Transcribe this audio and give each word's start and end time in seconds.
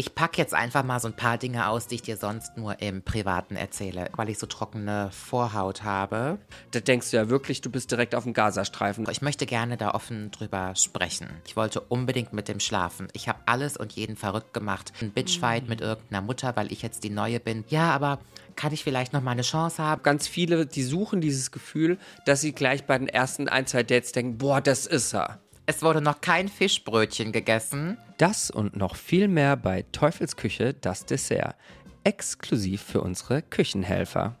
Ich 0.00 0.14
packe 0.14 0.38
jetzt 0.38 0.54
einfach 0.54 0.82
mal 0.82 0.98
so 0.98 1.08
ein 1.08 1.14
paar 1.14 1.36
Dinge 1.36 1.68
aus, 1.68 1.86
die 1.86 1.96
ich 1.96 2.00
dir 2.00 2.16
sonst 2.16 2.56
nur 2.56 2.80
im 2.80 3.02
Privaten 3.02 3.54
erzähle, 3.54 4.08
weil 4.16 4.30
ich 4.30 4.38
so 4.38 4.46
trockene 4.46 5.10
Vorhaut 5.12 5.82
habe. 5.82 6.38
Da 6.70 6.80
denkst 6.80 7.10
du 7.10 7.18
ja 7.18 7.28
wirklich, 7.28 7.60
du 7.60 7.68
bist 7.68 7.90
direkt 7.90 8.14
auf 8.14 8.24
dem 8.24 8.32
Gazastreifen. 8.32 9.06
Ich 9.10 9.20
möchte 9.20 9.44
gerne 9.44 9.76
da 9.76 9.90
offen 9.90 10.30
drüber 10.30 10.74
sprechen. 10.74 11.28
Ich 11.46 11.54
wollte 11.54 11.82
unbedingt 11.82 12.32
mit 12.32 12.48
dem 12.48 12.60
schlafen. 12.60 13.08
Ich 13.12 13.28
habe 13.28 13.40
alles 13.44 13.76
und 13.76 13.92
jeden 13.92 14.16
verrückt 14.16 14.54
gemacht. 14.54 14.90
Ein 15.02 15.10
Bitchfight 15.10 15.68
mit 15.68 15.82
irgendeiner 15.82 16.22
Mutter, 16.22 16.56
weil 16.56 16.72
ich 16.72 16.80
jetzt 16.80 17.04
die 17.04 17.10
Neue 17.10 17.38
bin. 17.38 17.66
Ja, 17.68 17.90
aber 17.90 18.20
kann 18.56 18.72
ich 18.72 18.82
vielleicht 18.82 19.12
noch 19.12 19.20
mal 19.20 19.32
eine 19.32 19.42
Chance 19.42 19.82
haben? 19.82 20.02
Ganz 20.02 20.26
viele, 20.26 20.64
die 20.64 20.82
suchen 20.82 21.20
dieses 21.20 21.50
Gefühl, 21.50 21.98
dass 22.24 22.40
sie 22.40 22.52
gleich 22.52 22.86
bei 22.86 22.96
den 22.96 23.08
ersten 23.08 23.50
ein, 23.50 23.66
zwei 23.66 23.82
Dates 23.82 24.12
denken, 24.12 24.38
boah, 24.38 24.62
das 24.62 24.86
ist 24.86 25.12
er. 25.12 25.40
Es 25.70 25.82
wurde 25.84 26.00
noch 26.00 26.20
kein 26.20 26.48
Fischbrötchen 26.48 27.30
gegessen. 27.30 27.96
Das 28.18 28.50
und 28.50 28.74
noch 28.74 28.96
viel 28.96 29.28
mehr 29.28 29.56
bei 29.56 29.84
Teufelsküche, 29.92 30.74
das 30.74 31.06
Dessert. 31.06 31.54
Exklusiv 32.02 32.82
für 32.82 33.00
unsere 33.02 33.40
Küchenhelfer. 33.40 34.34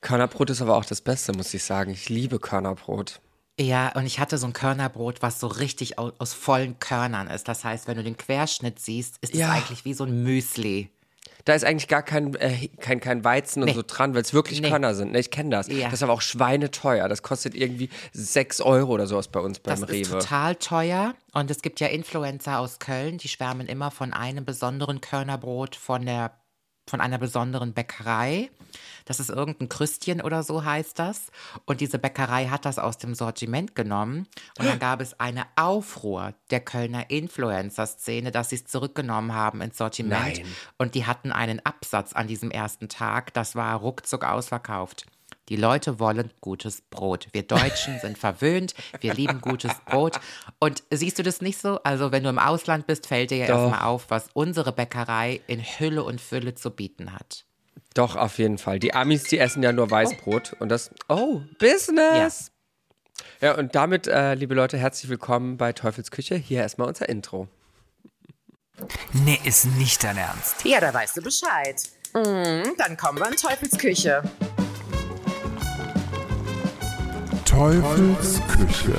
Körnerbrot 0.00 0.50
ist 0.50 0.60
aber 0.62 0.76
auch 0.76 0.84
das 0.84 1.00
Beste, 1.00 1.32
muss 1.32 1.54
ich 1.54 1.62
sagen. 1.62 1.92
Ich 1.92 2.08
liebe 2.08 2.40
Körnerbrot. 2.40 3.20
Ja, 3.60 3.92
und 3.94 4.04
ich 4.04 4.18
hatte 4.18 4.36
so 4.36 4.48
ein 4.48 4.52
Körnerbrot, 4.52 5.22
was 5.22 5.38
so 5.38 5.46
richtig 5.46 5.96
aus, 5.96 6.12
aus 6.18 6.34
vollen 6.34 6.80
Körnern 6.80 7.28
ist. 7.28 7.46
Das 7.46 7.62
heißt, 7.62 7.86
wenn 7.86 7.98
du 7.98 8.02
den 8.02 8.16
Querschnitt 8.16 8.80
siehst, 8.80 9.18
ist 9.20 9.32
es 9.32 9.38
Ja. 9.38 9.52
eigentlich 9.52 9.84
wie 9.84 9.94
so 9.94 10.02
ein 10.02 10.24
Müsli. 10.24 10.90
Da 11.46 11.54
ist 11.54 11.64
eigentlich 11.64 11.88
gar 11.88 12.02
kein, 12.02 12.34
äh, 12.34 12.68
kein, 12.80 13.00
kein 13.00 13.24
Weizen 13.24 13.62
und 13.62 13.68
Nee. 13.68 13.74
so 13.74 13.82
dran, 13.86 14.14
weil 14.14 14.20
es 14.22 14.34
wirklich 14.34 14.60
Nee. 14.60 14.68
Körner 14.68 14.94
sind. 14.94 15.12
Ne, 15.12 15.20
ich 15.20 15.30
kenne 15.30 15.50
das. 15.50 15.68
Ja. 15.68 15.84
Das 15.86 15.94
ist 15.94 16.02
aber 16.02 16.12
auch 16.12 16.20
schweineteuer. 16.20 17.08
Das 17.08 17.22
kostet 17.22 17.54
irgendwie 17.54 17.88
6 18.12 18.60
Euro 18.60 18.92
oder 18.92 19.06
sowas 19.06 19.28
bei 19.28 19.40
uns 19.40 19.60
beim 19.60 19.80
Das 19.80 19.88
Rewe. 19.88 20.00
ist 20.00 20.10
total 20.10 20.56
teuer. 20.56 21.14
Und 21.32 21.50
es 21.50 21.62
gibt 21.62 21.80
ja 21.80 21.86
Influencer 21.86 22.58
aus 22.58 22.78
Köln, 22.80 23.18
die 23.18 23.28
schwärmen 23.28 23.66
immer 23.68 23.90
von 23.90 24.12
einem 24.12 24.44
besonderen 24.44 25.00
Körnerbrot 25.00 25.76
von 25.76 26.04
der 26.04 26.32
von 26.88 27.00
einer 27.00 27.18
besonderen 27.18 27.72
Bäckerei. 27.72 28.50
Das 29.04 29.20
ist 29.20 29.30
irgendein 29.30 29.68
Krüstchen 29.68 30.20
oder 30.20 30.42
so 30.42 30.64
heißt 30.64 30.98
das. 30.98 31.30
Und 31.64 31.80
diese 31.80 31.98
Bäckerei 31.98 32.46
hat 32.46 32.64
das 32.64 32.78
aus 32.78 32.98
dem 32.98 33.14
Sortiment 33.14 33.74
genommen. 33.74 34.26
Und 34.58 34.66
dann 34.66 34.78
gab 34.78 35.00
es 35.00 35.18
eine 35.20 35.46
Aufruhr 35.56 36.34
der 36.50 36.60
Kölner 36.60 37.10
Influencer-Szene, 37.10 38.32
dass 38.32 38.50
sie 38.50 38.56
es 38.56 38.64
zurückgenommen 38.66 39.32
haben 39.32 39.60
ins 39.60 39.78
Sortiment. 39.78 40.38
Nein. 40.38 40.46
Und 40.76 40.94
die 40.94 41.06
hatten 41.06 41.32
einen 41.32 41.64
Absatz 41.64 42.12
an 42.12 42.26
diesem 42.26 42.50
ersten 42.50 42.88
Tag. 42.88 43.32
Das 43.34 43.54
war 43.54 43.76
ruckzuck 43.76 44.24
ausverkauft. 44.24 45.06
Die 45.48 45.56
Leute 45.56 46.00
wollen 46.00 46.32
gutes 46.40 46.82
Brot. 46.82 47.28
Wir 47.32 47.42
Deutschen 47.44 47.98
sind 48.00 48.18
verwöhnt. 48.18 48.74
Wir 49.00 49.14
lieben 49.14 49.40
gutes 49.40 49.72
Brot. 49.86 50.18
Und 50.58 50.82
siehst 50.90 51.18
du 51.18 51.22
das 51.22 51.40
nicht 51.40 51.58
so? 51.58 51.80
Also, 51.84 52.10
wenn 52.12 52.24
du 52.24 52.28
im 52.28 52.38
Ausland 52.38 52.86
bist, 52.86 53.06
fällt 53.06 53.30
dir 53.30 53.38
ja 53.38 53.46
erstmal 53.46 53.82
auf, 53.82 54.06
was 54.08 54.28
unsere 54.32 54.72
Bäckerei 54.72 55.40
in 55.46 55.60
Hülle 55.60 56.02
und 56.02 56.20
Fülle 56.20 56.54
zu 56.54 56.70
bieten 56.70 57.12
hat. 57.12 57.44
Doch, 57.94 58.16
auf 58.16 58.38
jeden 58.38 58.58
Fall. 58.58 58.78
Die 58.78 58.92
Amis, 58.92 59.24
die 59.24 59.38
essen 59.38 59.62
ja 59.62 59.72
nur 59.72 59.90
Weißbrot. 59.90 60.54
Und 60.58 60.68
das, 60.68 60.90
oh, 61.08 61.40
Business! 61.58 62.50
Ja, 63.40 63.56
und 63.56 63.74
damit, 63.74 64.06
äh, 64.06 64.34
liebe 64.34 64.54
Leute, 64.54 64.76
herzlich 64.76 65.08
willkommen 65.08 65.56
bei 65.56 65.72
Teufels 65.72 66.10
Küche. 66.10 66.34
Hier 66.34 66.60
erstmal 66.60 66.88
unser 66.88 67.08
Intro. 67.08 67.48
Nee, 69.12 69.40
ist 69.44 69.64
nicht 69.76 70.04
dein 70.04 70.18
Ernst. 70.18 70.64
Ja, 70.64 70.80
da 70.80 70.92
weißt 70.92 71.16
du 71.16 71.22
Bescheid. 71.22 71.82
Mhm, 72.12 72.74
dann 72.76 72.96
kommen 72.96 73.18
wir 73.18 73.28
in 73.28 73.36
Teufelsküche. 73.36 74.22
Teufels 74.22 74.65
Küche, 77.56 78.92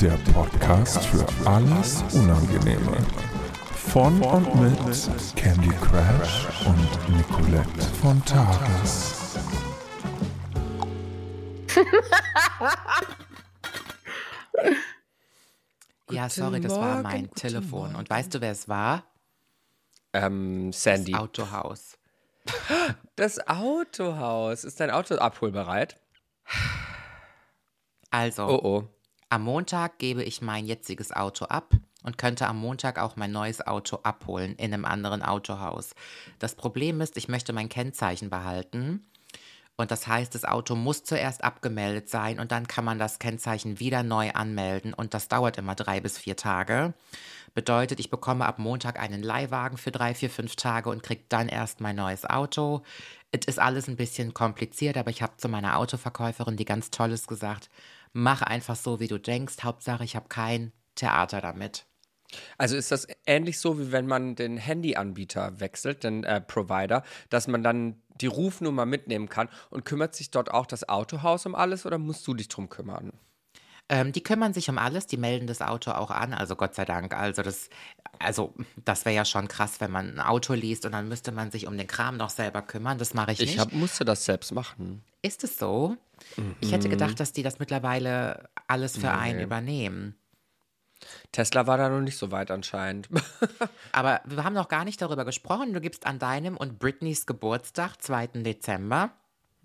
der 0.00 0.16
Podcast 0.32 1.04
für 1.04 1.26
alles 1.44 2.02
Unangenehme. 2.14 2.96
Von 3.74 4.22
und 4.22 4.54
mit 4.62 4.78
Candy 5.36 5.68
Crash 5.68 6.48
und 6.64 7.16
Nicolette 7.16 7.82
von 8.00 8.24
Tages. 8.24 9.36
Ja, 16.08 16.30
sorry, 16.30 16.60
das 16.60 16.72
war 16.76 17.02
mein 17.02 17.30
Telefon. 17.32 17.94
Und 17.96 18.08
weißt 18.08 18.32
du, 18.32 18.40
wer 18.40 18.52
es 18.52 18.68
war? 18.68 19.02
Ähm, 20.12 20.72
Sandy. 20.72 21.12
Das 21.12 21.20
Autohaus. 21.20 21.98
Das 23.16 23.48
Autohaus. 23.48 24.64
Ist 24.64 24.78
dein 24.80 24.90
Auto 24.90 25.16
abholbereit? 25.16 26.00
Also, 28.16 28.46
Oh, 28.46 28.60
oh. 28.64 28.84
am 29.28 29.42
Montag 29.42 29.98
gebe 29.98 30.22
ich 30.22 30.40
mein 30.40 30.64
jetziges 30.64 31.12
Auto 31.12 31.44
ab 31.44 31.74
und 32.02 32.16
könnte 32.16 32.46
am 32.46 32.58
Montag 32.58 32.98
auch 32.98 33.16
mein 33.16 33.30
neues 33.30 33.66
Auto 33.66 33.98
abholen 34.04 34.56
in 34.56 34.72
einem 34.72 34.86
anderen 34.86 35.22
Autohaus. 35.22 35.94
Das 36.38 36.54
Problem 36.54 37.02
ist, 37.02 37.18
ich 37.18 37.28
möchte 37.28 37.52
mein 37.52 37.68
Kennzeichen 37.68 38.30
behalten. 38.30 39.04
Und 39.76 39.90
das 39.90 40.06
heißt, 40.06 40.34
das 40.34 40.46
Auto 40.46 40.74
muss 40.74 41.04
zuerst 41.04 41.44
abgemeldet 41.44 42.08
sein 42.08 42.40
und 42.40 42.52
dann 42.52 42.66
kann 42.66 42.86
man 42.86 42.98
das 42.98 43.18
Kennzeichen 43.18 43.78
wieder 43.80 44.02
neu 44.02 44.30
anmelden 44.30 44.94
und 44.94 45.12
das 45.12 45.28
dauert 45.28 45.58
immer 45.58 45.74
drei 45.74 46.00
bis 46.00 46.16
vier 46.16 46.36
Tage. 46.36 46.94
Bedeutet, 47.54 48.00
ich 48.00 48.08
bekomme 48.08 48.46
ab 48.46 48.58
Montag 48.58 48.98
einen 48.98 49.22
Leihwagen 49.22 49.76
für 49.76 49.90
drei, 49.90 50.14
vier, 50.14 50.30
fünf 50.30 50.56
Tage 50.56 50.88
und 50.88 51.02
kriege 51.02 51.24
dann 51.28 51.48
erst 51.50 51.82
mein 51.82 51.96
neues 51.96 52.24
Auto. 52.24 52.80
Es 53.32 53.44
ist 53.44 53.58
alles 53.58 53.86
ein 53.88 53.96
bisschen 53.96 54.32
kompliziert, 54.32 54.96
aber 54.96 55.10
ich 55.10 55.20
habe 55.20 55.36
zu 55.36 55.48
meiner 55.50 55.76
Autoverkäuferin, 55.76 56.56
die 56.56 56.64
ganz 56.64 56.90
Tolles 56.90 57.26
gesagt, 57.26 57.68
mach 58.16 58.40
einfach 58.40 58.76
so, 58.76 58.98
wie 58.98 59.08
du 59.08 59.18
denkst. 59.18 59.56
Hauptsache, 59.62 60.02
ich 60.02 60.16
habe 60.16 60.28
kein 60.28 60.72
Theater 60.94 61.40
damit. 61.40 61.86
Also 62.58 62.76
ist 62.76 62.90
das 62.90 63.06
ähnlich 63.26 63.60
so, 63.60 63.78
wie 63.78 63.92
wenn 63.92 64.06
man 64.06 64.34
den 64.34 64.56
Handyanbieter 64.56 65.60
wechselt, 65.60 66.02
den 66.02 66.24
äh, 66.24 66.40
Provider, 66.40 67.04
dass 67.28 67.46
man 67.46 67.62
dann 67.62 68.02
die 68.20 68.26
Rufnummer 68.26 68.86
mitnehmen 68.86 69.28
kann 69.28 69.48
und 69.70 69.84
kümmert 69.84 70.14
sich 70.14 70.30
dort 70.30 70.50
auch 70.50 70.66
das 70.66 70.88
Autohaus 70.88 71.46
um 71.46 71.54
alles 71.54 71.86
oder 71.86 71.98
musst 71.98 72.26
du 72.26 72.34
dich 72.34 72.48
drum 72.48 72.68
kümmern? 72.68 73.12
Ähm, 73.88 74.10
die 74.12 74.22
kümmern 74.22 74.52
sich 74.52 74.68
um 74.68 74.78
alles, 74.78 75.06
die 75.06 75.16
melden 75.16 75.46
das 75.46 75.62
Auto 75.62 75.92
auch 75.92 76.10
an, 76.10 76.34
also 76.34 76.56
Gott 76.56 76.74
sei 76.74 76.84
Dank. 76.84 77.14
Also 77.14 77.42
das, 77.42 77.70
also 78.18 78.52
das 78.84 79.04
wäre 79.04 79.14
ja 79.14 79.24
schon 79.24 79.46
krass, 79.46 79.80
wenn 79.80 79.92
man 79.92 80.14
ein 80.14 80.20
Auto 80.20 80.54
liest 80.54 80.84
und 80.86 80.92
dann 80.92 81.08
müsste 81.08 81.30
man 81.30 81.52
sich 81.52 81.68
um 81.68 81.78
den 81.78 81.86
Kram 81.86 82.16
noch 82.16 82.30
selber 82.30 82.62
kümmern. 82.62 82.98
Das 82.98 83.14
mache 83.14 83.30
ich, 83.32 83.40
Ich 83.40 83.50
nicht. 83.50 83.58
hab, 83.60 83.72
musste 83.72 84.04
das 84.04 84.24
selbst 84.24 84.50
machen. 84.52 85.04
Ist 85.22 85.44
es 85.44 85.56
so? 85.58 85.96
Ich 86.60 86.72
hätte 86.72 86.88
gedacht, 86.88 87.20
dass 87.20 87.32
die 87.32 87.42
das 87.44 87.58
mittlerweile 87.60 88.48
alles 88.66 88.96
für 88.98 89.12
einen 89.12 89.40
übernehmen. 89.40 90.16
Tesla 91.30 91.66
war 91.66 91.76
da 91.78 91.88
noch 91.88 92.00
nicht 92.00 92.16
so 92.16 92.30
weit 92.32 92.50
anscheinend. 92.50 93.08
Aber 93.92 94.20
wir 94.24 94.42
haben 94.42 94.54
noch 94.54 94.68
gar 94.68 94.84
nicht 94.84 95.00
darüber 95.02 95.24
gesprochen. 95.24 95.74
Du 95.74 95.80
gibst 95.80 96.06
an 96.06 96.18
deinem 96.18 96.56
und 96.56 96.78
Britneys 96.78 97.26
Geburtstag, 97.26 98.02
2. 98.02 98.28
Dezember, 98.42 99.10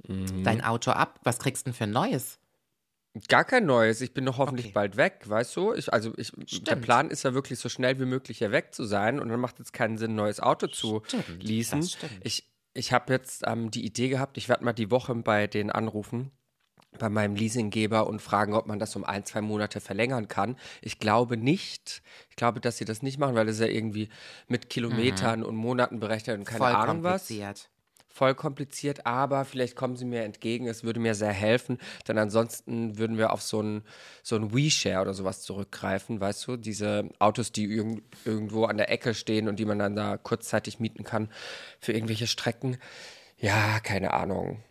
Mhm. 0.08 0.44
dein 0.44 0.64
Auto 0.64 0.90
ab. 0.92 1.20
Was 1.24 1.38
kriegst 1.38 1.66
du 1.66 1.70
denn 1.70 1.76
für 1.76 1.84
ein 1.84 1.92
neues? 1.92 2.40
Gar 3.28 3.44
kein 3.44 3.66
neues. 3.66 4.00
Ich 4.00 4.14
bin 4.14 4.26
doch 4.26 4.38
hoffentlich 4.38 4.68
Okay. 4.68 4.74
bald 4.74 4.96
weg, 4.98 5.24
weißt 5.26 5.56
du? 5.58 5.74
Ich, 5.74 5.92
also 5.92 6.14
ich, 6.16 6.32
der. 6.64 6.78
Plan 6.78 7.10
ist 7.10 7.24
ja 7.24 7.34
wirklich 7.34 7.60
so 7.60 7.68
schnell 7.68 8.00
wie 8.00 8.06
möglich 8.06 8.38
hier 8.38 8.52
weg 8.52 8.74
zu 8.74 8.86
sein 8.86 9.20
und 9.20 9.28
dann 9.28 9.40
macht 9.40 9.60
es 9.60 9.74
keinen 9.74 9.98
Sinn, 9.98 10.12
ein 10.12 10.16
neues 10.16 10.40
Auto 10.40 10.68
zu 10.68 11.02
Stimmt, 11.06 11.44
leasen. 11.44 11.90
Ich, 12.24 12.50
ich 12.74 12.94
habe 12.94 13.12
jetzt 13.12 13.44
ähm, 13.46 13.70
die 13.70 13.86
Idee 13.86 14.08
gehabt, 14.08 14.38
ich 14.38 14.48
werde 14.48 14.64
mal 14.64 14.72
die 14.72 14.92
Woche 14.92 15.14
bei 15.16 15.48
denen 15.48 15.72
anrufen, 15.72 16.32
bei 17.00 17.10
meinem 17.10 17.36
Leasinggeber 17.36 18.08
und 18.08 18.22
fragen, 18.22 18.54
ob 18.54 18.66
man 18.68 18.80
das 18.80 18.96
um 18.96 19.04
ein, 19.04 19.26
zwei 19.26 19.42
Monate 19.42 19.82
verlängern 19.82 20.30
kann. 20.30 20.56
Ich 20.82 20.98
glaube 20.98 21.36
nicht. 21.36 22.02
Ich 22.30 22.38
glaube, 22.38 22.62
dass 22.62 22.78
sie 22.78 22.86
das 22.86 23.02
nicht 23.02 23.18
machen, 23.20 23.36
weil 23.36 23.46
das 23.46 23.60
ja 23.60 23.66
irgendwie 23.68 24.08
mit 24.48 24.70
Kilometern 24.70 25.44
und 25.44 25.56
Monaten 25.58 26.00
berechnet 26.00 26.38
und 26.40 26.46
keine 26.46 26.60
Mhm. 26.62 26.64
Voll 26.64 26.76
Ahnung 26.76 27.04
was. 27.04 27.28
Voll 28.14 28.36
kompliziert, 28.36 29.06
aber 29.06 29.46
vielleicht 29.46 29.76
kommen 29.76 29.96
sie 29.96 30.06
mir 30.06 30.24
entgegen. 30.24 30.68
Es 30.68 30.84
würde 30.84 31.00
mir 31.00 31.16
sehr 31.16 31.32
helfen, 31.32 31.78
denn 32.08 32.18
ansonsten 32.18 32.98
würden 32.98 33.18
wir 33.18 33.32
auf 33.34 33.42
so 33.42 33.62
ein, 33.62 33.84
so 34.24 34.36
ein 34.36 34.54
WeShare 34.54 35.02
oder 35.02 35.14
sowas 35.14 35.42
zurückgreifen, 35.42 36.20
weißt 36.20 36.48
du? 36.48 36.58
Diese 36.58 37.10
Autos, 37.20 37.52
die 37.52 37.66
irgend, 37.66 38.04
irgendwo 38.26 38.66
an 38.66 38.78
der 38.78 38.90
Ecke 38.92 39.14
stehen 39.14 39.48
und 39.48 39.58
die 39.60 39.66
man 39.66 39.80
dann 39.80 39.96
da 39.96 40.18
kurzzeitig 40.18 40.80
mieten 40.80 41.04
kann 41.04 41.30
für 41.80 41.94
irgendwelche 41.94 42.28
Strecken. 42.28 42.78
Ja, 43.38 43.80
keine 43.80 44.14
Ahnung. 44.14 44.64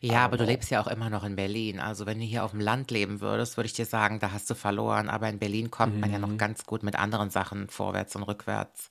Ja, 0.00 0.24
aber 0.24 0.36
du 0.36 0.44
lebst 0.44 0.70
ja 0.70 0.80
auch 0.80 0.86
immer 0.86 1.10
noch 1.10 1.24
in 1.24 1.36
Berlin. 1.36 1.78
Also 1.80 2.06
wenn 2.06 2.18
du 2.18 2.24
hier 2.24 2.44
auf 2.44 2.52
dem 2.52 2.60
Land 2.60 2.90
leben 2.90 3.20
würdest, 3.20 3.56
würde 3.56 3.66
ich 3.66 3.72
dir 3.72 3.84
sagen, 3.84 4.18
da 4.18 4.32
hast 4.32 4.48
du 4.48 4.54
verloren. 4.54 5.08
Aber 5.08 5.28
in 5.28 5.38
Berlin 5.38 5.70
kommt 5.70 6.00
man 6.00 6.10
ja 6.10 6.18
Mhm. 6.18 6.22
noch 6.22 6.38
ganz 6.38 6.64
gut 6.64 6.82
mit 6.82 6.96
anderen 6.96 7.30
Sachen 7.30 7.68
vorwärts 7.68 8.16
und 8.16 8.22
rückwärts. 8.22 8.88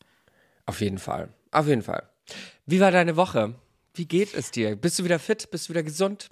Auf 0.65 0.81
jeden 0.81 0.99
Fall. 0.99 1.29
Auf 1.51 1.67
jeden 1.67 1.81
Fall. 1.81 2.03
Wie 2.65 2.79
war 2.79 2.91
deine 2.91 3.15
Woche? 3.15 3.55
Wie 3.99 4.05
geht 4.05 4.33
es 4.33 4.49
dir? 4.51 4.77
Bist 4.77 4.97
du 4.97 5.03
wieder 5.03 5.19
fit? 5.19 5.51
Bist 5.51 5.67
du 5.67 5.73
wieder 5.73 5.83
gesund? 5.83 6.29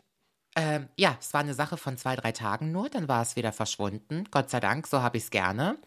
Ähm, 0.55 0.87
ja, 0.95 1.17
es 1.19 1.33
war 1.33 1.41
eine 1.41 1.53
Sache 1.53 1.75
von 1.75 1.97
zwei, 1.97 2.15
drei 2.15 2.31
Tagen 2.31 2.71
nur, 2.71 2.87
dann 2.87 3.09
war 3.09 3.21
es 3.21 3.35
wieder 3.35 3.51
verschwunden. 3.51 4.23
Gott 4.31 4.49
sei 4.49 4.61
Dank, 4.61 4.87
so 4.87 5.01
habe 5.01 5.17
ich 5.17 5.25
es 5.25 5.31
gerne. 5.31 5.77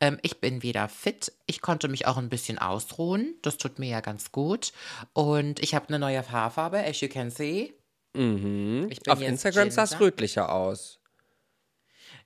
Ähm, 0.00 0.18
ich 0.20 0.42
bin 0.42 0.62
wieder 0.62 0.86
fit. 0.90 1.32
Ich 1.46 1.62
konnte 1.62 1.88
mich 1.88 2.06
auch 2.06 2.18
ein 2.18 2.28
bisschen 2.28 2.58
ausruhen. 2.58 3.36
Das 3.40 3.56
tut 3.56 3.78
mir 3.78 3.88
ja 3.88 4.02
ganz 4.02 4.32
gut. 4.32 4.74
Und 5.14 5.60
ich 5.60 5.74
habe 5.74 5.88
eine 5.88 5.98
neue 5.98 6.30
Haarfarbe, 6.30 6.84
as 6.84 7.00
you 7.00 7.08
can 7.08 7.30
see. 7.30 7.72
Bin 8.12 8.98
Auf 9.08 9.22
Instagram 9.22 9.70
sah 9.70 9.84
es 9.84 9.98
rötlicher 9.98 10.52
aus. 10.52 11.00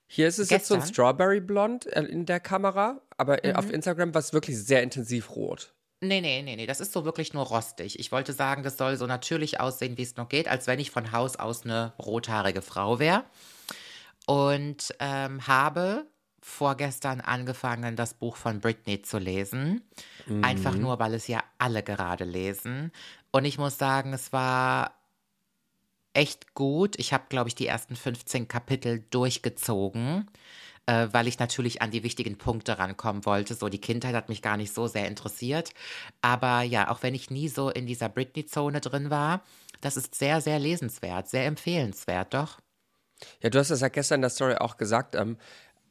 Hier 0.08 0.26
ist 0.26 0.40
es 0.40 0.50
jetzt 0.50 0.66
so 0.66 0.74
ein 0.74 0.80
Gestern? 0.80 0.92
Strawberry 0.92 1.40
Blond 1.40 1.86
äh, 1.86 2.02
in 2.02 2.26
der 2.26 2.40
Kamera, 2.40 3.00
aber 3.16 3.44
äh, 3.44 3.54
auf 3.54 3.70
Instagram 3.70 4.12
war 4.12 4.18
es 4.18 4.32
wirklich 4.32 4.58
sehr 4.58 4.82
intensiv 4.82 5.36
rot. 5.36 5.72
Nee, 6.06 6.20
nee, 6.20 6.42
nee, 6.42 6.56
nee, 6.56 6.66
das 6.66 6.80
ist 6.80 6.92
so 6.92 7.04
wirklich 7.04 7.32
nur 7.32 7.44
rostig. 7.44 7.98
Ich 7.98 8.12
wollte 8.12 8.32
sagen, 8.32 8.62
das 8.62 8.76
soll 8.76 8.96
so 8.96 9.06
natürlich 9.06 9.60
aussehen, 9.60 9.96
wie 9.96 10.02
es 10.02 10.16
nur 10.16 10.28
geht, 10.28 10.48
als 10.48 10.66
wenn 10.66 10.78
ich 10.78 10.90
von 10.90 11.12
Haus 11.12 11.36
aus 11.36 11.64
eine 11.64 11.92
rothaarige 11.98 12.62
Frau 12.62 12.98
wäre. 12.98 13.24
Und 14.26 14.94
ähm, 15.00 15.46
habe 15.46 16.06
vorgestern 16.40 17.20
angefangen, 17.20 17.96
das 17.96 18.14
Buch 18.14 18.36
von 18.36 18.60
Britney 18.60 19.00
zu 19.02 19.18
lesen. 19.18 19.82
Einfach 20.42 20.74
nur, 20.74 20.98
weil 20.98 21.14
es 21.14 21.26
ja 21.26 21.42
alle 21.58 21.82
gerade 21.82 22.24
lesen. 22.24 22.92
Und 23.30 23.46
ich 23.46 23.58
muss 23.58 23.78
sagen, 23.78 24.12
es 24.12 24.32
war 24.32 24.94
echt 26.12 26.54
gut. 26.54 26.98
Ich 26.98 27.12
habe, 27.12 27.24
glaube 27.28 27.48
ich, 27.48 27.54
die 27.54 27.66
ersten 27.66 27.96
15 27.96 28.46
Kapitel 28.46 29.04
durchgezogen, 29.10 30.30
äh, 30.86 31.08
weil 31.12 31.26
ich 31.28 31.38
natürlich 31.38 31.82
an 31.82 31.90
die 31.90 32.02
wichtigen 32.02 32.36
Punkte 32.38 32.78
rankommen 32.78 33.24
wollte. 33.24 33.54
So, 33.54 33.68
die 33.68 33.80
Kindheit 33.80 34.14
hat 34.14 34.28
mich 34.28 34.42
gar 34.42 34.56
nicht 34.56 34.74
so 34.74 34.86
sehr 34.86 35.06
interessiert. 35.08 35.70
Aber 36.20 36.62
ja, 36.62 36.90
auch 36.90 37.02
wenn 37.02 37.14
ich 37.14 37.30
nie 37.30 37.48
so 37.48 37.70
in 37.70 37.86
dieser 37.86 38.08
Britney-Zone 38.08 38.80
drin 38.80 39.10
war, 39.10 39.42
das 39.80 39.96
ist 39.96 40.14
sehr, 40.14 40.40
sehr 40.40 40.58
lesenswert, 40.58 41.28
sehr 41.28 41.46
empfehlenswert, 41.46 42.32
doch. 42.34 42.58
Ja, 43.42 43.50
du 43.50 43.58
hast 43.58 43.70
es 43.70 43.80
ja 43.80 43.88
gestern 43.88 44.16
in 44.16 44.22
der 44.22 44.30
Story 44.30 44.56
auch 44.56 44.76
gesagt. 44.76 45.14
Ähm, 45.14 45.38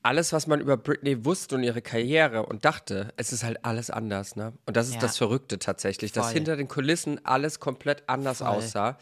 alles, 0.05 0.33
was 0.33 0.47
man 0.47 0.59
über 0.59 0.75
Britney 0.75 1.23
wusste 1.23 1.55
und 1.55 1.63
ihre 1.63 1.81
Karriere 1.81 2.45
und 2.45 2.65
dachte, 2.65 3.13
es 3.15 3.31
ist 3.31 3.43
halt 3.43 3.63
alles 3.63 3.89
anders, 3.89 4.35
ne? 4.35 4.51
Und 4.65 4.75
das 4.75 4.87
ist 4.89 4.95
Ja. 4.95 4.99
das 5.01 5.17
Verrückte 5.17 5.59
tatsächlich, 5.59 6.11
dass 6.11 6.25
Voll. 6.25 6.33
hinter 6.33 6.57
den 6.57 6.67
Kulissen 6.67 7.25
alles 7.25 7.59
komplett 7.61 8.03
anders 8.07 8.39
Voll. 8.39 8.47
aussah 8.47 8.97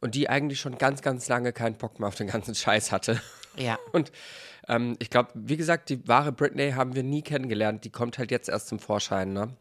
und 0.00 0.14
die 0.14 0.28
eigentlich 0.28 0.60
schon 0.60 0.78
ganz, 0.78 1.02
ganz 1.02 1.26
lange 1.28 1.52
keinen 1.52 1.76
Bock 1.76 1.98
mehr 1.98 2.06
auf 2.08 2.14
den 2.14 2.28
ganzen 2.28 2.54
Scheiß 2.54 2.92
hatte. 2.92 3.20
Ja. 3.56 3.76
Und 3.92 4.12
ähm, 4.68 4.96
ich 4.98 5.10
glaube, 5.10 5.30
wie 5.34 5.56
gesagt, 5.56 5.88
die 5.88 6.06
wahre 6.08 6.32
Britney 6.32 6.72
haben 6.72 6.94
wir 6.94 7.02
nie 7.02 7.22
kennengelernt. 7.22 7.84
Die 7.84 7.90
kommt 7.90 8.18
halt 8.18 8.30
jetzt 8.30 8.48
erst 8.48 8.68
zum 8.68 8.78
Vorschein, 8.78 9.32
ne? 9.32 9.56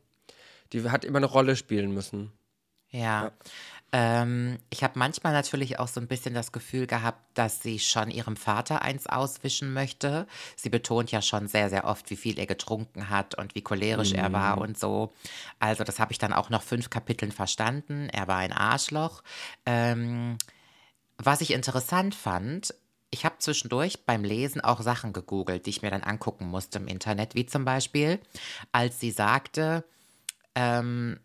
Die 0.73 0.89
hat 0.89 1.05
immer 1.05 1.17
eine 1.17 1.27
Rolle 1.27 1.55
spielen 1.55 1.93
müssen. 1.93 2.31
Ja. 2.89 3.31
Ähm, 3.91 4.57
ich 4.71 4.83
habe 4.83 4.97
manchmal 4.97 5.31
natürlich 5.31 5.79
auch 5.79 5.87
so 5.87 6.01
ein 6.01 6.07
bisschen 6.07 6.33
das 6.33 6.51
Gefühl 6.51 6.87
gehabt, 6.87 7.21
dass 7.37 7.61
sie 7.61 7.79
schon 7.79 8.09
ihrem 8.09 8.35
Vater 8.35 8.81
eins 8.81 9.07
auswischen 9.07 9.73
möchte. 9.73 10.27
Sie 10.55 10.69
betont 10.69 11.11
ja 11.11 11.21
schon 11.21 11.47
sehr, 11.47 11.69
sehr 11.69 11.85
oft, 11.85 12.09
wie 12.09 12.15
viel 12.15 12.39
er 12.39 12.47
getrunken 12.47 13.09
hat 13.09 13.35
und 13.35 13.55
wie 13.55 13.61
cholerisch 13.61 14.13
er 14.13 14.33
war 14.33 14.57
und 14.57 14.77
so. 14.77 15.13
Also 15.59 15.83
das 15.83 15.99
habe 15.99 16.11
ich 16.11 16.17
dann 16.17 16.33
auch 16.33 16.49
noch 16.49 16.63
fünf 16.63 16.89
Kapiteln 16.89 17.31
verstanden. 17.31 18.09
Er 18.09 18.27
war 18.27 18.37
ein 18.37 18.53
Arschloch. 18.53 19.21
Ähm, 19.65 20.37
was 21.17 21.41
ich 21.41 21.53
interessant 21.53 22.15
fand, 22.15 22.73
ich 23.11 23.25
habe 23.25 23.37
zwischendurch 23.39 24.05
beim 24.05 24.23
Lesen 24.23 24.61
auch 24.61 24.81
Sachen 24.81 25.13
gegoogelt, 25.13 25.65
die 25.65 25.69
ich 25.69 25.81
mir 25.81 25.91
dann 25.91 26.03
angucken 26.03 26.47
musste 26.47 26.79
im 26.79 26.87
Internet, 26.87 27.35
wie 27.35 27.45
zum 27.45 27.65
Beispiel, 27.65 28.19
als 28.71 28.99
sie 28.99 29.11
sagte, 29.11 29.83
ähm, 30.55 31.19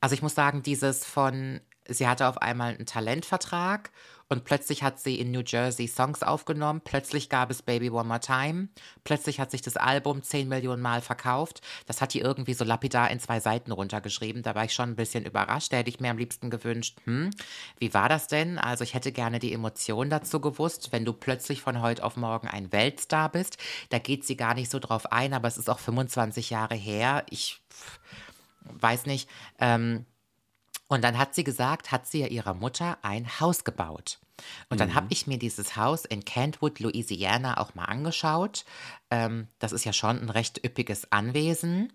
also 0.00 0.14
ich 0.14 0.22
muss 0.22 0.34
sagen, 0.34 0.62
dieses 0.62 1.04
von, 1.04 1.60
sie 1.88 2.08
hatte 2.08 2.28
auf 2.28 2.40
einmal 2.40 2.74
einen 2.74 2.86
Talentvertrag 2.86 3.90
und 4.28 4.44
plötzlich 4.44 4.82
hat 4.82 5.00
sie 5.00 5.18
in 5.18 5.30
New 5.30 5.42
Jersey 5.44 5.88
Songs 5.88 6.22
aufgenommen, 6.22 6.82
plötzlich 6.84 7.28
gab 7.28 7.50
es 7.50 7.62
Baby 7.62 7.90
One 7.90 8.08
More 8.08 8.20
Time, 8.20 8.68
plötzlich 9.04 9.40
hat 9.40 9.50
sich 9.50 9.62
das 9.62 9.76
Album 9.76 10.22
10 10.22 10.48
Millionen 10.48 10.82
Mal 10.82 11.00
verkauft. 11.00 11.62
Das 11.86 12.00
hat 12.02 12.12
die 12.12 12.20
irgendwie 12.20 12.54
so 12.54 12.64
lapidar 12.64 13.10
in 13.10 13.20
zwei 13.20 13.40
Seiten 13.40 13.72
runtergeschrieben. 13.72 14.42
Da 14.42 14.54
war 14.54 14.64
ich 14.64 14.74
schon 14.74 14.90
ein 14.90 14.96
bisschen 14.96 15.24
überrascht. 15.24 15.72
Da 15.72 15.78
hätte 15.78 15.88
ich 15.88 16.00
mir 16.00 16.10
am 16.10 16.18
liebsten 16.18 16.50
gewünscht, 16.50 16.98
hm, 17.04 17.30
wie 17.78 17.94
war 17.94 18.08
das 18.08 18.28
denn? 18.28 18.58
Also 18.58 18.84
ich 18.84 18.94
hätte 18.94 19.12
gerne 19.12 19.38
die 19.38 19.52
Emotion 19.52 20.10
dazu 20.10 20.40
gewusst, 20.40 20.92
wenn 20.92 21.04
du 21.04 21.12
plötzlich 21.14 21.62
von 21.62 21.80
heute 21.80 22.04
auf 22.04 22.16
morgen 22.16 22.48
ein 22.48 22.70
Weltstar 22.70 23.30
bist. 23.30 23.56
Da 23.88 23.98
geht 23.98 24.24
sie 24.26 24.36
gar 24.36 24.54
nicht 24.54 24.70
so 24.70 24.78
drauf 24.78 25.10
ein, 25.10 25.32
aber 25.32 25.48
es 25.48 25.56
ist 25.56 25.70
auch 25.70 25.78
25 25.78 26.50
Jahre 26.50 26.74
her. 26.74 27.24
Ich 27.30 27.62
weiß 28.64 29.06
nicht. 29.06 29.28
Ähm, 29.58 30.04
und 30.88 31.04
dann 31.04 31.18
hat 31.18 31.34
sie 31.34 31.44
gesagt, 31.44 31.92
hat 31.92 32.06
sie 32.06 32.20
ja 32.20 32.26
ihrer 32.26 32.54
Mutter 32.54 32.98
ein 33.02 33.40
Haus 33.40 33.64
gebaut. 33.64 34.18
Und 34.70 34.80
dann 34.80 34.94
habe 34.94 35.08
ich 35.10 35.26
mir 35.26 35.38
dieses 35.38 35.76
Haus 35.76 36.04
in 36.04 36.24
Kentwood, 36.24 36.80
Louisiana 36.80 37.58
auch 37.58 37.74
mal 37.74 37.84
angeschaut. 37.84 38.64
Ähm, 39.10 39.48
das 39.58 39.72
ist 39.72 39.84
ja 39.84 39.92
schon 39.92 40.20
ein 40.20 40.30
recht 40.30 40.64
üppiges 40.64 41.10
Anwesen. 41.12 41.92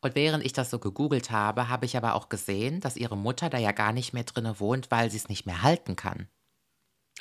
Und 0.00 0.14
während 0.14 0.44
ich 0.44 0.52
das 0.52 0.70
so 0.70 0.78
gegoogelt 0.78 1.30
habe, 1.30 1.68
habe 1.68 1.86
ich 1.86 1.96
aber 1.96 2.14
auch 2.14 2.28
gesehen, 2.28 2.80
dass 2.80 2.96
ihre 2.96 3.16
Mutter 3.16 3.50
da 3.50 3.58
ja 3.58 3.72
gar 3.72 3.92
nicht 3.92 4.12
mehr 4.12 4.24
drinne 4.24 4.58
wohnt, 4.58 4.90
weil 4.90 5.10
sie 5.10 5.16
es 5.16 5.28
nicht 5.28 5.46
mehr 5.46 5.62
halten 5.62 5.96
kann. 5.96 6.28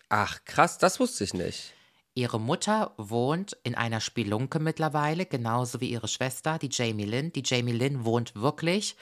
Ach, 0.10 0.40
krass, 0.46 0.78
das 0.78 1.00
wusste 1.00 1.24
ich 1.24 1.34
nicht. 1.34 1.74
Ihre 2.14 2.40
Mutter 2.40 2.94
wohnt 2.98 3.56
in 3.64 3.76
einer 3.76 4.02
Spelunke 4.02 4.60
mittlerweile, 4.60 5.26
genauso 5.26 5.80
wie 5.80 5.90
ihre 5.90 6.08
Schwester, 6.08 6.58
die 6.58 6.70
Jamie 6.72 7.06
Lynn. 7.06 7.32
Die 7.32 7.44
Jamie 7.46 7.72
Lynn 7.72 8.04
wohnt 8.04 8.36
wirklich, 8.36 8.98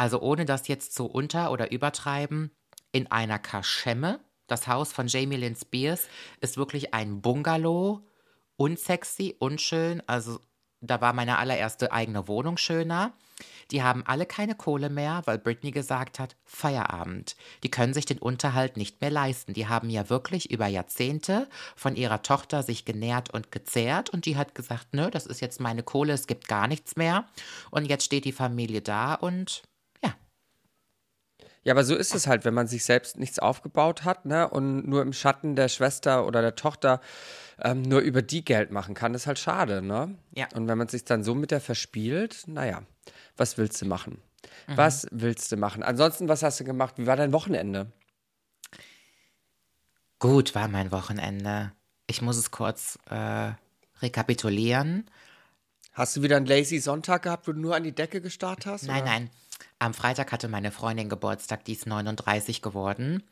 also 0.00 0.22
ohne 0.22 0.46
das 0.46 0.66
jetzt 0.66 0.94
zu 0.94 1.04
unter- 1.04 1.52
oder 1.52 1.72
übertreiben, 1.72 2.52
in 2.90 3.10
einer 3.10 3.38
Kaschemme. 3.38 4.20
Das 4.46 4.66
Haus 4.66 4.94
von 4.94 5.08
Jamie 5.08 5.36
Lynn 5.36 5.56
Spears 5.56 6.08
ist 6.40 6.56
wirklich 6.56 6.94
ein 6.94 7.20
Bungalow, 7.20 8.00
unsexy, 8.56 9.36
unschön. 9.38 10.02
Also 10.06 10.40
da 10.80 11.02
war 11.02 11.12
meine 11.12 11.36
allererste 11.36 11.92
eigene 11.92 12.28
Wohnung 12.28 12.56
schöner. 12.56 13.12
Die 13.72 13.82
haben 13.82 14.02
alle 14.06 14.24
keine 14.24 14.54
Kohle 14.54 14.88
mehr, 14.88 15.20
weil 15.26 15.36
Britney 15.36 15.70
gesagt 15.70 16.18
hat, 16.18 16.34
Feierabend. 16.46 17.36
Die 17.62 17.70
können 17.70 17.92
sich 17.92 18.06
den 18.06 18.18
Unterhalt 18.18 18.78
nicht 18.78 19.02
mehr 19.02 19.10
leisten. 19.10 19.52
Die 19.52 19.68
haben 19.68 19.90
ja 19.90 20.08
wirklich 20.08 20.50
über 20.50 20.66
Jahrzehnte 20.66 21.46
von 21.76 21.94
ihrer 21.94 22.22
Tochter 22.22 22.62
sich 22.62 22.86
genährt 22.86 23.28
und 23.28 23.52
gezehrt 23.52 24.08
und 24.08 24.24
die 24.24 24.38
hat 24.38 24.54
gesagt, 24.54 24.88
nö, 24.92 25.10
das 25.10 25.26
ist 25.26 25.42
jetzt 25.42 25.60
meine 25.60 25.82
Kohle, 25.82 26.14
es 26.14 26.26
gibt 26.26 26.48
gar 26.48 26.68
nichts 26.68 26.96
mehr. 26.96 27.26
Und 27.70 27.84
jetzt 27.84 28.06
steht 28.06 28.24
die 28.24 28.32
Familie 28.32 28.80
da 28.80 29.12
und 29.12 29.62
ja, 31.62 31.72
aber 31.74 31.84
so 31.84 31.94
ist 31.94 32.14
es 32.14 32.26
halt, 32.26 32.44
wenn 32.44 32.54
man 32.54 32.66
sich 32.66 32.84
selbst 32.84 33.18
nichts 33.18 33.38
aufgebaut 33.38 34.04
hat, 34.04 34.24
ne, 34.26 34.48
und 34.48 34.88
nur 34.88 35.02
im 35.02 35.12
Schatten 35.12 35.56
der 35.56 35.68
Schwester 35.68 36.26
oder 36.26 36.40
der 36.40 36.54
Tochter 36.54 37.00
ähm, 37.60 37.82
nur 37.82 38.00
über 38.00 38.22
die 38.22 38.44
Geld 38.44 38.70
machen 38.70 38.94
kann, 38.94 39.14
ist 39.14 39.26
halt 39.26 39.38
schade, 39.38 39.82
ne? 39.82 40.16
Ja. 40.34 40.48
Und 40.54 40.68
wenn 40.68 40.78
man 40.78 40.88
sich 40.88 41.04
dann 41.04 41.22
so 41.22 41.34
mit 41.34 41.50
der 41.50 41.60
verspielt, 41.60 42.44
naja, 42.46 42.82
was 43.36 43.58
willst 43.58 43.80
du 43.82 43.86
machen? 43.86 44.22
Mhm. 44.68 44.76
Was 44.76 45.06
willst 45.10 45.52
du 45.52 45.56
machen? 45.56 45.82
Ansonsten, 45.82 46.28
was 46.28 46.42
hast 46.42 46.60
du 46.60 46.64
gemacht? 46.64 46.94
Wie 46.96 47.06
war 47.06 47.16
dein 47.16 47.32
Wochenende? 47.32 47.92
gut 50.20 50.54
war 50.54 50.68
mein 50.68 50.92
Wochenende. 50.92 51.72
Ich 52.06 52.22
muss 52.22 52.36
es 52.36 52.52
kurz 52.52 52.98
äh, 53.10 53.52
rekapitulieren. 54.00 55.10
Hast 55.92 56.16
du 56.16 56.22
wieder 56.22 56.36
einen 56.36 56.46
lazy 56.46 56.78
Sonntag 56.78 57.24
gehabt, 57.24 57.48
wo 57.48 57.52
du 57.52 57.58
nur 57.58 57.74
an 57.74 57.82
die 57.82 57.94
Decke 57.94 58.20
gestarrt 58.20 58.66
hast? 58.66 58.84
Nein, 58.84 59.02
oder? 59.02 59.10
nein. 59.10 59.30
Am 59.78 59.94
Freitag 59.94 60.32
hatte 60.32 60.48
meine 60.48 60.72
Freundin 60.72 61.08
Geburtstag, 61.08 61.64
die 61.64 61.72
ist 61.72 61.86
39 61.86 62.62
geworden. 62.62 63.22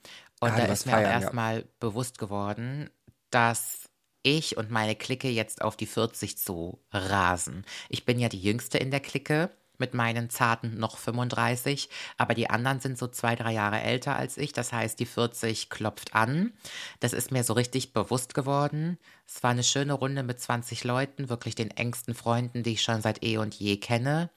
Und 0.41 0.51
Ah, 0.53 0.57
da 0.57 0.65
ist 0.67 0.87
mir 0.87 0.93
auch 0.93 0.97
feiern, 0.97 1.21
ja. 1.21 1.21
erstmal 1.21 1.65
bewusst 1.81 2.19
geworden, 2.19 2.91
dass 3.31 3.89
ich 4.23 4.57
und 4.57 4.71
meine 4.71 4.95
Clique 4.97 5.29
jetzt 5.29 5.63
auf 5.63 5.77
die 5.77 5.87
40 5.87 6.39
zu 6.39 6.81
rasen. 6.93 7.65
Ich 7.89 8.05
bin 8.05 8.19
ja 8.19 8.29
die 8.29 8.41
Jüngste 8.41 8.79
in 8.79 8.91
der 8.91 9.01
Clique 9.01 9.51
mit 9.79 9.95
meinen 9.95 10.29
zarten 10.29 10.79
noch 10.79 10.99
35, 10.99 11.89
aber 12.17 12.35
die 12.35 12.51
anderen 12.51 12.81
sind 12.81 12.99
so 12.99 13.07
zwei, 13.07 13.37
drei 13.37 13.53
Jahre 13.53 13.81
älter 13.81 14.17
als 14.17 14.37
ich. 14.37 14.53
Das 14.53 14.73
heißt, 14.73 14.99
die 14.99 15.07
40 15.07 15.71
klopft 15.71 16.15
an. 16.15 16.53
Das 17.01 17.13
ist 17.13 17.31
mir 17.31 17.45
so 17.45 17.53
richtig 17.53 17.93
bewusst 17.93 18.35
geworden. 18.35 18.99
Es 19.27 19.43
war 19.43 19.51
eine 19.53 19.65
schöne 19.65 19.93
Runde 19.93 20.25
mit 20.25 20.41
20 20.41 20.85
Leuten, 20.85 21.29
wirklich 21.29 21.55
den 21.55 21.71
engsten 21.71 22.15
Freunden, 22.15 22.63
die 22.65 22.73
ich 22.73 22.83
schon 22.83 23.03
seit 23.03 23.23
eh 23.23 23.39
und 23.39 23.55
je 23.55 23.77
kenne. 23.79 24.31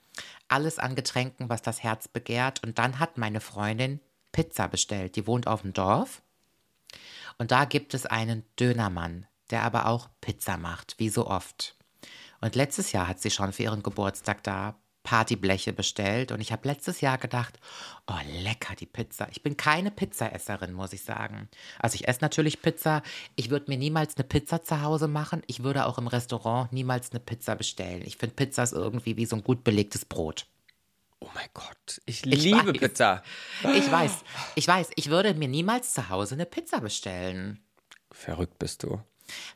Alles 0.47 0.79
an 0.79 0.95
Getränken, 0.95 1.49
was 1.49 1.61
das 1.61 1.83
Herz 1.83 2.07
begehrt. 2.07 2.63
Und 2.63 2.77
dann 2.77 2.99
hat 2.99 3.17
meine 3.17 3.41
Freundin 3.41 3.99
Pizza 4.31 4.67
bestellt. 4.67 5.15
Die 5.15 5.27
wohnt 5.27 5.47
auf 5.47 5.61
dem 5.61 5.73
Dorf. 5.73 6.21
Und 7.37 7.51
da 7.51 7.65
gibt 7.65 7.93
es 7.93 8.05
einen 8.05 8.43
Dönermann, 8.59 9.27
der 9.49 9.63
aber 9.63 9.87
auch 9.87 10.09
Pizza 10.19 10.57
macht, 10.57 10.95
wie 10.97 11.09
so 11.09 11.27
oft. 11.27 11.75
Und 12.41 12.55
letztes 12.55 12.91
Jahr 12.91 13.07
hat 13.07 13.21
sie 13.21 13.31
schon 13.31 13.53
für 13.53 13.63
ihren 13.63 13.83
Geburtstag 13.83 14.43
da 14.43 14.75
Partybleche 15.03 15.73
bestellt. 15.73 16.31
Und 16.31 16.41
ich 16.41 16.51
habe 16.51 16.67
letztes 16.67 17.01
Jahr 17.01 17.17
gedacht, 17.17 17.59
oh, 18.07 18.13
lecker 18.43 18.75
die 18.75 18.85
Pizza. 18.85 19.27
Ich 19.31 19.43
bin 19.43 19.57
keine 19.57 19.91
Pizzaesserin, 19.91 20.73
muss 20.73 20.93
ich 20.93 21.03
sagen. 21.03 21.49
Also 21.79 21.95
ich 21.95 22.07
esse 22.07 22.21
natürlich 22.21 22.61
Pizza. 22.61 23.01
Ich 23.35 23.49
würde 23.49 23.69
mir 23.69 23.77
niemals 23.77 24.15
eine 24.15 24.25
Pizza 24.25 24.63
zu 24.63 24.81
Hause 24.81 25.07
machen. 25.07 25.41
Ich 25.47 25.63
würde 25.63 25.85
auch 25.85 25.97
im 25.97 26.07
Restaurant 26.07 26.71
niemals 26.71 27.11
eine 27.11 27.19
Pizza 27.19 27.55
bestellen. 27.55 28.03
Ich 28.05 28.17
finde 28.17 28.35
Pizza 28.35 28.63
ist 28.63 28.73
irgendwie 28.73 29.17
wie 29.17 29.25
so 29.25 29.35
ein 29.35 29.43
gut 29.43 29.63
belegtes 29.63 30.05
Brot. 30.05 30.47
Oh 31.19 31.29
mein 31.35 31.49
Gott, 31.53 32.01
ich 32.05 32.25
Ich 32.25 32.43
liebe 32.43 32.73
weiß. 32.73 32.79
Pizza. 32.79 33.23
Ich 33.75 33.91
weiß, 33.91 34.23
ich 34.55 34.67
weiß, 34.67 34.89
ich 34.95 35.09
würde 35.09 35.35
mir 35.35 35.47
niemals 35.47 35.93
zu 35.93 36.09
Hause 36.09 36.33
eine 36.35 36.47
Pizza 36.47 36.81
bestellen. 36.81 37.59
Verrückt 38.11 38.57
bist 38.57 38.83
du. 38.83 39.01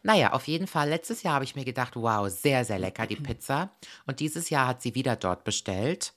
Naja, 0.03 0.33
auf 0.33 0.47
jeden 0.47 0.67
Fall, 0.67 0.89
letztes 0.89 1.23
Jahr 1.23 1.35
habe 1.35 1.45
ich 1.45 1.55
mir 1.55 1.65
gedacht, 1.65 1.95
wow, 1.95 2.29
sehr, 2.29 2.65
sehr 2.65 2.79
lecker 2.79 3.07
die 3.07 3.15
Pizza. 3.15 3.69
Und 4.05 4.19
dieses 4.19 4.49
Jahr 4.49 4.67
hat 4.67 4.81
sie 4.81 4.95
wieder 4.95 5.15
dort 5.15 5.43
bestellt. 5.43 6.13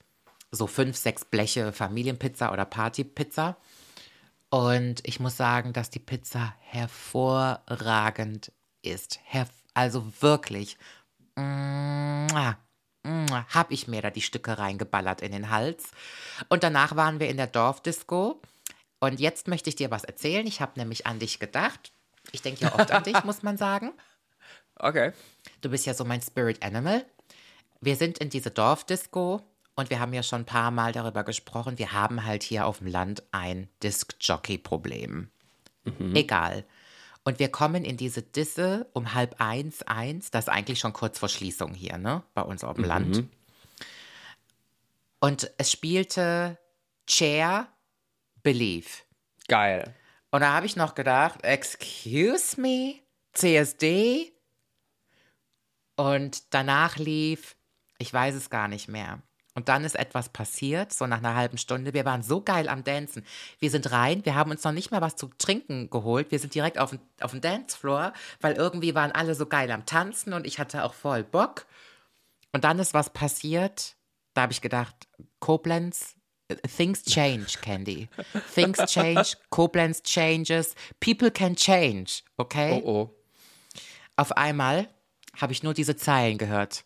So 0.51 0.67
fünf, 0.67 0.97
sechs 0.97 1.25
Bleche 1.25 1.73
Familienpizza 1.73 2.53
oder 2.53 2.65
Partypizza. 2.65 3.57
Und 4.51 5.07
ich 5.07 5.21
muss 5.21 5.37
sagen, 5.37 5.75
dass 5.75 5.91
die 5.91 5.99
Pizza 5.99 6.55
hervorragend 6.61 8.51
ist. 8.83 9.21
Herr, 9.25 9.47
also 9.75 10.11
wirklich. 10.21 10.79
Habe 11.37 12.65
ich 13.75 13.89
mir 13.89 14.03
da 14.03 14.11
die 14.11 14.23
Stücke 14.23 14.59
reingeballert 14.59 15.21
in 15.21 15.33
den 15.33 15.51
Hals. 15.51 15.91
Und 16.49 16.63
danach 16.63 16.97
waren 16.97 17.21
wir 17.21 17.29
in 17.29 17.37
der 17.37 17.47
Dorfdisco. 17.47 18.41
Und 19.01 19.21
jetzt 19.21 19.49
möchte 19.49 19.71
ich 19.71 19.77
dir 19.77 19.91
was 19.91 20.05
erzählen. 20.05 20.47
Ich 20.47 20.61
habe 20.61 20.81
nämlich 20.81 21.07
an 21.07 21.19
dich 21.19 21.39
gedacht. 21.39 21.93
Ich 22.33 22.43
denke 22.43 22.63
ja 22.63 22.75
oft 22.75 22.91
an 22.91 23.03
dich, 23.03 23.25
muss 23.25 23.43
man 23.43 23.57
sagen. 23.57 23.93
Okay. 24.81 25.11
Du 25.61 25.71
bist 25.71 25.87
ja 25.87 25.93
so 25.93 26.05
mein 26.05 26.23
Spirit 26.23 26.63
Animal. 26.63 27.05
Wir 27.81 27.97
sind 27.97 28.19
in 28.19 28.31
diese 28.31 28.53
Dorfdisco 28.53 29.43
und 29.75 29.91
wir 29.91 29.99
haben 29.99 30.13
ja 30.13 30.23
schon 30.23 30.43
ein 30.43 30.47
paar 30.47 30.71
Mal 30.71 30.93
darüber 30.93 31.25
gesprochen. 31.25 31.79
Wir 31.79 31.91
haben 31.91 32.25
halt 32.25 32.45
hier 32.45 32.65
auf 32.65 32.79
dem 32.79 32.87
Land 32.87 33.25
ein 33.33 33.69
Disc-Jockey-Problem. 33.83 35.31
Egal. 36.15 36.65
Und 37.25 37.39
wir 37.41 37.49
kommen 37.51 37.85
in 37.85 37.97
diese 37.97 38.23
Disse 38.23 38.87
um 38.93 39.15
halb 39.15 39.41
eins, 39.41 39.83
eins. 39.83 40.31
Das 40.31 40.45
ist 40.45 40.49
eigentlich 40.49 40.79
schon 40.79 40.93
kurz 40.93 41.19
vor 41.19 41.29
Schließung 41.29 41.75
hier, 41.75 41.99
ne? 41.99 42.23
Bei 42.35 42.43
uns 42.43 42.65
auf 42.65 42.77
dem 42.77 42.85
Land. 42.85 43.25
Und 45.21 45.51
es 45.59 45.71
spielte 45.71 46.57
Chair 47.07 47.69
Believe. 48.43 48.89
Geil. 49.49 49.95
Und 50.31 50.41
da 50.41 50.53
habe 50.53 50.67
ich 50.67 50.77
noch 50.77 50.95
gedacht, 50.95 51.43
excuse 51.43 52.61
me, 52.61 52.97
CSD? 53.33 54.33
Und 55.97 56.55
danach 56.55 56.97
lief, 56.97 57.57
ich 57.99 58.13
weiß 58.13 58.35
es 58.35 58.51
gar 58.51 58.69
nicht 58.69 58.89
mehr. 58.89 59.21
Und 59.55 59.69
dann 59.69 59.85
ist 59.85 59.97
etwas 59.97 60.29
passiert, 60.29 60.93
so 60.93 61.09
nach 61.09 61.19
einer 61.19 61.35
halben 61.35 61.59
Stunde. 61.59 61.93
Wir 61.93 62.05
waren 62.05 62.23
so 62.23 62.41
geil 62.41 62.69
am 62.69 62.85
Dancen. 62.85 63.27
Wir 63.59 63.71
sind 63.71 63.91
rein, 63.91 64.25
wir 64.25 64.37
haben 64.37 64.53
uns 64.53 64.63
noch 64.63 64.71
nicht 64.71 64.93
mal 64.93 65.01
was 65.01 65.17
zu 65.17 65.31
trinken 65.37 65.91
geholt. 65.91 66.31
Wir 66.31 66.39
sind 66.39 66.55
direkt 66.55 66.79
auf 66.79 66.91
den, 66.91 67.01
auf 67.21 67.33
den 67.33 67.41
Dancefloor, 67.41 68.13
weil 68.41 68.55
irgendwie 68.55 68.95
waren 68.95 69.11
alle 69.11 69.35
so 69.35 69.47
geil 69.47 69.73
am 69.73 69.85
Tanzen 69.85 70.33
und 70.33 70.47
ich 70.47 70.61
hatte 70.61 70.85
auch 70.85 70.95
voll 70.95 71.25
Bock. 71.25 71.67
Und 72.53 72.63
dann 72.63 72.79
ist 72.79 72.95
was 72.95 73.11
passiert. 73.11 73.97
Da 74.35 74.43
habe 74.43 74.53
ich 74.53 74.61
gedacht, 74.61 74.95
Koblenz, 75.41 76.15
things 76.67 77.03
change, 77.03 77.61
Candy. 77.61 78.09
Things 78.55 78.79
change, 78.87 79.37
Koblenz 79.51 80.03
changes, 80.03 80.75
people 81.01 81.31
can 81.31 81.55
change, 81.55 82.23
okay? 82.39 82.83
Oh 82.85 82.91
oh. 82.91 83.11
Auf 84.17 84.33
einmal 84.37 84.89
habe 85.37 85.53
ich 85.53 85.63
nur 85.63 85.75
diese 85.75 85.97
Zeilen 85.97 86.39
gehört. 86.39 86.85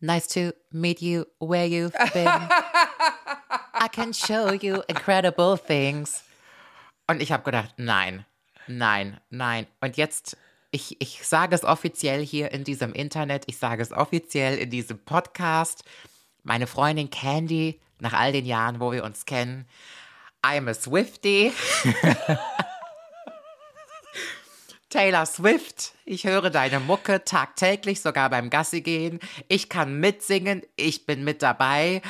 Nice 0.00 0.28
to 0.28 0.52
meet 0.70 1.00
you 1.00 1.24
where 1.38 1.66
you've 1.66 1.96
been. 2.12 2.28
I 3.74 3.88
can 3.88 4.12
show 4.12 4.52
you 4.52 4.82
incredible 4.88 5.56
things. 5.56 6.22
Und 7.06 7.22
ich 7.22 7.32
habe 7.32 7.42
gedacht, 7.42 7.74
nein, 7.78 8.26
nein, 8.66 9.20
nein. 9.30 9.66
Und 9.80 9.96
jetzt, 9.96 10.36
ich, 10.70 11.00
ich 11.00 11.26
sage 11.26 11.54
es 11.54 11.64
offiziell 11.64 12.24
hier 12.24 12.50
in 12.52 12.64
diesem 12.64 12.92
Internet, 12.92 13.44
ich 13.46 13.56
sage 13.56 13.82
es 13.82 13.92
offiziell 13.92 14.58
in 14.58 14.70
diesem 14.70 14.98
Podcast. 14.98 15.84
Meine 16.42 16.66
Freundin 16.66 17.08
Candy, 17.08 17.80
nach 18.00 18.12
all 18.12 18.32
den 18.32 18.46
Jahren, 18.46 18.80
wo 18.80 18.92
wir 18.92 19.04
uns 19.04 19.24
kennen, 19.26 19.66
I'm 20.42 20.68
a 20.68 20.74
Swifty. 20.74 21.52
Taylor 24.90 25.26
Swift, 25.26 25.92
ich 26.04 26.24
höre 26.24 26.50
deine 26.50 26.78
Mucke 26.78 27.24
tagtäglich, 27.24 28.00
sogar 28.00 28.30
beim 28.30 28.48
Gassi 28.48 28.80
gehen. 28.80 29.18
Ich 29.48 29.68
kann 29.68 29.98
mitsingen, 29.98 30.62
ich 30.76 31.04
bin 31.04 31.24
mit 31.24 31.42
dabei. 31.42 32.00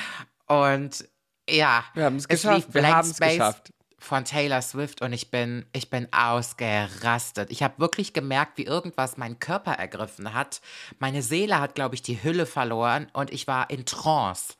Und 0.46 1.08
ja, 1.48 1.84
Wir 1.94 2.04
haben 2.04 2.16
es 2.16 2.24
es 2.24 2.28
geschafft, 2.28 2.56
lief 2.66 2.74
wir 2.74 2.82
Blank 2.82 2.94
haben 2.94 3.08
es 3.10 3.16
Space 3.16 3.32
geschafft. 3.32 3.70
von 3.98 4.26
Taylor 4.26 4.60
Swift 4.60 5.00
und 5.00 5.14
ich 5.14 5.30
bin, 5.30 5.64
ich 5.72 5.88
bin 5.88 6.08
ausgerastet. 6.12 7.50
Ich 7.50 7.62
habe 7.62 7.78
wirklich 7.78 8.12
gemerkt, 8.12 8.58
wie 8.58 8.64
irgendwas 8.64 9.16
meinen 9.16 9.38
Körper 9.38 9.72
ergriffen 9.72 10.34
hat. 10.34 10.60
Meine 10.98 11.22
Seele 11.22 11.60
hat, 11.60 11.74
glaube 11.74 11.94
ich, 11.94 12.02
die 12.02 12.22
Hülle 12.22 12.44
verloren 12.44 13.08
und 13.14 13.32
ich 13.32 13.46
war 13.46 13.70
in 13.70 13.86
Trance. 13.86 14.56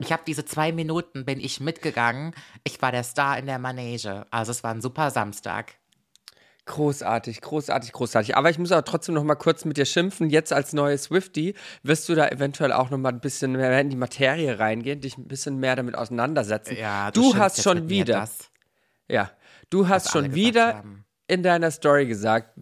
Ich 0.00 0.12
habe 0.12 0.22
diese 0.26 0.44
zwei 0.44 0.72
Minuten, 0.72 1.24
bin 1.24 1.38
ich 1.40 1.60
mitgegangen. 1.60 2.34
Ich 2.64 2.80
war 2.82 2.90
der 2.90 3.04
Star 3.04 3.38
in 3.38 3.46
der 3.46 3.58
Manege. 3.58 4.26
Also 4.30 4.50
es 4.50 4.64
war 4.64 4.72
ein 4.72 4.80
super 4.80 5.10
Samstag. 5.10 5.74
Großartig, 6.66 7.40
großartig, 7.40 7.92
großartig. 7.92 8.36
Aber 8.36 8.48
ich 8.50 8.58
muss 8.58 8.70
auch 8.70 8.82
trotzdem 8.82 9.14
noch 9.14 9.24
mal 9.24 9.34
kurz 9.34 9.64
mit 9.64 9.76
dir 9.76 9.86
schimpfen. 9.86 10.30
Jetzt 10.30 10.52
als 10.52 10.72
neue 10.72 10.96
Swifty 10.98 11.54
wirst 11.82 12.08
du 12.08 12.14
da 12.14 12.28
eventuell 12.28 12.72
auch 12.72 12.90
noch 12.90 12.98
mal 12.98 13.08
ein 13.10 13.20
bisschen 13.20 13.52
mehr 13.52 13.78
in 13.80 13.90
die 13.90 13.96
Materie 13.96 14.58
reingehen, 14.58 15.00
dich 15.00 15.18
ein 15.18 15.26
bisschen 15.26 15.56
mehr 15.58 15.74
damit 15.76 15.96
auseinandersetzen. 15.96 16.76
du 17.12 17.22
schimpfst 17.22 17.38
hast 17.40 17.62
schon 17.62 17.88
wieder, 17.88 18.20
Das, 18.20 18.38
ja, 19.08 19.30
du 19.70 19.88
hast 19.88 20.10
schon 20.12 20.34
wieder 20.34 20.74
haben. 20.74 21.04
in 21.26 21.42
deiner 21.42 21.70
Story 21.70 22.06
gesagt, 22.06 22.58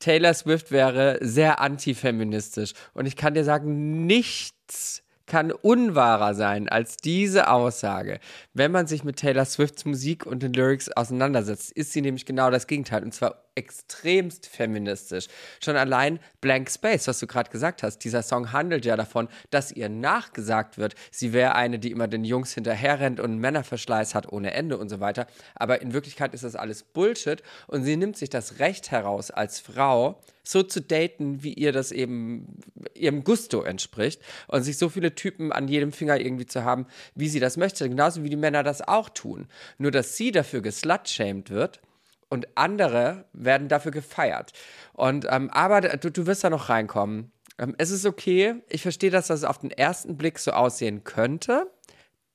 Taylor 0.00 0.34
Swift 0.34 0.70
wäre 0.70 1.18
sehr 1.20 1.60
antifeministisch. 1.60 2.74
Und 2.92 3.06
ich 3.06 3.16
kann 3.16 3.32
dir 3.34 3.44
sagen, 3.44 4.06
nichts 4.06 5.03
kann 5.26 5.52
unwahrer 5.52 6.34
sein 6.34 6.68
als 6.68 6.96
diese 6.96 7.48
Aussage. 7.48 8.20
Wenn 8.52 8.72
man 8.72 8.86
sich 8.86 9.04
mit 9.04 9.16
Taylor 9.16 9.44
Swifts 9.44 9.84
Musik 9.84 10.26
und 10.26 10.42
den 10.42 10.52
Lyrics 10.52 10.90
auseinandersetzt, 10.90 11.72
ist 11.72 11.92
sie 11.92 12.02
nämlich 12.02 12.26
genau 12.26 12.50
das 12.50 12.66
Gegenteil. 12.66 13.02
Und 13.02 13.14
zwar 13.14 13.44
extremst 13.54 14.46
feministisch. 14.46 15.26
Schon 15.62 15.76
allein 15.76 16.18
Blank 16.40 16.70
Space, 16.70 17.06
was 17.06 17.20
du 17.20 17.26
gerade 17.26 17.50
gesagt 17.50 17.82
hast, 17.82 17.98
dieser 17.98 18.22
Song 18.22 18.52
handelt 18.52 18.84
ja 18.84 18.96
davon, 18.96 19.28
dass 19.50 19.70
ihr 19.72 19.88
nachgesagt 19.88 20.76
wird, 20.78 20.94
sie 21.10 21.32
wäre 21.32 21.54
eine, 21.54 21.78
die 21.78 21.90
immer 21.90 22.08
den 22.08 22.24
Jungs 22.24 22.52
hinterherrennt 22.52 23.20
und 23.20 23.38
Männerverschleiß 23.38 24.14
hat 24.14 24.30
ohne 24.32 24.52
Ende 24.54 24.76
und 24.76 24.88
so 24.88 25.00
weiter. 25.00 25.26
Aber 25.54 25.82
in 25.82 25.92
Wirklichkeit 25.92 26.34
ist 26.34 26.44
das 26.44 26.56
alles 26.56 26.82
Bullshit 26.82 27.42
und 27.66 27.84
sie 27.84 27.96
nimmt 27.96 28.16
sich 28.16 28.30
das 28.30 28.58
Recht 28.58 28.90
heraus, 28.90 29.30
als 29.30 29.60
Frau 29.60 30.20
so 30.46 30.62
zu 30.62 30.80
daten, 30.82 31.42
wie 31.42 31.54
ihr 31.54 31.72
das 31.72 31.90
eben 31.90 32.58
ihrem 32.94 33.24
Gusto 33.24 33.62
entspricht 33.62 34.20
und 34.46 34.62
sich 34.62 34.76
so 34.78 34.88
viele 34.90 35.14
Typen 35.14 35.52
an 35.52 35.68
jedem 35.68 35.90
Finger 35.90 36.20
irgendwie 36.20 36.46
zu 36.46 36.64
haben, 36.64 36.86
wie 37.14 37.28
sie 37.28 37.40
das 37.40 37.56
möchte, 37.56 37.88
genauso 37.88 38.22
wie 38.22 38.28
die 38.30 38.36
Männer 38.36 38.62
das 38.62 38.82
auch 38.82 39.08
tun. 39.08 39.48
Nur, 39.78 39.90
dass 39.90 40.16
sie 40.16 40.30
dafür 40.32 40.60
geslutshamed 40.60 41.48
wird 41.50 41.80
und 42.28 42.46
andere 42.58 43.24
werden 43.32 43.68
dafür 43.68 43.90
gefeiert. 43.92 44.52
Und 44.92 45.26
ähm, 45.30 45.50
aber 45.50 45.80
du, 45.80 46.10
du 46.10 46.26
wirst 46.26 46.44
da 46.44 46.50
noch 46.50 46.68
reinkommen. 46.68 47.32
Ähm, 47.58 47.74
es 47.78 47.90
ist 47.90 48.04
okay. 48.04 48.56
Ich 48.68 48.82
verstehe, 48.82 49.10
dass 49.10 49.28
das 49.28 49.44
auf 49.44 49.58
den 49.58 49.70
ersten 49.70 50.16
Blick 50.18 50.38
so 50.38 50.50
aussehen 50.52 51.04
könnte, 51.04 51.70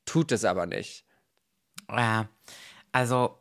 tut 0.06 0.32
es 0.32 0.46
aber 0.46 0.66
nicht. 0.66 1.06
Ja, 1.92 2.28
also 2.92 3.36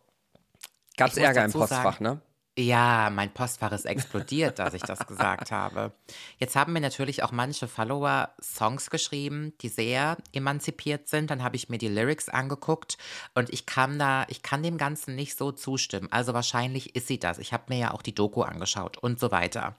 Gab 0.96 1.08
es 1.10 1.16
Ich 1.16 1.20
muss 1.22 1.26
Ärger 1.28 1.44
im 1.44 1.52
dazu 1.52 1.58
sagen- 1.60 1.68
Postfach, 1.82 2.00
ne? 2.00 2.20
Ja, 2.58 3.08
mein 3.14 3.32
Postfach 3.32 3.70
ist 3.70 3.86
explodiert, 3.86 4.58
dass 4.58 4.74
ich 4.74 4.82
das 4.82 5.06
gesagt 5.06 5.52
habe. 5.52 5.92
Jetzt 6.38 6.56
haben 6.56 6.72
mir 6.72 6.80
natürlich 6.80 7.22
auch 7.22 7.30
manche 7.30 7.68
Follower 7.68 8.30
Songs 8.42 8.90
geschrieben, 8.90 9.52
die 9.60 9.68
sehr 9.68 10.16
emanzipiert 10.32 11.06
sind. 11.06 11.30
Dann 11.30 11.44
habe 11.44 11.54
ich 11.54 11.68
mir 11.68 11.78
die 11.78 11.86
Lyrics 11.86 12.28
angeguckt 12.28 12.98
und 13.36 13.48
ich 13.50 13.64
kann 13.64 14.00
da, 14.00 14.26
ich 14.26 14.42
kann 14.42 14.64
dem 14.64 14.76
Ganzen 14.76 15.14
nicht 15.14 15.38
so 15.38 15.52
zustimmen. 15.52 16.08
Also 16.10 16.34
wahrscheinlich 16.34 16.96
ist 16.96 17.06
sie 17.06 17.20
das. 17.20 17.38
Ich 17.38 17.52
habe 17.52 17.62
mir 17.68 17.78
ja 17.78 17.94
auch 17.94 18.02
die 18.02 18.14
Doku 18.14 18.42
angeschaut 18.42 18.98
und 18.98 19.20
so 19.20 19.30
weiter. 19.30 19.76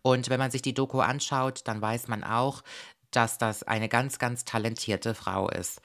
Und 0.00 0.30
wenn 0.30 0.40
man 0.40 0.50
sich 0.50 0.62
die 0.62 0.72
Doku 0.72 1.00
anschaut, 1.00 1.60
dann 1.64 1.82
weiß 1.82 2.08
man 2.08 2.24
auch, 2.24 2.62
dass 3.10 3.36
das 3.36 3.62
eine 3.62 3.90
ganz, 3.90 4.18
ganz 4.18 4.46
talentierte 4.46 5.14
Frau 5.14 5.50
ist. 5.50 5.82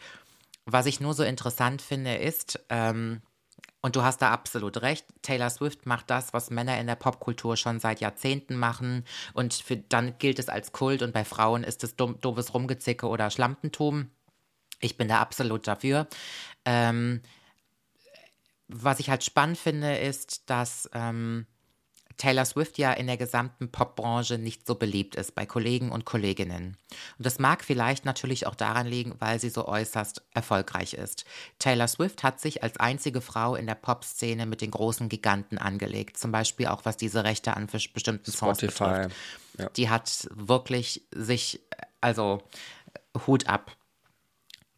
Was 0.65 0.85
ich 0.85 1.01
nur 1.01 1.13
so 1.13 1.23
interessant 1.23 1.81
finde, 1.81 2.15
ist, 2.15 2.57
ähm, 2.69 3.21
und 3.81 3.95
du 3.95 4.03
hast 4.03 4.21
da 4.21 4.31
absolut 4.31 4.81
recht. 4.81 5.05
Taylor 5.21 5.49
Swift 5.49 5.85
macht 5.85 6.09
das, 6.09 6.33
was 6.33 6.49
Männer 6.49 6.79
in 6.79 6.87
der 6.87 6.95
Popkultur 6.95 7.57
schon 7.57 7.79
seit 7.79 8.01
Jahrzehnten 8.01 8.55
machen. 8.55 9.05
Und 9.33 9.53
für, 9.53 9.77
dann 9.77 10.17
gilt 10.17 10.39
es 10.39 10.49
als 10.49 10.71
Kult 10.71 11.01
und 11.03 11.13
bei 11.13 11.23
Frauen 11.23 11.63
ist 11.63 11.83
es 11.83 11.95
dumm, 11.95 12.19
doofes 12.19 12.53
Rumgezicke 12.53 13.07
oder 13.07 13.29
Schlampentum. 13.29 14.09
Ich 14.79 14.97
bin 14.97 15.07
da 15.07 15.19
absolut 15.21 15.67
dafür. 15.67 16.07
Ähm, 16.65 17.21
was 18.67 18.99
ich 18.99 19.09
halt 19.09 19.23
spannend 19.23 19.57
finde, 19.57 19.97
ist, 19.97 20.49
dass 20.49 20.89
ähm, 20.93 21.45
Taylor 22.17 22.45
Swift 22.45 22.77
ja 22.77 22.91
in 22.93 23.07
der 23.07 23.17
gesamten 23.17 23.71
Popbranche 23.71 24.37
nicht 24.37 24.65
so 24.65 24.75
beliebt 24.75 25.15
ist 25.15 25.35
bei 25.35 25.45
Kollegen 25.45 25.91
und 25.91 26.05
Kolleginnen. 26.05 26.75
Und 27.17 27.25
das 27.25 27.37
mag 27.37 27.63
vielleicht 27.63 28.05
natürlich 28.05 28.47
auch 28.47 28.55
daran 28.55 28.87
liegen, 28.87 29.15
weil 29.19 29.39
sie 29.39 29.49
so 29.49 29.67
äußerst 29.67 30.23
erfolgreich 30.33 30.95
ist. 30.95 31.25
Taylor 31.59 31.87
Swift 31.87 32.23
hat 32.23 32.39
sich 32.39 32.63
als 32.63 32.77
einzige 32.77 33.21
Frau 33.21 33.55
in 33.55 33.67
der 33.67 33.75
Popszene 33.75 34.45
mit 34.45 34.61
den 34.61 34.71
großen 34.71 35.09
Giganten 35.09 35.59
angelegt, 35.59 36.17
zum 36.17 36.31
Beispiel 36.31 36.67
auch 36.67 36.85
was 36.85 36.97
diese 36.97 37.23
Rechte 37.23 37.55
an 37.55 37.67
bes- 37.67 37.93
bestimmten 37.93 38.31
Songs 38.31 38.57
Spotify, 38.57 38.83
betrifft. 38.83 39.15
ja. 39.59 39.69
Die 39.69 39.89
hat 39.89 40.27
wirklich 40.33 41.03
sich, 41.11 41.61
also 42.01 42.41
Hut 43.27 43.47
ab. 43.47 43.76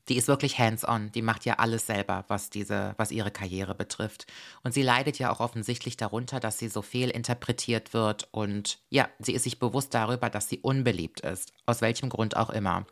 Die 0.09 0.17
ist 0.17 0.27
wirklich 0.27 0.57
hands-on. 0.57 1.11
Die 1.11 1.21
macht 1.21 1.45
ja 1.45 1.55
alles 1.59 1.85
selber, 1.85 2.25
was 2.27 2.49
diese, 2.49 2.95
was 2.97 3.11
ihre 3.11 3.31
Karriere 3.31 3.75
betrifft. 3.75 4.25
Und 4.63 4.73
sie 4.73 4.81
leidet 4.81 5.19
ja 5.19 5.31
auch 5.31 5.39
offensichtlich 5.39 5.97
darunter, 5.97 6.39
dass 6.39 6.57
sie 6.57 6.67
so 6.67 6.81
viel 6.81 7.09
interpretiert 7.09 7.93
wird. 7.93 8.27
Und 8.31 8.79
ja, 8.89 9.07
sie 9.19 9.33
ist 9.33 9.43
sich 9.43 9.59
bewusst 9.59 9.93
darüber, 9.93 10.29
dass 10.29 10.49
sie 10.49 10.59
unbeliebt 10.59 11.21
ist. 11.21 11.53
Aus 11.67 11.81
welchem 11.81 12.09
Grund 12.09 12.35
auch 12.35 12.49
immer. 12.49 12.85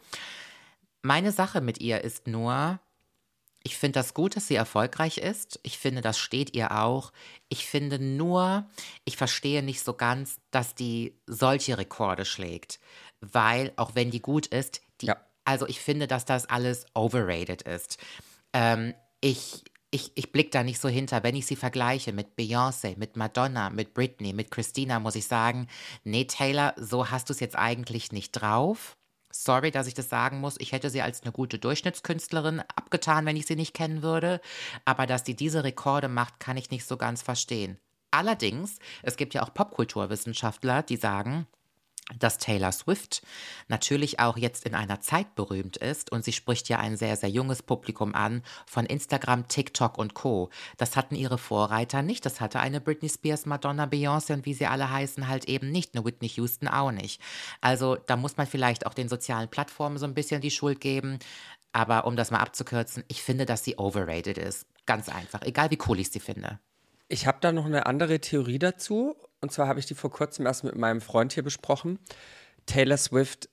Meine 1.02 1.32
Sache 1.32 1.62
mit 1.62 1.80
ihr 1.80 2.02
ist 2.04 2.28
nur, 2.28 2.80
Ich 3.64 3.78
finde 3.78 4.00
das 4.00 4.14
gut, 4.14 4.36
dass 4.36 4.48
sie 4.48 4.56
erfolgreich 4.56 5.18
ist. 5.18 5.60
Ich 5.64 5.78
finde, 5.78 6.02
das 6.02 6.18
steht 6.18 6.56
ihr 6.56 6.72
auch. 6.72 7.12
Ich 7.50 7.66
finde 7.68 8.00
nur, 8.00 8.70
ich 9.06 9.18
verstehe 9.18 9.62
nicht 9.64 9.82
so 9.84 9.94
ganz, 9.94 10.40
dass 10.52 10.76
die 10.76 11.20
solche 11.28 11.78
Rekorde 11.78 12.24
schlägt. 12.26 12.80
Weil, 13.20 13.74
auch 13.76 13.96
wenn 13.96 14.12
die 14.12 14.22
gut 14.22 14.48
ist, 14.48 14.82
die, 15.02 15.08
Ja. 15.08 15.18
Also 15.48 15.66
ich 15.66 15.80
finde, 15.80 16.08
dass 16.08 16.26
das 16.26 16.46
alles 16.46 16.86
overrated 16.94 17.62
ist. 17.62 17.98
Ähm, 18.54 18.94
ich 19.22 19.64
ich, 19.90 20.12
ich 20.16 20.34
blicke 20.34 20.50
da 20.50 20.64
nicht 20.64 20.82
so 20.82 20.90
hinter. 20.90 21.24
Wenn 21.24 21.38
ich 21.38 21.46
sie 21.46 21.56
vergleiche 21.56 22.12
mit 22.12 22.38
Beyoncé, 22.38 22.98
mit 22.98 23.16
Madonna, 23.16 23.70
mit 23.70 23.94
Britney, 23.94 24.34
mit 24.34 24.52
Christina, 24.52 25.00
muss 25.00 25.16
ich 25.16 25.28
sagen, 25.28 25.68
nee, 26.04 26.26
Taylor, 26.26 26.74
so 26.76 27.10
hast 27.10 27.30
du 27.30 27.34
es 27.34 27.40
jetzt 27.40 27.56
eigentlich 27.56 28.12
nicht 28.12 28.34
drauf. 28.34 28.98
Sorry, 29.32 29.72
dass 29.72 29.88
ich 29.88 29.94
das 29.94 30.10
sagen 30.10 30.42
muss. 30.42 30.60
Ich 30.60 30.74
hätte 30.74 30.90
sie 30.90 31.02
als 31.02 31.22
eine 31.22 31.32
gute 31.32 31.58
Durchschnittskünstlerin 31.58 32.62
abgetan, 32.76 33.26
wenn 33.26 33.38
ich 33.38 33.46
sie 33.46 33.56
nicht 33.56 33.74
kennen 33.74 34.02
würde. 34.02 34.42
Aber 34.84 35.06
dass 35.06 35.24
die 35.24 35.36
diese 35.36 35.64
Rekorde 35.64 36.10
macht, 36.10 36.42
kann 36.42 36.58
ich 36.58 36.70
nicht 36.70 36.86
so 36.86 36.98
ganz 36.98 37.22
verstehen. 37.22 37.78
Allerdings, 38.12 38.80
es 39.04 39.16
gibt 39.16 39.34
ja 39.34 39.44
auch 39.44 39.54
Popkulturwissenschaftler, 39.54 40.84
die 40.84 40.98
sagen, 40.98 41.48
dass 42.16 42.38
Taylor 42.38 42.72
Swift 42.72 43.22
natürlich 43.68 44.20
auch 44.20 44.38
jetzt 44.38 44.66
in 44.66 44.76
einer 44.76 45.02
Zeit 45.02 45.36
berühmt 45.36 45.78
ist 45.78 46.12
und 46.12 46.24
sie 46.24 46.32
spricht 46.32 46.70
ja 46.70 46.80
ein 46.80 46.96
sehr, 46.96 47.18
sehr 47.18 47.30
junges 47.30 47.62
Publikum 47.62 48.16
an 48.16 48.44
von 48.66 48.86
Instagram, 48.86 49.48
TikTok 49.48 49.98
und 49.98 50.14
Co. 50.14 50.50
Das 50.78 50.96
hatten 50.96 51.16
ihre 51.16 51.38
Vorreiter 51.38 52.02
nicht. 52.02 52.26
Das 52.26 52.40
hatte 52.40 52.60
eine 52.60 52.80
Britney 52.80 53.10
Spears, 53.10 53.46
Madonna, 53.46 53.86
Beyoncé 53.86 54.34
und 54.34 54.46
wie 54.46 54.54
sie 54.54 54.68
alle 54.68 54.90
heißen 54.90 55.28
halt 55.28 55.46
eben 55.46 55.72
nicht. 55.72 55.96
Eine 55.96 56.06
Whitney 56.06 56.30
Houston 56.30 56.68
auch 56.68 56.92
nicht. 56.92 57.22
Also 57.60 57.96
da 57.96 58.16
muss 58.16 58.38
man 58.38 58.48
vielleicht 58.48 58.86
auch 58.86 58.94
den 58.94 59.10
sozialen 59.10 59.50
Plattformen 59.50 59.98
so 59.98 60.06
ein 60.06 60.14
bisschen 60.14 60.42
die 60.42 60.52
Schuld 60.52 60.80
geben. 60.80 61.20
Aber 61.74 62.06
um 62.06 62.16
das 62.16 62.32
mal 62.32 62.40
abzukürzen, 62.40 63.04
ich 63.10 63.22
finde, 63.22 63.46
dass 63.46 63.64
sie 63.64 63.78
overrated 63.78 64.38
ist. 64.38 64.66
Ganz 64.86 65.10
einfach. 65.10 65.42
Egal 65.42 65.72
wie 65.72 65.78
cool 65.88 66.00
ich 66.00 66.10
sie 66.10 66.22
finde. 66.22 66.60
Ich 67.10 67.28
habe 67.28 67.38
da 67.42 67.52
noch 67.52 67.66
eine 67.66 67.86
andere 67.86 68.20
Theorie 68.20 68.60
dazu. 68.60 69.16
Und 69.42 69.52
zwar 69.52 69.68
habe 69.68 69.80
ich 69.80 69.86
die 69.86 69.96
vor 69.96 70.12
kurzem 70.12 70.46
erst 70.46 70.64
mit 70.64 70.76
meinem 70.76 71.02
Freund 71.02 71.34
hier 71.34 71.44
besprochen. 71.44 72.00
Taylor 72.66 72.98
Swift, 72.98 73.50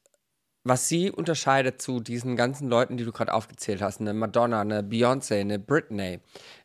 was 0.65 0.89
sie 0.89 1.11
unterscheidet 1.11 1.81
zu 1.83 2.01
diesen 2.01 2.37
ganzen 2.37 2.69
Leuten, 2.69 2.97
die 2.97 3.05
du 3.05 3.13
gerade 3.13 3.35
aufgezählt 3.35 3.83
hast, 3.83 4.01
eine 4.01 4.15
Madonna, 4.15 4.63
eine 4.63 4.83
Beyoncé, 4.83 5.41
eine 5.41 5.59
Britney, 5.59 6.21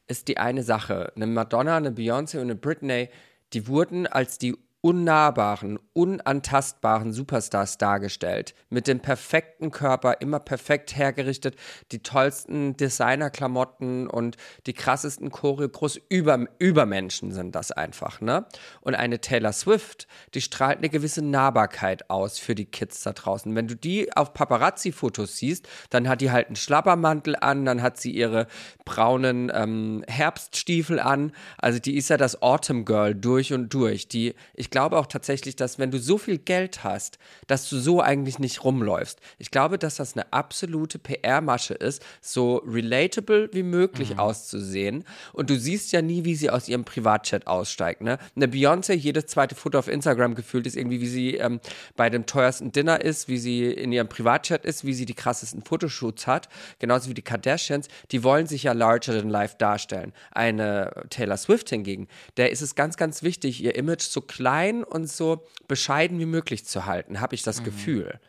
ist 0.07 0.27
die 0.27 0.37
eine 0.37 0.63
Sache. 0.63 1.11
Eine 1.15 1.27
Madonna, 1.27 1.77
eine 1.77 1.91
Beyoncé 1.91 2.37
und 2.37 2.43
eine 2.43 2.55
Britney, 2.55 3.09
die 3.53 3.67
wurden 3.67 4.07
als 4.07 4.37
die 4.37 4.55
unnahbaren, 4.81 5.77
unantastbaren 5.93 7.11
Superstars 7.11 7.77
dargestellt. 7.77 8.53
Mit 8.69 8.87
dem 8.87 9.01
perfekten 9.01 9.71
Körper, 9.71 10.21
immer 10.21 10.39
perfekt 10.39 10.95
hergerichtet, 10.95 11.55
die 11.91 12.01
tollsten 12.01 12.77
Designerklamotten 12.77 14.07
und 14.07 14.37
die 14.67 14.73
krassesten 14.73 15.31
Choreogros 15.31 15.99
über, 16.09 16.47
Übermenschen 16.59 17.31
sind 17.31 17.55
das 17.55 17.71
einfach, 17.71 18.21
ne? 18.21 18.45
Und 18.79 18.95
eine 18.95 19.19
Taylor 19.19 19.51
Swift, 19.51 20.07
die 20.33 20.41
strahlt 20.41 20.77
eine 20.77 20.89
gewisse 20.89 21.21
Nahbarkeit 21.21 22.09
aus 22.09 22.39
für 22.39 22.55
die 22.55 22.65
Kids 22.65 23.03
da 23.03 23.11
draußen. 23.11 23.53
Wenn 23.55 23.67
du 23.67 23.75
die 23.75 24.15
auf 24.15 24.33
Paparazzi-Fotos 24.33 25.37
siehst, 25.37 25.67
dann 25.89 26.07
hat 26.07 26.21
die 26.21 26.31
halt 26.31 26.47
einen 26.47 26.55
Schlappermantel 26.55 27.35
an, 27.35 27.65
dann 27.65 27.81
hat 27.81 27.99
sie 27.99 28.11
ihre 28.11 28.47
braunen 28.85 29.51
ähm, 29.53 30.03
Herbststiefel 30.07 30.99
an. 30.99 31.33
Also 31.57 31.79
die 31.79 31.97
ist 31.97 32.09
ja 32.09 32.17
das 32.17 32.41
Autumn 32.41 32.85
Girl 32.85 33.13
durch 33.13 33.51
und 33.51 33.73
durch. 33.73 34.07
Die, 34.07 34.35
ich 34.53 34.68
glaube 34.69 34.97
auch 34.97 35.07
tatsächlich, 35.07 35.55
dass 35.55 35.79
wenn 35.79 35.91
du 35.91 35.99
so 35.99 36.17
viel 36.17 36.37
Geld 36.37 36.83
hast, 36.83 37.17
dass 37.47 37.69
du 37.69 37.77
so 37.77 38.01
eigentlich 38.01 38.39
nicht 38.39 38.63
rumläufst. 38.63 39.19
Ich 39.37 39.51
glaube, 39.51 39.77
dass 39.77 39.95
das 39.95 40.15
eine 40.15 40.31
absolute 40.33 40.99
PR-Masche 40.99 41.73
ist, 41.73 42.05
so 42.21 42.57
relatable 42.65 43.49
wie 43.53 43.63
möglich 43.63 44.19
auszusehen. 44.19 45.03
Und 45.33 45.49
du 45.49 45.57
siehst 45.57 45.91
ja 45.91 46.01
nie, 46.01 46.25
wie 46.25 46.35
sie 46.35 46.49
aus 46.49 46.67
ihrem 46.67 46.83
Privatchat 46.83 47.47
aussteigt. 47.47 48.01
Ne? 48.01 48.17
Eine 48.35 48.47
Beyoncé, 48.47 48.93
jedes 48.93 49.27
zweite 49.27 49.55
Foto 49.55 49.79
auf 49.79 49.87
Instagram 49.87 50.35
gefühlt 50.35 50.67
ist 50.67 50.75
irgendwie, 50.75 51.01
wie 51.01 51.07
sie 51.07 51.35
ähm, 51.35 51.59
bei 51.95 52.09
dem 52.09 52.25
teuersten 52.25 52.71
Dinner 52.71 53.01
ist, 53.01 53.27
wie 53.27 53.37
sie 53.37 53.65
in 53.65 53.91
ihrem 53.91 54.09
Privatchat 54.09 54.65
ist, 54.65 54.85
wie 54.85 54.93
sie 54.93 55.05
die 55.05 55.13
krassesten 55.13 55.63
Fotoshoots 55.63 56.27
hat. 56.27 56.49
Genauso 56.79 57.09
wie 57.09 57.13
die 57.13 57.21
Kardashians. 57.21 57.87
Die 58.11 58.23
wollen 58.23 58.47
sich 58.47 58.63
ja 58.63 58.73
larger 58.73 59.17
than 59.17 59.29
life 59.29 59.55
darstellen. 59.57 60.13
Eine 60.31 61.05
Taylor 61.09 61.37
Swift 61.37 61.69
hingegen, 61.69 62.07
der 62.37 62.51
ist 62.51 62.61
es 62.61 62.75
ganz, 62.75 62.97
ganz 62.97 63.23
wichtig, 63.23 63.63
ihr 63.63 63.75
Image 63.75 64.01
so 64.01 64.21
klein 64.21 64.58
und 64.83 65.09
so 65.09 65.45
bescheiden 65.67 66.19
wie 66.19 66.25
möglich 66.25 66.65
zu 66.65 66.85
halten, 66.85 67.21
habe 67.21 67.35
ich 67.35 67.43
das 67.43 67.63
Gefühl. 67.63 68.19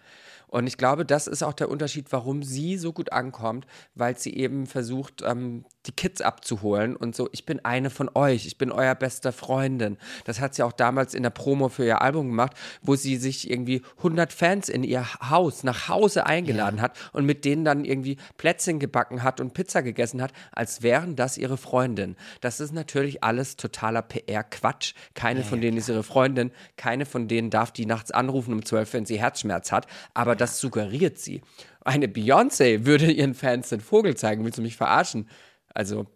Und 0.51 0.67
ich 0.67 0.77
glaube, 0.77 1.07
das 1.07 1.29
ist 1.29 1.45
auch 1.45 1.53
der 1.53 1.69
Unterschied, 1.69 2.07
warum 2.11 2.43
sie 2.43 2.77
so 2.77 2.93
gut 2.93 3.13
ankommt, 3.13 3.67
weil 3.95 4.19
sie 4.19 4.35
eben 4.35 4.67
versucht, 4.67 5.23
ähm, 5.25 5.65
die 5.87 5.93
Kids 5.93 6.21
abzuholen 6.21 6.95
und 6.95 7.17
so, 7.17 7.29
ich 7.33 7.47
bin 7.47 7.65
eine 7.65 7.91
von 7.91 8.11
euch, 8.15 8.47
ich 8.47 8.59
bin 8.59 8.71
euer 8.71 8.95
bester 8.95 9.33
Freundin. 9.33 9.97
Das 10.25 10.41
hat 10.41 10.55
sie 10.55 10.63
auch 10.63 10.73
damals 10.73 11.15
in 11.15 11.23
der 11.23 11.31
Promo 11.31 11.69
für 11.69 11.85
ihr 11.85 12.03
Album 12.03 12.29
gemacht, 12.29 12.53
wo 12.83 12.97
sie 12.97 13.17
sich 13.17 13.51
irgendwie 13.51 13.83
100 13.99 14.33
Fans 14.33 14.69
in 14.69 14.85
ihr 14.85 15.07
Haus, 15.31 15.65
nach 15.65 15.89
Hause 15.89 16.27
eingeladen 16.27 16.81
hat 16.83 16.99
und 17.13 17.25
mit 17.25 17.45
denen 17.45 17.65
dann 17.65 17.85
irgendwie 17.85 18.19
Plätzchen 18.37 18.79
gebacken 18.79 19.23
hat 19.23 19.41
und 19.41 19.55
Pizza 19.55 19.83
gegessen 19.83 20.21
hat, 20.21 20.33
als 20.53 20.83
wären 20.83 21.17
das 21.17 21.39
ihre 21.39 21.57
Freundin. 21.57 22.17
Das 22.41 22.61
ist 22.61 22.73
natürlich 22.73 23.25
alles 23.25 23.57
totaler 23.57 24.03
PR-Quatsch. 24.03 24.95
Keine 25.15 25.45
von 25.45 25.61
denen 25.61 25.79
ist 25.79 25.89
ihre 25.89 26.03
Freundin, 26.03 26.51
keine 26.77 27.07
von 27.07 27.27
denen 27.27 27.51
darf 27.51 27.73
die 27.73 27.87
nachts 27.87 28.11
anrufen 28.11 28.53
um 28.53 28.65
12, 28.65 28.93
wenn 28.93 29.07
sie 29.07 29.19
Herzschmerz 29.19 29.73
hat, 29.73 29.87
aber 30.13 30.37
das 30.37 30.61
suggeriert 30.61 31.19
sie. 31.19 31.43
Eine 31.83 32.09
Beyoncé 32.09 32.85
würde 32.85 33.11
ihren 33.11 33.35
Fans 33.35 33.71
den 33.71 33.81
Vogel 33.81 34.15
zeigen, 34.17 34.45
willst 34.45 34.59
du 34.59 34.63
mich 34.63 34.77
verarschen? 34.77 35.29
Also, 35.75 36.07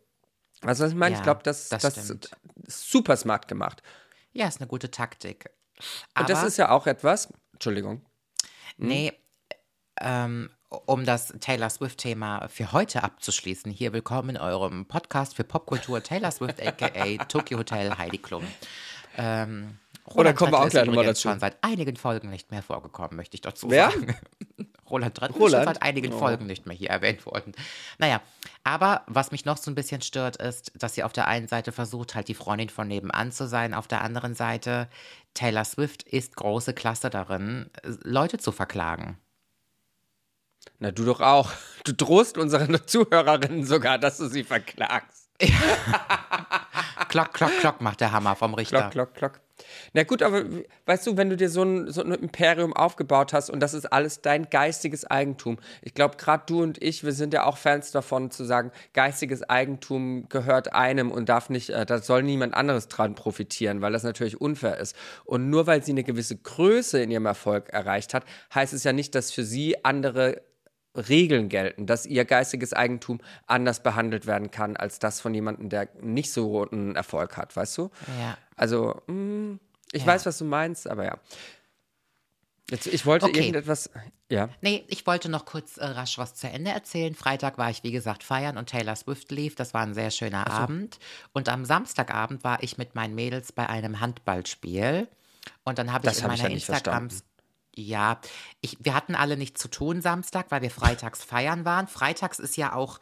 weißt 0.62 0.80
du, 0.80 0.84
was 0.84 0.90
ich 0.92 0.96
meine? 0.96 1.14
Ja, 1.14 1.18
ich 1.20 1.24
glaube, 1.24 1.42
das, 1.42 1.68
das 1.68 1.82
das, 1.82 2.10
ist 2.10 2.30
super 2.66 3.16
smart 3.16 3.48
gemacht. 3.48 3.82
Ja, 4.32 4.48
ist 4.48 4.60
eine 4.60 4.66
gute 4.68 4.90
Taktik. 4.90 5.50
Und 6.18 6.28
das 6.28 6.38
Aber- 6.40 6.48
ist 6.48 6.56
ja 6.56 6.70
auch 6.70 6.86
etwas, 6.86 7.32
Entschuldigung, 7.52 8.04
Nee, 8.76 9.12
ähm, 10.00 10.50
um 10.86 11.04
das 11.04 11.28
Taylor 11.38 11.70
Swift-Thema 11.70 12.48
für 12.48 12.72
heute 12.72 13.04
abzuschließen, 13.04 13.70
hier 13.70 13.92
willkommen 13.92 14.30
in 14.30 14.36
eurem 14.36 14.86
Podcast 14.86 15.36
für 15.36 15.44
Popkultur 15.44 16.02
Taylor 16.02 16.32
Swift, 16.32 16.60
aka 16.66 17.24
Tokyo 17.26 17.58
Hotel 17.58 17.96
Heidi 17.96 18.18
Klum. 18.18 18.44
Ähm, 19.16 19.78
Roland 20.12 20.36
kommen 20.36 20.50
wir 20.52 20.58
auch 20.58 20.68
gleich 20.68 20.84
noch 20.86 20.94
mal 20.94 21.02
übrigens 21.02 21.18
dazu. 21.18 21.28
schon 21.28 21.38
seit 21.38 21.56
einigen 21.62 21.94
Folgen 21.96 22.30
nicht 22.30 22.50
mehr 22.50 22.62
vorgekommen, 22.62 23.14
möchte 23.16 23.36
ich 23.36 23.42
dazu 23.42 23.70
Wer? 23.70 23.92
sagen. 23.92 24.16
Roland 24.90 25.18
schon 25.18 25.30
Roland? 25.32 25.64
seit 25.66 25.82
einigen 25.82 26.12
Oh. 26.12 26.18
Folgen 26.18 26.46
nicht 26.46 26.66
mehr 26.66 26.76
hier 26.76 26.90
erwähnt 26.90 27.24
worden. 27.26 27.52
Naja, 27.98 28.20
aber 28.64 29.02
was 29.06 29.30
mich 29.30 29.44
noch 29.44 29.56
so 29.56 29.70
ein 29.70 29.74
bisschen 29.74 30.02
stört, 30.02 30.36
ist, 30.36 30.72
dass 30.74 30.94
sie 30.94 31.02
auf 31.02 31.12
der 31.12 31.26
einen 31.28 31.48
Seite 31.48 31.72
versucht, 31.72 32.14
halt 32.14 32.28
die 32.28 32.34
Freundin 32.34 32.68
von 32.68 32.88
nebenan 32.88 33.32
zu 33.32 33.46
sein, 33.48 33.74
auf 33.74 33.88
der 33.88 34.02
anderen 34.02 34.34
Seite 34.34 34.88
Taylor 35.34 35.64
Swift 35.64 36.02
ist 36.04 36.36
große 36.36 36.74
Klasse 36.74 37.10
darin, 37.10 37.70
Leute 38.02 38.38
zu 38.38 38.52
verklagen. 38.52 39.18
na 40.78 40.90
du 40.92 41.04
doch 41.04 41.20
auch. 41.20 41.50
Du 41.84 41.92
drohst 41.92 42.38
unseren 42.38 42.78
Zuhörerinnen 42.86 43.64
sogar, 43.64 43.98
dass 43.98 44.18
du 44.18 44.26
sie 44.28 44.44
verklagst. 44.44 45.28
Klock, 47.08 47.32
klock, 47.32 47.50
klock 47.60 47.80
macht 47.80 48.00
der 48.00 48.12
Hammer 48.12 48.34
vom 48.36 48.54
Richter. 48.54 48.90
Klock, 48.90 49.14
klock, 49.14 49.14
klock. 49.14 49.40
Na 49.92 50.02
gut, 50.02 50.22
aber 50.22 50.44
weißt 50.86 51.06
du, 51.06 51.16
wenn 51.16 51.30
du 51.30 51.36
dir 51.36 51.48
so 51.48 51.62
ein, 51.62 51.90
so 51.90 52.02
ein 52.02 52.12
Imperium 52.12 52.72
aufgebaut 52.72 53.32
hast 53.32 53.50
und 53.50 53.60
das 53.60 53.74
ist 53.74 53.86
alles 53.86 54.20
dein 54.20 54.50
geistiges 54.50 55.04
Eigentum. 55.04 55.58
Ich 55.82 55.94
glaube, 55.94 56.16
gerade 56.16 56.44
du 56.46 56.62
und 56.62 56.82
ich, 56.82 57.04
wir 57.04 57.12
sind 57.12 57.32
ja 57.32 57.44
auch 57.44 57.56
Fans 57.56 57.92
davon 57.92 58.30
zu 58.30 58.44
sagen, 58.44 58.72
geistiges 58.92 59.48
Eigentum 59.48 60.28
gehört 60.28 60.72
einem 60.72 61.10
und 61.10 61.28
darf 61.28 61.50
nicht, 61.50 61.70
äh, 61.70 61.86
da 61.86 61.98
soll 61.98 62.22
niemand 62.22 62.54
anderes 62.54 62.88
dran 62.88 63.14
profitieren, 63.14 63.80
weil 63.80 63.92
das 63.92 64.02
natürlich 64.02 64.40
unfair 64.40 64.78
ist. 64.78 64.96
Und 65.24 65.50
nur 65.50 65.66
weil 65.66 65.84
sie 65.84 65.92
eine 65.92 66.04
gewisse 66.04 66.36
Größe 66.36 67.00
in 67.00 67.10
ihrem 67.10 67.26
Erfolg 67.26 67.68
erreicht 67.70 68.14
hat, 68.14 68.24
heißt 68.54 68.72
es 68.72 68.84
ja 68.84 68.92
nicht, 68.92 69.14
dass 69.14 69.30
für 69.30 69.44
sie 69.44 69.84
andere 69.84 70.42
Regeln 70.96 71.48
gelten, 71.48 71.86
dass 71.86 72.06
ihr 72.06 72.24
geistiges 72.24 72.72
Eigentum 72.72 73.18
anders 73.46 73.82
behandelt 73.82 74.26
werden 74.26 74.50
kann 74.50 74.76
als 74.76 74.98
das 74.98 75.20
von 75.20 75.34
jemandem, 75.34 75.68
der 75.68 75.88
nicht 76.00 76.32
so 76.32 76.68
einen 76.68 76.94
Erfolg 76.94 77.36
hat, 77.36 77.56
weißt 77.56 77.78
du? 77.78 77.90
Ja. 78.20 78.38
Also, 78.56 79.02
mh, 79.06 79.58
ich 79.92 80.02
Ja. 80.02 80.08
weiß, 80.08 80.26
was 80.26 80.38
du 80.38 80.44
meinst, 80.44 80.88
aber 80.88 81.04
ja. 81.04 81.18
Jetzt, 82.70 82.86
ich 82.86 83.04
wollte 83.04 83.26
Okay. 83.26 83.40
irgendetwas. 83.40 83.90
Ja. 84.30 84.48
Nee, 84.62 84.84
ich 84.88 85.06
wollte 85.06 85.28
noch 85.28 85.44
kurz 85.44 85.76
äh, 85.76 85.84
rasch 85.84 86.16
was 86.16 86.34
zu 86.34 86.48
Ende 86.48 86.70
erzählen. 86.70 87.14
Freitag 87.14 87.58
war 87.58 87.68
ich, 87.68 87.82
wie 87.82 87.92
gesagt, 87.92 88.22
feiern 88.22 88.56
und 88.56 88.70
Taylor 88.70 88.96
Swift 88.96 89.30
lief. 89.30 89.54
Das 89.54 89.74
war 89.74 89.82
ein 89.82 89.92
sehr 89.92 90.10
schöner 90.10 90.50
Abend. 90.50 90.98
Und 91.34 91.50
am 91.50 91.66
Samstagabend 91.66 92.42
war 92.42 92.62
ich 92.62 92.78
mit 92.78 92.94
meinen 92.94 93.14
Mädels 93.14 93.52
bei 93.52 93.68
einem 93.68 94.00
Handballspiel. 94.00 95.08
Und 95.64 95.78
dann 95.78 95.92
habe 95.92 96.08
ich 96.08 96.16
in 96.16 96.22
hab 96.22 96.30
meiner 96.30 96.44
ja 96.44 96.48
nicht 96.48 96.68
Instagram. 96.68 97.10
verstanden. 97.10 97.30
Ja, 97.76 98.20
ich, 98.62 98.78
wir 98.80 98.94
hatten 98.94 99.14
alle 99.14 99.36
nichts 99.36 99.60
zu 99.60 99.68
tun 99.68 100.00
Samstag, 100.00 100.46
weil 100.50 100.62
wir 100.62 100.70
freitags 100.70 101.22
feiern 101.24 101.66
waren. 101.66 101.86
Freitags 101.86 102.38
ist 102.38 102.56
ja 102.56 102.72
auch, 102.72 102.98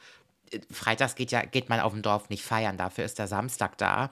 äh, 0.50 0.58
freitags 0.72 1.14
geht 1.14 1.30
ja, 1.30 1.42
geht 1.44 1.68
man 1.68 1.78
auf 1.78 1.92
dem 1.92 2.02
Dorf 2.02 2.30
nicht 2.30 2.42
feiern, 2.42 2.76
dafür 2.78 3.04
ist 3.04 3.20
der 3.20 3.28
Samstag 3.28 3.78
da. 3.78 4.10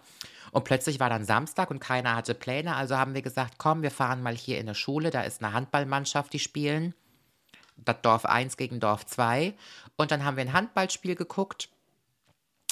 Und 0.53 0.65
plötzlich 0.65 1.01
war 1.01 1.11
dann 1.11 1.25
Samstag 1.25 1.71
und 1.71 1.81
keiner 1.81 2.17
hatte 2.17 2.35
Pläne, 2.35 2.75
also 2.77 2.97
haben 2.97 3.15
wir 3.15 3.23
gesagt, 3.23 3.55
komm, 3.59 3.83
wir 3.83 3.91
fahren 3.91 4.23
mal 4.23 4.37
hier 4.37 4.59
in 4.59 4.67
eine 4.67 4.75
Schule, 4.75 5.11
da 5.11 5.23
ist 5.23 5.43
eine 5.43 5.53
Handballmannschaft, 5.53 6.33
die 6.33 6.39
spielen 6.39 6.95
das 7.85 7.97
Dorf 8.03 8.25
1 8.25 8.57
gegen 8.57 8.81
Dorf 8.81 9.07
2. 9.07 9.55
Und 9.97 10.11
dann 10.11 10.25
haben 10.25 10.37
wir 10.37 10.45
ein 10.45 10.53
Handballspiel 10.53 11.15
geguckt. 11.15 11.69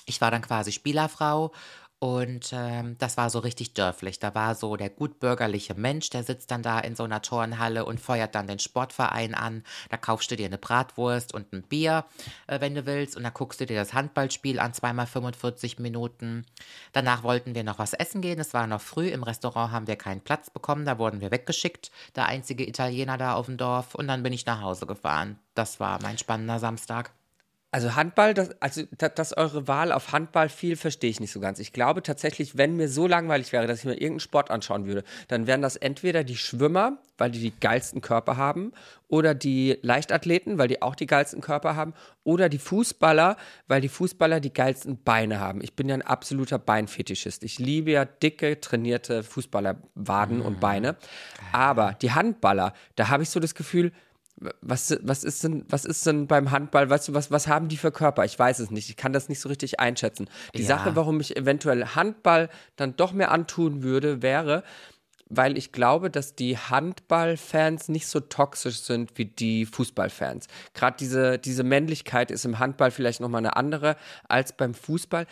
Ich 0.06 0.20
war 0.20 0.30
dann 0.30 0.42
quasi 0.42 0.72
Spielerfrau 0.72 1.52
und 2.00 2.52
ähm, 2.52 2.96
das 2.98 3.16
war 3.16 3.28
so 3.28 3.40
richtig 3.40 3.74
dörflich. 3.74 4.20
Da 4.20 4.32
war 4.32 4.54
so 4.54 4.76
der 4.76 4.88
gutbürgerliche 4.88 5.74
Mensch, 5.74 6.10
der 6.10 6.22
sitzt 6.22 6.52
dann 6.52 6.62
da 6.62 6.78
in 6.78 6.94
so 6.94 7.02
einer 7.02 7.22
Turnhalle 7.22 7.84
und 7.84 7.98
feuert 7.98 8.36
dann 8.36 8.46
den 8.46 8.60
Sportverein 8.60 9.34
an. 9.34 9.64
Da 9.90 9.96
kaufst 9.96 10.30
du 10.30 10.36
dir 10.36 10.46
eine 10.46 10.58
Bratwurst 10.58 11.34
und 11.34 11.52
ein 11.52 11.62
Bier, 11.62 12.04
äh, 12.46 12.60
wenn 12.60 12.76
du 12.76 12.86
willst. 12.86 13.16
Und 13.16 13.24
dann 13.24 13.34
guckst 13.34 13.60
du 13.60 13.66
dir 13.66 13.76
das 13.76 13.94
Handballspiel 13.94 14.60
an, 14.60 14.74
zweimal 14.74 15.06
45 15.06 15.80
Minuten. 15.80 16.46
Danach 16.92 17.24
wollten 17.24 17.56
wir 17.56 17.64
noch 17.64 17.80
was 17.80 17.94
essen 17.94 18.20
gehen. 18.20 18.38
Es 18.38 18.54
war 18.54 18.68
noch 18.68 18.80
früh. 18.80 19.08
Im 19.08 19.24
Restaurant 19.24 19.72
haben 19.72 19.88
wir 19.88 19.96
keinen 19.96 20.20
Platz 20.20 20.50
bekommen. 20.50 20.84
Da 20.84 20.98
wurden 20.98 21.20
wir 21.20 21.32
weggeschickt. 21.32 21.90
Der 22.14 22.26
einzige 22.26 22.68
Italiener 22.68 23.18
da 23.18 23.34
auf 23.34 23.46
dem 23.46 23.56
Dorf. 23.56 23.96
Und 23.96 24.06
dann 24.06 24.22
bin 24.22 24.32
ich 24.32 24.46
nach 24.46 24.62
Hause 24.62 24.86
gefahren. 24.86 25.40
Das 25.54 25.80
war 25.80 26.00
mein 26.00 26.16
spannender 26.16 26.60
Samstag. 26.60 27.10
Also 27.70 27.96
Handball, 27.96 28.32
das, 28.32 28.50
also 28.62 28.84
da- 28.96 29.10
dass 29.10 29.36
eure 29.36 29.68
Wahl 29.68 29.92
auf 29.92 30.12
Handball 30.12 30.48
fiel, 30.48 30.74
verstehe 30.74 31.10
ich 31.10 31.20
nicht 31.20 31.32
so 31.32 31.38
ganz. 31.38 31.58
Ich 31.58 31.74
glaube 31.74 32.02
tatsächlich, 32.02 32.56
wenn 32.56 32.76
mir 32.76 32.88
so 32.88 33.06
langweilig 33.06 33.52
wäre, 33.52 33.66
dass 33.66 33.80
ich 33.80 33.84
mir 33.84 33.92
irgendeinen 33.92 34.20
Sport 34.20 34.50
anschauen 34.50 34.86
würde, 34.86 35.04
dann 35.28 35.46
wären 35.46 35.60
das 35.60 35.76
entweder 35.76 36.24
die 36.24 36.36
Schwimmer, 36.36 36.96
weil 37.18 37.30
die 37.30 37.40
die 37.40 37.52
geilsten 37.60 38.00
Körper 38.00 38.38
haben, 38.38 38.72
oder 39.06 39.34
die 39.34 39.78
Leichtathleten, 39.82 40.56
weil 40.56 40.68
die 40.68 40.80
auch 40.80 40.94
die 40.94 41.06
geilsten 41.06 41.42
Körper 41.42 41.76
haben, 41.76 41.92
oder 42.24 42.48
die 42.48 42.58
Fußballer, 42.58 43.36
weil 43.66 43.82
die 43.82 43.90
Fußballer 43.90 44.40
die 44.40 44.52
geilsten 44.52 45.02
Beine 45.02 45.38
haben. 45.38 45.62
Ich 45.62 45.74
bin 45.74 45.90
ja 45.90 45.94
ein 45.94 46.02
absoluter 46.02 46.58
Beinfetischist. 46.58 47.44
Ich 47.44 47.58
liebe 47.58 47.90
ja 47.90 48.06
dicke, 48.06 48.60
trainierte 48.60 49.22
Fußballerwaden 49.22 50.40
und 50.40 50.58
Beine. 50.60 50.96
Aber 51.52 51.96
die 52.00 52.12
Handballer, 52.12 52.72
da 52.96 53.08
habe 53.08 53.24
ich 53.24 53.28
so 53.30 53.40
das 53.40 53.54
Gefühl, 53.54 53.92
was, 54.60 54.96
was, 55.02 55.24
ist 55.24 55.44
denn, 55.44 55.64
was 55.68 55.84
ist 55.84 56.06
denn 56.06 56.26
beim 56.26 56.50
Handball, 56.50 56.88
weißt 56.88 57.08
du, 57.08 57.14
was, 57.14 57.30
was 57.30 57.48
haben 57.48 57.68
die 57.68 57.76
für 57.76 57.90
Körper? 57.92 58.24
Ich 58.24 58.38
weiß 58.38 58.58
es 58.60 58.70
nicht. 58.70 58.88
Ich 58.88 58.96
kann 58.96 59.12
das 59.12 59.28
nicht 59.28 59.40
so 59.40 59.48
richtig 59.48 59.80
einschätzen. 59.80 60.28
Die 60.54 60.62
Ja. 60.62 60.68
Sache, 60.68 60.96
warum 60.96 61.20
ich 61.20 61.36
eventuell 61.36 61.84
Handball 61.86 62.48
dann 62.76 62.96
doch 62.96 63.12
mehr 63.12 63.30
antun 63.30 63.82
würde, 63.82 64.22
wäre, 64.22 64.62
weil 65.30 65.58
ich 65.58 65.72
glaube, 65.72 66.10
dass 66.10 66.34
die 66.34 66.56
Handballfans 66.56 67.88
nicht 67.88 68.06
so 68.06 68.20
toxisch 68.20 68.80
sind 68.80 69.16
wie 69.16 69.26
die 69.26 69.66
Fußballfans. 69.66 70.46
Gerade 70.74 70.96
diese, 70.98 71.38
diese 71.38 71.64
Männlichkeit 71.64 72.30
ist 72.30 72.44
im 72.44 72.58
Handball 72.58 72.90
vielleicht 72.90 73.20
nochmal 73.20 73.40
eine 73.40 73.56
andere 73.56 73.96
als 74.28 74.56
beim 74.56 74.74
Fußball. 74.74 75.26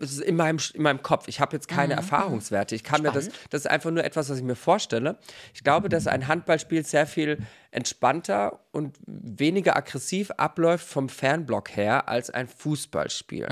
Es 0.00 0.12
ist 0.12 0.20
in 0.22 0.36
meinem, 0.36 0.58
in 0.72 0.82
meinem 0.82 1.02
Kopf. 1.02 1.28
Ich 1.28 1.40
habe 1.40 1.54
jetzt 1.56 1.68
keine 1.68 1.94
Erfahrungswerte. 1.94 2.74
Ich 2.74 2.84
kann 2.84 3.02
mir 3.02 3.12
das, 3.12 3.28
das 3.50 3.62
ist 3.62 3.70
einfach 3.70 3.90
nur 3.90 4.04
etwas, 4.04 4.30
was 4.30 4.38
ich 4.38 4.44
mir 4.44 4.56
vorstelle. 4.56 5.18
Ich 5.52 5.62
glaube, 5.62 5.88
dass 5.88 6.06
ein 6.06 6.26
Handballspiel 6.28 6.84
sehr 6.84 7.06
viel 7.06 7.38
entspannter 7.70 8.60
und 8.72 8.96
weniger 9.06 9.76
aggressiv 9.76 10.30
abläuft 10.36 10.86
vom 10.86 11.08
Fernblock 11.08 11.76
her 11.76 12.08
als 12.08 12.30
ein 12.30 12.48
Fußballspiel. 12.48 13.46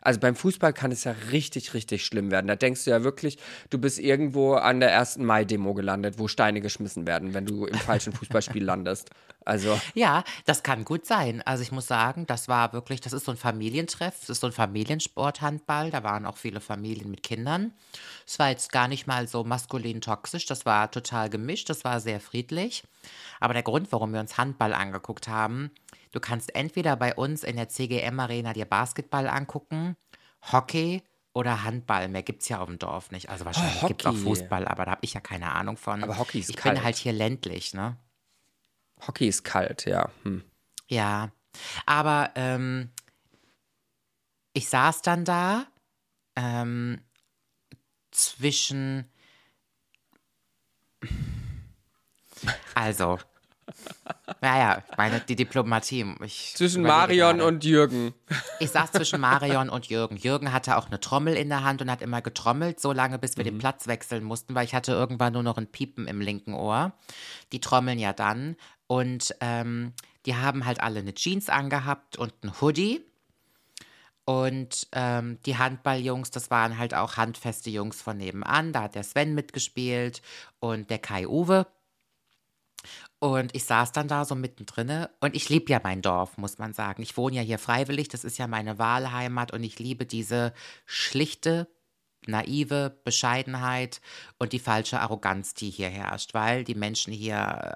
Also 0.00 0.20
beim 0.20 0.34
Fußball 0.34 0.72
kann 0.72 0.92
es 0.92 1.04
ja 1.04 1.14
richtig, 1.30 1.74
richtig 1.74 2.04
schlimm 2.04 2.30
werden. 2.30 2.46
Da 2.46 2.56
denkst 2.56 2.84
du 2.84 2.90
ja 2.90 3.02
wirklich, 3.04 3.38
du 3.70 3.78
bist 3.78 3.98
irgendwo 3.98 4.54
an 4.54 4.80
der 4.80 4.90
ersten 4.90 5.24
Mai-Demo 5.24 5.74
gelandet, 5.74 6.18
wo 6.18 6.28
Steine 6.28 6.60
geschmissen 6.60 7.06
werden, 7.06 7.34
wenn 7.34 7.46
du 7.46 7.66
im 7.66 7.78
falschen 7.78 8.12
Fußballspiel 8.12 8.64
landest. 8.64 9.10
Also, 9.44 9.80
Ja, 9.94 10.22
das 10.44 10.62
kann 10.62 10.84
gut 10.84 11.06
sein. 11.06 11.42
Also 11.42 11.62
ich 11.62 11.72
muss 11.72 11.86
sagen, 11.86 12.26
das 12.26 12.48
war 12.48 12.72
wirklich, 12.72 13.00
das 13.00 13.12
ist 13.12 13.24
so 13.24 13.32
ein 13.32 13.38
Familientreff, 13.38 14.20
das 14.20 14.30
ist 14.30 14.40
so 14.40 14.46
ein 14.46 14.52
Familiensport 14.52 15.40
Handball. 15.40 15.90
Da 15.90 16.02
waren 16.02 16.26
auch 16.26 16.36
viele 16.36 16.60
Familien 16.60 17.10
mit 17.10 17.22
Kindern. 17.22 17.72
Es 18.26 18.38
war 18.38 18.50
jetzt 18.50 18.70
gar 18.70 18.86
nicht 18.86 19.06
mal 19.06 19.26
so 19.28 19.42
maskulin 19.44 20.00
toxisch, 20.00 20.46
das 20.46 20.66
war 20.66 20.90
total 20.90 21.30
gemischt, 21.30 21.70
das 21.70 21.84
war 21.84 22.00
sehr 22.00 22.20
friedlich. 22.20 22.84
Aber 23.40 23.54
der 23.54 23.62
Grund, 23.62 23.90
warum 23.92 24.12
wir 24.12 24.20
uns 24.20 24.38
Handball 24.38 24.74
angeguckt 24.74 25.26
haben, 25.26 25.70
du 26.12 26.20
kannst 26.20 26.54
entweder 26.54 26.96
bei 26.96 27.14
uns 27.14 27.42
in 27.44 27.56
der 27.56 27.68
CGM 27.68 28.18
Arena 28.20 28.52
dir 28.52 28.64
Basketball 28.66 29.28
angucken, 29.28 29.96
Hockey 30.52 31.02
oder 31.32 31.64
Handball. 31.64 32.08
Mehr 32.08 32.22
gibt 32.22 32.42
es 32.42 32.48
ja 32.48 32.60
auf 32.60 32.66
dem 32.68 32.78
Dorf 32.78 33.10
nicht. 33.10 33.28
Also 33.28 33.44
wahrscheinlich 33.44 33.86
gibt 33.86 34.02
es 34.02 34.06
auch. 34.06 34.14
Fußball, 34.16 34.66
aber 34.66 34.84
da 34.84 34.90
habe 34.92 35.04
ich 35.04 35.14
ja 35.14 35.20
keine 35.20 35.52
Ahnung 35.52 35.76
von. 35.76 36.02
Aber 36.02 36.18
Hockey 36.18 36.40
ist 36.40 36.50
Ich 36.50 36.56
kalt. 36.56 36.74
bin 36.76 36.84
halt 36.84 36.96
hier 36.96 37.12
ländlich, 37.12 37.74
ne? 37.74 37.96
Hockey 39.06 39.28
ist 39.28 39.44
kalt, 39.44 39.86
ja. 39.86 40.10
Hm. 40.24 40.44
Ja, 40.88 41.30
aber 41.86 42.32
ähm, 42.34 42.90
ich 44.52 44.68
saß 44.68 45.02
dann 45.02 45.24
da 45.24 45.66
ähm, 46.36 47.00
zwischen. 48.10 49.08
Also, 52.74 53.18
naja, 54.40 54.82
ich 54.90 54.96
meine, 54.96 55.20
die 55.20 55.36
Diplomatie. 55.36 56.14
Ich 56.24 56.54
Zwischen 56.54 56.82
Marion 56.82 57.38
gerade. 57.38 57.48
und 57.48 57.64
Jürgen. 57.64 58.14
Ich 58.58 58.70
saß 58.70 58.92
zwischen 58.92 59.20
Marion 59.20 59.68
und 59.68 59.86
Jürgen. 59.86 60.16
Jürgen 60.16 60.52
hatte 60.52 60.76
auch 60.76 60.86
eine 60.86 61.00
Trommel 61.00 61.34
in 61.34 61.48
der 61.48 61.64
Hand 61.64 61.82
und 61.82 61.90
hat 61.90 62.02
immer 62.02 62.22
getrommelt, 62.22 62.80
so 62.80 62.92
lange, 62.92 63.18
bis 63.18 63.36
wir 63.36 63.44
den 63.44 63.58
Platz 63.58 63.86
wechseln 63.86 64.24
mussten, 64.24 64.54
weil 64.54 64.64
ich 64.64 64.74
hatte 64.74 64.92
irgendwann 64.92 65.32
nur 65.32 65.42
noch 65.42 65.58
ein 65.58 65.66
Piepen 65.66 66.06
im 66.06 66.20
linken 66.20 66.54
Ohr. 66.54 66.92
Die 67.52 67.60
trommeln 67.60 67.98
ja 67.98 68.12
dann. 68.12 68.56
Und 68.86 69.34
ähm, 69.40 69.92
die 70.26 70.36
haben 70.36 70.66
halt 70.66 70.80
alle 70.80 71.00
eine 71.00 71.14
Jeans 71.14 71.48
angehabt 71.48 72.16
und 72.16 72.32
ein 72.42 72.60
Hoodie. 72.60 73.04
Und 74.24 74.86
ähm, 74.92 75.38
die 75.44 75.58
Handballjungs, 75.58 76.30
das 76.30 76.50
waren 76.50 76.78
halt 76.78 76.94
auch 76.94 77.16
handfeste 77.16 77.70
Jungs 77.70 78.00
von 78.00 78.16
nebenan. 78.16 78.72
Da 78.72 78.82
hat 78.82 78.94
der 78.94 79.02
Sven 79.02 79.34
mitgespielt 79.34 80.22
und 80.60 80.88
der 80.90 80.98
Kai 80.98 81.26
Uwe. 81.26 81.66
Und 83.18 83.54
ich 83.54 83.64
saß 83.64 83.92
dann 83.92 84.08
da 84.08 84.24
so 84.24 84.34
mittendrin 84.34 85.06
und 85.20 85.36
ich 85.36 85.48
liebe 85.48 85.70
ja 85.70 85.80
mein 85.82 86.00
Dorf, 86.00 86.38
muss 86.38 86.58
man 86.58 86.72
sagen. 86.72 87.02
Ich 87.02 87.16
wohne 87.16 87.36
ja 87.36 87.42
hier 87.42 87.58
freiwillig, 87.58 88.08
das 88.08 88.24
ist 88.24 88.38
ja 88.38 88.46
meine 88.46 88.78
Wahlheimat 88.78 89.52
und 89.52 89.62
ich 89.62 89.78
liebe 89.78 90.06
diese 90.06 90.54
schlichte, 90.86 91.68
naive 92.26 92.98
Bescheidenheit 93.04 94.00
und 94.38 94.52
die 94.52 94.58
falsche 94.58 95.00
Arroganz, 95.00 95.54
die 95.54 95.70
hier 95.70 95.88
herrscht, 95.88 96.34
weil 96.34 96.64
die 96.64 96.74
Menschen 96.74 97.12
hier 97.12 97.74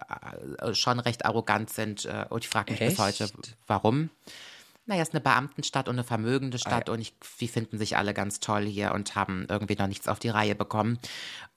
äh, 0.59 0.75
schon 0.75 1.01
recht 1.01 1.25
arrogant 1.25 1.71
sind 1.71 2.05
äh, 2.07 2.27
und 2.31 2.45
ich 2.45 2.49
frage 2.49 2.73
mich 2.73 2.81
bis 2.81 2.99
Echt? 2.99 2.99
heute, 2.99 3.31
warum. 3.67 4.11
Naja, 4.87 5.01
es 5.01 5.09
ist 5.09 5.15
eine 5.15 5.23
Beamtenstadt 5.23 5.89
und 5.89 5.95
eine 5.95 6.05
vermögende 6.05 6.59
Stadt 6.59 6.91
und 6.91 7.01
ich, 7.01 7.15
die 7.41 7.49
finden 7.49 7.79
sich 7.79 7.97
alle 7.97 8.13
ganz 8.13 8.39
toll 8.39 8.67
hier 8.67 8.93
und 8.93 9.15
haben 9.15 9.47
irgendwie 9.49 9.77
noch 9.77 9.87
nichts 9.87 10.09
auf 10.09 10.19
die 10.19 10.29
Reihe 10.29 10.55
bekommen. 10.55 10.99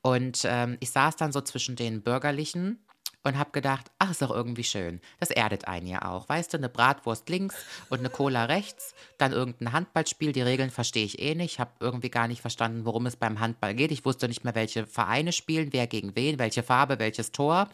Und 0.02 0.44
ähm, 0.46 0.78
ich 0.80 0.92
saß 0.92 1.18
dann 1.18 1.34
so 1.34 1.42
zwischen 1.42 1.76
den 1.76 2.04
Bürgerlichen 2.04 2.80
und 3.28 3.38
habe 3.38 3.52
gedacht, 3.52 3.92
ach, 4.00 4.12
ist 4.12 4.22
doch 4.22 4.32
irgendwie 4.32 4.64
schön. 4.64 5.02
Das 5.20 5.30
erdet 5.30 5.68
einen 5.68 5.88
ja 5.88 6.06
auch. 6.06 6.30
Weißt 6.30 6.54
du, 6.54 6.58
eine 6.58 6.70
Bratwurst 6.70 7.28
links 7.30 7.56
und 7.90 8.00
eine 8.00 8.10
Cola 8.10 8.46
rechts, 8.46 8.96
dann 9.18 9.34
irgendein 9.34 9.74
Handballspiel. 9.74 10.32
Die 10.32 10.42
Regeln 10.42 10.72
verstehe 10.72 11.06
ich 11.06 11.20
eh 11.20 11.36
nicht. 11.36 11.54
Ich 11.54 11.60
habe 11.60 11.72
irgendwie 11.80 12.10
gar 12.10 12.28
nicht 12.28 12.42
verstanden, 12.42 12.86
worum 12.86 13.06
es 13.06 13.16
beim 13.16 13.40
Handball 13.40 13.76
geht. 13.76 13.92
Ich 13.92 14.06
wusste 14.06 14.28
nicht 14.28 14.44
mehr, 14.44 14.56
welche 14.56 14.88
Vereine 14.88 15.32
spielen, 15.34 15.74
wer 15.74 15.88
gegen 15.88 16.16
wen, 16.16 16.40
welche 16.40 16.64
Farbe, 16.64 17.00
welches 17.00 17.32
Tor. 17.32 17.70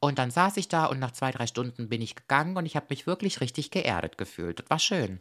Und 0.00 0.18
dann 0.18 0.30
saß 0.30 0.56
ich 0.56 0.68
da 0.68 0.86
und 0.86 0.98
nach 0.98 1.12
zwei, 1.12 1.30
drei 1.30 1.46
Stunden 1.46 1.88
bin 1.88 2.00
ich 2.00 2.16
gegangen 2.16 2.56
und 2.56 2.66
ich 2.66 2.76
habe 2.76 2.86
mich 2.90 3.06
wirklich 3.06 3.40
richtig 3.40 3.70
geerdet 3.70 4.18
gefühlt. 4.18 4.60
Das 4.60 4.70
war 4.70 4.78
schön. 4.78 5.20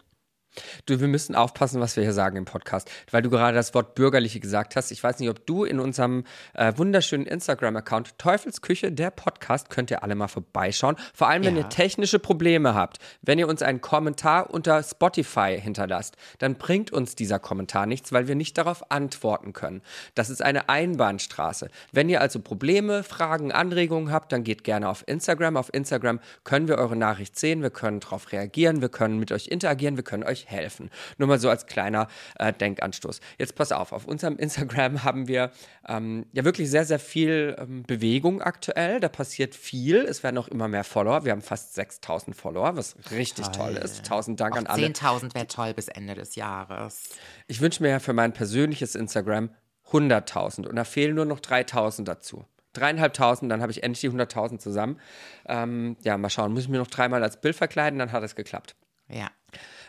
Du, 0.85 0.99
wir 0.99 1.07
müssen 1.07 1.35
aufpassen, 1.35 1.81
was 1.81 1.95
wir 1.95 2.03
hier 2.03 2.13
sagen 2.13 2.37
im 2.37 2.45
Podcast, 2.45 2.89
weil 3.11 3.21
du 3.21 3.29
gerade 3.29 3.55
das 3.55 3.73
Wort 3.73 3.95
bürgerliche 3.95 4.39
gesagt 4.39 4.75
hast. 4.75 4.91
Ich 4.91 5.03
weiß 5.03 5.19
nicht, 5.19 5.29
ob 5.29 5.45
du 5.45 5.63
in 5.65 5.79
unserem 5.79 6.23
äh, 6.53 6.73
wunderschönen 6.75 7.25
Instagram-Account 7.25 8.17
Teufelsküche, 8.19 8.91
der 8.91 9.11
Podcast, 9.11 9.69
könnt 9.69 9.91
ihr 9.91 10.03
alle 10.03 10.15
mal 10.15 10.27
vorbeischauen. 10.27 10.95
Vor 11.13 11.27
allem, 11.29 11.43
wenn 11.45 11.55
Ja. 11.55 11.63
ihr 11.63 11.69
technische 11.69 12.19
Probleme 12.19 12.73
habt. 12.75 12.97
Wenn 13.21 13.39
ihr 13.39 13.47
uns 13.47 13.61
einen 13.61 13.81
Kommentar 13.81 14.49
unter 14.51 14.81
Spotify 14.83 15.57
hinterlasst, 15.59 16.15
dann 16.39 16.55
bringt 16.55 16.91
uns 16.91 17.15
dieser 17.15 17.39
Kommentar 17.39 17.85
nichts, 17.85 18.11
weil 18.11 18.27
wir 18.27 18.35
nicht 18.35 18.57
darauf 18.57 18.91
antworten 18.91 19.53
können. 19.53 19.81
Das 20.15 20.29
ist 20.29 20.41
eine 20.41 20.69
Einbahnstraße. 20.69 21.69
Wenn 21.91 22.09
ihr 22.09 22.21
also 22.21 22.39
Probleme, 22.39 23.03
Fragen, 23.03 23.51
Anregungen 23.51 24.11
habt, 24.11 24.31
dann 24.31 24.43
geht 24.43 24.63
gerne 24.63 24.89
auf 24.89 25.03
Instagram. 25.07 25.57
Auf 25.57 25.73
Instagram 25.73 26.19
können 26.43 26.67
wir 26.67 26.77
eure 26.77 26.95
Nachricht 26.95 27.37
sehen, 27.37 27.61
wir 27.61 27.69
können 27.69 27.99
darauf 27.99 28.31
reagieren, 28.31 28.81
wir 28.81 28.89
können 28.89 29.19
mit 29.19 29.31
euch 29.31 29.47
interagieren, 29.47 29.97
wir 29.97 30.03
können 30.03 30.23
euch 30.23 30.44
helfen. 30.45 30.89
Nur 31.17 31.27
mal 31.27 31.39
so 31.39 31.49
als 31.49 31.65
kleiner 31.65 32.07
äh, 32.39 32.53
Denkanstoß. 32.53 33.19
Jetzt 33.37 33.55
pass 33.55 33.71
auf, 33.71 33.91
auf 33.91 34.05
unserem 34.05 34.37
Instagram 34.37 35.03
haben 35.03 35.27
wir 35.27 35.51
ähm, 35.87 36.25
ja 36.33 36.43
wirklich 36.43 36.69
sehr, 36.69 36.85
sehr 36.85 36.99
viel 36.99 37.55
ähm, 37.59 37.83
Bewegung 37.83 38.41
aktuell. 38.41 38.99
Da 38.99 39.09
passiert 39.09 39.55
viel. 39.55 39.97
Es 39.97 40.23
werden 40.23 40.37
auch 40.37 40.47
immer 40.47 40.67
mehr 40.67 40.83
Follower. 40.83 41.25
Wir 41.25 41.31
haben 41.31 41.41
fast 41.41 41.75
6000 41.75 42.35
Follower, 42.35 42.75
was 42.75 42.95
richtig 43.11 43.47
toll, 43.47 43.73
ist. 43.73 44.05
Tausend 44.05 44.39
Dank 44.39 44.53
Auch 44.53 44.59
an 44.59 44.67
alle. 44.67 44.87
10.000 44.87 45.35
wäre 45.35 45.47
toll 45.47 45.73
bis 45.73 45.87
Ende 45.87 46.15
des 46.15 46.35
Jahres. 46.35 47.09
Ich 47.47 47.61
wünsche 47.61 47.83
mir 47.83 47.89
ja 47.89 47.99
für 47.99 48.13
mein 48.13 48.33
persönliches 48.33 48.95
Instagram 48.95 49.49
100.000 49.91 50.67
und 50.67 50.75
da 50.75 50.83
fehlen 50.83 51.15
nur 51.15 51.25
noch 51.25 51.39
3.000 51.39 52.03
dazu. 52.03 52.45
Dreieinhalbtausend, 52.73 53.49
dann 53.51 53.61
habe 53.61 53.71
ich 53.71 53.83
endlich 53.83 54.01
die 54.01 54.09
100.000 54.09 54.59
zusammen. 54.59 54.99
Ähm, 55.47 55.95
ja, 56.03 56.17
mal 56.17 56.29
schauen, 56.29 56.53
muss 56.53 56.63
ich 56.63 56.69
mir 56.69 56.77
noch 56.77 56.87
dreimal 56.87 57.23
als 57.23 57.39
Bild 57.39 57.55
verkleiden, 57.55 57.99
dann 57.99 58.11
hat 58.11 58.23
es 58.23 58.35
geklappt. 58.35 58.75
Ja. 59.07 59.29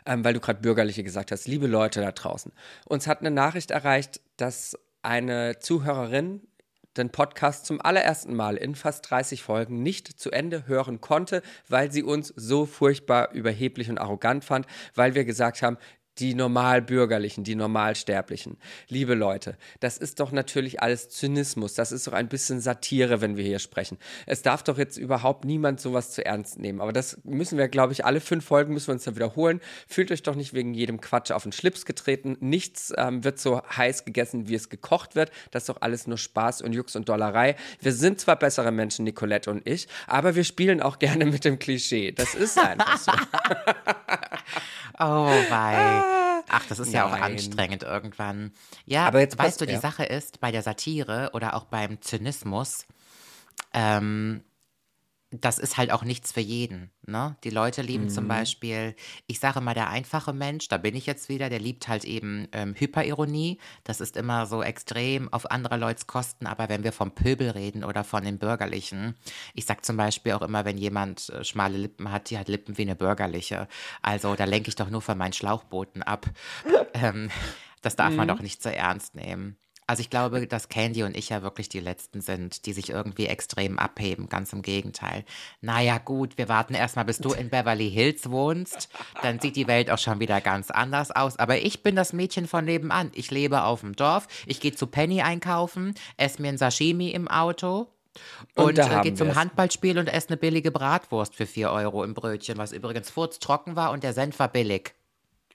Ähm, 0.06 0.24
weil 0.24 0.34
du 0.34 0.40
gerade 0.40 0.60
Bürgerliche 0.60 1.02
gesagt 1.02 1.32
hast, 1.32 1.48
liebe 1.48 1.66
Leute 1.66 2.00
da 2.00 2.12
draußen. 2.12 2.52
Uns 2.86 3.06
hat 3.06 3.20
eine 3.20 3.30
Nachricht 3.32 3.72
erreicht, 3.72 4.20
dass 4.36 4.78
eine 5.02 5.58
Zuhörerin 5.58 6.42
den 6.96 7.10
Podcast 7.10 7.66
zum 7.66 7.80
allerersten 7.80 8.34
Mal 8.34 8.56
in 8.56 8.74
fast 8.74 9.10
30 9.10 9.42
Folgen 9.42 9.82
nicht 9.82 10.08
zu 10.18 10.30
Ende 10.30 10.66
hören 10.66 11.00
konnte, 11.00 11.42
weil 11.68 11.92
sie 11.92 12.02
uns 12.02 12.32
so 12.36 12.66
furchtbar 12.66 13.32
überheblich 13.32 13.90
und 13.90 13.98
arrogant 13.98 14.44
fand, 14.44 14.66
weil 14.94 15.14
wir 15.14 15.24
gesagt 15.24 15.62
haben, 15.62 15.76
die 16.18 16.34
Normalbürgerlichen, 16.34 17.44
die 17.44 17.54
Normalsterblichen. 17.54 18.56
Liebe 18.88 19.14
Leute, 19.14 19.56
das 19.80 19.98
ist 19.98 20.20
doch 20.20 20.32
natürlich 20.32 20.82
alles 20.82 21.08
Zynismus, 21.10 21.74
das 21.74 21.92
ist 21.92 22.06
doch 22.06 22.12
ein 22.12 22.28
bisschen 22.28 22.60
Satire, 22.60 23.20
wenn 23.20 23.36
wir 23.36 23.44
hier 23.44 23.58
sprechen. 23.58 23.98
Es 24.24 24.42
darf 24.42 24.62
doch 24.62 24.78
jetzt 24.78 24.96
überhaupt 24.96 25.44
niemand 25.44 25.80
sowas 25.80 26.12
zu 26.12 26.24
ernst 26.24 26.58
nehmen. 26.58 26.80
Aber 26.80 26.92
das 26.92 27.18
müssen 27.24 27.58
wir, 27.58 27.68
glaube 27.68 27.92
ich, 27.92 28.04
alle 28.04 28.20
fünf 28.20 28.44
Folgen 28.44 28.72
müssen 28.72 28.88
wir 28.88 28.94
uns 28.94 29.04
dann 29.04 29.16
wiederholen. 29.16 29.60
Fühlt 29.86 30.10
euch 30.10 30.22
doch 30.22 30.34
nicht 30.34 30.54
wegen 30.54 30.74
jedem 30.74 31.00
Quatsch 31.00 31.30
auf 31.32 31.42
den 31.42 31.52
Schlips 31.52 31.84
getreten. 31.84 32.36
Nichts 32.40 32.92
ähm, 32.96 33.24
wird 33.24 33.38
so 33.38 33.62
heiß 33.62 34.04
gegessen, 34.04 34.48
wie 34.48 34.54
es 34.54 34.68
gekocht 34.68 35.16
wird. 35.16 35.30
Das 35.50 35.64
ist 35.64 35.68
doch 35.68 35.82
alles 35.82 36.06
nur 36.06 36.18
Spaß 36.18 36.62
und 36.62 36.72
Jux 36.72 36.96
und 36.96 37.08
Dollerei. 37.08 37.56
Wir 37.80 37.92
sind 37.92 38.20
zwar 38.20 38.36
bessere 38.36 38.72
Menschen, 38.72 39.04
Nicolette 39.04 39.50
und 39.50 39.66
ich, 39.68 39.88
aber 40.06 40.34
wir 40.34 40.44
spielen 40.44 40.80
auch 40.80 40.98
gerne 40.98 41.26
mit 41.26 41.44
dem 41.44 41.58
Klischee. 41.58 42.12
Das 42.12 42.34
ist 42.34 42.58
einfach 42.58 42.98
so. 42.98 43.12
Oh, 44.98 45.28
wei. 45.50 46.05
Ach, 46.48 46.64
das 46.68 46.78
ist 46.78 46.92
ja 46.92 47.06
auch 47.06 47.12
anstrengend 47.12 47.82
irgendwann. 47.82 48.52
Ja, 48.84 49.06
Aber 49.06 49.20
jetzt 49.20 49.38
weißt 49.38 49.60
du, 49.60 49.66
die 49.66 49.74
ja. 49.74 49.80
Sache 49.80 50.04
ist, 50.04 50.40
bei 50.40 50.52
der 50.52 50.62
Satire 50.62 51.30
oder 51.32 51.54
auch 51.54 51.64
beim 51.64 52.00
Zynismus, 52.00 52.86
ähm, 53.72 54.42
das 55.40 55.58
ist 55.58 55.76
halt 55.76 55.90
auch 55.90 56.02
nichts 56.02 56.32
für 56.32 56.40
jeden. 56.40 56.90
Ne? 57.06 57.36
Die 57.44 57.50
Leute 57.50 57.82
lieben 57.82 58.04
Mhm. 58.04 58.08
zum 58.10 58.28
Beispiel, 58.28 58.94
ich 59.26 59.40
sage 59.40 59.60
mal, 59.60 59.74
der 59.74 59.88
einfache 59.88 60.32
Mensch, 60.32 60.68
da 60.68 60.76
bin 60.76 60.94
ich 60.94 61.06
jetzt 61.06 61.28
wieder, 61.28 61.48
der 61.48 61.60
liebt 61.60 61.88
halt 61.88 62.04
eben 62.04 62.48
ähm, 62.52 62.74
Hyperironie. 62.74 63.58
Das 63.84 64.00
ist 64.00 64.16
immer 64.16 64.46
so 64.46 64.62
extrem 64.62 65.32
auf 65.32 65.50
anderer 65.50 65.78
Leute's 65.78 66.06
Kosten. 66.06 66.46
Aber 66.46 66.68
wenn 66.68 66.84
wir 66.84 66.92
vom 66.92 67.12
Pöbel 67.12 67.50
reden 67.50 67.84
oder 67.84 68.04
von 68.04 68.24
den 68.24 68.38
Bürgerlichen, 68.38 69.14
ich 69.54 69.66
sag 69.66 69.84
zum 69.84 69.96
Beispiel 69.96 70.32
auch 70.32 70.42
immer, 70.42 70.64
wenn 70.64 70.78
jemand 70.78 71.28
äh, 71.30 71.44
schmale 71.44 71.78
Lippen 71.78 72.10
hat, 72.10 72.30
die 72.30 72.38
hat 72.38 72.48
Lippen 72.48 72.78
wie 72.78 72.82
eine 72.82 72.96
Bürgerliche. 72.96 73.68
Also 74.02 74.34
da 74.34 74.44
lenke 74.44 74.68
ich 74.68 74.76
doch 74.76 74.90
nur 74.90 75.02
von 75.02 75.18
meinen 75.18 75.32
Schlauchbooten 75.32 76.02
ab. 76.02 76.26
ähm, 76.94 77.30
das 77.82 77.94
darf 77.96 78.14
man 78.14 78.26
doch 78.26 78.40
nicht 78.40 78.62
so 78.62 78.68
ernst 78.68 79.14
nehmen. 79.14 79.56
Also 79.86 80.00
ich 80.00 80.10
glaube, 80.10 80.46
dass 80.46 80.68
Candy 80.68 81.04
und 81.04 81.16
ich 81.16 81.28
ja 81.28 81.42
wirklich 81.42 81.68
die 81.68 81.80
Letzten 81.80 82.20
sind, 82.20 82.66
die 82.66 82.72
sich 82.72 82.90
irgendwie 82.90 83.26
extrem 83.26 83.78
abheben. 83.78 84.28
Ganz 84.28 84.52
im 84.52 84.62
Gegenteil. 84.62 85.24
Naja 85.60 85.98
gut, 85.98 86.38
wir 86.38 86.48
warten 86.48 86.74
erstmal, 86.74 87.04
bis 87.04 87.18
du 87.18 87.32
in 87.32 87.50
Beverly 87.50 87.90
Hills 87.90 88.30
wohnst. 88.30 88.88
Dann 89.22 89.38
sieht 89.38 89.54
die 89.54 89.68
Welt 89.68 89.90
auch 89.90 89.98
schon 89.98 90.18
wieder 90.18 90.40
ganz 90.40 90.70
anders 90.72 91.12
aus. 91.12 91.36
Aber 91.38 91.58
ich 91.58 91.84
bin 91.84 91.94
das 91.94 92.12
Mädchen 92.12 92.48
von 92.48 92.64
nebenan. 92.64 93.12
Ich 93.14 93.30
lebe 93.30 93.62
auf 93.62 93.80
dem 93.80 93.94
Dorf. 93.94 94.26
Ich 94.46 94.58
gehe 94.60 94.74
zu 94.74 94.88
Penny 94.88 95.22
einkaufen, 95.22 95.94
esse 96.16 96.42
mir 96.42 96.48
ein 96.48 96.58
Sashimi 96.58 97.10
im 97.10 97.28
Auto. 97.28 97.86
Und 98.54 98.78
Und, 98.78 98.78
äh, 98.78 99.14
zum 99.14 99.28
wir's. 99.28 99.36
Handballspiel 99.36 99.98
und 99.98 100.08
esse 100.08 100.28
eine 100.28 100.36
billige 100.38 100.70
Bratwurst 100.70 101.34
für 101.34 101.46
4 101.46 101.70
Euro 101.70 102.02
im 102.02 102.14
Brötchen, 102.14 102.58
was 102.58 102.72
übrigens 102.72 103.10
furztrocken 103.10 103.76
war 103.76 103.92
und 103.92 104.02
der 104.02 104.14
Senf 104.14 104.38
war 104.38 104.48
billig. 104.48 104.94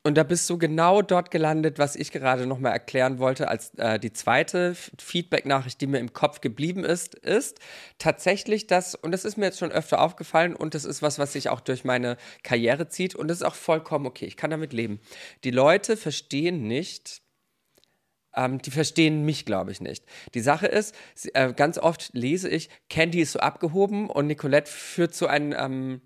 Und 0.03 0.15
da 0.15 0.23
bist 0.23 0.49
du 0.49 0.57
genau 0.57 1.03
dort 1.03 1.29
gelandet, 1.29 1.77
was 1.77 1.95
ich 1.95 2.11
gerade 2.11 2.47
nochmal 2.47 2.71
erklären 2.71 3.19
wollte, 3.19 3.49
als 3.49 3.75
äh, 3.75 3.99
die 3.99 4.11
zweite 4.11 4.75
Feedback-Nachricht, 4.97 5.79
die 5.79 5.85
mir 5.85 5.99
im 5.99 6.11
Kopf 6.11 6.41
geblieben 6.41 6.83
ist, 6.83 7.13
ist 7.13 7.59
tatsächlich 7.99 8.65
das, 8.65 8.95
und 8.95 9.11
das 9.11 9.25
ist 9.25 9.37
mir 9.37 9.45
jetzt 9.45 9.59
schon 9.59 9.71
öfter 9.71 10.01
aufgefallen 10.01 10.55
und 10.55 10.73
das 10.73 10.85
ist 10.85 11.03
was, 11.03 11.19
was 11.19 11.33
sich 11.33 11.49
auch 11.49 11.59
durch 11.59 11.83
meine 11.83 12.17
Karriere 12.41 12.87
zieht 12.87 13.13
und 13.13 13.27
das 13.27 13.37
ist 13.37 13.43
auch 13.43 13.53
vollkommen 13.53 14.07
okay, 14.07 14.25
ich 14.25 14.37
kann 14.37 14.49
damit 14.49 14.73
leben. 14.73 14.99
Die 15.43 15.51
Leute 15.51 15.95
verstehen 15.95 16.63
nicht, 16.63 17.21
ähm, 18.35 18.59
die 18.59 18.71
verstehen 18.71 19.23
mich, 19.23 19.45
glaube 19.45 19.71
ich, 19.71 19.81
nicht. 19.81 20.03
Die 20.33 20.41
Sache 20.41 20.65
ist, 20.65 20.95
äh, 21.33 21.53
ganz 21.53 21.77
oft 21.77 22.09
lese 22.13 22.49
ich, 22.49 22.69
Candy 22.89 23.21
ist 23.21 23.33
so 23.33 23.39
abgehoben 23.39 24.09
und 24.09 24.25
Nicolette 24.25 24.71
führt 24.71 25.13
so 25.13 25.27
ein 25.27 25.53
ähm, 25.55 26.01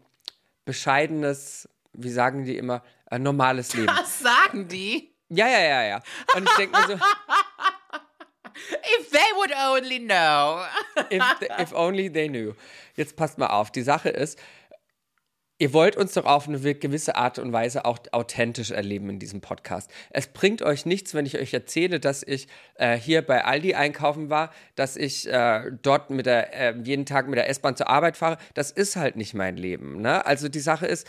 bescheidenes, 0.66 1.70
wie 1.94 2.10
sagen 2.10 2.44
die 2.44 2.58
immer, 2.58 2.84
ein 3.16 3.24
normales 3.24 3.74
Leben. 3.74 3.88
Was 3.88 4.20
sagen 4.20 4.68
die? 4.68 5.16
Ja, 5.30 5.48
ja, 5.48 5.60
ja, 5.62 5.84
ja. 5.84 6.02
Und 6.36 6.48
ich 6.48 6.56
denke 6.56 6.80
mir 6.80 6.88
so, 6.88 6.94
If 9.00 9.10
they 9.10 9.32
would 9.36 9.52
only 9.52 10.00
know. 10.00 10.62
if, 11.10 11.24
if 11.60 11.74
only 11.74 12.10
they 12.10 12.30
knew. 12.30 12.54
Jetzt 12.96 13.16
passt 13.18 13.38
mal 13.38 13.48
auf. 13.48 13.70
Die 13.72 13.82
Sache 13.82 14.10
ist, 14.10 14.40
ihr 15.58 15.74
wollt 15.74 15.98
uns 15.98 16.14
doch 16.14 16.26
auf 16.26 16.48
eine 16.48 16.60
gewisse 16.60 17.16
Art 17.16 17.38
und 17.40 17.52
Weise 17.52 17.84
auch 17.86 18.00
authentisch 18.12 18.72
erleben 18.72 19.10
in 19.10 19.20
diesem 19.20 19.42
Podcast. 19.42 19.92
Es 20.10 20.28
bringt 20.28 20.62
euch 20.62 20.86
nichts, 20.86 21.14
wenn 21.14 21.26
ich 21.26 21.38
euch 21.38 21.54
erzähle, 21.54 22.00
dass 22.00 22.24
ich 22.24 22.48
äh, 22.76 22.98
hier 22.98 23.22
bei 23.22 23.44
Aldi 23.44 23.76
einkaufen 23.76 24.30
war, 24.30 24.54
dass 24.76 24.96
ich 24.96 25.28
äh, 25.28 25.72
dort 25.82 26.10
mit 26.10 26.26
der, 26.26 26.54
äh, 26.54 26.76
jeden 26.82 27.06
Tag 27.06 27.28
mit 27.28 27.38
der 27.38 27.50
S-Bahn 27.50 27.76
zur 27.76 27.90
Arbeit 27.90 28.16
fahre. 28.16 28.38
Das 28.54 28.72
ist 28.72 28.96
halt 28.96 29.18
nicht 29.18 29.34
mein 29.34 29.58
Leben. 29.58 30.02
Ne? 30.02 30.26
Also 30.26 30.48
die 30.48 30.60
Sache 30.60 30.88
ist, 30.88 31.08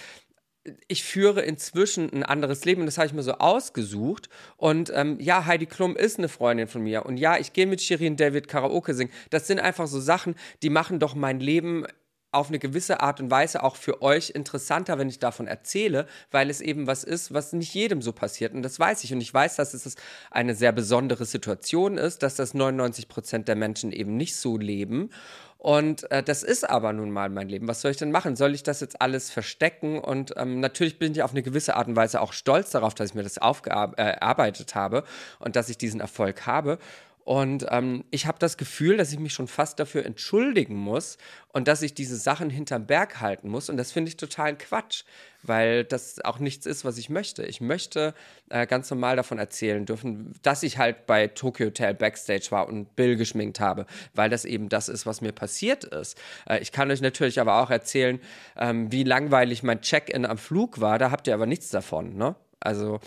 ich 0.89 1.05
führe 1.05 1.43
inzwischen 1.43 2.13
ein 2.13 2.23
anderes 2.23 2.65
Leben 2.65 2.81
und 2.81 2.87
das 2.87 2.99
habe 2.99 3.07
ich 3.07 3.13
mir 3.13 3.23
so 3.23 3.35
ausgesucht. 3.35 4.29
Und 4.57 4.91
ähm, 4.95 5.19
ja, 5.21 5.47
Heidi 5.47 5.67
Klum 5.67 5.97
ist 5.97 6.19
eine 6.19 6.29
Freundin 6.29 6.69
von 6.69 6.83
mir. 6.83 7.07
Und 7.07 7.17
ja, 7.17 7.37
ich 7.39 7.53
gehe 7.53 7.67
mit 7.67 7.81
Shirin 7.81 8.17
David 8.17 8.49
Karaoke 8.49 8.95
singen. 8.95 9.13
Das 9.31 9.47
sind 9.47 9.61
einfach 9.61 9.87
so 9.87 10.01
Sachen, 10.01 10.35
die 10.63 10.71
machen 10.71 10.99
doch 10.99 11.15
mein 11.15 11.41
Leben 11.41 11.87
auf 12.33 12.49
eine 12.49 12.59
gewisse 12.59 13.01
Art 13.01 13.21
und 13.21 13.31
Weise 13.31 13.63
auch 13.63 13.77
für 13.77 14.03
euch 14.03 14.31
interessanter, 14.31 14.99
wenn 14.99 15.09
ich 15.09 15.19
davon 15.19 15.47
erzähle, 15.47 16.07
weil 16.31 16.51
es 16.51 16.61
eben 16.61 16.87
was 16.87 17.03
ist, 17.03 17.33
was 17.33 17.53
nicht 17.53 17.73
jedem 17.73 18.03
so 18.03 18.13
passiert. 18.13 18.53
Und 18.53 18.63
das 18.63 18.79
weiß 18.79 19.05
ich. 19.05 19.13
Und 19.13 19.21
ich 19.21 19.33
weiß, 19.33 19.57
dass 19.57 19.75
es 19.75 19.97
eine 20.31 20.55
sehr 20.55 20.73
besondere 20.73 21.25
Situation 21.25 21.97
ist, 21.97 22.23
dass 22.23 22.35
das 22.35 22.53
99 22.53 23.09
Prozent 23.09 23.49
der 23.49 23.57
Menschen 23.57 23.91
eben 23.91 24.17
nicht 24.17 24.37
so 24.37 24.59
leben. 24.59 25.11
Und 25.59 26.11
äh, 26.11 26.23
das 26.23 26.43
ist 26.43 26.69
aber 26.69 26.93
nun 26.93 27.11
mal 27.11 27.29
mein 27.29 27.49
Leben. 27.49 27.67
Was 27.67 27.81
soll 27.81 27.91
ich 27.91 27.97
denn 27.97 28.11
machen? 28.11 28.37
Soll 28.37 28.55
ich 28.55 28.63
das 28.63 28.81
jetzt 28.81 29.01
alles 29.01 29.31
verstecken? 29.31 29.99
Und 29.99 30.35
ähm, 30.37 30.61
natürlich 30.61 30.99
bin 30.99 31.13
ich 31.13 31.23
auf 31.23 31.33
eine 31.33 31.43
gewisse 31.43 31.77
Art 31.77 31.89
und 31.89 31.97
Weise 31.97 32.21
auch 32.21 32.33
stolz 32.33 32.71
darauf, 32.71 32.95
dass 32.95 33.11
ich 33.11 33.15
mir 33.15 33.23
das 33.23 33.39
aufgearbeitet 33.39 34.75
habe 34.75 35.05
und 35.39 35.57
dass 35.57 35.69
ich 35.69 35.79
diesen 35.79 36.01
Erfolg 36.01 36.47
habe. 36.47 36.79
Und 37.27 37.67
ähm, 37.71 38.05
ich 38.13 38.27
habe 38.27 38.39
das 38.39 38.57
Gefühl, 38.57 38.99
dass 38.99 39.11
ich 39.11 39.19
mich 39.19 39.33
schon 39.33 39.49
fast 39.49 39.81
dafür 39.81 40.07
entschuldigen 40.07 40.77
muss 40.77 41.19
und 41.53 41.67
dass 41.67 41.83
ich 41.83 41.93
diese 41.93 42.17
Sachen 42.17 42.51
hinterm 42.51 42.87
Berg 42.87 43.21
halten 43.21 43.49
muss. 43.49 43.69
Und 43.69 43.79
das 43.79 43.91
finde 43.91 44.11
ich 44.11 44.17
totalen 44.17 44.59
Quatsch, 44.59 45.03
weil 45.43 45.83
das 45.83 46.25
auch 46.25 46.39
nichts 46.39 46.67
ist, 46.67 46.85
was 46.85 46.99
ich 46.99 47.11
möchte. 47.11 47.43
Ich 47.43 47.61
möchte 47.61 48.15
äh, 48.49 48.65
ganz 48.69 48.89
normal 48.91 49.17
davon 49.17 49.41
erzählen 49.41 49.85
dürfen, 49.85 50.35
dass 50.43 50.63
ich 50.63 50.79
halt 50.79 51.07
bei 51.07 51.27
Tokyo 51.27 51.67
Hotel 51.67 51.95
Backstage 51.95 52.47
war 52.51 52.69
und 52.69 52.95
Bill 52.95 53.17
geschminkt 53.17 53.59
habe, 53.59 53.87
weil 54.15 54.31
das 54.31 54.45
eben 54.45 54.69
das 54.69 54.89
ist, 54.89 55.05
was 55.05 55.21
mir 55.21 55.33
passiert 55.33 55.83
ist. 55.83 56.17
Äh, 56.49 56.61
ich 56.61 56.71
kann 56.71 56.93
euch 56.93 57.01
natürlich 57.01 57.41
aber 57.41 57.61
auch 57.61 57.71
erzählen, 57.71 58.21
ähm, 58.57 58.93
wie 58.93 59.03
langweilig 59.03 59.65
mein 59.65 59.81
Check-in 59.81 60.27
am 60.27 60.39
Flug 60.39 60.81
war. 60.81 61.01
Da 61.01 61.11
habt 61.11 61.27
ihr 61.27 61.35
aber 61.35 61.47
nichts 61.47 61.71
davon, 61.71 62.17
ne? 62.17 62.37
Also 62.61 63.01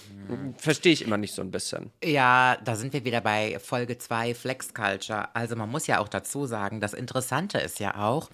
verstehe 0.58 0.94
ich 0.94 1.02
immer 1.02 1.18
nicht 1.18 1.34
so 1.34 1.42
ein 1.42 1.52
bisschen. 1.52 1.92
Ja, 2.04 2.58
da 2.64 2.76
sind 2.76 2.94
wir 2.94 3.04
wieder 3.04 3.20
bei 3.22 3.58
Folge 3.60 3.98
2 3.98 4.36
Flex 4.36 4.74
Culture. 4.74 5.34
Also 5.36 5.56
man 5.56 5.70
muss 5.70 5.88
ja 5.88 6.00
auch 6.00 6.08
dazu 6.08 6.46
sagen, 6.46 6.80
das 6.80 6.94
Interessante 6.94 7.58
ist 7.58 7.80
ja 7.80 7.96
auch, 7.96 8.30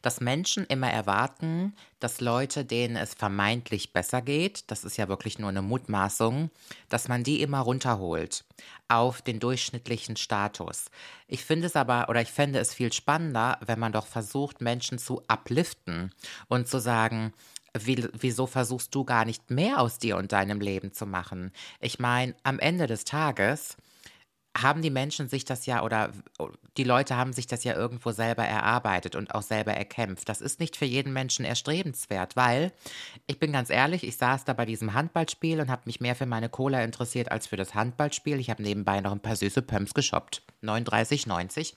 dass 0.00 0.20
Menschen 0.20 0.64
immer 0.66 0.90
erwarten, 0.90 1.74
dass 2.00 2.20
Leute, 2.20 2.64
denen 2.64 2.96
es 2.96 3.14
vermeintlich 3.14 3.92
besser 3.92 4.22
geht, 4.22 4.70
das 4.70 4.84
ist 4.84 4.96
ja 4.96 5.08
wirklich 5.08 5.38
nur 5.38 5.50
eine 5.50 5.62
Mutmaßung, 5.62 6.50
dass 6.88 7.08
man 7.08 7.24
die 7.24 7.42
immer 7.42 7.60
runterholt 7.60 8.44
auf 8.88 9.22
den 9.22 9.40
durchschnittlichen 9.40 10.16
Status. 10.16 10.86
Ich 11.26 11.44
finde 11.44 11.66
es 11.66 11.76
aber, 11.76 12.08
oder 12.08 12.20
ich 12.20 12.30
fände 12.30 12.58
es 12.58 12.74
viel 12.74 12.92
spannender, 12.92 13.58
wenn 13.64 13.78
man 13.78 13.92
doch 13.92 14.06
versucht, 14.06 14.60
Menschen 14.60 14.98
zu 14.98 15.22
upliften 15.28 16.10
und 16.48 16.68
zu 16.68 16.78
sagen, 16.78 17.32
wie, 17.78 18.06
wieso 18.12 18.46
versuchst 18.46 18.94
du 18.94 19.04
gar 19.04 19.24
nicht 19.24 19.50
mehr 19.50 19.80
aus 19.80 19.98
dir 19.98 20.16
und 20.16 20.32
deinem 20.32 20.60
Leben 20.60 20.92
zu 20.92 21.06
machen? 21.06 21.52
Ich 21.80 21.98
meine, 21.98 22.34
am 22.42 22.58
Ende 22.58 22.86
des 22.86 23.04
Tages 23.04 23.76
haben 24.56 24.82
die 24.82 24.90
Menschen 24.90 25.28
sich 25.28 25.44
das 25.44 25.66
ja 25.66 25.82
oder 25.82 26.12
die 26.76 26.84
Leute 26.84 27.16
haben 27.16 27.32
sich 27.32 27.48
das 27.48 27.64
ja 27.64 27.74
irgendwo 27.74 28.12
selber 28.12 28.44
erarbeitet 28.44 29.16
und 29.16 29.34
auch 29.34 29.42
selber 29.42 29.72
erkämpft. 29.72 30.28
Das 30.28 30.40
ist 30.40 30.60
nicht 30.60 30.76
für 30.76 30.84
jeden 30.84 31.12
Menschen 31.12 31.44
erstrebenswert, 31.44 32.36
weil 32.36 32.72
ich 33.26 33.40
bin 33.40 33.52
ganz 33.52 33.70
ehrlich, 33.70 34.04
ich 34.04 34.16
saß 34.16 34.44
da 34.44 34.52
bei 34.52 34.64
diesem 34.64 34.94
Handballspiel 34.94 35.60
und 35.60 35.70
habe 35.70 35.82
mich 35.86 36.00
mehr 36.00 36.14
für 36.14 36.26
meine 36.26 36.48
Cola 36.48 36.82
interessiert 36.84 37.32
als 37.32 37.48
für 37.48 37.56
das 37.56 37.74
Handballspiel. 37.74 38.38
Ich 38.38 38.48
habe 38.48 38.62
nebenbei 38.62 39.00
noch 39.00 39.12
ein 39.12 39.20
paar 39.20 39.36
süße 39.36 39.62
Pumps 39.62 39.92
geshoppt. 39.92 40.42
39,90. 40.62 41.74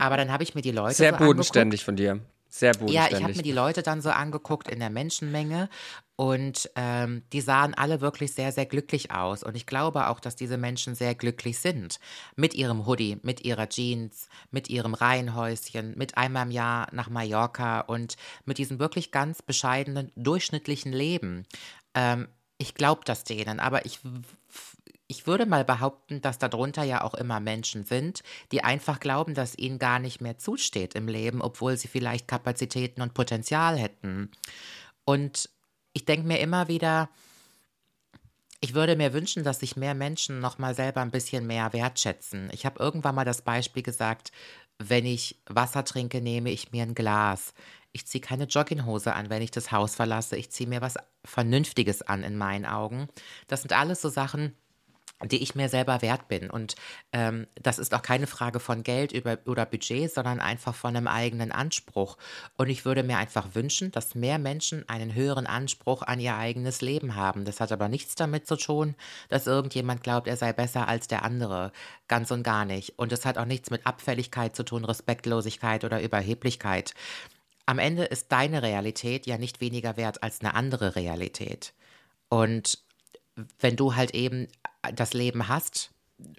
Aber 0.00 0.16
dann 0.16 0.32
habe 0.32 0.42
ich 0.42 0.56
mir 0.56 0.62
die 0.62 0.72
Leute 0.72 0.96
Sehr 0.96 1.10
so 1.10 1.16
angeguckt. 1.16 1.36
bodenständig 1.36 1.84
von 1.84 1.94
dir. 1.94 2.20
Sehr 2.50 2.70
Ja, 2.70 2.76
bodenständig. 2.76 3.18
ich 3.18 3.22
habe 3.22 3.36
mir 3.36 3.42
die 3.42 3.52
Leute 3.52 3.82
dann 3.82 4.02
so 4.02 4.10
angeguckt 4.10 4.68
in 4.68 4.80
der 4.80 4.90
Menschenmenge 4.90 5.68
und 6.16 6.68
ähm, 6.74 7.22
die 7.32 7.40
sahen 7.40 7.74
alle 7.74 8.00
wirklich 8.00 8.34
sehr, 8.34 8.52
sehr 8.52 8.66
glücklich 8.66 9.12
aus. 9.12 9.42
Und 9.42 9.56
ich 9.56 9.66
glaube 9.66 10.08
auch, 10.08 10.20
dass 10.20 10.36
diese 10.36 10.58
Menschen 10.58 10.94
sehr 10.94 11.14
glücklich 11.14 11.60
sind. 11.60 12.00
Mit 12.36 12.54
ihrem 12.54 12.86
Hoodie, 12.86 13.18
mit 13.22 13.44
ihrer 13.44 13.68
Jeans, 13.68 14.28
mit 14.50 14.68
ihrem 14.68 14.94
Reihenhäuschen, 14.94 15.96
mit 15.96 16.18
einmal 16.18 16.46
im 16.46 16.50
Jahr 16.50 16.88
nach 16.92 17.08
Mallorca 17.08 17.80
und 17.80 18.16
mit 18.44 18.58
diesem 18.58 18.78
wirklich 18.80 19.12
ganz 19.12 19.42
bescheidenen, 19.42 20.10
durchschnittlichen 20.16 20.92
Leben. 20.92 21.46
Ähm, 21.94 22.28
ich 22.58 22.74
glaube 22.74 23.02
das 23.06 23.24
denen, 23.24 23.60
aber 23.60 23.86
ich 23.86 24.00
ich 25.10 25.26
würde 25.26 25.44
mal 25.44 25.64
behaupten, 25.64 26.20
dass 26.20 26.38
darunter 26.38 26.84
ja 26.84 27.02
auch 27.02 27.14
immer 27.14 27.40
Menschen 27.40 27.84
sind, 27.84 28.22
die 28.52 28.62
einfach 28.62 29.00
glauben, 29.00 29.34
dass 29.34 29.58
ihnen 29.58 29.80
gar 29.80 29.98
nicht 29.98 30.20
mehr 30.20 30.38
zusteht 30.38 30.94
im 30.94 31.08
Leben, 31.08 31.42
obwohl 31.42 31.76
sie 31.76 31.88
vielleicht 31.88 32.28
Kapazitäten 32.28 33.02
und 33.02 33.12
Potenzial 33.12 33.76
hätten. 33.76 34.30
Und 35.04 35.50
ich 35.94 36.04
denke 36.04 36.28
mir 36.28 36.38
immer 36.38 36.68
wieder, 36.68 37.08
ich 38.60 38.74
würde 38.74 38.94
mir 38.94 39.12
wünschen, 39.12 39.42
dass 39.42 39.58
sich 39.58 39.74
mehr 39.74 39.94
Menschen 39.94 40.38
noch 40.38 40.58
mal 40.58 40.76
selber 40.76 41.00
ein 41.00 41.10
bisschen 41.10 41.44
mehr 41.44 41.72
wertschätzen. 41.72 42.48
Ich 42.52 42.64
habe 42.64 42.78
irgendwann 42.78 43.16
mal 43.16 43.24
das 43.24 43.42
Beispiel 43.42 43.82
gesagt, 43.82 44.30
wenn 44.78 45.06
ich 45.06 45.42
Wasser 45.46 45.84
trinke, 45.84 46.20
nehme 46.20 46.50
ich 46.50 46.70
mir 46.70 46.84
ein 46.84 46.94
Glas. 46.94 47.52
Ich 47.90 48.06
ziehe 48.06 48.22
keine 48.22 48.44
Jogginghose 48.44 49.12
an, 49.12 49.28
wenn 49.28 49.42
ich 49.42 49.50
das 49.50 49.72
Haus 49.72 49.96
verlasse. 49.96 50.36
Ich 50.36 50.52
ziehe 50.52 50.68
mir 50.68 50.82
was 50.82 50.94
Vernünftiges 51.24 52.02
an 52.02 52.22
in 52.22 52.38
meinen 52.38 52.64
Augen. 52.64 53.08
Das 53.48 53.62
sind 53.62 53.72
alles 53.72 54.00
so 54.00 54.08
Sachen, 54.08 54.54
die 55.24 55.42
ich 55.42 55.54
mir 55.54 55.68
selber 55.68 56.02
wert 56.02 56.28
bin. 56.28 56.50
Und 56.50 56.76
ähm, 57.12 57.46
das 57.60 57.78
ist 57.78 57.94
auch 57.94 58.02
keine 58.02 58.26
Frage 58.26 58.60
von 58.60 58.82
Geld 58.82 59.12
über, 59.12 59.38
oder 59.46 59.66
Budget, 59.66 60.12
sondern 60.12 60.40
einfach 60.40 60.74
von 60.74 60.96
einem 60.96 61.06
eigenen 61.06 61.52
Anspruch. 61.52 62.16
Und 62.56 62.68
ich 62.68 62.84
würde 62.84 63.02
mir 63.02 63.18
einfach 63.18 63.54
wünschen, 63.54 63.92
dass 63.92 64.14
mehr 64.14 64.38
Menschen 64.38 64.88
einen 64.88 65.14
höheren 65.14 65.46
Anspruch 65.46 66.02
an 66.02 66.20
ihr 66.20 66.36
eigenes 66.36 66.80
Leben 66.80 67.16
haben. 67.16 67.44
Das 67.44 67.60
hat 67.60 67.72
aber 67.72 67.88
nichts 67.88 68.14
damit 68.14 68.46
zu 68.46 68.56
tun, 68.56 68.94
dass 69.28 69.46
irgendjemand 69.46 70.02
glaubt, 70.02 70.26
er 70.26 70.36
sei 70.36 70.52
besser 70.52 70.88
als 70.88 71.06
der 71.06 71.22
andere. 71.22 71.72
Ganz 72.08 72.30
und 72.30 72.42
gar 72.42 72.64
nicht. 72.64 72.98
Und 72.98 73.12
es 73.12 73.26
hat 73.26 73.38
auch 73.38 73.44
nichts 73.44 73.70
mit 73.70 73.86
Abfälligkeit 73.86 74.56
zu 74.56 74.64
tun, 74.64 74.84
Respektlosigkeit 74.84 75.84
oder 75.84 76.02
Überheblichkeit. 76.02 76.94
Am 77.66 77.78
Ende 77.78 78.04
ist 78.04 78.32
deine 78.32 78.62
Realität 78.62 79.26
ja 79.26 79.38
nicht 79.38 79.60
weniger 79.60 79.96
wert 79.96 80.22
als 80.22 80.40
eine 80.40 80.54
andere 80.54 80.96
Realität. 80.96 81.72
Und 82.28 82.78
wenn 83.58 83.76
du 83.76 83.94
halt 83.94 84.14
eben 84.14 84.48
das 84.94 85.12
Leben 85.12 85.48
hast, 85.48 85.90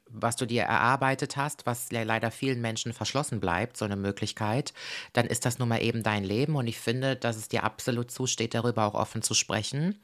was 0.09 0.35
du 0.35 0.45
dir 0.45 0.63
erarbeitet 0.63 1.37
hast, 1.37 1.65
was 1.65 1.91
leider 1.91 2.29
vielen 2.29 2.61
Menschen 2.61 2.93
verschlossen 2.93 3.39
bleibt, 3.39 3.77
so 3.77 3.85
eine 3.85 3.95
Möglichkeit, 3.95 4.73
dann 5.13 5.25
ist 5.25 5.45
das 5.45 5.57
nun 5.57 5.69
mal 5.69 5.81
eben 5.81 6.03
dein 6.03 6.23
Leben 6.23 6.55
und 6.55 6.67
ich 6.67 6.79
finde, 6.79 7.15
dass 7.15 7.35
es 7.35 7.47
dir 7.47 7.63
absolut 7.63 8.11
zusteht, 8.11 8.53
darüber 8.53 8.85
auch 8.85 8.93
offen 8.93 9.23
zu 9.23 9.33
sprechen 9.33 9.99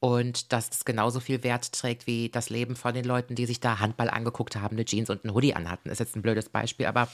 und 0.00 0.52
dass 0.52 0.70
es 0.70 0.84
genauso 0.84 1.20
viel 1.20 1.42
Wert 1.42 1.72
trägt 1.72 2.06
wie 2.06 2.28
das 2.28 2.50
Leben 2.50 2.76
von 2.76 2.94
den 2.94 3.04
Leuten, 3.04 3.34
die 3.34 3.46
sich 3.46 3.60
da 3.60 3.80
Handball 3.80 4.10
angeguckt 4.10 4.56
haben, 4.56 4.76
eine 4.76 4.84
Jeans 4.84 5.10
und 5.10 5.24
ein 5.24 5.34
Hoodie 5.34 5.54
anhatten. 5.54 5.90
Ist 5.90 5.98
jetzt 5.98 6.16
ein 6.16 6.22
blödes 6.22 6.48
Beispiel, 6.48 6.86
aber 6.86 7.08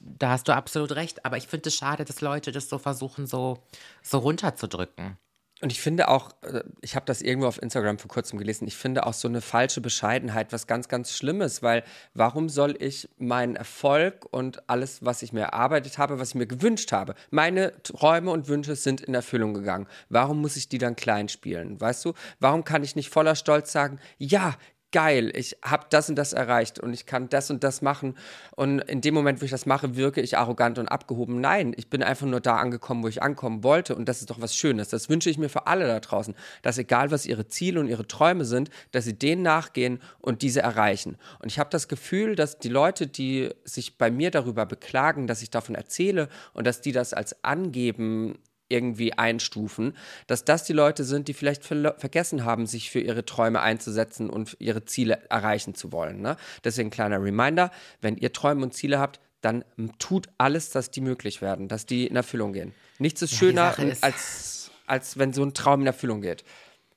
da 0.00 0.30
hast 0.30 0.48
du 0.48 0.54
absolut 0.54 0.92
recht. 0.92 1.24
Aber 1.24 1.36
ich 1.36 1.46
finde 1.46 1.68
es 1.68 1.76
schade, 1.76 2.04
dass 2.04 2.20
Leute 2.20 2.52
das 2.52 2.68
so 2.68 2.78
versuchen, 2.78 3.26
so, 3.26 3.62
so 4.02 4.18
runterzudrücken. 4.18 5.16
Und 5.62 5.72
ich 5.72 5.80
finde 5.80 6.08
auch, 6.08 6.32
äh, 6.42 6.62
ich 6.82 6.96
habe 6.96 7.06
das 7.06 7.22
irgendwo 7.22 7.48
auf 7.48 7.62
Instagram 7.62 7.98
vor 7.98 8.08
kurzem 8.08 8.38
gelesen, 8.38 8.68
ich 8.68 8.76
finde 8.76 9.06
auch 9.06 9.14
so 9.14 9.26
eine 9.26 9.40
falsche 9.40 9.80
Bescheidenheit 9.80 10.52
was 10.52 10.66
ganz, 10.66 10.88
ganz 10.88 11.12
Schlimmes, 11.16 11.62
weil 11.62 11.82
warum 12.12 12.50
soll 12.50 12.76
ich 12.78 13.08
meinen 13.16 13.56
Erfolg 13.56 14.26
und 14.30 14.68
alles, 14.68 15.02
was 15.04 15.22
ich 15.22 15.32
mir 15.32 15.40
erarbeitet 15.40 15.96
habe, 15.96 16.18
was 16.18 16.30
ich 16.30 16.34
mir 16.34 16.46
gewünscht 16.46 16.92
habe, 16.92 17.14
meine 17.30 17.72
Träume 17.82 18.32
und 18.32 18.48
Wünsche 18.48 18.76
sind 18.76 19.00
in 19.00 19.14
Erfüllung 19.14 19.54
gegangen. 19.54 19.86
Warum 20.10 20.42
muss 20.42 20.56
ich 20.56 20.68
die 20.68 20.78
dann 20.78 20.94
klein 20.94 21.30
spielen? 21.30 21.80
Weißt 21.80 22.04
du, 22.04 22.12
warum 22.38 22.64
kann 22.64 22.84
ich 22.84 22.94
nicht 22.94 23.08
voller 23.08 23.34
Stolz 23.34 23.72
sagen, 23.72 23.98
ja, 24.18 24.56
geil, 24.96 25.30
ich 25.34 25.58
habe 25.62 25.84
das 25.90 26.08
und 26.08 26.16
das 26.16 26.32
erreicht 26.32 26.78
und 26.78 26.94
ich 26.94 27.04
kann 27.04 27.28
das 27.28 27.50
und 27.50 27.62
das 27.62 27.82
machen. 27.82 28.16
Und 28.52 28.78
in 28.78 29.02
dem 29.02 29.12
Moment, 29.12 29.42
wo 29.42 29.44
ich 29.44 29.50
das 29.50 29.66
mache, 29.66 29.94
wirke 29.94 30.22
ich 30.22 30.38
arrogant 30.38 30.78
und 30.78 30.88
abgehoben. 30.88 31.38
Nein, 31.38 31.74
ich 31.76 31.90
bin 31.90 32.02
einfach 32.02 32.26
nur 32.26 32.40
da 32.40 32.56
angekommen, 32.56 33.02
wo 33.02 33.08
ich 33.08 33.22
ankommen 33.22 33.62
wollte. 33.62 33.94
Und 33.94 34.08
das 34.08 34.20
ist 34.20 34.30
doch 34.30 34.40
was 34.40 34.56
Schönes. 34.56 34.88
Das 34.88 35.10
wünsche 35.10 35.28
ich 35.28 35.36
mir 35.36 35.50
für 35.50 35.66
alle 35.66 35.86
da 35.86 36.00
draußen, 36.00 36.34
dass 36.62 36.78
egal 36.78 37.10
was 37.10 37.26
ihre 37.26 37.46
Ziele 37.46 37.78
und 37.78 37.88
ihre 37.88 38.08
Träume 38.08 38.46
sind, 38.46 38.70
dass 38.92 39.04
sie 39.04 39.18
denen 39.18 39.42
nachgehen 39.42 40.00
und 40.18 40.40
diese 40.40 40.62
erreichen. 40.62 41.18
Und 41.40 41.52
ich 41.52 41.58
habe 41.58 41.68
das 41.68 41.88
Gefühl, 41.88 42.34
dass 42.34 42.58
die 42.58 42.70
Leute, 42.70 43.06
die 43.06 43.50
sich 43.64 43.98
bei 43.98 44.10
mir 44.10 44.30
darüber 44.30 44.64
beklagen, 44.64 45.26
dass 45.26 45.42
ich 45.42 45.50
davon 45.50 45.74
erzähle 45.74 46.30
und 46.54 46.66
dass 46.66 46.80
die 46.80 46.92
das 46.92 47.12
als 47.12 47.44
angeben 47.44 48.38
irgendwie 48.68 49.12
einstufen, 49.12 49.96
dass 50.26 50.44
das 50.44 50.64
die 50.64 50.72
Leute 50.72 51.04
sind, 51.04 51.28
die 51.28 51.34
vielleicht 51.34 51.64
ver 51.64 51.94
vergessen 51.98 52.44
haben, 52.44 52.66
sich 52.66 52.90
für 52.90 53.00
ihre 53.00 53.24
Träume 53.24 53.60
einzusetzen 53.60 54.30
und 54.30 54.56
ihre 54.58 54.84
Ziele 54.84 55.22
erreichen 55.30 55.74
zu 55.74 55.92
wollen. 55.92 56.20
Ne? 56.20 56.36
Deswegen 56.64 56.90
kleiner 56.90 57.22
Reminder, 57.22 57.70
wenn 58.00 58.16
ihr 58.16 58.32
Träume 58.32 58.62
und 58.64 58.74
Ziele 58.74 58.98
habt, 58.98 59.20
dann 59.40 59.64
tut 59.98 60.28
alles, 60.38 60.70
dass 60.70 60.90
die 60.90 61.00
möglich 61.00 61.40
werden, 61.40 61.68
dass 61.68 61.86
die 61.86 62.06
in 62.06 62.16
Erfüllung 62.16 62.52
gehen. 62.52 62.74
Nichts 62.98 63.22
ist 63.22 63.32
ja, 63.32 63.38
schöner, 63.38 63.78
ist, 63.78 64.02
als, 64.02 64.70
als 64.86 65.18
wenn 65.18 65.32
so 65.32 65.44
ein 65.44 65.54
Traum 65.54 65.82
in 65.82 65.86
Erfüllung 65.86 66.20
geht. 66.20 66.44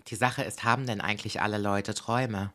Die 0.07 0.15
Sache 0.15 0.43
ist, 0.43 0.63
haben 0.63 0.87
denn 0.87 1.01
eigentlich 1.01 1.41
alle 1.41 1.57
Leute 1.57 1.93
Träume? 1.93 2.51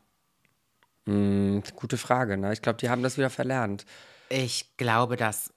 Hm, 1.05 1.63
gute 1.75 1.97
Frage. 1.97 2.37
Ne? 2.37 2.51
Ich 2.51 2.61
glaube, 2.61 2.77
die 2.77 2.89
haben 2.89 3.03
das 3.03 3.17
wieder 3.17 3.29
verlernt. 3.29 3.85
Ich 4.29 4.75
glaube, 4.77 5.15
dass 5.15 5.53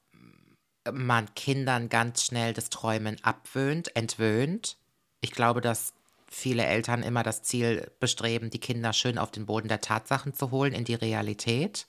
man 0.93 1.35
Kindern 1.35 1.89
ganz 1.89 2.25
schnell 2.25 2.53
das 2.53 2.71
Träumen 2.71 3.17
abwöhnt, 3.23 3.95
entwöhnt. 3.97 4.77
Ich 5.21 5.33
glaube, 5.33 5.61
dass 5.61 5.93
viele 6.31 6.65
Eltern 6.65 7.03
immer 7.03 7.23
das 7.23 7.43
Ziel 7.43 7.91
bestreben, 8.01 8.51
die 8.51 8.61
Kinder 8.61 8.93
schön 8.93 9.19
auf 9.19 9.31
den 9.31 9.47
Boden 9.47 9.69
der 9.69 9.81
Tatsachen 9.81 10.35
zu 10.35 10.51
holen, 10.51 10.75
in 10.75 10.85
die 10.85 10.95
Realität. 10.95 11.87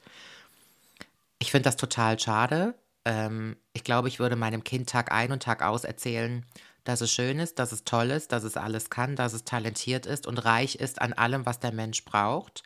Ich 1.39 1.51
finde 1.51 1.65
das 1.65 1.77
total 1.77 2.19
schade. 2.19 2.75
Ähm, 3.05 3.57
ich 3.73 3.83
glaube, 3.83 4.07
ich 4.07 4.19
würde 4.19 4.35
meinem 4.35 4.63
Kind 4.63 4.89
Tag 4.89 5.12
ein 5.12 5.31
und 5.31 5.43
Tag 5.43 5.62
aus 5.62 5.83
erzählen, 5.83 6.45
dass 6.83 7.01
es 7.01 7.12
schön 7.12 7.39
ist, 7.39 7.59
dass 7.59 7.71
es 7.71 7.83
toll 7.83 8.12
ist, 8.12 8.31
dass 8.31 8.43
es 8.43 8.57
alles 8.57 8.89
kann, 8.89 9.15
dass 9.15 9.33
es 9.33 9.43
talentiert 9.43 10.05
ist 10.05 10.25
und 10.25 10.38
reich 10.38 10.75
ist 10.75 11.01
an 11.01 11.13
allem, 11.13 11.45
was 11.45 11.59
der 11.59 11.71
Mensch 11.71 12.03
braucht. 12.05 12.63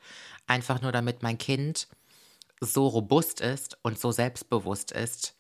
Einfach 0.48 0.82
nur 0.82 0.92
damit 0.92 1.24
mein 1.24 1.38
Kind 1.38 1.88
so 2.60 2.88
robust 2.88 3.42
ist 3.42 3.78
und 3.82 4.00
so 4.00 4.12
selbstbewusst 4.12 4.92
ist, 4.92 5.36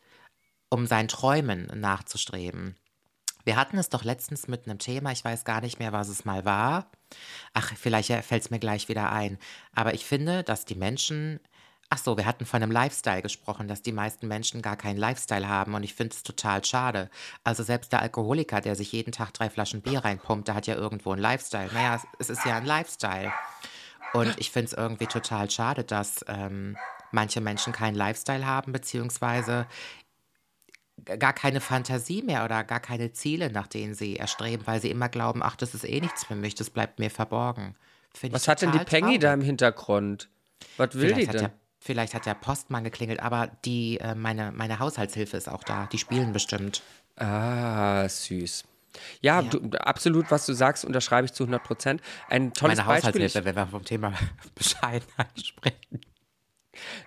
um 0.73 0.87
seinen 0.87 1.07
Träumen 1.07 1.67
nachzustreben. 1.75 2.75
Wir 3.45 3.57
hatten 3.57 3.77
es 3.77 3.89
doch 3.89 4.03
letztens 4.03 4.47
mit 4.47 4.65
einem 4.65 4.79
Thema, 4.79 5.11
ich 5.11 5.23
weiß 5.23 5.45
gar 5.45 5.61
nicht 5.61 5.77
mehr, 5.77 5.91
was 5.91 6.07
es 6.07 6.25
mal 6.25 6.45
war. 6.45 6.89
Ach, 7.53 7.73
vielleicht 7.75 8.11
fällt 8.11 8.41
es 8.41 8.49
mir 8.49 8.57
gleich 8.57 8.89
wieder 8.89 9.11
ein. 9.11 9.37
Aber 9.75 9.93
ich 9.93 10.03
finde, 10.03 10.41
dass 10.41 10.65
die 10.65 10.73
Menschen, 10.73 11.39
ach 11.91 11.99
so, 11.99 12.17
wir 12.17 12.25
hatten 12.25 12.47
von 12.47 12.63
einem 12.63 12.71
Lifestyle 12.71 13.21
gesprochen, 13.21 13.67
dass 13.67 13.83
die 13.83 13.91
meisten 13.91 14.27
Menschen 14.27 14.63
gar 14.63 14.75
keinen 14.75 14.97
Lifestyle 14.97 15.47
haben 15.47 15.75
und 15.75 15.83
ich 15.83 15.93
finde 15.93 16.15
es 16.15 16.23
total 16.23 16.65
schade. 16.65 17.11
Also 17.43 17.61
selbst 17.61 17.91
der 17.91 18.01
Alkoholiker, 18.01 18.59
der 18.59 18.75
sich 18.75 18.93
jeden 18.93 19.11
Tag 19.11 19.31
drei 19.31 19.51
Flaschen 19.51 19.83
Bier 19.83 20.03
reinpumpt, 20.03 20.47
der 20.47 20.55
hat 20.55 20.65
ja 20.65 20.73
irgendwo 20.73 21.11
einen 21.11 21.21
Lifestyle. 21.21 21.69
Naja, 21.71 22.01
es 22.17 22.31
ist 22.31 22.45
ja 22.45 22.57
ein 22.57 22.65
Lifestyle. 22.65 23.31
Und 24.13 24.39
ich 24.39 24.49
finde 24.49 24.67
es 24.67 24.73
irgendwie 24.73 25.07
total 25.07 25.51
schade, 25.51 25.83
dass 25.83 26.25
ähm, 26.27 26.77
manche 27.11 27.41
Menschen 27.41 27.73
keinen 27.73 27.95
Lifestyle 27.95 28.45
haben, 28.45 28.71
beziehungsweise 28.71 29.67
gar 31.05 31.33
keine 31.33 31.61
Fantasie 31.61 32.21
mehr 32.21 32.45
oder 32.45 32.63
gar 32.63 32.79
keine 32.79 33.11
Ziele, 33.13 33.51
nach 33.51 33.67
denen 33.67 33.93
sie 33.93 34.17
erstreben, 34.17 34.65
weil 34.67 34.81
sie 34.81 34.89
immer 34.89 35.09
glauben, 35.09 35.41
ach, 35.43 35.55
das 35.55 35.73
ist 35.73 35.83
eh 35.83 35.99
nichts 35.99 36.25
für 36.25 36.35
mich, 36.35 36.55
das 36.55 36.69
bleibt 36.69 36.99
mir 36.99 37.09
verborgen. 37.09 37.75
Find 38.13 38.33
Was 38.33 38.47
hat 38.47 38.61
denn 38.61 38.71
die 38.71 38.79
Penny 38.79 39.19
da 39.19 39.33
im 39.33 39.41
Hintergrund? 39.41 40.29
Was 40.77 40.93
will 40.95 41.09
vielleicht 41.09 41.33
die 41.33 41.37
denn? 41.37 41.49
Vielleicht 41.79 42.13
hat 42.13 42.25
der 42.25 42.35
Postmann 42.35 42.85
geklingelt, 42.85 43.19
aber 43.19 43.51
die, 43.65 43.99
äh, 43.99 44.15
meine, 44.15 44.53
meine 44.53 44.79
Haushaltshilfe 44.79 45.35
ist 45.35 45.49
auch 45.49 45.65
da. 45.65 45.89
Die 45.91 45.97
spielen 45.97 46.31
bestimmt. 46.31 46.81
Ah, 47.17 48.07
süß. 48.07 48.63
Ja, 49.21 49.41
ja. 49.41 49.49
Du, 49.49 49.77
absolut, 49.77 50.31
was 50.31 50.45
du 50.45 50.53
sagst, 50.53 50.85
unterschreibe 50.85 51.25
ich 51.25 51.33
zu 51.33 51.43
100 51.43 51.61
Prozent. 51.61 52.01
Ein 52.29 52.53
tolles 52.53 52.77
Meine 52.77 52.87
Beispiel. 52.87 53.09
Haushaltshilfe, 53.09 53.45
wenn 53.45 53.55
wir 53.55 53.67
vom 53.67 53.83
Thema 53.83 54.13
Bescheidenheit 54.55 55.45
sprechen. 55.45 56.01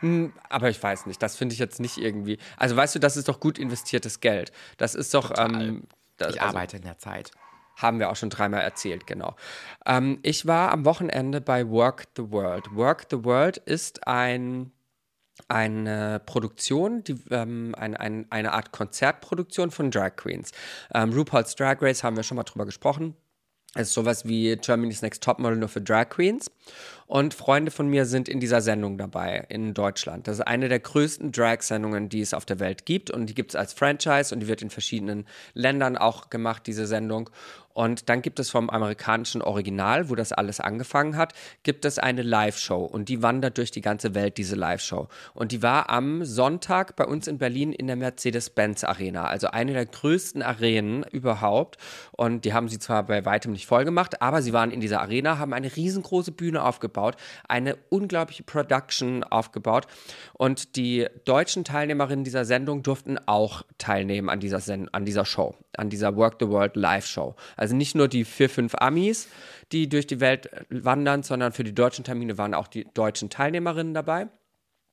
Hm, 0.00 0.32
aber 0.48 0.70
ich 0.70 0.82
weiß 0.82 1.06
nicht, 1.06 1.22
das 1.22 1.36
finde 1.36 1.52
ich 1.54 1.58
jetzt 1.58 1.80
nicht 1.80 1.98
irgendwie. 1.98 2.38
Also 2.56 2.76
weißt 2.76 2.94
du, 2.94 2.98
das 2.98 3.16
ist 3.16 3.28
doch 3.28 3.40
gut 3.40 3.58
investiertes 3.58 4.20
Geld. 4.20 4.52
Das 4.76 4.94
ist 4.94 5.14
doch. 5.14 5.32
Ähm, 5.36 5.84
das, 6.16 6.34
ich 6.34 6.40
also, 6.40 6.56
arbeite 6.56 6.76
in 6.76 6.82
der 6.82 6.98
Zeit. 6.98 7.30
Haben 7.76 7.98
wir 7.98 8.10
auch 8.10 8.16
schon 8.16 8.30
dreimal 8.30 8.62
erzählt, 8.62 9.06
genau. 9.06 9.36
Ähm, 9.84 10.18
ich 10.22 10.46
war 10.46 10.72
am 10.72 10.84
Wochenende 10.86 11.40
bei 11.40 11.68
Work 11.68 12.04
the 12.16 12.30
World. 12.30 12.74
Work 12.74 13.06
the 13.10 13.24
World 13.24 13.58
ist 13.58 14.06
ein 14.06 14.72
eine 15.48 16.20
Produktion, 16.24 17.04
die, 17.04 17.16
ähm, 17.30 17.74
ein, 17.76 17.94
ein, 17.94 18.26
eine 18.30 18.52
Art 18.52 18.72
Konzertproduktion 18.72 19.70
von 19.70 19.90
Drag 19.90 20.16
Queens. 20.16 20.52
Ähm, 20.94 21.12
RuPaul's 21.12 21.54
Drag 21.54 21.80
Race 21.82 22.02
haben 22.02 22.16
wir 22.16 22.22
schon 22.22 22.36
mal 22.36 22.44
drüber 22.44 22.64
gesprochen. 22.64 23.14
Ist 23.76 23.92
sowas 23.92 24.24
wie 24.24 24.56
Germany's 24.56 25.02
Next 25.02 25.22
Topmodel 25.22 25.58
nur 25.58 25.68
für 25.68 25.80
Drag 25.80 26.08
Queens. 26.08 26.50
Und 27.06 27.34
Freunde 27.34 27.70
von 27.70 27.88
mir 27.88 28.04
sind 28.04 28.28
in 28.28 28.40
dieser 28.40 28.60
Sendung 28.60 28.98
dabei 28.98 29.44
in 29.48 29.74
Deutschland. 29.74 30.26
Das 30.26 30.38
ist 30.38 30.46
eine 30.46 30.68
der 30.68 30.80
größten 30.80 31.30
Drag-Sendungen, 31.30 32.08
die 32.08 32.20
es 32.20 32.34
auf 32.34 32.44
der 32.44 32.58
Welt 32.58 32.84
gibt. 32.84 33.10
Und 33.10 33.26
die 33.26 33.34
gibt 33.34 33.52
es 33.52 33.56
als 33.56 33.72
Franchise 33.72 34.34
und 34.34 34.40
die 34.40 34.48
wird 34.48 34.62
in 34.62 34.70
verschiedenen 34.70 35.26
Ländern 35.54 35.96
auch 35.96 36.30
gemacht, 36.30 36.66
diese 36.66 36.86
Sendung. 36.86 37.30
Und 37.76 38.08
dann 38.08 38.22
gibt 38.22 38.40
es 38.40 38.48
vom 38.48 38.70
amerikanischen 38.70 39.42
Original, 39.42 40.08
wo 40.08 40.14
das 40.14 40.32
alles 40.32 40.60
angefangen 40.60 41.18
hat, 41.18 41.34
gibt 41.62 41.84
es 41.84 41.98
eine 41.98 42.22
Live-Show 42.22 42.82
und 42.82 43.10
die 43.10 43.22
wandert 43.22 43.58
durch 43.58 43.70
die 43.70 43.82
ganze 43.82 44.14
Welt, 44.14 44.38
diese 44.38 44.56
Live-Show. 44.56 45.08
Und 45.34 45.52
die 45.52 45.62
war 45.62 45.90
am 45.90 46.24
Sonntag 46.24 46.96
bei 46.96 47.04
uns 47.04 47.28
in 47.28 47.36
Berlin 47.36 47.74
in 47.74 47.86
der 47.86 47.96
Mercedes-Benz 47.96 48.82
Arena, 48.84 49.26
also 49.26 49.48
eine 49.48 49.74
der 49.74 49.84
größten 49.84 50.40
Arenen 50.40 51.02
überhaupt. 51.02 51.76
Und 52.12 52.46
die 52.46 52.54
haben 52.54 52.70
sie 52.70 52.78
zwar 52.78 53.02
bei 53.02 53.26
weitem 53.26 53.52
nicht 53.52 53.66
voll 53.66 53.84
gemacht, 53.84 54.22
aber 54.22 54.40
sie 54.40 54.54
waren 54.54 54.70
in 54.70 54.80
dieser 54.80 55.02
Arena, 55.02 55.36
haben 55.36 55.52
eine 55.52 55.76
riesengroße 55.76 56.32
Bühne 56.32 56.62
aufgebaut, 56.62 57.16
eine 57.46 57.76
unglaubliche 57.90 58.42
Production 58.42 59.22
aufgebaut 59.22 59.86
und 60.32 60.76
die 60.76 61.08
deutschen 61.26 61.62
Teilnehmerinnen 61.62 62.24
dieser 62.24 62.46
Sendung 62.46 62.82
durften 62.82 63.18
auch 63.26 63.64
teilnehmen 63.76 64.30
an 64.30 64.40
dieser, 64.40 64.60
Sen 64.60 64.88
an 64.94 65.04
dieser 65.04 65.26
Show, 65.26 65.54
an 65.78 65.90
dieser 65.90 66.16
Work 66.16 66.36
the 66.40 66.48
World 66.48 66.76
Live 66.76 67.06
Show. 67.06 67.34
Also 67.56 67.74
nicht 67.74 67.94
nur 67.94 68.08
die 68.08 68.24
vier, 68.24 68.48
fünf 68.48 68.74
Amis, 68.78 69.28
die 69.72 69.88
durch 69.88 70.06
die 70.06 70.20
Welt 70.20 70.48
wandern, 70.70 71.22
sondern 71.22 71.52
für 71.52 71.64
die 71.64 71.74
deutschen 71.74 72.04
Termine 72.04 72.38
waren 72.38 72.54
auch 72.54 72.68
die 72.68 72.86
deutschen 72.94 73.30
Teilnehmerinnen 73.30 73.94
dabei. 73.94 74.28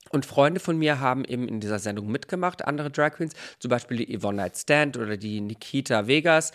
Und 0.10 0.26
Freunde 0.26 0.60
von 0.60 0.78
mir 0.78 1.00
haben 1.00 1.26
eben 1.26 1.48
in 1.48 1.60
dieser 1.60 1.80
Sendung 1.80 2.08
mitgemacht, 2.08 2.66
andere 2.66 2.92
Drag 2.92 3.14
Queens, 3.14 3.34
zum 3.60 3.70
Beispiel 3.70 3.98
die 3.98 4.18
Yvonne 4.18 4.38
Night 4.38 4.58
Stand 4.58 4.98
oder 4.98 5.18
die 5.18 5.42
Nikita 5.42 6.08
Vegas. 6.08 6.52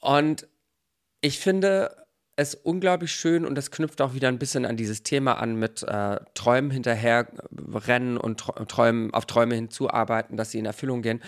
Und 0.00 0.46
ich 1.20 1.38
finde 1.38 2.06
es 2.36 2.54
unglaublich 2.54 3.12
schön 3.12 3.46
und 3.46 3.54
das 3.54 3.70
knüpft 3.70 4.02
auch 4.02 4.12
wieder 4.12 4.28
ein 4.28 4.38
bisschen 4.38 4.66
an 4.66 4.76
dieses 4.76 5.02
Thema 5.02 5.38
an 5.38 5.56
mit 5.56 5.82
äh, 5.82 6.20
Träumen 6.34 6.70
hinterher 6.70 7.28
rennen 7.72 8.18
und 8.18 8.38
Träumen, 8.68 9.14
auf 9.14 9.24
Träume 9.24 9.54
hinzuarbeiten, 9.54 10.36
dass 10.36 10.50
sie 10.50 10.58
in 10.58 10.66
Erfüllung 10.66 11.00
gehen. 11.00 11.22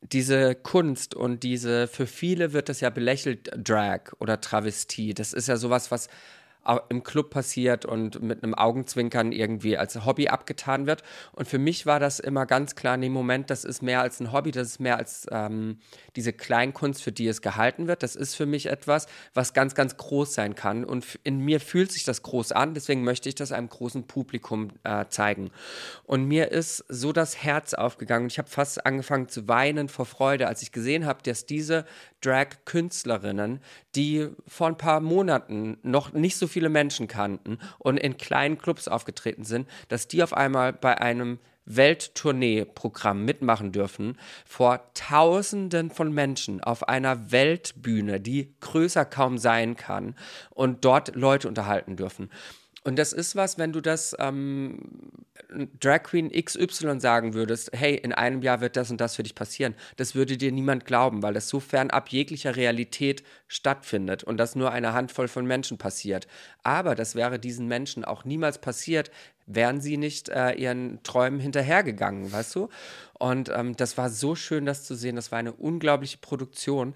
Diese 0.00 0.54
Kunst 0.54 1.14
und 1.14 1.42
diese, 1.42 1.88
für 1.88 2.06
viele 2.06 2.52
wird 2.52 2.68
das 2.68 2.80
ja 2.80 2.88
belächelt, 2.90 3.50
Drag 3.56 4.12
oder 4.20 4.40
Travestie. 4.40 5.12
Das 5.12 5.32
ist 5.32 5.48
ja 5.48 5.56
sowas, 5.56 5.90
was 5.90 6.08
im 6.88 7.02
Club 7.02 7.30
passiert 7.30 7.84
und 7.84 8.22
mit 8.22 8.42
einem 8.42 8.54
Augenzwinkern 8.54 9.32
irgendwie 9.32 9.76
als 9.76 10.04
Hobby 10.04 10.28
abgetan 10.28 10.86
wird. 10.86 11.02
Und 11.32 11.48
für 11.48 11.58
mich 11.58 11.86
war 11.86 12.00
das 12.00 12.20
immer 12.20 12.46
ganz 12.46 12.74
klar 12.74 12.94
in 12.94 13.00
dem 13.00 13.12
Moment, 13.12 13.50
das 13.50 13.64
ist 13.64 13.82
mehr 13.82 14.00
als 14.00 14.20
ein 14.20 14.32
Hobby, 14.32 14.50
das 14.50 14.68
ist 14.68 14.80
mehr 14.80 14.96
als 14.96 15.26
ähm, 15.30 15.78
diese 16.16 16.32
Kleinkunst, 16.32 17.02
für 17.02 17.12
die 17.12 17.26
es 17.26 17.42
gehalten 17.42 17.86
wird. 17.86 18.02
Das 18.02 18.16
ist 18.16 18.34
für 18.34 18.46
mich 18.46 18.66
etwas, 18.66 19.06
was 19.34 19.54
ganz, 19.54 19.74
ganz 19.74 19.96
groß 19.96 20.34
sein 20.34 20.54
kann. 20.54 20.84
Und 20.84 21.18
in 21.24 21.38
mir 21.38 21.60
fühlt 21.60 21.92
sich 21.92 22.04
das 22.04 22.22
groß 22.22 22.52
an, 22.52 22.74
deswegen 22.74 23.02
möchte 23.02 23.28
ich 23.28 23.34
das 23.34 23.52
einem 23.52 23.68
großen 23.68 24.06
Publikum 24.06 24.70
äh, 24.84 25.06
zeigen. 25.08 25.50
Und 26.04 26.26
mir 26.26 26.50
ist 26.52 26.84
so 26.88 27.12
das 27.12 27.42
Herz 27.42 27.74
aufgegangen. 27.74 28.26
Ich 28.28 28.38
habe 28.38 28.48
fast 28.48 28.84
angefangen 28.84 29.28
zu 29.28 29.48
weinen 29.48 29.88
vor 29.88 30.06
Freude, 30.06 30.48
als 30.48 30.62
ich 30.62 30.72
gesehen 30.72 31.06
habe, 31.06 31.22
dass 31.22 31.46
diese 31.46 31.84
Drag-Künstlerinnen, 32.20 33.60
die 33.94 34.28
vor 34.46 34.68
ein 34.68 34.78
paar 34.78 35.00
Monaten 35.00 35.78
noch 35.82 36.12
nicht 36.12 36.36
so 36.36 36.46
viele 36.46 36.68
Menschen 36.68 37.08
kannten 37.08 37.58
und 37.78 37.96
in 37.96 38.16
kleinen 38.16 38.58
Clubs 38.58 38.88
aufgetreten 38.88 39.44
sind, 39.44 39.68
dass 39.88 40.08
die 40.08 40.22
auf 40.22 40.32
einmal 40.32 40.72
bei 40.72 41.00
einem 41.00 41.38
Welttournee-Programm 41.68 43.24
mitmachen 43.24 43.72
dürfen, 43.72 44.18
vor 44.46 44.90
Tausenden 44.94 45.90
von 45.90 46.12
Menschen 46.12 46.62
auf 46.62 46.88
einer 46.88 47.30
Weltbühne, 47.30 48.20
die 48.20 48.54
größer 48.60 49.04
kaum 49.04 49.38
sein 49.38 49.76
kann, 49.76 50.14
und 50.50 50.84
dort 50.84 51.14
Leute 51.14 51.46
unterhalten 51.46 51.96
dürfen. 51.96 52.30
Und 52.84 52.98
das 52.98 53.12
ist 53.12 53.36
was, 53.36 53.58
wenn 53.58 53.72
du 53.72 53.80
das 53.80 54.16
ähm, 54.18 54.78
Drag 55.80 56.02
Queen 56.02 56.30
XY 56.30 57.00
sagen 57.00 57.32
würdest, 57.32 57.70
hey, 57.72 57.94
in 57.94 58.12
einem 58.12 58.42
Jahr 58.42 58.60
wird 58.60 58.76
das 58.76 58.90
und 58.90 59.00
das 59.00 59.16
für 59.16 59.22
dich 59.22 59.34
passieren. 59.34 59.74
Das 59.96 60.14
würde 60.14 60.36
dir 60.36 60.52
niemand 60.52 60.84
glauben, 60.84 61.22
weil 61.22 61.34
das 61.34 61.48
so 61.48 61.58
fernab 61.58 62.10
jeglicher 62.10 62.56
Realität 62.56 63.22
stattfindet 63.46 64.24
und 64.24 64.36
das 64.36 64.56
nur 64.56 64.72
eine 64.72 64.92
Handvoll 64.92 65.28
von 65.28 65.46
Menschen 65.46 65.78
passiert. 65.78 66.26
Aber 66.62 66.94
das 66.94 67.14
wäre 67.14 67.38
diesen 67.38 67.66
Menschen 67.66 68.04
auch 68.04 68.24
niemals 68.24 68.58
passiert, 68.58 69.10
wären 69.46 69.80
sie 69.80 69.96
nicht 69.96 70.28
äh, 70.28 70.52
ihren 70.52 71.02
Träumen 71.02 71.40
hinterhergegangen, 71.40 72.30
weißt 72.30 72.54
du? 72.54 72.68
Und 73.14 73.48
ähm, 73.48 73.74
das 73.74 73.96
war 73.96 74.10
so 74.10 74.34
schön, 74.34 74.66
das 74.66 74.84
zu 74.84 74.94
sehen. 74.94 75.16
Das 75.16 75.32
war 75.32 75.38
eine 75.38 75.52
unglaubliche 75.52 76.18
Produktion. 76.18 76.94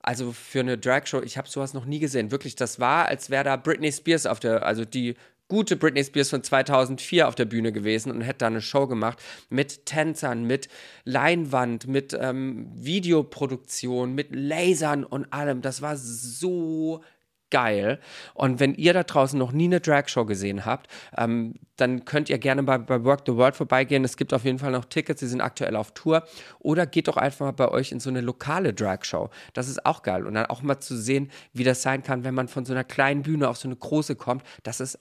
Also 0.00 0.32
für 0.32 0.60
eine 0.60 0.76
Dragshow, 0.76 1.22
ich 1.22 1.38
habe 1.38 1.48
sowas 1.48 1.74
noch 1.74 1.84
nie 1.84 2.00
gesehen. 2.00 2.32
Wirklich, 2.32 2.56
das 2.56 2.80
war, 2.80 3.06
als 3.06 3.30
wäre 3.30 3.44
da 3.44 3.56
Britney 3.56 3.92
Spears 3.92 4.26
auf 4.26 4.40
der, 4.40 4.66
also 4.66 4.84
die 4.84 5.14
gute 5.52 5.76
Britney 5.76 6.02
Spears 6.02 6.30
von 6.30 6.42
2004 6.42 7.28
auf 7.28 7.34
der 7.34 7.44
Bühne 7.44 7.72
gewesen 7.72 8.10
und 8.10 8.22
hätte 8.22 8.38
da 8.38 8.46
eine 8.46 8.62
Show 8.62 8.86
gemacht 8.86 9.18
mit 9.50 9.84
Tänzern, 9.84 10.44
mit 10.44 10.68
Leinwand, 11.04 11.86
mit 11.86 12.16
ähm, 12.18 12.70
Videoproduktion, 12.74 14.14
mit 14.14 14.28
Lasern 14.34 15.04
und 15.04 15.30
allem. 15.30 15.60
Das 15.60 15.82
war 15.82 15.98
so 15.98 17.02
geil. 17.50 18.00
Und 18.32 18.60
wenn 18.60 18.74
ihr 18.74 18.94
da 18.94 19.02
draußen 19.02 19.38
noch 19.38 19.52
nie 19.52 19.66
eine 19.66 19.80
Drag-Show 19.80 20.24
gesehen 20.24 20.64
habt, 20.64 20.90
ähm, 21.18 21.56
dann 21.76 22.06
könnt 22.06 22.30
ihr 22.30 22.38
gerne 22.38 22.62
bei, 22.62 22.78
bei 22.78 23.04
Work 23.04 23.24
the 23.26 23.36
World 23.36 23.54
vorbeigehen. 23.54 24.04
Es 24.04 24.16
gibt 24.16 24.32
auf 24.32 24.46
jeden 24.46 24.58
Fall 24.58 24.72
noch 24.72 24.86
Tickets, 24.86 25.20
die 25.20 25.26
sind 25.26 25.42
aktuell 25.42 25.76
auf 25.76 25.92
Tour. 25.92 26.24
Oder 26.60 26.86
geht 26.86 27.08
doch 27.08 27.18
einfach 27.18 27.44
mal 27.44 27.52
bei 27.52 27.68
euch 27.68 27.92
in 27.92 28.00
so 28.00 28.08
eine 28.08 28.22
lokale 28.22 28.72
Drag-Show. 28.72 29.28
Das 29.52 29.68
ist 29.68 29.84
auch 29.84 30.02
geil. 30.02 30.26
Und 30.26 30.32
dann 30.32 30.46
auch 30.46 30.62
mal 30.62 30.80
zu 30.80 30.96
sehen, 30.96 31.30
wie 31.52 31.64
das 31.64 31.82
sein 31.82 32.02
kann, 32.02 32.24
wenn 32.24 32.34
man 32.34 32.48
von 32.48 32.64
so 32.64 32.72
einer 32.72 32.84
kleinen 32.84 33.20
Bühne 33.20 33.50
auf 33.50 33.58
so 33.58 33.68
eine 33.68 33.76
große 33.76 34.16
kommt. 34.16 34.44
Das 34.62 34.80
ist 34.80 34.98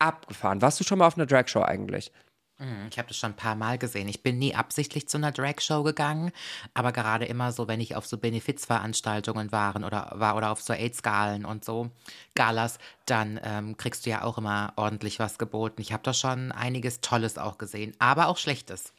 abgefahren. 0.00 0.62
Warst 0.62 0.80
du 0.80 0.84
schon 0.84 0.98
mal 0.98 1.06
auf 1.06 1.16
einer 1.16 1.26
Drag-Show 1.26 1.62
eigentlich? 1.62 2.12
Hm, 2.60 2.88
ich 2.90 2.98
habe 2.98 3.08
das 3.08 3.16
schon 3.16 3.32
ein 3.32 3.36
paar 3.36 3.54
Mal 3.54 3.78
gesehen. 3.78 4.06
Ich 4.08 4.22
bin 4.22 4.38
nie 4.38 4.54
absichtlich 4.54 5.08
zu 5.08 5.16
einer 5.16 5.32
Drag-Show 5.32 5.82
gegangen, 5.82 6.30
aber 6.74 6.92
gerade 6.92 7.24
immer 7.24 7.52
so, 7.52 7.68
wenn 7.68 7.80
ich 7.80 7.96
auf 7.96 8.06
so 8.06 8.18
Benefizveranstaltungen 8.18 9.50
waren 9.50 9.82
oder 9.82 10.12
war 10.16 10.36
oder 10.36 10.50
auf 10.50 10.60
so 10.60 10.74
AIDS-Galen 10.74 11.46
und 11.46 11.64
so 11.64 11.90
Galas, 12.34 12.78
dann 13.06 13.40
ähm, 13.42 13.78
kriegst 13.78 14.04
du 14.04 14.10
ja 14.10 14.24
auch 14.24 14.36
immer 14.36 14.74
ordentlich 14.76 15.18
was 15.18 15.38
geboten. 15.38 15.80
Ich 15.80 15.94
habe 15.94 16.02
da 16.02 16.12
schon 16.12 16.52
einiges 16.52 17.00
Tolles 17.00 17.38
auch 17.38 17.56
gesehen, 17.56 17.94
aber 17.98 18.28
auch 18.28 18.36
Schlechtes. 18.36 18.92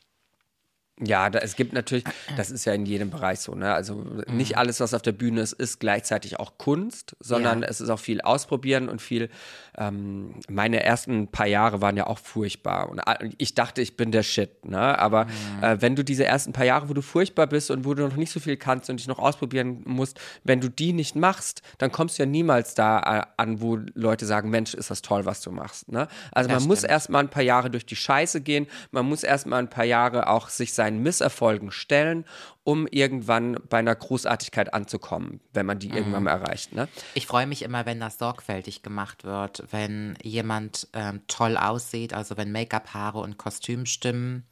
Ja, 1.04 1.30
da, 1.30 1.40
es 1.40 1.56
gibt 1.56 1.74
natürlich, 1.74 2.04
das 2.38 2.52
ist 2.52 2.66
ja 2.66 2.74
in 2.74 2.86
jedem 2.86 3.10
Bereich 3.10 3.40
so, 3.40 3.56
ne? 3.56 3.74
Also 3.74 4.06
nicht 4.28 4.52
mhm. 4.52 4.58
alles, 4.58 4.80
was 4.80 4.94
auf 4.94 5.02
der 5.02 5.14
Bühne 5.14 5.42
ist, 5.42 5.54
ist 5.54 5.80
gleichzeitig 5.80 6.40
auch 6.40 6.58
Kunst, 6.60 7.16
sondern 7.20 7.64
ja. 7.64 7.68
es 7.68 7.82
ist 7.82 7.90
auch 7.90 8.00
viel 8.00 8.22
Ausprobieren 8.22 8.88
und 8.88 9.02
viel. 9.02 9.30
Ähm, 9.78 10.36
meine 10.48 10.84
ersten 10.84 11.28
paar 11.28 11.48
Jahre 11.48 11.82
waren 11.82 11.98
ja 11.98 12.06
auch 12.06 12.20
furchtbar 12.20 12.90
und 12.90 13.02
ich 13.38 13.56
dachte, 13.56 13.82
ich 13.82 13.98
bin 13.98 14.12
der 14.12 14.22
Shit, 14.22 14.66
ne? 14.66 15.00
Aber 15.00 15.26
mhm. 15.26 15.64
äh, 15.64 15.82
wenn 15.82 15.96
du 15.96 16.04
diese 16.04 16.26
ersten 16.26 16.54
paar 16.54 16.66
Jahre, 16.66 16.88
wo 16.88 16.94
du 16.94 17.02
furchtbar 17.02 17.48
bist 17.48 17.72
und 17.72 17.84
wo 17.84 17.96
du 17.96 18.04
noch 18.04 18.16
nicht 18.16 18.32
so 18.32 18.40
viel 18.40 18.58
kannst 18.58 18.90
und 18.90 19.00
dich 19.00 19.08
noch 19.08 19.20
ausprobieren 19.20 19.82
musst, 19.86 20.20
wenn 20.44 20.62
du 20.62 20.70
die 20.70 20.94
nicht 20.94 21.16
machst, 21.16 21.64
dann 21.80 21.92
kommst 21.92 22.20
du 22.20 22.24
ja 22.24 22.28
niemals 22.28 22.76
da 22.76 23.00
äh, 23.00 23.24
an, 23.38 23.60
wo 23.60 23.80
Leute 23.96 24.28
sagen, 24.28 24.52
Mensch, 24.52 24.76
ist 24.76 24.92
das 24.92 25.02
toll, 25.02 25.26
was 25.26 25.42
du 25.42 25.52
machst, 25.52 25.92
ne? 25.92 26.08
Also 26.32 26.48
das 26.48 26.48
man 26.48 26.60
stimmt. 26.60 26.68
muss 26.68 26.84
erst 26.84 27.10
mal 27.10 27.20
ein 27.20 27.30
paar 27.30 27.44
Jahre 27.44 27.72
durch 27.72 27.88
die 27.88 27.96
Scheiße 27.96 28.42
gehen, 28.42 28.68
man 28.92 29.08
muss 29.08 29.24
erst 29.24 29.48
mal 29.48 29.58
ein 29.58 29.70
paar 29.70 29.86
Jahre 29.86 30.28
auch 30.28 30.50
sich 30.50 30.74
sein 30.74 30.91
seinen 30.92 31.04
Misserfolgen 31.04 31.72
stellen, 31.72 32.26
um 32.64 32.88
irgendwann 32.88 33.58
bei 33.70 33.80
einer 33.80 33.96
Großartigkeit 33.96 34.74
anzukommen, 34.74 35.40
wenn 35.54 35.66
man 35.66 35.80
die 35.80 35.90
mhm. 35.90 35.96
irgendwann 35.96 36.24
mal 36.24 36.32
erreicht. 36.32 36.74
Ne? 36.74 36.88
Ich 37.14 37.28
freue 37.28 37.48
mich 37.48 37.62
immer, 37.62 37.86
wenn 37.86 38.00
das 38.00 38.18
sorgfältig 38.18 38.84
gemacht 38.84 39.24
wird, 39.24 39.64
wenn 39.72 40.18
jemand 40.22 40.88
ähm, 40.94 41.22
toll 41.28 41.58
aussieht, 41.58 42.14
also 42.14 42.38
wenn 42.38 42.52
Make-up, 42.52 42.94
Haare 42.94 43.20
und 43.20 43.38
Kostüm 43.38 43.86
stimmen. 43.86 44.46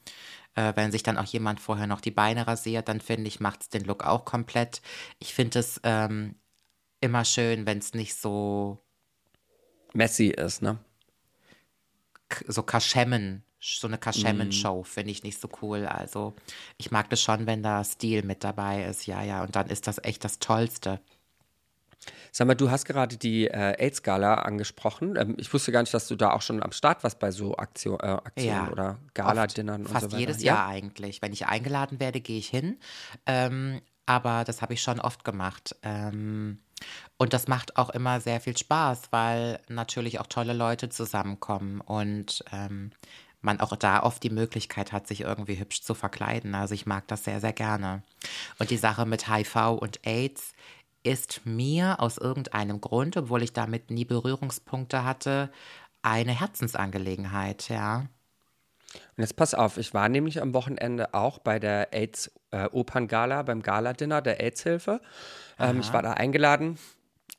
Äh, 0.54 0.72
wenn 0.74 0.90
sich 0.90 1.02
dann 1.02 1.18
auch 1.18 1.26
jemand 1.26 1.60
vorher 1.60 1.86
noch 1.86 2.00
die 2.00 2.10
Beine 2.10 2.46
rasiert, 2.46 2.88
dann 2.88 3.00
finde 3.00 3.28
ich, 3.28 3.38
macht 3.38 3.62
es 3.62 3.68
den 3.68 3.84
Look 3.84 4.04
auch 4.04 4.24
komplett. 4.24 4.82
Ich 5.18 5.34
finde 5.34 5.60
es 5.60 5.80
ähm, 5.84 6.34
immer 7.00 7.24
schön, 7.24 7.66
wenn 7.66 7.78
es 7.78 7.94
nicht 7.94 8.16
so 8.16 8.82
messy 9.92 10.28
ist, 10.28 10.62
ne? 10.62 10.78
So 12.46 12.62
Kaschemmen 12.62 13.42
so 13.60 13.86
eine 13.86 13.98
Kaschemmen-Show 13.98 14.80
mm. 14.80 14.84
finde 14.84 15.10
ich 15.10 15.22
nicht 15.22 15.40
so 15.40 15.48
cool. 15.62 15.86
Also 15.86 16.34
ich 16.78 16.90
mag 16.90 17.10
das 17.10 17.20
schon, 17.20 17.46
wenn 17.46 17.62
da 17.62 17.84
Stil 17.84 18.24
mit 18.24 18.42
dabei 18.42 18.84
ist. 18.84 19.06
Ja, 19.06 19.22
ja, 19.22 19.42
und 19.42 19.54
dann 19.54 19.68
ist 19.68 19.86
das 19.86 20.02
echt 20.02 20.24
das 20.24 20.38
Tollste. 20.38 21.00
Sag 22.32 22.46
mal, 22.46 22.54
du 22.54 22.70
hast 22.70 22.84
gerade 22.86 23.16
die 23.16 23.48
äh, 23.48 23.74
AIDS-Gala 23.78 24.34
angesprochen. 24.34 25.16
Ähm, 25.16 25.36
ich 25.38 25.52
wusste 25.52 25.72
gar 25.72 25.82
nicht, 25.82 25.92
dass 25.92 26.08
du 26.08 26.16
da 26.16 26.32
auch 26.32 26.42
schon 26.42 26.62
am 26.62 26.72
Start 26.72 27.02
warst 27.02 27.18
bei 27.18 27.30
so 27.30 27.56
Aktion, 27.56 27.98
äh, 28.00 28.06
Aktionen 28.06 28.46
ja, 28.46 28.70
oder 28.70 28.98
Gala-Dinnern 29.14 29.82
und 29.82 29.88
so 29.88 29.94
weiter. 29.94 30.08
Fast 30.08 30.18
jedes 30.18 30.42
Jahr 30.42 30.66
eigentlich. 30.66 31.20
Wenn 31.20 31.32
ich 31.32 31.46
eingeladen 31.46 32.00
werde, 32.00 32.20
gehe 32.20 32.38
ich 32.38 32.48
hin. 32.48 32.78
Ähm, 33.26 33.82
aber 34.06 34.44
das 34.44 34.62
habe 34.62 34.72
ich 34.74 34.82
schon 34.82 35.00
oft 35.00 35.24
gemacht. 35.24 35.76
Ähm, 35.82 36.58
und 37.18 37.32
das 37.34 37.48
macht 37.48 37.76
auch 37.76 37.90
immer 37.90 38.20
sehr 38.20 38.40
viel 38.40 38.56
Spaß, 38.56 39.02
weil 39.10 39.60
natürlich 39.68 40.20
auch 40.20 40.26
tolle 40.26 40.54
Leute 40.54 40.88
zusammenkommen 40.88 41.80
und 41.80 42.42
ähm, 42.52 42.92
man 43.40 43.60
auch 43.60 43.74
da 43.76 44.02
oft 44.02 44.22
die 44.22 44.30
Möglichkeit 44.30 44.92
hat, 44.92 45.06
sich 45.06 45.22
irgendwie 45.22 45.58
hübsch 45.58 45.82
zu 45.82 45.94
verkleiden. 45.94 46.54
Also 46.54 46.74
ich 46.74 46.86
mag 46.86 47.08
das 47.08 47.24
sehr, 47.24 47.40
sehr 47.40 47.52
gerne. 47.52 48.02
Und 48.58 48.70
die 48.70 48.76
Sache 48.76 49.06
mit 49.06 49.28
HIV 49.28 49.78
und 49.80 50.00
AIDS 50.06 50.52
ist 51.02 51.40
mir 51.44 52.00
aus 52.00 52.18
irgendeinem 52.18 52.80
Grund, 52.80 53.16
obwohl 53.16 53.42
ich 53.42 53.52
damit 53.52 53.90
nie 53.90 54.04
Berührungspunkte 54.04 55.04
hatte, 55.04 55.50
eine 56.02 56.32
Herzensangelegenheit, 56.38 57.68
ja. 57.68 58.06
Und 59.16 59.22
jetzt 59.22 59.36
pass 59.36 59.54
auf, 59.54 59.78
ich 59.78 59.94
war 59.94 60.08
nämlich 60.08 60.42
am 60.42 60.52
Wochenende 60.52 61.14
auch 61.14 61.38
bei 61.38 61.58
der 61.58 61.92
AIDS 61.92 62.30
äh, 62.50 62.68
Operngala, 62.72 63.42
beim 63.42 63.62
Gala-Dinner 63.62 64.20
der 64.20 64.40
AIDS-Hilfe. 64.40 65.00
Ähm, 65.58 65.80
ich 65.80 65.92
war 65.92 66.02
da 66.02 66.14
eingeladen. 66.14 66.78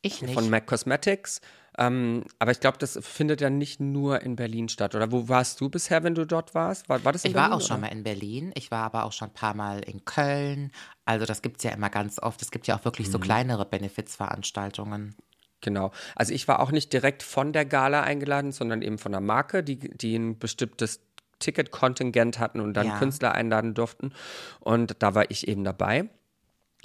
Ich 0.02 0.22
nicht. 0.22 0.34
Von 0.34 0.50
MAC 0.50 0.66
Cosmetics. 0.66 1.42
Ähm, 1.78 2.26
aber 2.38 2.52
ich 2.52 2.60
glaube, 2.60 2.78
das 2.78 3.00
findet 3.02 3.40
ja 3.40 3.50
nicht 3.50 3.80
nur 3.80 4.22
in 4.22 4.36
Berlin 4.36 4.68
statt. 4.68 4.94
Oder 4.94 5.12
wo 5.12 5.30
warst 5.30 5.62
du 5.62 5.70
bisher, 5.70 6.04
wenn 6.04 6.16
du 6.16 6.26
dort 6.26 6.54
warst? 6.54 6.90
War, 6.90 7.04
war 7.06 7.14
das 7.14 7.24
in 7.24 7.30
ich 7.30 7.34
Berlin, 7.34 7.50
war 7.52 7.56
auch 7.56 7.62
oder? 7.62 7.68
schon 7.68 7.82
mal 7.82 7.88
in 7.88 8.04
Berlin. 8.04 8.52
Ich 8.56 8.72
war 8.72 8.84
aber 8.84 9.06
auch 9.06 9.14
schon 9.14 9.30
ein 9.30 9.34
paar 9.34 9.54
Mal 9.54 9.80
in 9.80 10.04
Köln. 10.04 10.72
Also 11.06 11.26
das 11.26 11.42
gibt 11.42 11.58
es 11.58 11.64
ja 11.64 11.72
immer 11.72 11.90
ganz 11.90 12.20
oft. 12.20 12.42
Es 12.42 12.52
gibt 12.52 12.68
ja 12.68 12.78
auch 12.78 12.86
wirklich 12.86 13.08
mhm. 13.08 13.12
so 13.14 13.20
kleinere 13.20 13.66
Benefizveranstaltungen. 13.66 15.16
Genau. 15.62 15.92
Also 16.16 16.34
ich 16.34 16.48
war 16.48 16.60
auch 16.60 16.72
nicht 16.72 16.92
direkt 16.92 17.24
von 17.24 17.54
der 17.54 17.66
Gala 17.66 18.02
eingeladen, 18.02 18.52
sondern 18.52 18.82
eben 18.82 18.98
von 18.98 19.12
der 19.12 19.22
Marke, 19.22 19.64
die, 19.64 19.78
die 19.78 20.16
ein 20.16 20.40
bestimmtes 20.40 21.00
Ticketkontingent 21.40 22.40
hatten 22.40 22.60
und 22.60 22.74
dann 22.74 22.88
Ja. 22.88 23.00
Künstler 23.00 23.34
einladen 23.34 23.74
durften. 23.74 24.14
Und 24.60 24.96
da 25.00 25.16
war 25.16 25.30
ich 25.30 25.48
eben 25.48 25.64
dabei. 25.64 26.10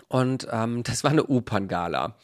Und 0.09 0.47
ähm, 0.51 0.83
das 0.85 1.05
war 1.05 1.11
eine 1.11 1.27
Operngala. 1.27 2.17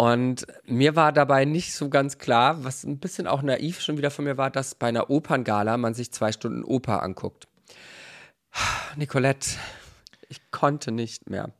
Und 0.00 0.46
mir 0.64 0.94
war 0.94 1.12
dabei 1.12 1.44
nicht 1.44 1.74
so 1.74 1.88
ganz 1.88 2.18
klar, 2.18 2.62
was 2.62 2.84
ein 2.84 3.00
bisschen 3.00 3.26
auch 3.26 3.42
naiv 3.42 3.80
schon 3.80 3.98
wieder 3.98 4.12
von 4.12 4.26
mir 4.26 4.36
war, 4.36 4.48
dass 4.48 4.76
bei 4.76 4.86
einer 4.86 5.10
Operngala 5.10 5.76
man 5.76 5.92
sich 5.92 6.12
zwei 6.12 6.30
Stunden 6.30 6.62
Oper 6.62 7.02
anguckt. 7.02 7.48
Nicolette, 8.96 9.56
ich 10.28 10.52
konnte 10.52 10.92
nicht 10.92 11.28
mehr. 11.28 11.50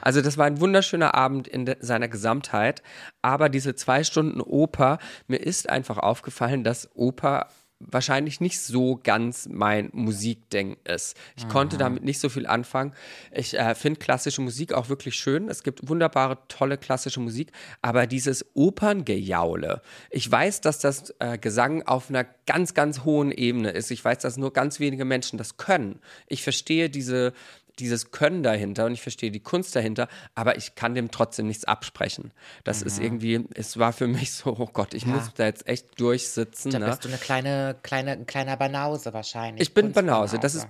Also 0.00 0.22
das 0.22 0.38
war 0.38 0.46
ein 0.46 0.60
wunderschöner 0.60 1.16
Abend 1.16 1.48
in 1.48 1.74
seiner 1.80 2.06
Gesamtheit, 2.06 2.84
aber 3.20 3.48
diese 3.48 3.74
zwei 3.74 4.04
Stunden 4.04 4.40
Oper, 4.40 4.98
mir 5.26 5.38
ist 5.38 5.68
einfach 5.68 5.98
aufgefallen, 5.98 6.62
dass 6.62 6.88
Oper 6.94 7.48
wahrscheinlich 7.90 8.40
nicht 8.40 8.60
so 8.60 9.00
ganz 9.02 9.48
mein 9.50 9.90
Musikding 9.92 10.76
ist. 10.84 11.16
Ich 11.36 11.48
konnte 11.48 11.76
damit 11.76 12.04
nicht 12.04 12.20
so 12.20 12.28
viel 12.28 12.46
anfangen. 12.46 12.92
Ich 13.32 13.58
äh, 13.58 13.74
finde 13.74 13.98
klassische 13.98 14.40
Musik 14.40 14.72
auch 14.72 14.88
wirklich 14.88 15.14
schön. 15.16 15.48
Es 15.48 15.62
gibt 15.62 15.88
wunderbare, 15.88 16.38
tolle 16.48 16.78
klassische 16.78 17.20
Musik, 17.20 17.52
aber 17.80 18.06
dieses 18.06 18.44
Operngejaule, 18.54 19.82
ich 20.10 20.30
weiß, 20.30 20.60
dass 20.60 20.78
das 20.78 21.14
äh, 21.18 21.38
Gesang 21.38 21.82
auf 21.82 22.08
einer 22.08 22.24
ganz, 22.46 22.74
ganz 22.74 23.04
hohen 23.04 23.30
Ebene 23.30 23.70
ist. 23.70 23.90
Ich 23.90 24.04
weiß, 24.04 24.18
dass 24.18 24.36
nur 24.36 24.52
ganz 24.52 24.80
wenige 24.80 25.04
Menschen 25.04 25.38
das 25.38 25.56
können. 25.56 26.00
Ich 26.26 26.42
verstehe 26.42 26.90
diese 26.90 27.32
dieses 27.78 28.10
Können 28.10 28.42
dahinter 28.42 28.86
und 28.86 28.92
ich 28.92 29.02
verstehe 29.02 29.30
die 29.30 29.40
Kunst 29.40 29.74
dahinter, 29.74 30.08
aber 30.34 30.56
ich 30.56 30.74
kann 30.74 30.94
dem 30.94 31.10
trotzdem 31.10 31.46
nichts 31.46 31.64
absprechen. 31.64 32.32
Das 32.64 32.82
ist 32.82 32.98
irgendwie, 32.98 33.46
es 33.54 33.78
war 33.78 33.92
für 33.92 34.06
mich 34.06 34.32
so, 34.32 34.56
oh 34.58 34.68
Gott, 34.72 34.94
ich 34.94 35.06
muss 35.06 35.32
da 35.34 35.44
jetzt 35.44 35.66
echt 35.66 35.98
durchsitzen. 36.00 36.70
Da 36.70 36.78
ne? 36.78 36.86
bist 36.86 37.04
du 37.04 37.08
eine 37.08 37.18
kleine, 37.18 37.76
kleine, 37.82 38.12
ein 38.12 38.26
kleiner 38.26 38.56
Banause 38.56 39.12
wahrscheinlich. 39.12 39.68
Ich 39.68 39.74
bin 39.74 39.92
Banause. 39.92 40.38
Das 40.38 40.54
ist 40.54 40.68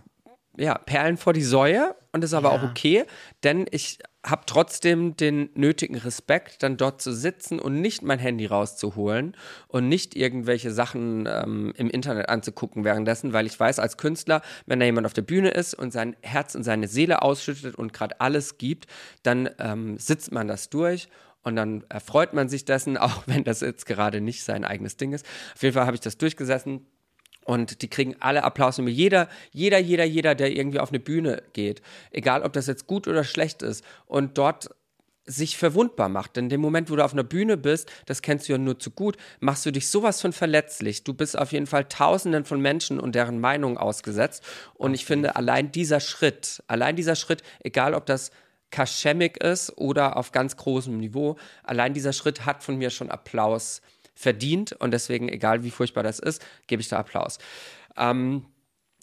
ja 0.57 0.77
Perlen 0.77 1.17
vor 1.17 1.33
die 1.33 1.43
Säue 1.43 1.95
und 2.13 2.23
das 2.23 2.31
ist 2.31 2.35
aber 2.35 2.53
Ja. 2.53 2.59
auch 2.59 2.63
okay, 2.63 3.05
denn 3.43 3.67
ich 3.71 3.99
habe 4.25 4.43
trotzdem 4.47 5.17
den 5.17 5.51
nötigen 5.55 5.97
Respekt, 5.97 6.63
dann 6.63 6.77
dort 6.77 7.03
zu 7.03 7.13
sitzen 7.13 7.59
und 7.59 7.81
nicht 7.81 8.03
mein 8.03 8.21
Handy 8.21 8.47
rauszuholen 8.47 9.37
und 9.67 9.89
nicht 9.89 10.15
irgendwelche 10.15 10.71
Sachen 10.71 11.27
ähm, 11.27 11.73
im 11.77 11.91
Internet 11.91 12.29
anzugucken 12.29 12.85
währenddessen, 12.85 13.33
weil 13.33 13.47
ich 13.47 13.59
weiß, 13.59 13.81
als 13.81 13.97
Künstler, 13.97 14.43
wenn 14.67 14.79
da 14.79 14.87
jemand 14.87 15.07
auf 15.07 15.13
der 15.13 15.23
Bühne 15.23 15.51
ist 15.51 15.75
und 15.75 15.93
sein 15.93 16.15
Herz 16.23 16.55
und 16.55 16.63
seine 16.63 16.87
Seele 16.87 17.23
ausschüttet 17.23 17.75
und 17.75 17.93
gerade 17.93 18.21
alles 18.21 18.59
gibt, 18.59 18.87
dann 19.25 19.51
ähm, 19.59 19.99
sitzt 19.99 20.31
man 20.31 20.47
das 20.47 20.71
durch 20.71 21.09
und 21.43 21.57
dann 21.57 21.85
erfreut 21.89 22.33
man 22.33 22.49
sich 22.49 22.65
dessen, 22.65 22.97
auch 22.99 23.25
wenn 23.27 23.45
das 23.45 23.61
jetzt 23.61 23.87
gerade 23.87 24.21
nicht 24.21 24.45
sein 24.45 24.65
eigenes 24.65 24.97
Ding 24.97 25.13
ist. 25.13 25.27
Auf 25.55 25.63
jeden 25.63 25.75
Fall 25.75 25.87
habe 25.87 25.97
ich 25.97 26.01
das 26.01 26.17
durchgesessen. 26.17 26.87
Und 27.45 27.83
die 27.83 27.89
kriegen 27.89 28.17
alle 28.21 28.45
Applaus. 28.45 28.79
Und 28.79 28.89
jeder, 28.89 29.29
jeder, 29.53 29.79
jeder, 29.79 30.05
jeder, 30.05 30.35
der 30.35 30.57
irgendwie 30.57 30.79
auf 30.79 30.91
eine 30.91 31.01
Bühne 31.01 31.43
geht, 31.53 31.83
egal 32.11 32.43
ob 32.43 32.53
das 32.53 32.67
jetzt 32.67 32.87
gut 32.87 33.09
oder 33.09 33.25
schlecht 33.25 33.63
ist, 33.63 33.85
und 34.07 34.39
dort 34.39 34.71
sich 35.25 35.57
verwundbar 35.57 36.09
macht. 36.09 36.37
Denn 36.37 36.45
in 36.45 36.51
dem 36.51 36.61
Moment, 36.61 36.91
wo 36.91 36.97
du 36.97 37.05
auf 37.05 37.13
einer 37.13 37.23
Bühne 37.23 37.57
bist, 37.57 37.91
das 38.07 38.23
kennst 38.23 38.49
du 38.49 38.53
ja 38.53 38.59
nur 38.59 38.79
zu 38.79 38.91
gut, 38.91 39.17
machst 39.41 39.65
du 39.65 39.71
dich 39.71 39.89
sowas 39.89 40.21
von 40.21 40.33
verletzlich. 40.33 41.05
Du 41.05 41.15
bist 41.15 41.39
auf 41.39 41.53
jeden 41.53 41.67
Fall 41.67 41.85
Tausenden 41.85 42.45
von 42.45 42.61
Menschen 42.61 42.99
und 42.99 43.15
deren 43.15 43.41
Meinungen 43.41 43.79
ausgesetzt. 43.79 44.43
Und 44.75 44.95
ich 44.95 45.05
finde, 45.05 45.37
allein 45.37 45.71
dieser 45.71 46.01
Schritt, 46.01 46.63
allein 46.67 46.97
dieser 46.97 47.15
Schritt, 47.15 47.43
egal 47.61 47.95
ob 47.95 48.07
das 48.07 48.31
kaschemmig 48.71 49.37
ist 49.37 49.77
oder 49.79 50.17
auf 50.17 50.33
ganz 50.33 50.57
großem 50.57 50.97
Niveau, 50.97 51.37
allein 51.63 51.95
dieser 51.95 52.13
Schritt 52.13 52.45
hat 52.45 52.65
von 52.65 52.77
mir 52.77 52.91
schon 52.91 53.11
Applaus 53.11 53.81
verdient. 54.23 54.73
Und 54.73 54.93
deswegen, 54.93 55.29
egal 55.29 55.65
wie 55.65 55.71
furchtbar 55.71 56.03
das 56.03 56.19
ist, 56.19 56.45
gebe 56.67 56.81
ich 56.81 56.89
da 56.89 56.99
Applaus. 56.99 57.39
Ähm, 57.97 58.47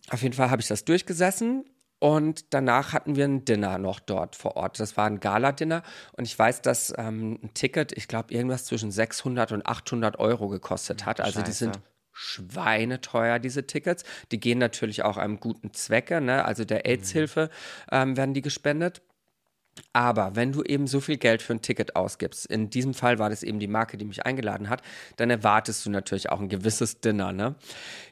auf 0.09 0.23
jeden 0.23 0.33
Fall 0.33 0.49
habe 0.49 0.61
ich 0.61 0.67
das 0.67 0.85
durchgesessen 0.85 1.65
und 1.99 2.53
danach 2.53 2.93
hatten 2.93 3.15
wir 3.15 3.25
ein 3.25 3.43
Dinner 3.45 3.77
noch 3.77 3.99
dort 3.99 4.35
vor 4.35 4.55
Ort. 4.55 4.79
Das 4.79 4.95
war 4.95 5.05
ein 5.05 5.19
Gala-Dinner 5.19 5.83
und 6.13 6.25
ich 6.25 6.39
weiß, 6.39 6.61
dass 6.61 6.93
ähm, 6.97 7.39
ein 7.43 7.53
Ticket, 7.53 7.91
ich 7.91 8.07
glaube, 8.07 8.33
irgendwas 8.33 8.65
zwischen 8.65 8.91
600 8.91 9.51
und 9.51 9.65
800 9.65 10.17
Euro 10.17 10.47
gekostet 10.47 11.05
hat. 11.05 11.19
Also 11.19 11.41
die 11.41 11.47
Scheiße. 11.47 11.65
sind 11.65 11.79
schweineteuer, 12.13 13.39
diese 13.39 13.67
Tickets. 13.67 14.03
Die 14.31 14.39
gehen 14.39 14.57
natürlich 14.57 15.03
auch 15.03 15.17
einem 15.17 15.39
guten 15.39 15.73
Zwecke, 15.73 16.21
ne? 16.21 16.43
also 16.45 16.65
der 16.65 16.85
AIDS-Hilfe 16.85 17.49
ähm, 17.91 18.17
werden 18.17 18.33
die 18.33 18.41
gespendet. 18.41 19.01
Aber 19.93 20.35
wenn 20.35 20.51
du 20.51 20.63
eben 20.63 20.87
so 20.87 20.99
viel 20.99 21.17
Geld 21.17 21.41
für 21.41 21.53
ein 21.53 21.61
Ticket 21.61 21.95
ausgibst, 21.95 22.45
in 22.45 22.69
diesem 22.69 22.93
Fall 22.93 23.19
war 23.19 23.29
das 23.29 23.43
eben 23.43 23.59
die 23.59 23.67
Marke, 23.67 23.97
die 23.97 24.05
mich 24.05 24.25
eingeladen 24.25 24.69
hat, 24.69 24.81
dann 25.17 25.29
erwartest 25.29 25.85
du 25.85 25.89
natürlich 25.89 26.29
auch 26.29 26.39
ein 26.39 26.49
gewisses 26.49 27.01
Dinner. 27.01 27.31
Ne? 27.31 27.55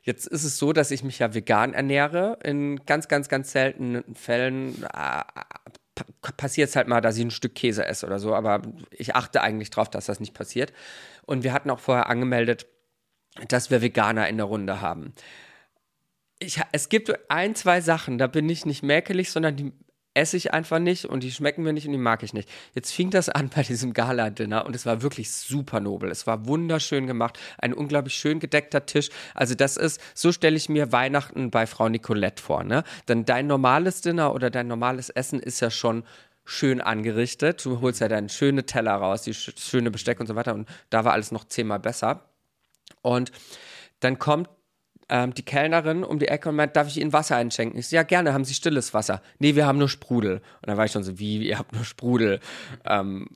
Jetzt 0.03 0.27
ist 0.27 0.43
es 0.43 0.57
so, 0.57 0.73
dass 0.73 0.91
ich 0.91 1.03
mich 1.03 1.19
ja 1.19 1.33
vegan 1.33 1.73
ernähre. 1.73 2.39
In 2.43 2.85
ganz, 2.85 3.07
ganz, 3.07 3.29
ganz 3.29 3.51
seltenen 3.51 4.03
Fällen 4.15 4.83
äh, 4.83 5.23
passiert 6.37 6.69
es 6.69 6.75
halt 6.75 6.87
mal, 6.87 7.01
dass 7.01 7.17
ich 7.17 7.25
ein 7.25 7.31
Stück 7.31 7.55
Käse 7.55 7.85
esse 7.85 8.05
oder 8.05 8.19
so. 8.19 8.33
Aber 8.33 8.61
ich 8.91 9.15
achte 9.15 9.41
eigentlich 9.41 9.69
drauf, 9.69 9.89
dass 9.89 10.05
das 10.05 10.19
nicht 10.19 10.33
passiert. 10.33 10.73
Und 11.25 11.43
wir 11.43 11.53
hatten 11.53 11.69
auch 11.69 11.79
vorher 11.79 12.09
angemeldet, 12.09 12.67
dass 13.47 13.69
wir 13.69 13.81
Veganer 13.81 14.27
in 14.27 14.37
der 14.37 14.45
Runde 14.45 14.81
haben. 14.81 15.13
Ich, 16.39 16.61
es 16.71 16.89
gibt 16.89 17.11
ein, 17.29 17.55
zwei 17.55 17.81
Sachen, 17.81 18.17
da 18.17 18.27
bin 18.27 18.47
ich 18.47 18.65
nicht 18.65 18.83
mäkelig, 18.83 19.31
sondern 19.31 19.55
die 19.55 19.73
esse 20.17 20.35
ich 20.35 20.51
einfach 20.51 20.79
nicht 20.79 21.05
und 21.05 21.21
die 21.21 21.31
schmecken 21.31 21.63
mir 21.63 21.73
nicht 21.73 21.85
und 21.85 21.91
die 21.91 21.99
mag 21.99 22.23
ich 22.23 22.33
nicht. 22.33 22.49
Jetzt 22.73 22.91
fing 22.91 23.11
das 23.11 23.29
an 23.29 23.49
bei 23.55 23.61
diesem 23.61 23.93
Gala-Dinner 23.93 24.65
und 24.65 24.75
es 24.75 24.85
war 24.85 25.01
wirklich 25.03 25.31
super 25.31 25.79
nobel. 25.79 26.09
Es 26.09 26.25
war 26.25 26.47
wunderschön 26.47 27.05
gemacht, 27.05 27.39
ein 27.59 27.73
unglaublich 27.73 28.15
schön 28.15 28.39
gedeckter 28.39 28.85
Tisch. 28.85 29.09
Also 29.35 29.53
das 29.53 29.77
ist, 29.77 30.01
so 30.15 30.31
stelle 30.31 30.57
ich 30.57 30.69
mir 30.69 30.91
Weihnachten 30.91 31.51
bei 31.51 31.67
Frau 31.67 31.87
Nicolette 31.87 32.41
vor. 32.41 32.63
Ne? 32.63 32.83
Denn 33.07 33.25
dein 33.25 33.45
normales 33.45 34.01
Dinner 34.01 34.33
oder 34.33 34.49
dein 34.49 34.67
normales 34.67 35.09
Essen 35.09 35.39
ist 35.39 35.59
ja 35.59 35.69
schon 35.69 36.03
schön 36.45 36.81
angerichtet. 36.81 37.63
Du 37.63 37.81
holst 37.81 38.01
ja 38.01 38.07
deinen 38.07 38.29
schöne 38.29 38.65
Teller 38.65 38.95
raus, 38.95 39.21
die 39.21 39.35
sch 39.35 39.53
schöne 39.59 39.91
Besteck 39.91 40.19
und 40.19 40.27
so 40.27 40.35
weiter 40.35 40.55
und 40.55 40.67
da 40.89 41.05
war 41.05 41.13
alles 41.13 41.31
noch 41.31 41.43
zehnmal 41.43 41.79
besser. 41.79 42.25
Und 43.01 43.31
dann 43.99 44.17
kommt 44.17 44.49
ähm, 45.09 45.33
die 45.33 45.43
Kellnerin 45.43 46.03
um 46.03 46.19
die 46.19 46.27
Ecke 46.27 46.49
und 46.49 46.55
meint, 46.55 46.75
darf 46.75 46.87
ich 46.87 46.99
Ihnen 46.99 47.13
Wasser 47.13 47.35
einschenken? 47.35 47.79
Ich 47.79 47.87
so, 47.87 47.95
ja, 47.95 48.03
gerne, 48.03 48.33
haben 48.33 48.45
Sie 48.45 48.53
stilles 48.53 48.93
Wasser? 48.93 49.21
Nee, 49.39 49.55
wir 49.55 49.65
haben 49.65 49.77
nur 49.77 49.89
Sprudel. 49.89 50.37
Und 50.37 50.67
dann 50.67 50.77
war 50.77 50.85
ich 50.85 50.91
schon 50.91 51.03
so, 51.03 51.19
wie, 51.19 51.47
ihr 51.47 51.57
habt 51.57 51.73
nur 51.73 51.85
Sprudel? 51.85 52.39
Ähm, 52.85 53.27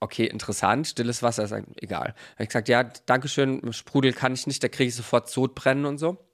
okay, 0.00 0.26
interessant, 0.26 0.86
stilles 0.86 1.22
Wasser 1.22 1.44
ist 1.44 1.54
egal. 1.76 2.14
Habe 2.34 2.42
ich 2.42 2.48
gesagt, 2.48 2.68
ja, 2.68 2.84
Dankeschön, 3.06 3.72
Sprudel 3.72 4.12
kann 4.12 4.34
ich 4.34 4.46
nicht, 4.46 4.62
da 4.62 4.68
kriege 4.68 4.88
ich 4.88 4.94
sofort 4.94 5.28
Sodbrennen 5.28 5.86
und 5.86 5.98
so. 5.98 6.24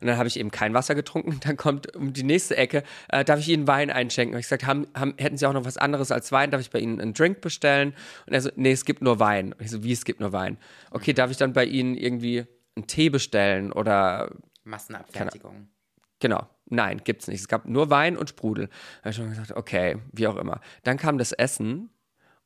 Und 0.00 0.06
dann 0.06 0.16
habe 0.16 0.28
ich 0.28 0.38
eben 0.38 0.50
kein 0.50 0.72
Wasser 0.72 0.94
getrunken. 0.94 1.38
Dann 1.44 1.58
kommt 1.58 1.94
um 1.94 2.14
die 2.14 2.22
nächste 2.22 2.56
Ecke, 2.56 2.82
äh, 3.08 3.24
darf 3.24 3.40
ich 3.40 3.48
Ihnen 3.50 3.66
Wein 3.66 3.90
einschenken? 3.90 4.34
Und 4.34 4.40
ich 4.40 4.46
gesagt, 4.46 4.66
haben, 4.66 4.86
haben, 4.94 5.14
hätten 5.18 5.36
Sie 5.36 5.46
auch 5.46 5.52
noch 5.52 5.66
was 5.66 5.76
anderes 5.76 6.10
als 6.10 6.32
Wein? 6.32 6.50
Darf 6.50 6.60
ich 6.62 6.70
bei 6.70 6.78
Ihnen 6.78 7.00
einen 7.00 7.12
Drink 7.12 7.42
bestellen? 7.42 7.94
Und 8.26 8.32
er 8.32 8.40
so, 8.40 8.50
nee, 8.56 8.72
es 8.72 8.86
gibt 8.86 9.02
nur 9.02 9.20
Wein. 9.20 9.52
Und 9.52 9.62
ich 9.62 9.70
so, 9.70 9.84
wie, 9.84 9.92
es 9.92 10.04
gibt 10.04 10.20
nur 10.20 10.32
Wein? 10.32 10.56
Okay, 10.90 11.12
darf 11.12 11.30
ich 11.30 11.36
dann 11.36 11.52
bei 11.52 11.64
Ihnen 11.66 11.96
irgendwie 11.96 12.46
einen 12.80 12.86
Tee 12.86 13.10
bestellen 13.10 13.72
oder 13.72 14.30
Massenabfertigung. 14.64 15.68
Genau. 16.18 16.48
Nein, 16.66 17.00
gibt's 17.02 17.26
nicht. 17.26 17.40
Es 17.40 17.48
gab 17.48 17.66
nur 17.66 17.90
Wein 17.90 18.16
und 18.16 18.28
Sprudel. 18.28 18.68
Da 18.68 18.98
habe 19.00 19.10
ich 19.10 19.16
schon 19.16 19.30
gesagt, 19.30 19.52
okay, 19.52 19.98
wie 20.12 20.28
auch 20.28 20.36
immer. 20.36 20.60
Dann 20.84 20.96
kam 20.96 21.18
das 21.18 21.32
Essen 21.32 21.90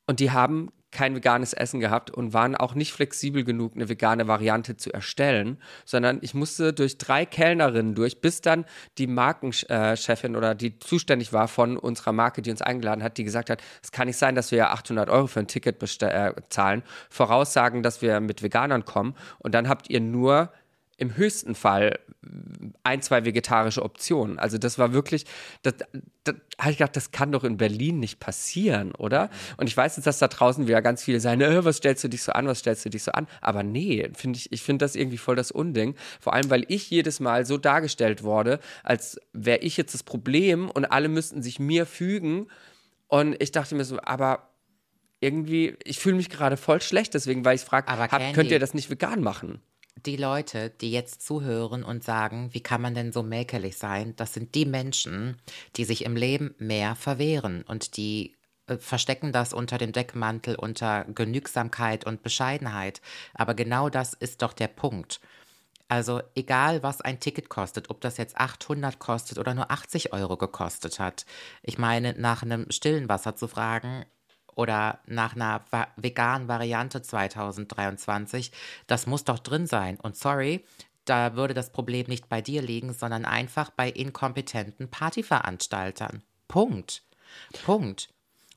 und 0.07 0.21
die 0.21 0.31
haben 0.31 0.73
kein 0.95 1.15
veganes 1.15 1.53
Essen 1.53 1.81
gehabt 1.81 2.11
und 2.11 2.33
waren 2.33 2.55
auch 2.55 2.75
nicht 2.75 2.93
flexibel 2.93 3.45
genug, 3.45 3.75
eine 3.75 3.89
vegane 3.89 4.29
Variante 4.29 4.77
zu 4.79 4.93
erstellen, 4.93 5.59
sondern 5.85 6.21
ich 6.23 6.33
musste 6.33 6.73
durch 6.73 6.97
drei 6.97 7.27
Kellnerinnen 7.27 7.95
durch, 7.95 8.23
bis 8.23 8.41
dann 8.41 8.65
die 8.97 9.07
Markenchefin 9.07 10.37
oder 10.37 10.55
die 10.55 10.79
zuständig 10.79 11.33
war 11.33 11.49
von 11.49 11.77
unserer 11.77 12.13
Marke, 12.13 12.41
die 12.41 12.51
uns 12.51 12.63
eingeladen 12.63 13.03
hat, 13.03 13.19
die 13.19 13.25
gesagt 13.25 13.51
hat, 13.51 13.63
es 13.83 13.93
kann 13.93 14.07
nicht 14.07 14.17
sein, 14.17 14.35
dass 14.35 14.51
wir 14.51 14.59
ja 14.59 14.71
800 14.71 15.11
Euro 15.11 15.27
für 15.27 15.41
ein 15.41 15.49
Ticket 15.49 15.83
äh, 16.03 16.33
zahlen, 16.49 16.83
voraussagen, 17.11 17.83
dass 17.83 18.01
wir 18.01 18.21
mit 18.21 18.43
Veganern 18.43 18.85
kommen. 18.85 19.15
Und 19.39 19.55
dann 19.55 19.69
habt 19.69 19.91
ihr 19.91 20.01
nur 20.01 20.51
im 20.97 21.17
höchsten 21.17 21.55
Fall 21.55 21.99
ein, 22.83 23.03
zwei 23.03 23.25
vegetarische 23.25 23.83
Optionen. 23.83 24.39
Also 24.39 24.59
das 24.59 24.79
war 24.79 24.93
wirklich, 24.93 25.25
das, 25.63 25.75
das 26.25 26.37
habe 26.59 26.71
ich 26.71 26.79
gedacht, 26.79 26.97
das 26.97 27.11
kann 27.11 27.33
doch 27.33 27.45
in 27.45 27.57
Berlin 27.57 27.99
nicht 27.99 28.21
passieren, 28.21 28.95
oder? 28.95 29.31
Und 29.57 29.67
ich 29.67 29.77
weiß 29.77 29.97
jetzt, 29.97 30.07
dass 30.07 30.19
da 30.19 30.29
draußen 30.29 30.67
wieder 30.67 30.83
ganz 30.83 31.03
viele 31.03 31.21
sagen, 31.21 31.41
äh, 31.41 31.65
was 31.65 31.79
stellst 31.79 32.05
du 32.05 32.09
dich 32.09 32.23
so 32.23 32.33
an, 32.33 32.47
was 32.47 32.61
stellst 32.61 32.85
du 32.85 32.91
dich 32.91 33.03
so 33.03 33.13
an? 33.13 33.27
Aber 33.41 33.63
nee, 33.63 34.09
finde 34.15 34.39
ich, 34.39 34.53
ich 34.53 34.63
finde 34.63 34.85
das 34.85 34.95
irgendwie 34.95 35.19
voll 35.19 35.37
das 35.37 35.51
Unding. 35.51 35.97
Vor 36.21 36.33
allem, 36.35 36.51
weil 36.51 36.65
ich 36.69 36.91
jedes 36.91 37.21
Mal 37.21 37.45
so 37.45 37.59
dargestellt 37.59 38.23
wurde, 38.23 38.61
als 38.83 39.19
wäre 39.33 39.59
ich 39.59 39.77
jetzt 39.77 39.95
das 39.95 40.03
Problem 40.03 40.71
und 40.71 40.85
alle 40.85 41.09
müssten 41.09 41.43
sich 41.43 41.59
mir 41.59 41.87
fügen. 41.87 42.49
Und 43.09 43.41
ich 43.43 43.53
dachte 43.53 43.75
mir 43.75 43.85
so, 43.85 43.99
aber 44.03 44.49
irgendwie, 45.21 45.77
ich 45.85 45.99
fühle 45.99 46.17
mich 46.17 46.31
gerade 46.31 46.57
voll 46.57 46.81
schlecht 46.81 47.15
deswegen, 47.15 47.45
weil 47.45 47.57
ich 47.57 47.63
frage, 47.63 47.87
könnt 48.35 48.51
ihr 48.51 48.59
das 48.59 48.75
nicht 48.75 48.91
vegan 48.91 49.23
machen? 49.23 49.61
Die 49.97 50.17
Leute, 50.17 50.71
die 50.71 50.91
jetzt 50.91 51.23
zuhören 51.23 51.85
und 51.85 52.05
sagen, 52.05 52.53
wie 52.53 52.61
kann 52.61 52.83
man 52.83 52.95
denn 52.95 53.13
so 53.13 53.23
mäkelig 53.23 53.79
sein, 53.79 54.15
das 54.17 54.35
sind 54.35 54.55
die 54.55 54.67
Menschen, 54.67 55.37
die 55.77 55.85
sich 55.85 56.05
im 56.05 56.17
Leben 56.17 56.55
mehr 56.59 56.95
verwehren 56.97 57.63
und 57.63 57.97
die 57.97 58.35
äh, 58.67 58.77
verstecken 58.77 59.33
das 59.33 59.53
unter 59.53 59.79
dem 59.79 59.93
Deckmantel 59.93 60.57
unter 60.57 61.05
Genügsamkeit 61.05 62.07
und 62.07 62.23
Bescheidenheit. 62.23 63.01
Aber 63.35 63.55
genau 63.55 63.89
das 63.89 64.15
ist 64.15 64.43
doch 64.43 64.53
der 64.53 64.69
Punkt. 64.69 65.21
Also 65.89 66.23
egal, 66.35 66.83
was 66.83 67.01
ein 67.03 67.21
Ticket 67.21 67.49
kostet, 67.49 67.91
ob 67.91 68.01
das 68.01 68.17
jetzt 68.17 68.37
800 68.37 68.99
kostet 68.99 69.39
oder 69.39 69.55
nur 69.55 69.71
80 69.71 70.13
Euro 70.13 70.37
gekostet 70.37 70.99
hat. 70.99 71.27
Ich 71.63 71.79
meine, 71.79 72.15
nach 72.19 72.43
einem 72.43 72.71
stillen 72.71 73.09
Wasser 73.09 73.37
zu 73.37 73.49
fragen 73.49 74.05
oder 74.55 75.01
nach 75.07 75.35
einer 75.35 75.63
veganen 75.97 76.49
Variante 76.49 77.03
2023, 77.03 78.53
das 78.87 79.07
muss 79.07 79.25
doch 79.25 79.39
drin 79.39 79.67
sein. 79.67 79.99
Und 80.01 80.17
sorry, 80.17 80.65
da 81.05 81.35
würde 81.37 81.55
das 81.55 81.71
Problem 81.71 82.07
nicht 82.07 82.29
bei 82.29 82.41
dir 82.41 82.63
liegen, 82.63 82.93
sondern 82.95 83.25
einfach 83.25 83.71
bei 83.71 83.91
inkompetenten 83.91 84.89
Partyveranstaltern. 84.89 86.23
Punkt. 86.49 87.03
Punkt. 87.65 88.09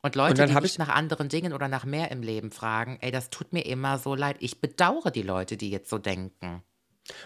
Und 0.01 0.15
Leute, 0.15 0.43
Und 0.43 0.49
die 0.49 0.55
mich 0.55 0.73
ich- 0.73 0.77
nach 0.77 0.89
anderen 0.89 1.27
Dingen 1.27 1.53
oder 1.53 1.67
nach 1.67 1.83
mehr 1.83 2.11
im 2.11 2.21
Leben 2.21 2.51
fragen, 2.51 2.97
ey, 3.01 3.11
das 3.11 3.29
tut 3.29 3.51
mir 3.51 3.65
immer 3.65 3.97
so 3.97 4.15
leid. 4.15 4.37
Ich 4.39 4.61
bedauere 4.61 5.11
die 5.11 5.23
Leute, 5.23 5.57
die 5.57 5.69
jetzt 5.69 5.89
so 5.89 5.97
denken. 5.97 6.63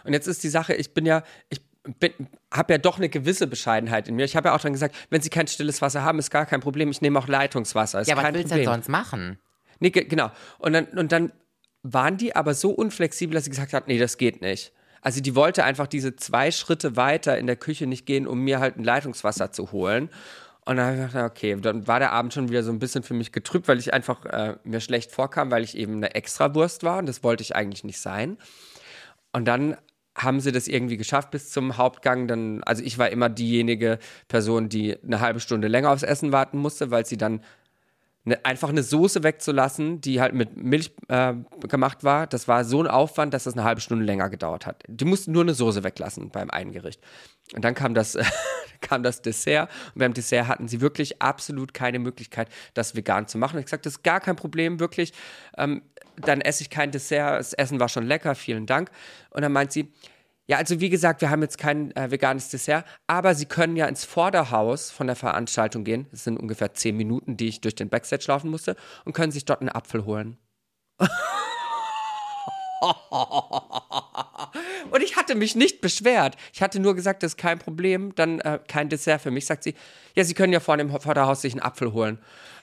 Und 0.04 0.14
jetzt 0.14 0.28
ist 0.28 0.44
die 0.44 0.50
Sache, 0.50 0.74
ich 0.74 0.94
bin 0.94 1.06
ja, 1.06 1.24
ich 1.50 1.62
habe 2.54 2.74
ja 2.74 2.78
doch 2.78 2.98
eine 2.98 3.10
gewisse 3.10 3.48
Bescheidenheit 3.48 4.08
in 4.08 4.16
mir. 4.16 4.24
Ich 4.26 4.36
habe 4.36 4.50
ja 4.50 4.56
auch 4.56 4.60
dann 4.62 4.74
gesagt, 4.74 4.96
wenn 5.10 5.22
Sie 5.22 5.30
kein 5.30 5.48
stilles 5.48 5.82
Wasser 5.82 6.04
haben, 6.04 6.20
ist 6.20 6.30
gar 6.30 6.46
kein 6.46 6.60
Problem. 6.62 6.92
Ich 6.92 7.02
nehme 7.02 7.18
auch 7.18 7.28
Leitungswasser. 7.28 8.02
Ist 8.02 8.08
ja, 8.08 8.16
was 8.18 8.24
willst 8.40 8.52
du 8.52 8.56
denn 8.56 8.66
sonst 8.74 8.90
machen? 8.90 9.40
Nee, 9.80 9.90
ge- 9.90 10.06
genau. 10.06 10.32
Und 10.60 10.74
dann, 10.74 10.86
und 10.86 11.12
dann 11.12 11.32
waren 11.84 12.18
die 12.18 12.36
aber 12.36 12.54
so 12.54 12.70
unflexibel, 12.72 13.34
dass 13.34 13.46
sie 13.46 13.50
gesagt 13.50 13.74
hat, 13.74 13.88
nee, 13.88 13.98
das 13.98 14.18
geht 14.18 14.42
nicht. 14.42 14.72
Also 15.02 15.20
die 15.22 15.36
wollte 15.36 15.64
einfach 15.64 15.88
diese 15.88 16.16
zwei 16.16 16.52
Schritte 16.52 16.96
weiter 16.96 17.38
in 17.40 17.48
der 17.48 17.56
Küche 17.56 17.88
nicht 17.88 18.06
gehen, 18.06 18.28
um 18.28 18.42
mir 18.42 18.60
halt 18.60 18.78
ein 18.78 18.84
Leitungswasser 18.84 19.52
zu 19.52 19.72
holen. 19.72 20.10
Und 20.64 20.78
dann 20.78 20.86
habe 20.86 20.96
ich 20.98 21.08
gedacht, 21.12 21.32
okay, 21.32 21.58
dann 21.60 21.88
war 21.88 21.98
der 21.98 22.12
Abend 22.12 22.36
schon 22.36 22.50
wieder 22.50 22.62
so 22.62 22.72
ein 22.72 22.78
bisschen 22.78 23.02
für 23.02 23.16
mich 23.16 23.32
getrübt, 23.32 23.68
weil 23.68 23.80
ich 23.80 23.96
einfach 23.96 24.24
äh, 24.26 24.58
mir 24.64 24.80
schlecht 24.80 25.12
vorkam, 25.12 25.50
weil 25.50 25.64
ich 25.64 25.76
eben 25.76 25.96
eine 25.96 26.14
Extrawurst 26.14 26.84
war 26.84 27.00
und 27.00 27.08
das 27.10 27.24
wollte 27.24 27.42
ich 27.42 27.56
eigentlich 27.56 27.84
nicht 27.84 28.00
sein. 28.00 28.38
Und 29.34 29.46
dann 29.46 29.76
haben 30.16 30.40
sie 30.40 30.52
das 30.52 30.68
irgendwie 30.68 30.98
geschafft 30.98 31.32
bis 31.32 31.52
zum 31.52 31.78
Hauptgang. 31.78 32.28
Dann, 32.28 32.64
also 32.64 32.84
ich 32.84 32.98
war 32.98 33.10
immer 33.10 33.30
diejenige 33.30 34.00
Person, 34.28 34.70
die 34.70 34.98
eine 35.04 35.20
halbe 35.20 35.40
Stunde 35.40 35.68
länger 35.68 35.92
aufs 35.92 36.04
Essen 36.04 36.32
warten 36.32 36.58
musste, 36.58 36.92
weil 36.92 37.06
sie 37.06 37.18
dann 37.18 37.42
ne, 38.24 38.44
einfach 38.44 38.70
eine 38.70 38.84
Soße 38.84 39.24
wegzulassen, 39.24 40.02
die 40.02 40.22
halt 40.22 40.34
mit 40.34 40.56
Milch 40.58 40.92
äh, 41.08 41.34
gemacht 41.68 42.04
war, 42.04 42.28
das 42.28 42.48
war 42.48 42.64
so 42.64 42.82
ein 42.82 42.88
Aufwand, 42.88 43.34
dass 43.34 43.46
das 43.46 43.54
eine 43.54 43.64
halbe 43.64 43.82
Stunde 43.82 44.06
länger 44.06 44.30
gedauert 44.30 44.66
hat. 44.66 44.84
Die 44.88 45.06
mussten 45.06 45.32
nur 45.32 45.44
eine 45.44 45.54
Soße 45.54 45.84
weglassen 45.84 46.30
beim 46.30 46.50
einen 46.50 46.72
Gericht. 46.72 47.02
Und 47.54 47.66
dann 47.66 47.74
kam 47.74 47.94
das, 47.94 48.18
kam 48.82 49.04
das 49.04 49.22
Dessert. 49.22 49.70
Und 49.94 50.00
beim 50.00 50.14
Dessert 50.14 50.48
hatten 50.48 50.68
sie 50.68 50.82
wirklich 50.82 51.22
absolut 51.22 51.74
keine 51.74 52.00
Möglichkeit, 52.00 52.50
das 52.74 52.96
vegan 52.96 53.28
zu 53.28 53.38
machen. 53.38 53.60
Ich 53.60 53.66
gesagt, 53.66 53.86
das 53.86 53.94
ist 53.94 54.04
gar 54.04 54.20
kein 54.20 54.36
Problem, 54.36 54.80
wirklich. 54.80 55.14
Ähm, 55.58 55.82
dann 56.18 56.42
esse 56.42 56.64
ich 56.64 56.70
kein 56.70 56.92
Dessert. 56.92 57.40
Das 57.40 57.54
Essen 57.54 57.80
war 57.80 57.90
schon 57.90 58.06
lecker, 58.06 58.36
vielen 58.36 58.66
Dank. 58.66 58.92
Und 59.32 59.42
dann 59.42 59.52
meint 59.52 59.72
sie, 59.72 59.92
ja, 60.48 60.58
also 60.58 60.80
wie 60.80 60.90
gesagt, 60.90 61.22
wir 61.22 61.30
haben 61.30 61.42
jetzt 61.42 61.58
kein 61.58 61.96
äh, 61.96 62.12
veganes 62.12 62.50
Dessert, 62.50 62.86
aber 63.08 63.36
Sie 63.36 63.46
können 63.46 63.76
ja 63.76 63.86
ins 63.88 64.04
Vorderhaus 64.04 64.92
von 64.92 65.08
der 65.08 65.16
Veranstaltung 65.16 65.84
gehen. 65.84 66.08
Das 66.12 66.24
sind 66.24 66.38
ungefähr 66.38 66.74
zehn 66.74 66.98
Minuten, 66.98 67.38
die 67.38 67.48
ich 67.48 67.62
durch 67.62 67.76
den 67.76 67.90
Backstage 67.90 68.26
laufen 68.28 68.50
musste 68.50 68.76
und 69.06 69.14
können 69.14 69.32
sich 69.32 69.46
dort 69.46 69.62
einen 69.62 69.70
Apfel 69.70 70.06
holen. 70.06 70.38
Und 74.90 75.04
ich 75.04 75.16
hatte 75.16 75.36
mich 75.36 75.56
nicht 75.56 75.82
beschwert. 75.82 76.36
Ich 76.52 76.62
hatte 76.62 76.80
nur 76.80 76.96
gesagt, 76.96 77.22
das 77.22 77.34
ist 77.34 77.38
kein 77.38 77.60
Problem, 77.60 78.16
dann 78.16 78.40
äh, 78.40 78.60
kein 78.68 78.90
Dessert 78.90 79.22
für 79.22 79.32
mich. 79.32 79.46
Sagt 79.46 79.64
sie, 79.64 79.76
ja, 80.16 80.24
Sie 80.24 80.34
können 80.34 80.52
ja 80.52 80.60
vor 80.60 80.78
dem 80.78 80.90
Vorderhaus 80.90 81.42
sich 81.42 81.54
einen 81.54 81.62
Apfel 81.62 81.94
holen. 81.94 82.20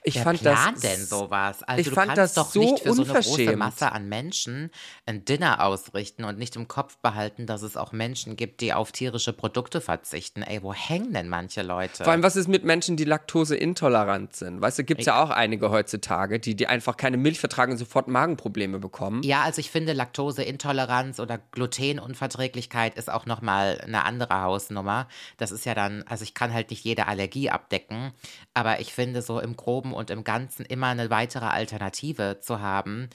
Ich 0.09 0.15
Wer 0.15 0.23
fand 0.23 0.41
plant 0.41 0.77
das. 0.77 0.81
denn 0.81 1.05
sowas? 1.05 1.63
Also 1.63 1.81
ich 1.81 1.89
du 1.89 1.95
fand 1.95 2.15
kannst 2.15 2.19
das 2.19 2.35
doch 2.35 2.51
so 2.51 2.61
nicht 2.61 2.81
für 2.81 2.95
so 2.95 3.03
eine 3.03 3.13
große. 3.13 3.57
Masse 3.57 3.93
an 3.93 4.09
Menschen 4.09 4.71
ein 5.05 5.27
Dinner 5.27 5.63
ausrichten 5.63 6.25
und 6.25 6.39
nicht 6.39 6.57
im 6.57 6.67
Kopf 6.67 6.97
behalten, 6.99 7.47
dass 7.47 7.61
es 7.61 7.77
auch 7.77 7.93
Menschen 7.93 8.37
gibt, 8.37 8.63
die 8.63 8.73
auf 8.73 8.91
tierische 8.91 9.35
Produkte 9.35 9.83
verzichten. 9.83 10.43
Ey, 10.43 10.63
wo 10.63 10.73
hängen 10.73 11.13
denn 11.13 11.29
manche 11.29 11.61
Leute? 11.63 12.05
Vor 12.05 12.13
allem, 12.13 12.23
was 12.23 12.37
ist 12.37 12.49
mit 12.49 12.65
Menschen, 12.65 12.97
die 12.97 13.05
laktoseintolerant 13.05 14.35
sind? 14.35 14.63
Weißt 14.63 14.79
du, 14.79 14.85
gibt 14.85 15.01
es 15.01 15.07
ja 15.07 15.23
auch 15.23 15.31
einige 15.31 15.71
heutzutage, 15.71 16.41
die, 16.41 16.55
die 16.55 16.67
einfach 16.67 16.97
keine 16.97 17.19
Milch 17.19 17.39
vertragen 17.39 17.73
und 17.73 17.79
sofort 17.79 18.09
Magenprobleme 18.09 18.79
bekommen. 18.79 19.23
Ja, 19.23 19.43
also 19.43 19.61
ich 19.61 19.71
finde 19.71 19.93
Laktoseintoleranz 19.93 21.21
oder 21.21 21.39
Glutenunverträglichkeit 21.53 22.97
ist 22.97 23.11
auch 23.11 23.27
nochmal 23.27 23.81
eine 23.85 24.05
andere 24.05 24.41
Hausnummer. 24.43 25.07
Das 25.37 25.51
ist 25.53 25.67
ja 25.67 25.75
dann, 25.75 26.03
also 26.09 26.25
ich 26.25 26.35
kann 26.35 26.53
halt 26.53 26.71
nicht 26.71 26.85
jede 26.85 27.07
Allergie 27.07 27.51
abdecken, 27.51 28.13
aber 28.55 28.81
ich 28.81 28.95
finde 28.95 29.23
so 29.23 29.41
im 29.41 29.57
Groben 29.57 29.93
und 29.99 30.11
im 30.11 30.24
Ganzen 30.24 30.64
immer 30.64 30.86
eine 30.88 31.11
weitere 31.11 31.46
Alternative 31.46 32.38
zu 32.40 32.61
haben. 32.61 33.11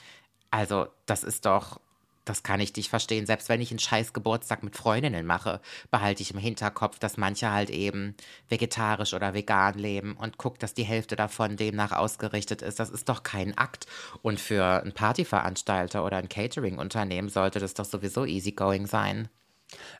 Also 0.52 0.88
das 1.06 1.24
ist 1.24 1.46
doch, 1.46 1.80
das 2.26 2.44
kann 2.44 2.60
ich 2.60 2.76
nicht 2.76 2.90
verstehen. 2.90 3.26
Selbst 3.26 3.50
wenn 3.50 3.62
ich 3.62 3.72
einen 3.72 3.80
scheiß 3.80 4.14
Geburtstag 4.14 4.64
mit 4.64 4.76
Freundinnen 4.76 5.26
mache, 5.26 5.62
behalte 5.92 6.22
ich 6.22 6.32
im 6.32 6.40
Hinterkopf, 6.40 7.00
dass 7.00 7.18
manche 7.18 7.52
halt 7.52 7.70
eben 7.70 8.16
vegetarisch 8.50 9.14
oder 9.14 9.34
vegan 9.34 9.76
leben 9.80 10.16
und 10.16 10.38
guckt, 10.38 10.64
dass 10.64 10.74
die 10.74 10.84
Hälfte 10.84 11.16
davon 11.16 11.58
demnach 11.58 11.92
ausgerichtet 11.92 12.62
ist. 12.62 12.80
Das 12.80 12.90
ist 12.90 13.10
doch 13.10 13.24
kein 13.24 13.58
Akt. 13.58 13.88
Und 14.22 14.40
für 14.40 14.82
einen 14.82 14.94
Partyveranstalter 14.94 16.06
oder 16.06 16.18
ein 16.18 16.30
Catering-Unternehmen 16.30 17.30
sollte 17.30 17.60
das 17.60 17.74
doch 17.74 17.86
sowieso 17.86 18.26
easygoing 18.26 18.88
sein. 18.88 19.30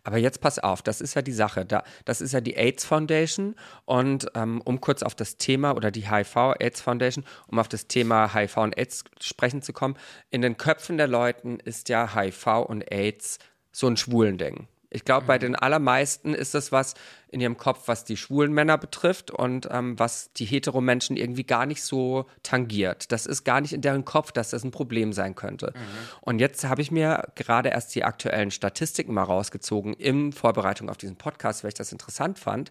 Aber 0.04 0.18
jetzt 0.18 0.42
pass 0.42 0.60
auf, 0.60 0.82
das 0.82 1.02
ist 1.02 1.14
ja 1.16 1.22
die 1.22 1.32
Sache. 1.32 1.66
Da, 1.66 1.84
das 2.06 2.22
ist 2.22 2.34
ja 2.34 2.42
die 2.42 2.56
AIDS 2.56 2.86
Foundation. 2.86 3.56
Und 3.86 4.28
ähm, 4.36 4.62
um 4.64 4.82
kurz 4.82 5.04
auf 5.04 5.16
das 5.16 5.38
Thema 5.38 5.76
oder 5.76 5.92
die 5.92 6.10
HIV-AIDS 6.10 6.82
Foundation, 6.82 7.26
um 7.48 7.60
auf 7.60 7.68
das 7.68 7.88
Thema 7.88 8.34
HIV 8.34 8.58
und 8.58 8.78
AIDS 8.78 9.04
sprechen 9.20 9.62
zu 9.62 9.74
kommen, 9.74 9.96
in 10.30 10.42
den 10.42 10.58
Köpfen 10.58 10.98
der 10.98 11.08
Leuten 11.08 11.60
ist 11.60 11.90
ja 11.90 12.16
HIV 12.16 12.66
und 12.68 12.92
AIDS 12.92 13.40
so 13.72 13.88
ein 13.88 13.98
Schwulending. 13.98 14.68
Ich 14.94 15.06
glaube, 15.06 15.26
bei 15.26 15.38
den 15.38 15.56
allermeisten 15.56 16.34
ist 16.34 16.54
das 16.54 16.72
was 16.72 16.94
in 17.30 17.42
ihrem 17.42 17.58
Kopf, 17.58 17.88
was 17.88 18.06
die 18.06 18.16
schwulen 18.16 18.54
Männer 18.54 18.78
betrifft 18.78 19.32
und 19.32 19.68
ähm, 19.72 19.98
was 19.98 20.32
die 20.34 20.46
Heteromenschen 20.46 21.18
irgendwie 21.18 21.44
gar 21.44 21.66
nicht 21.66 21.82
so 21.82 22.28
tangiert. 22.44 23.12
Das 23.12 23.26
ist 23.26 23.44
gar 23.44 23.60
nicht 23.60 23.74
in 23.74 23.82
deren 23.82 24.06
Kopf, 24.06 24.32
dass 24.32 24.52
das 24.52 24.64
ein 24.64 24.72
Problem 24.72 25.14
sein 25.14 25.34
könnte. 25.34 25.74
Und 26.22 26.40
jetzt 26.40 26.64
habe 26.66 26.82
ich 26.84 26.92
mir 26.92 27.28
gerade 27.36 27.70
erst 27.70 27.96
die 27.96 28.04
aktuellen 28.04 28.52
Statistiken 28.52 29.14
mal 29.14 29.24
rausgezogen 29.24 29.94
in 29.94 30.32
Vorbereitung 30.32 30.90
auf 30.90 30.98
diesen 30.98 31.16
Podcast, 31.16 31.64
weil 31.64 31.70
ich 31.70 31.74
das 31.74 31.92
interessant 31.92 32.38
fand. 32.38 32.70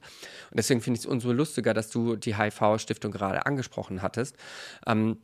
Und 0.51 0.59
deswegen 0.59 0.81
finde 0.81 0.99
ich 0.99 1.05
es 1.05 1.11
umso 1.11 1.33
lustiger, 1.33 1.75
dass 1.75 1.91
du 1.91 2.15
die 2.15 2.37
HIV-Stiftung 2.37 3.11
gerade 3.11 3.45
angesprochen 3.47 4.01
hattest. 4.01 4.37
Ähm, 4.87 5.19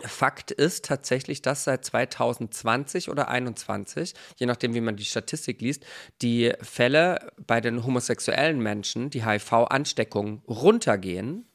Fakt 0.00 0.50
ist 0.50 0.84
tatsächlich, 0.84 1.40
dass 1.40 1.64
seit 1.64 1.84
2020 1.84 3.08
oder 3.08 3.24
2021, 3.24 4.14
je 4.36 4.46
nachdem, 4.46 4.74
wie 4.74 4.82
man 4.82 4.96
die 4.96 5.04
Statistik 5.04 5.60
liest, 5.62 5.86
die 6.20 6.52
Fälle 6.60 7.32
bei 7.46 7.60
den 7.62 7.84
homosexuellen 7.84 8.58
Menschen, 8.60 9.08
die 9.08 9.24
HIV-Ansteckung, 9.24 10.42
runtergehen 10.46 11.46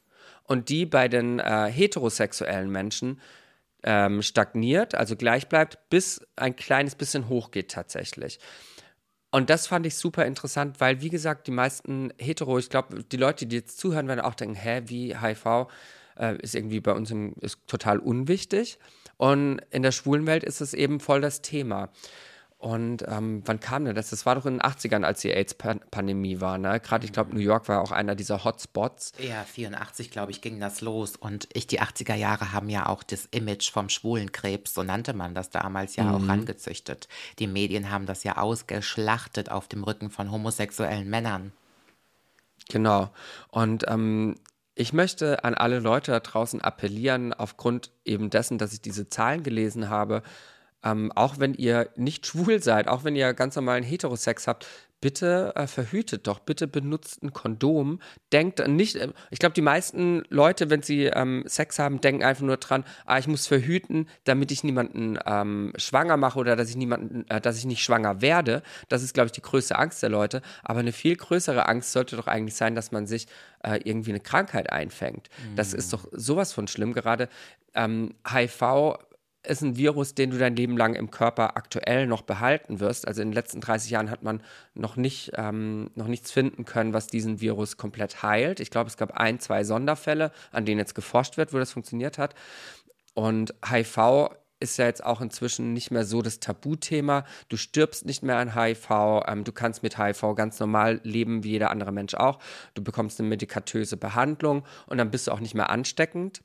und 0.43 0.69
die 0.69 0.87
bei 0.87 1.07
den 1.07 1.39
äh, 1.39 1.71
heterosexuellen 1.71 2.71
Menschen 2.71 3.21
ähm, 3.83 4.23
stagniert, 4.23 4.95
also 4.95 5.15
gleich 5.15 5.47
bleibt, 5.47 5.89
bis 5.89 6.25
ein 6.35 6.55
kleines 6.55 6.95
bisschen 6.95 7.29
hochgeht 7.29 7.71
tatsächlich. 7.71 8.39
Und 9.31 9.49
das 9.49 9.67
fand 9.67 9.85
ich 9.85 9.95
super 9.95 10.25
interessant, 10.25 10.79
weil, 10.81 11.01
wie 11.01 11.09
gesagt, 11.09 11.47
die 11.47 11.51
meisten 11.51 12.11
Hetero, 12.17 12.57
ich 12.57 12.69
glaube, 12.69 13.03
die 13.03 13.17
Leute, 13.17 13.45
die 13.45 13.55
jetzt 13.57 13.79
zuhören, 13.79 14.07
werden 14.07 14.19
auch 14.19 14.35
denken, 14.35 14.55
hä, 14.55 14.81
wie 14.87 15.17
HIV 15.17 15.67
äh, 16.17 16.37
ist 16.37 16.55
irgendwie 16.55 16.79
bei 16.79 16.93
uns 16.93 17.11
im, 17.11 17.33
ist 17.41 17.59
total 17.67 17.99
unwichtig. 17.99 18.79
Und 19.17 19.61
in 19.69 19.83
der 19.83 19.91
schwulen 19.91 20.25
Welt 20.25 20.43
ist 20.43 20.61
es 20.61 20.73
eben 20.73 20.99
voll 20.99 21.21
das 21.21 21.41
Thema. 21.41 21.89
Und 22.61 23.03
ähm, 23.07 23.41
wann 23.45 23.59
kam 23.59 23.85
denn 23.85 23.95
das? 23.95 24.11
Das 24.11 24.27
war 24.27 24.35
doch 24.35 24.45
in 24.45 24.59
den 24.59 24.61
80ern, 24.61 25.03
als 25.03 25.21
die 25.21 25.31
AIDS-Pandemie 25.31 26.41
war. 26.41 26.59
Ne? 26.59 26.79
Gerade, 26.79 27.05
ich 27.05 27.11
glaube, 27.11 27.33
New 27.33 27.41
York 27.41 27.67
war 27.67 27.81
auch 27.81 27.91
einer 27.91 28.13
dieser 28.13 28.43
Hotspots. 28.43 29.13
Ja, 29.17 29.43
84, 29.43 30.11
glaube 30.11 30.31
ich, 30.31 30.41
ging 30.41 30.59
das 30.59 30.81
los. 30.81 31.15
Und 31.15 31.49
ich, 31.53 31.65
die 31.65 31.81
80er 31.81 32.13
Jahre 32.13 32.51
haben 32.51 32.69
ja 32.69 32.85
auch 32.85 33.01
das 33.01 33.25
Image 33.31 33.71
vom 33.71 33.89
schwulen 33.89 34.31
Krebs, 34.31 34.75
so 34.75 34.83
nannte 34.83 35.13
man 35.13 35.33
das 35.33 35.49
damals 35.49 35.95
ja 35.95 36.11
auch 36.13 36.27
rangezüchtet. 36.27 37.07
Die 37.39 37.47
Medien 37.47 37.89
haben 37.89 38.05
das 38.05 38.23
ja 38.23 38.37
ausgeschlachtet 38.37 39.49
auf 39.49 39.67
dem 39.67 39.83
Rücken 39.83 40.11
von 40.11 40.29
homosexuellen 40.29 41.09
Männern. 41.09 41.53
Genau. 42.69 43.09
Und 43.49 43.85
ähm, 43.87 44.35
ich 44.81 44.93
möchte 44.93 45.43
an 45.43 45.53
alle 45.53 45.79
Leute 45.79 46.11
da 46.11 46.19
draußen 46.19 46.59
appellieren, 46.59 47.33
aufgrund 47.33 47.91
eben 48.03 48.29
dessen, 48.29 48.57
dass 48.57 48.73
ich 48.73 48.81
diese 48.81 49.07
Zahlen 49.07 49.43
gelesen 49.43 49.89
habe, 49.89 50.23
ähm, 50.83 51.11
auch 51.13 51.37
wenn 51.37 51.53
ihr 51.53 51.89
nicht 51.95 52.25
schwul 52.25 52.61
seid, 52.63 52.87
auch 52.87 53.03
wenn 53.03 53.15
ihr 53.15 53.33
ganz 53.33 53.55
normalen 53.55 53.83
Heterosex 53.83 54.47
habt, 54.47 54.67
bitte 55.01 55.53
äh, 55.55 55.67
verhütet 55.67 56.27
doch, 56.27 56.39
bitte 56.39 56.67
benutzt 56.67 57.23
ein 57.23 57.33
Kondom. 57.33 57.99
Denkt 58.31 58.65
nicht, 58.67 58.95
äh, 58.95 59.09
ich 59.31 59.39
glaube, 59.39 59.53
die 59.53 59.61
meisten 59.61 60.23
Leute, 60.29 60.69
wenn 60.69 60.83
sie 60.83 61.05
ähm, 61.05 61.43
Sex 61.47 61.79
haben, 61.79 61.99
denken 61.99 62.23
einfach 62.23 62.43
nur 62.43 62.57
dran, 62.57 62.85
ah, 63.05 63.17
ich 63.17 63.27
muss 63.27 63.47
verhüten, 63.47 64.07
damit 64.23 64.51
ich 64.51 64.63
niemanden 64.63 65.17
ähm, 65.25 65.73
schwanger 65.75 66.17
mache 66.17 66.39
oder 66.39 66.55
dass 66.55 66.69
ich 66.69 66.77
niemanden, 66.77 67.25
äh, 67.29 67.41
dass 67.41 67.57
ich 67.57 67.65
nicht 67.65 67.83
schwanger 67.83 68.21
werde. 68.21 68.61
Das 68.87 69.01
ist, 69.01 69.13
glaube 69.13 69.25
ich, 69.25 69.31
die 69.31 69.41
größte 69.41 69.77
Angst 69.77 70.03
der 70.03 70.09
Leute. 70.09 70.41
Aber 70.63 70.79
eine 70.79 70.91
viel 70.91 71.15
größere 71.15 71.67
Angst 71.67 71.91
sollte 71.91 72.15
doch 72.15 72.27
eigentlich 72.27 72.55
sein, 72.55 72.75
dass 72.75 72.91
man 72.91 73.07
sich 73.07 73.27
äh, 73.63 73.79
irgendwie 73.83 74.11
eine 74.11 74.19
Krankheit 74.19 74.71
einfängt. 74.71 75.29
Mhm. 75.29 75.55
Das 75.55 75.73
ist 75.73 75.91
doch 75.91 76.07
sowas 76.11 76.53
von 76.53 76.67
schlimm. 76.67 76.93
Gerade 76.93 77.27
ähm, 77.73 78.13
HIV 78.31 78.97
ist 79.43 79.61
ein 79.61 79.75
Virus, 79.75 80.13
den 80.13 80.29
du 80.29 80.37
dein 80.37 80.55
Leben 80.55 80.77
lang 80.77 80.93
im 80.93 81.09
Körper 81.09 81.57
aktuell 81.57 82.05
noch 82.05 82.21
behalten 82.21 82.79
wirst. 82.79 83.07
Also 83.07 83.21
in 83.21 83.29
den 83.29 83.33
letzten 83.33 83.59
30 83.61 83.89
Jahren 83.89 84.11
hat 84.11 84.23
man 84.23 84.43
noch, 84.75 84.95
nicht, 84.95 85.31
ähm, 85.35 85.89
noch 85.95 86.07
nichts 86.07 86.31
finden 86.31 86.65
können, 86.65 86.93
was 86.93 87.07
diesen 87.07 87.41
Virus 87.41 87.77
komplett 87.77 88.21
heilt. 88.21 88.59
Ich 88.59 88.69
glaube, 88.69 88.89
es 88.89 88.97
gab 88.97 89.13
ein, 89.13 89.39
zwei 89.39 89.63
Sonderfälle, 89.63 90.31
an 90.51 90.65
denen 90.65 90.79
jetzt 90.79 90.95
geforscht 90.95 91.37
wird, 91.37 91.53
wo 91.53 91.57
das 91.57 91.71
funktioniert 91.71 92.17
hat. 92.17 92.35
Und 93.13 93.53
HIV 93.67 94.29
ist 94.59 94.77
ja 94.77 94.85
jetzt 94.85 95.03
auch 95.03 95.21
inzwischen 95.21 95.73
nicht 95.73 95.89
mehr 95.89 96.05
so 96.05 96.21
das 96.21 96.39
Tabuthema. 96.39 97.25
Du 97.49 97.57
stirbst 97.57 98.05
nicht 98.05 98.21
mehr 98.21 98.37
an 98.37 98.55
HIV. 98.55 99.23
Ähm, 99.27 99.43
du 99.43 99.51
kannst 99.51 99.81
mit 99.81 99.97
HIV 99.97 100.35
ganz 100.35 100.59
normal 100.59 101.01
leben, 101.03 101.43
wie 101.43 101.51
jeder 101.51 101.71
andere 101.71 101.91
Mensch 101.91 102.13
auch. 102.13 102.37
Du 102.75 102.83
bekommst 102.83 103.19
eine 103.19 103.27
medikatöse 103.29 103.97
Behandlung 103.97 104.63
und 104.85 104.99
dann 104.99 105.09
bist 105.09 105.27
du 105.27 105.31
auch 105.31 105.39
nicht 105.39 105.55
mehr 105.55 105.71
ansteckend 105.71 106.43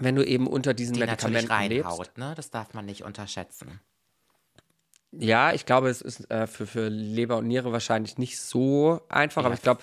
wenn 0.00 0.16
du 0.16 0.24
eben 0.24 0.46
unter 0.46 0.74
diesen 0.74 0.94
die 0.94 1.00
Medikamenten 1.00 1.50
reinhaut, 1.50 1.98
lebst. 1.98 2.18
Ne? 2.18 2.34
Das 2.36 2.50
darf 2.50 2.74
man 2.74 2.86
nicht 2.86 3.04
unterschätzen. 3.04 3.80
Ja, 5.10 5.52
ich 5.52 5.64
glaube, 5.64 5.88
es 5.88 6.02
ist 6.02 6.30
äh, 6.30 6.46
für, 6.46 6.66
für 6.66 6.88
Leber 6.88 7.38
und 7.38 7.46
Niere 7.46 7.72
wahrscheinlich 7.72 8.18
nicht 8.18 8.40
so 8.40 9.00
einfach, 9.08 9.42
ja, 9.42 9.46
aber 9.46 9.54
ich 9.54 9.62
glaube. 9.62 9.82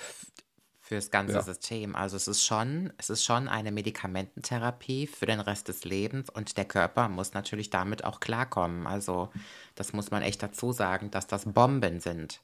Fürs 0.79 1.09
ganze 1.09 1.33
ja. 1.33 1.41
System. 1.41 1.95
Also 1.95 2.15
es 2.15 2.27
ist 2.27 2.45
schon, 2.45 2.93
es 2.99 3.09
ist 3.09 3.25
schon 3.25 3.47
eine 3.47 3.71
Medikamententherapie 3.71 5.07
für 5.07 5.25
den 5.25 5.39
Rest 5.39 5.67
des 5.67 5.83
Lebens 5.83 6.29
und 6.29 6.57
der 6.57 6.65
Körper 6.65 7.09
muss 7.09 7.33
natürlich 7.33 7.71
damit 7.71 8.03
auch 8.03 8.19
klarkommen. 8.19 8.85
Also 8.85 9.31
das 9.73 9.93
muss 9.93 10.11
man 10.11 10.21
echt 10.21 10.43
dazu 10.43 10.73
sagen, 10.73 11.09
dass 11.09 11.25
das 11.25 11.51
Bomben 11.51 12.01
sind. 12.01 12.39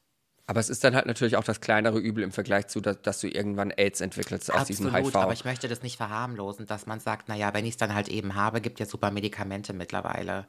Aber 0.47 0.59
es 0.59 0.69
ist 0.69 0.83
dann 0.83 0.95
halt 0.95 1.05
natürlich 1.05 1.37
auch 1.37 1.43
das 1.43 1.61
kleinere 1.61 1.99
Übel 1.99 2.23
im 2.23 2.31
Vergleich 2.31 2.67
zu, 2.67 2.81
dass, 2.81 3.01
dass 3.01 3.19
du 3.19 3.27
irgendwann 3.27 3.71
AIDS 3.71 4.01
entwickelst 4.01 4.51
aus 4.51 4.61
Absolut, 4.61 4.93
diesem 4.93 5.05
HIV. 5.05 5.15
aber 5.15 5.33
ich 5.33 5.45
möchte 5.45 5.67
das 5.67 5.81
nicht 5.83 5.97
verharmlosen, 5.97 6.65
dass 6.65 6.87
man 6.87 6.99
sagt, 6.99 7.29
naja, 7.29 7.53
wenn 7.53 7.65
ich 7.65 7.71
es 7.71 7.77
dann 7.77 7.93
halt 7.93 8.09
eben 8.09 8.35
habe, 8.35 8.61
gibt 8.61 8.79
ja 8.79 8.85
super 8.85 9.11
Medikamente 9.11 9.73
mittlerweile. 9.73 10.47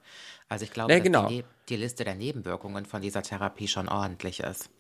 Also 0.49 0.65
ich 0.65 0.73
glaube, 0.73 0.93
ja, 0.93 0.99
dass 0.99 1.05
genau. 1.05 1.29
die, 1.29 1.45
die 1.69 1.77
Liste 1.77 2.05
der 2.05 2.15
Nebenwirkungen 2.15 2.85
von 2.85 3.03
dieser 3.03 3.23
Therapie 3.23 3.69
schon 3.69 3.89
ordentlich 3.89 4.41
ist. 4.41 4.71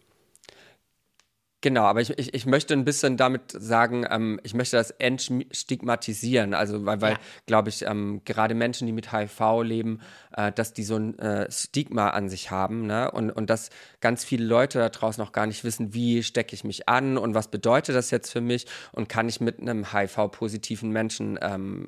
Genau, 1.62 1.84
aber 1.84 2.00
ich, 2.00 2.18
ich, 2.18 2.34
ich 2.34 2.44
möchte 2.44 2.74
ein 2.74 2.84
bisschen 2.84 3.16
damit 3.16 3.52
sagen, 3.52 4.04
ähm, 4.10 4.40
ich 4.42 4.52
möchte 4.52 4.76
das 4.76 4.90
entstigmatisieren. 4.90 6.54
Also, 6.54 6.84
weil, 6.84 7.00
weil 7.00 7.12
ja. 7.12 7.18
glaube 7.46 7.68
ich, 7.68 7.86
ähm, 7.86 8.20
gerade 8.24 8.56
Menschen, 8.56 8.86
die 8.86 8.92
mit 8.92 9.12
HIV 9.12 9.62
leben, 9.62 10.00
äh, 10.36 10.50
dass 10.50 10.72
die 10.72 10.82
so 10.82 10.96
ein 10.96 11.16
äh, 11.20 11.50
Stigma 11.52 12.10
an 12.10 12.28
sich 12.28 12.50
haben. 12.50 12.86
Ne? 12.86 13.08
Und, 13.12 13.30
und 13.30 13.48
dass 13.48 13.70
ganz 14.00 14.24
viele 14.24 14.44
Leute 14.44 14.80
da 14.80 14.88
draußen 14.88 15.22
noch 15.22 15.30
gar 15.30 15.46
nicht 15.46 15.62
wissen, 15.62 15.94
wie 15.94 16.24
stecke 16.24 16.52
ich 16.52 16.64
mich 16.64 16.88
an 16.88 17.16
und 17.16 17.34
was 17.34 17.46
bedeutet 17.46 17.94
das 17.94 18.10
jetzt 18.10 18.32
für 18.32 18.40
mich 18.40 18.66
und 18.90 19.08
kann 19.08 19.28
ich 19.28 19.40
mit 19.40 19.60
einem 19.60 19.92
HIV-positiven 19.92 20.90
Menschen 20.90 21.38
ähm, 21.40 21.86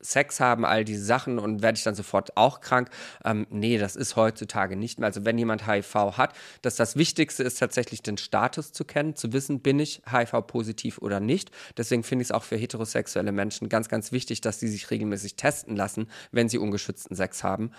Sex 0.00 0.40
haben, 0.40 0.64
all 0.64 0.84
diese 0.84 1.04
Sachen 1.04 1.38
und 1.38 1.62
werde 1.62 1.76
ich 1.76 1.84
dann 1.84 1.94
sofort 1.94 2.36
auch 2.36 2.60
krank? 2.60 2.90
Ähm, 3.24 3.46
nee, 3.50 3.78
das 3.78 3.96
ist 3.96 4.16
heutzutage 4.16 4.76
nicht 4.76 4.98
mehr. 4.98 5.06
Also 5.06 5.24
wenn 5.24 5.38
jemand 5.38 5.66
HIV 5.66 5.94
hat, 6.16 6.34
dass 6.62 6.76
das 6.76 6.96
Wichtigste 6.96 7.42
ist 7.42 7.58
tatsächlich 7.58 8.02
den 8.02 8.16
Status 8.16 8.72
zu 8.72 8.84
kennen, 8.84 9.16
zu 9.16 9.32
wissen, 9.32 9.60
bin 9.60 9.78
ich 9.78 10.02
HIV-positiv 10.10 10.98
oder 10.98 11.20
nicht. 11.20 11.50
Deswegen 11.76 12.02
finde 12.02 12.22
ich 12.22 12.28
es 12.28 12.32
auch 12.32 12.44
für 12.44 12.56
heterosexuelle 12.56 13.32
Menschen 13.32 13.68
ganz, 13.68 13.88
ganz 13.88 14.12
wichtig, 14.12 14.40
dass 14.40 14.60
sie 14.60 14.68
sich 14.68 14.90
regelmäßig 14.90 15.36
testen 15.36 15.76
lassen, 15.76 16.08
wenn 16.32 16.48
sie 16.48 16.58
ungeschützten 16.58 17.16
Sex 17.16 17.44
haben. 17.44 17.72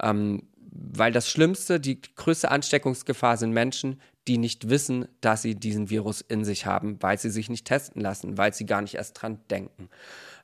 Ähm, 0.00 0.42
weil 0.78 1.12
das 1.12 1.28
Schlimmste, 1.28 1.80
die 1.80 2.00
größte 2.00 2.50
Ansteckungsgefahr 2.50 3.36
sind 3.36 3.52
Menschen, 3.52 4.00
die 4.28 4.38
nicht 4.38 4.68
wissen, 4.68 5.06
dass 5.20 5.42
sie 5.42 5.54
diesen 5.54 5.90
Virus 5.90 6.20
in 6.20 6.44
sich 6.44 6.66
haben, 6.66 7.00
weil 7.00 7.18
sie 7.18 7.30
sich 7.30 7.48
nicht 7.48 7.66
testen 7.66 8.02
lassen, 8.02 8.36
weil 8.36 8.52
sie 8.52 8.66
gar 8.66 8.82
nicht 8.82 8.94
erst 8.94 9.20
dran 9.20 9.40
denken. 9.50 9.88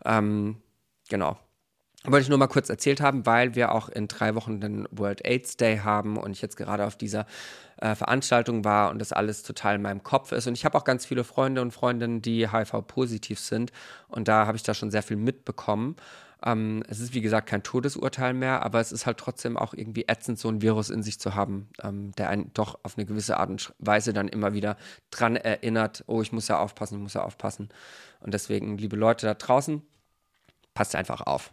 Ähm, 0.05 0.63
Genau. 1.09 1.39
Wollte 2.05 2.25
ich 2.25 2.29
nur 2.29 2.39
mal 2.39 2.49
kurz 2.49 2.69
erzählt 2.69 3.01
haben, 3.01 3.27
weil 3.27 3.55
wir 3.55 3.73
auch 3.73 3.89
in 3.89 4.09
drei 4.09 4.35
Wochen 4.35 4.61
den 4.61 4.89
World 4.91 5.25
AIDS 5.25 5.57
Day 5.57 5.79
haben 5.79 6.17
und 6.17 6.33
ich 6.33 6.43
jetzt 6.43 6.57
gerade 6.57 6.85
auf 6.85 6.97
dieser 6.97 7.27
äh, 7.77 7.95
Veranstaltung 7.95 8.65
war 8.65 8.91
und 8.91 8.99
das 8.99 9.13
alles 9.13 9.45
total 9.45 9.77
in 9.77 9.83
meinem 9.83 10.03
Kopf 10.03 10.33
ist. 10.33 10.49
Und 10.49 10.55
ich 10.55 10.65
habe 10.65 10.77
auch 10.77 10.83
ganz 10.83 11.07
viele 11.07 11.23
Freunde 11.23 11.63
und 11.63 11.71
Freundinnen, 11.71 12.21
die 12.21 12.51
HIV-positiv 12.51 13.39
sind 13.39 13.71
und 14.09 14.27
da 14.27 14.47
habe 14.47 14.57
ich 14.57 14.65
da 14.65 14.75
schon 14.75 14.91
sehr 14.91 15.05
viel 15.05 15.17
mitbekommen. 15.17 15.95
Ähm, 16.45 16.83
es 16.89 16.99
ist 16.99 17.15
wie 17.15 17.21
gesagt 17.21 17.49
kein 17.49 17.63
Todesurteil 17.63 18.35
mehr, 18.35 18.65
aber 18.65 18.81
es 18.81 18.91
ist 18.91 19.07
halt 19.07 19.19
trotzdem 19.19 19.57
auch 19.57 19.73
irgendwie 19.73 20.07
ätzend, 20.09 20.41
so 20.41 20.49
ein 20.49 20.61
Virus 20.61 20.91
in 20.91 21.05
sich 21.05 21.21
zu 21.21 21.37
haben, 21.37 21.69
ähm, 21.83 22.11
der 22.19 22.31
einen 22.31 22.53
doch 22.53 22.81
auf 22.83 22.99
eine 22.99 23.07
gewisse 23.07 23.37
Art 23.37 23.49
und 23.49 23.73
Weise 23.79 24.13
dann 24.13 24.27
immer 24.27 24.53
wieder 24.53 24.77
dran 25.11 25.37
erinnert, 25.37 26.03
oh, 26.09 26.21
ich 26.21 26.33
muss 26.33 26.49
ja 26.49 26.59
aufpassen, 26.59 26.97
ich 26.97 27.03
muss 27.03 27.15
ja 27.15 27.23
aufpassen. 27.23 27.69
Und 28.21 28.35
deswegen, 28.35 28.77
liebe 28.77 28.97
Leute 28.97 29.27
da 29.27 29.35
draußen, 29.35 29.83
passt 30.75 30.95
einfach 30.95 31.23
auf. 31.23 31.53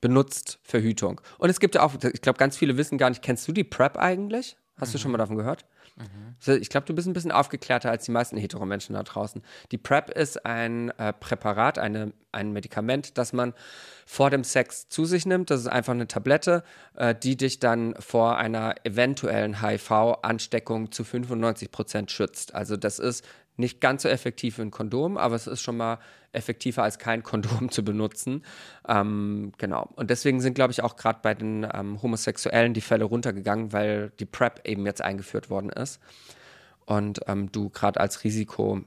Benutzt 0.00 0.58
Verhütung. 0.62 1.20
Und 1.38 1.50
es 1.50 1.60
gibt 1.60 1.74
ja 1.74 1.82
auch, 1.82 1.94
ich 1.94 2.22
glaube, 2.22 2.38
ganz 2.38 2.56
viele 2.56 2.76
wissen 2.76 2.98
gar 2.98 3.10
nicht, 3.10 3.22
kennst 3.22 3.46
du 3.46 3.52
die 3.52 3.64
PrEP 3.64 3.96
eigentlich? 3.96 4.56
Hast 4.76 4.88
mhm. 4.88 4.92
du 4.92 4.98
schon 4.98 5.12
mal 5.12 5.18
davon 5.18 5.36
gehört? 5.36 5.64
Mhm. 5.96 6.60
Ich 6.60 6.70
glaube, 6.70 6.86
du 6.86 6.94
bist 6.94 7.06
ein 7.06 7.12
bisschen 7.12 7.32
aufgeklärter 7.32 7.90
als 7.90 8.04
die 8.04 8.10
meisten 8.10 8.36
Heteromenschen 8.36 8.94
da 8.94 9.02
draußen. 9.02 9.42
Die 9.70 9.78
PrEP 9.78 10.10
ist 10.10 10.44
ein 10.46 10.90
äh, 10.98 11.12
Präparat, 11.12 11.78
eine, 11.78 12.12
ein 12.32 12.52
Medikament, 12.52 13.18
das 13.18 13.32
man 13.32 13.52
vor 14.06 14.30
dem 14.30 14.42
Sex 14.42 14.88
zu 14.88 15.04
sich 15.04 15.26
nimmt. 15.26 15.50
Das 15.50 15.60
ist 15.60 15.66
einfach 15.66 15.92
eine 15.92 16.08
Tablette, 16.08 16.64
äh, 16.96 17.14
die 17.14 17.36
dich 17.36 17.60
dann 17.60 17.94
vor 18.00 18.38
einer 18.38 18.74
eventuellen 18.84 19.62
HIV-Ansteckung 19.62 20.90
zu 20.90 21.04
95 21.04 21.70
Prozent 21.70 22.10
schützt. 22.10 22.54
Also 22.54 22.76
das 22.76 22.98
ist 22.98 23.24
nicht 23.56 23.80
ganz 23.80 24.02
so 24.02 24.08
effektiv 24.08 24.58
wie 24.58 24.62
ein 24.62 24.70
Kondom, 24.70 25.16
aber 25.16 25.34
es 25.34 25.46
ist 25.46 25.60
schon 25.60 25.76
mal 25.76 25.98
effektiver 26.32 26.82
als 26.82 26.98
kein 26.98 27.22
Kondom 27.32 27.70
zu 27.70 27.84
benutzen. 27.84 28.44
Ähm, 28.88 29.52
genau. 29.58 29.88
Und 29.96 30.10
deswegen 30.10 30.40
sind, 30.40 30.54
glaube 30.54 30.72
ich, 30.72 30.82
auch 30.82 30.96
gerade 30.96 31.20
bei 31.22 31.34
den 31.34 31.66
ähm, 31.72 32.02
Homosexuellen 32.02 32.74
die 32.74 32.80
Fälle 32.80 33.04
runtergegangen, 33.04 33.72
weil 33.72 34.10
die 34.18 34.24
PrEP 34.24 34.66
eben 34.66 34.86
jetzt 34.86 35.02
eingeführt 35.02 35.50
worden 35.50 35.70
ist. 35.70 36.00
Und 36.86 37.20
ähm, 37.28 37.52
du 37.52 37.70
gerade 37.70 38.00
als 38.00 38.24
Risikogruppe 38.24 38.86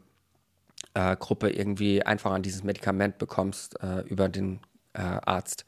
irgendwie 1.49 2.03
einfach 2.03 2.31
an 2.31 2.41
dieses 2.41 2.63
Medikament 2.63 3.17
bekommst 3.17 3.81
äh, 3.81 4.01
über 4.01 4.27
den 4.29 4.59
äh, 4.93 5.01
Arzt. 5.01 5.65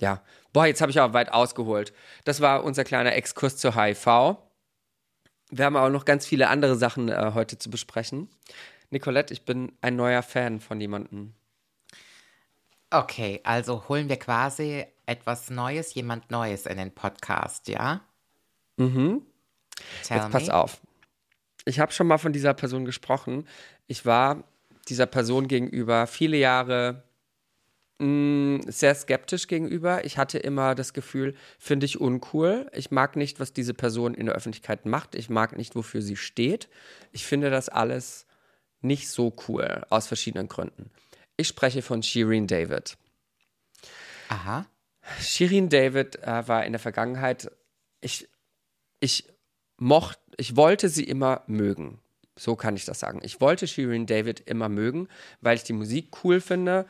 Ja, 0.00 0.22
boah, 0.52 0.66
jetzt 0.66 0.80
habe 0.80 0.90
ich 0.90 1.00
aber 1.00 1.12
weit 1.14 1.32
ausgeholt. 1.32 1.92
Das 2.24 2.40
war 2.40 2.62
unser 2.62 2.84
kleiner 2.84 3.14
Exkurs 3.14 3.56
zur 3.56 3.74
HIV. 3.74 4.36
Wir 5.50 5.64
haben 5.64 5.76
auch 5.76 5.90
noch 5.90 6.04
ganz 6.04 6.26
viele 6.26 6.48
andere 6.48 6.76
Sachen 6.76 7.08
äh, 7.08 7.32
heute 7.34 7.58
zu 7.58 7.70
besprechen. 7.70 8.28
Nicolette, 8.90 9.32
ich 9.32 9.44
bin 9.44 9.72
ein 9.80 9.96
neuer 9.96 10.22
Fan 10.22 10.60
von 10.60 10.80
jemandem. 10.80 11.34
Okay, 12.90 13.40
also 13.44 13.88
holen 13.88 14.08
wir 14.08 14.18
quasi 14.18 14.86
etwas 15.04 15.50
Neues, 15.50 15.94
jemand 15.94 16.30
Neues 16.30 16.66
in 16.66 16.78
den 16.78 16.94
Podcast, 16.94 17.68
ja? 17.68 18.00
Mhm. 18.76 19.22
Tell 20.04 20.18
Jetzt 20.18 20.30
pass 20.30 20.46
me. 20.46 20.54
auf. 20.54 20.80
Ich 21.64 21.80
habe 21.80 21.92
schon 21.92 22.06
mal 22.06 22.18
von 22.18 22.32
dieser 22.32 22.54
Person 22.54 22.84
gesprochen. 22.84 23.46
Ich 23.86 24.06
war 24.06 24.42
dieser 24.88 25.06
Person 25.06 25.48
gegenüber 25.48 26.06
viele 26.06 26.38
Jahre 26.38 27.02
sehr 28.00 28.94
skeptisch 28.94 29.48
gegenüber. 29.48 30.04
Ich 30.04 30.18
hatte 30.18 30.38
immer 30.38 30.76
das 30.76 30.92
Gefühl, 30.92 31.34
finde 31.58 31.84
ich 31.84 32.00
uncool. 32.00 32.70
Ich 32.72 32.92
mag 32.92 33.16
nicht, 33.16 33.40
was 33.40 33.52
diese 33.52 33.74
Person 33.74 34.14
in 34.14 34.26
der 34.26 34.36
Öffentlichkeit 34.36 34.86
macht. 34.86 35.16
Ich 35.16 35.28
mag 35.28 35.56
nicht, 35.56 35.74
wofür 35.74 36.00
sie 36.00 36.16
steht. 36.16 36.68
Ich 37.10 37.26
finde 37.26 37.50
das 37.50 37.68
alles 37.68 38.26
nicht 38.80 39.10
so 39.10 39.34
cool, 39.48 39.84
aus 39.90 40.06
verschiedenen 40.06 40.46
Gründen. 40.46 40.90
Ich 41.36 41.48
spreche 41.48 41.82
von 41.82 42.04
Shireen 42.04 42.46
David. 42.46 42.96
Aha. 44.28 44.66
Shireen 45.20 45.68
David 45.68 46.22
äh, 46.22 46.46
war 46.46 46.64
in 46.64 46.72
der 46.72 46.80
Vergangenheit, 46.80 47.50
ich, 48.00 48.28
ich 49.00 49.24
mochte, 49.76 50.20
ich 50.36 50.54
wollte 50.54 50.88
sie 50.88 51.04
immer 51.04 51.42
mögen. 51.48 51.98
So 52.36 52.54
kann 52.54 52.76
ich 52.76 52.84
das 52.84 53.00
sagen. 53.00 53.20
Ich 53.24 53.40
wollte 53.40 53.66
Shireen 53.66 54.06
David 54.06 54.40
immer 54.40 54.68
mögen, 54.68 55.08
weil 55.40 55.56
ich 55.56 55.64
die 55.64 55.72
Musik 55.72 56.22
cool 56.22 56.40
finde. 56.40 56.86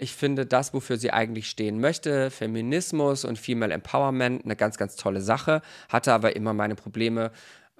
Ich 0.00 0.14
finde 0.14 0.46
das, 0.46 0.72
wofür 0.72 0.96
sie 0.96 1.12
eigentlich 1.12 1.48
stehen 1.48 1.80
möchte, 1.80 2.30
Feminismus 2.30 3.24
und 3.24 3.38
Female 3.38 3.72
Empowerment, 3.72 4.44
eine 4.44 4.56
ganz, 4.56 4.78
ganz 4.78 4.96
tolle 4.96 5.20
Sache, 5.20 5.62
hatte 5.88 6.12
aber 6.12 6.34
immer 6.36 6.54
meine 6.54 6.74
Probleme 6.74 7.30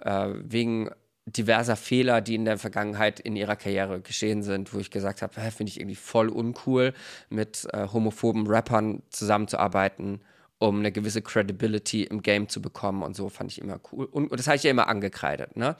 äh, 0.02 0.28
wegen 0.42 0.90
diverser 1.26 1.76
Fehler, 1.76 2.20
die 2.20 2.34
in 2.34 2.44
der 2.44 2.58
Vergangenheit 2.58 3.20
in 3.20 3.36
ihrer 3.36 3.56
Karriere 3.56 4.00
geschehen 4.00 4.42
sind, 4.42 4.74
wo 4.74 4.78
ich 4.78 4.90
gesagt 4.90 5.22
habe, 5.22 5.32
finde 5.50 5.70
ich 5.70 5.80
irgendwie 5.80 5.96
voll 5.96 6.28
uncool, 6.28 6.92
mit 7.28 7.66
äh, 7.72 7.88
homophoben 7.88 8.46
Rappern 8.46 9.02
zusammenzuarbeiten 9.10 10.20
um 10.60 10.78
eine 10.78 10.92
gewisse 10.92 11.22
Credibility 11.22 12.04
im 12.04 12.22
Game 12.22 12.48
zu 12.48 12.60
bekommen 12.60 13.02
und 13.02 13.16
so 13.16 13.30
fand 13.30 13.50
ich 13.50 13.60
immer 13.60 13.80
cool. 13.90 14.04
Und, 14.04 14.30
und 14.30 14.38
das 14.38 14.46
habe 14.46 14.56
ich 14.56 14.62
ja 14.62 14.70
immer 14.70 14.88
angekreidet. 14.88 15.56
Ne? 15.56 15.74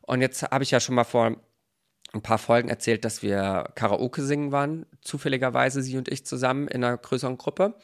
Und 0.00 0.22
jetzt 0.22 0.42
habe 0.44 0.64
ich 0.64 0.70
ja 0.70 0.80
schon 0.80 0.94
mal 0.94 1.04
vor 1.04 1.36
ein 2.12 2.22
paar 2.22 2.38
Folgen 2.38 2.68
erzählt, 2.68 3.04
dass 3.04 3.22
wir 3.22 3.70
Karaoke 3.74 4.22
singen 4.22 4.52
waren, 4.52 4.86
zufälligerweise 5.02 5.82
sie 5.82 5.96
und 5.96 6.08
ich 6.08 6.24
zusammen 6.24 6.68
in 6.68 6.82
einer 6.82 6.96
größeren 6.96 7.36
Gruppe. 7.36 7.74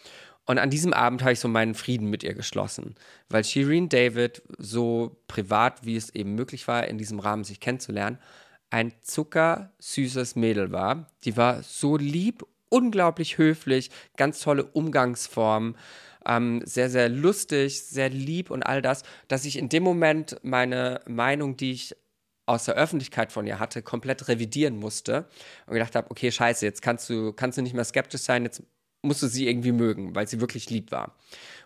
Und 0.47 0.59
an 0.59 0.71
diesem 0.71 0.93
Abend 0.93 1.23
habe 1.23 1.33
ich 1.33 1.41
so 1.41 1.49
meinen 1.49 1.75
Frieden 1.75 2.11
mit 2.11 2.23
ihr 2.23 2.35
geschlossen, 2.35 2.97
weil 3.31 3.45
Shireen 3.45 3.89
David 3.89 4.43
so 4.59 5.17
privat, 5.27 5.85
wie 5.87 5.97
es 5.97 6.11
eben 6.15 6.35
möglich 6.35 6.69
war, 6.69 6.87
in 6.87 6.99
diesem 6.99 7.19
Rahmen 7.19 7.45
sich 7.45 7.61
kennenzulernen, 7.61 8.19
ein 8.71 8.93
zuckersüßes 9.03 10.37
Mädel 10.37 10.73
war. 10.73 11.07
Die 11.25 11.37
war 11.37 11.63
so 11.63 11.97
lieb, 11.97 12.45
unglaublich 12.69 13.39
höflich, 13.39 13.91
ganz 14.17 14.41
tolle 14.41 14.65
Umgangsformen, 14.65 15.77
ähm, 16.27 16.61
sehr, 16.65 16.91
sehr 16.91 17.09
lustig, 17.09 17.83
sehr 17.83 18.11
lieb 18.11 18.51
und 18.51 18.63
all 18.63 18.83
das, 18.83 19.03
dass 19.29 19.45
ich 19.45 19.59
in 19.59 19.69
dem 19.69 19.83
Moment 19.83 20.37
meine 20.43 21.01
Meinung, 21.07 21.57
die 21.57 21.73
ich 21.73 21.95
aus 22.47 22.65
der 22.65 22.75
Öffentlichkeit 22.75 23.33
von 23.33 23.47
ihr 23.47 23.59
hatte, 23.59 23.83
komplett 23.83 24.29
revidieren 24.29 24.77
musste 24.77 25.27
und 25.67 25.75
gedacht 25.75 25.95
habe, 25.95 26.11
okay, 26.11 26.31
scheiße, 26.31 26.65
jetzt 26.65 26.83
kannst 26.83 27.09
du, 27.09 27.33
kannst 27.33 27.59
du 27.59 27.63
nicht 27.63 27.75
mehr 27.75 27.85
skeptisch 27.85 28.23
sein, 28.23 28.45
jetzt 28.45 28.63
musst 29.05 29.23
du 29.23 29.29
sie 29.29 29.47
irgendwie 29.49 29.73
mögen, 29.73 30.15
weil 30.15 30.27
sie 30.27 30.41
wirklich 30.41 30.71
lieb 30.71 30.91
war. 30.91 31.15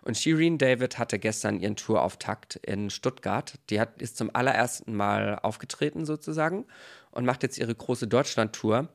Und 0.02 0.16
Shireen 0.16 0.58
David 0.58 0.98
hatte 0.98 1.18
gestern 1.18 1.60
ihren 1.60 1.76
Tourauftakt 1.76 2.56
in 2.56 2.90
Stuttgart. 2.90 3.54
Die 3.70 3.80
hat, 3.80 4.02
ist 4.02 4.16
zum 4.16 4.34
allerersten 4.34 4.94
Mal 4.94 5.38
aufgetreten 5.42 6.04
sozusagen 6.04 6.66
und 7.10 7.24
macht 7.24 7.42
jetzt 7.42 7.58
ihre 7.58 7.74
große 7.74 8.08
Deutschland-Tour. 8.08 8.88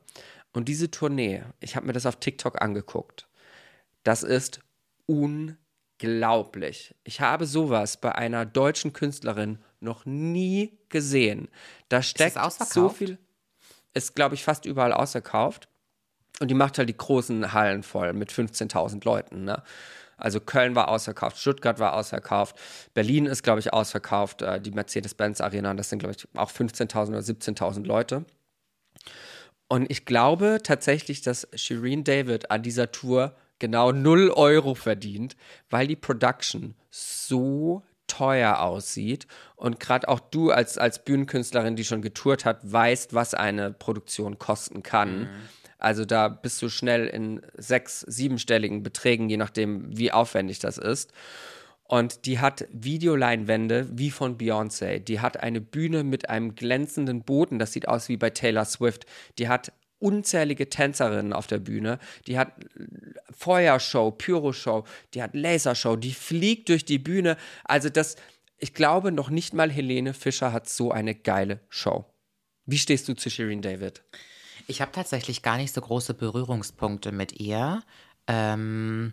Und 0.52 0.68
diese 0.68 0.90
Tournee, 0.90 1.42
ich 1.60 1.76
habe 1.76 1.86
mir 1.86 1.92
das 1.92 2.06
auf 2.06 2.16
TikTok 2.16 2.62
angeguckt, 2.62 3.28
das 4.04 4.22
ist 4.22 4.60
unglaublich. 5.06 6.94
Ich 7.04 7.20
habe 7.20 7.46
sowas 7.46 8.00
bei 8.00 8.14
einer 8.14 8.46
deutschen 8.46 8.92
Künstlerin 8.92 9.58
noch 9.84 10.04
nie 10.06 10.78
gesehen. 10.88 11.48
Da 11.88 12.02
steckt 12.02 12.38
so 12.68 12.88
viel, 12.88 13.18
ist 13.92 14.14
glaube 14.14 14.34
ich 14.34 14.44
fast 14.44 14.64
überall 14.64 14.92
ausverkauft. 14.92 15.68
Und 16.40 16.48
die 16.48 16.54
macht 16.54 16.78
halt 16.78 16.88
die 16.88 16.96
großen 16.96 17.52
Hallen 17.52 17.84
voll 17.84 18.12
mit 18.12 18.32
15.000 18.32 19.04
Leuten. 19.04 19.44
Ne? 19.44 19.62
Also 20.16 20.40
Köln 20.40 20.74
war 20.74 20.88
ausverkauft, 20.88 21.38
Stuttgart 21.38 21.78
war 21.78 21.94
ausverkauft, 21.94 22.56
Berlin 22.92 23.26
ist, 23.26 23.42
glaube 23.42 23.60
ich, 23.60 23.72
ausverkauft, 23.72 24.42
äh, 24.42 24.60
die 24.60 24.70
Mercedes-Benz 24.70 25.40
Arena, 25.40 25.74
das 25.74 25.90
sind, 25.90 25.98
glaube 26.00 26.14
ich, 26.16 26.26
auch 26.36 26.50
15.000 26.50 27.08
oder 27.08 27.18
17.000 27.18 27.84
Leute. 27.84 28.24
Und 29.68 29.90
ich 29.90 30.04
glaube 30.04 30.58
tatsächlich, 30.62 31.22
dass 31.22 31.48
Shireen 31.54 32.04
David 32.04 32.50
an 32.50 32.62
dieser 32.62 32.92
Tour 32.92 33.34
genau 33.58 33.92
0 33.92 34.30
Euro 34.30 34.74
verdient, 34.74 35.36
weil 35.70 35.86
die 35.86 35.96
Production 35.96 36.74
so 36.90 37.82
teuer 38.16 38.60
aussieht. 38.60 39.26
Und 39.56 39.80
gerade 39.80 40.08
auch 40.08 40.20
du 40.20 40.50
als, 40.50 40.78
als 40.78 41.04
Bühnenkünstlerin, 41.04 41.76
die 41.76 41.84
schon 41.84 42.02
getourt 42.02 42.44
hat, 42.44 42.60
weißt, 42.62 43.14
was 43.14 43.34
eine 43.34 43.72
Produktion 43.72 44.38
kosten 44.38 44.82
kann. 44.82 45.20
Mhm. 45.20 45.28
Also 45.78 46.04
da 46.04 46.28
bist 46.28 46.62
du 46.62 46.68
schnell 46.68 47.06
in 47.06 47.42
sechs, 47.56 48.00
siebenstelligen 48.00 48.82
Beträgen, 48.82 49.28
je 49.28 49.36
nachdem, 49.36 49.96
wie 49.96 50.12
aufwendig 50.12 50.58
das 50.58 50.78
ist. 50.78 51.12
Und 51.86 52.24
die 52.24 52.38
hat 52.38 52.66
Videoleinwände 52.72 53.88
wie 53.92 54.10
von 54.10 54.38
Beyoncé. 54.38 55.00
Die 55.00 55.20
hat 55.20 55.42
eine 55.42 55.60
Bühne 55.60 56.02
mit 56.02 56.30
einem 56.30 56.54
glänzenden 56.54 57.22
Boden, 57.22 57.58
das 57.58 57.72
sieht 57.72 57.88
aus 57.88 58.08
wie 58.08 58.16
bei 58.16 58.30
Taylor 58.30 58.64
Swift. 58.64 59.04
Die 59.38 59.48
hat 59.48 59.72
unzählige 60.04 60.68
Tänzerinnen 60.68 61.32
auf 61.32 61.46
der 61.46 61.58
Bühne. 61.58 61.98
Die 62.26 62.38
hat 62.38 62.52
Feuershow, 63.30 64.10
Pyroshow, 64.10 64.84
die 65.14 65.22
hat 65.22 65.34
Lasershow, 65.34 65.96
die 65.96 66.12
fliegt 66.12 66.68
durch 66.68 66.84
die 66.84 66.98
Bühne. 66.98 67.36
Also 67.64 67.88
das, 67.88 68.16
ich 68.58 68.74
glaube, 68.74 69.10
noch 69.10 69.30
nicht 69.30 69.54
mal 69.54 69.70
Helene 69.70 70.14
Fischer 70.14 70.52
hat 70.52 70.68
so 70.68 70.90
eine 70.90 71.14
geile 71.14 71.60
Show. 71.68 72.04
Wie 72.66 72.78
stehst 72.78 73.08
du 73.08 73.14
zu 73.14 73.30
Shirin 73.30 73.62
David? 73.62 74.02
Ich 74.66 74.80
habe 74.80 74.92
tatsächlich 74.92 75.42
gar 75.42 75.56
nicht 75.56 75.74
so 75.74 75.80
große 75.80 76.14
Berührungspunkte 76.14 77.12
mit 77.12 77.40
ihr. 77.40 77.82
Ähm, 78.26 79.12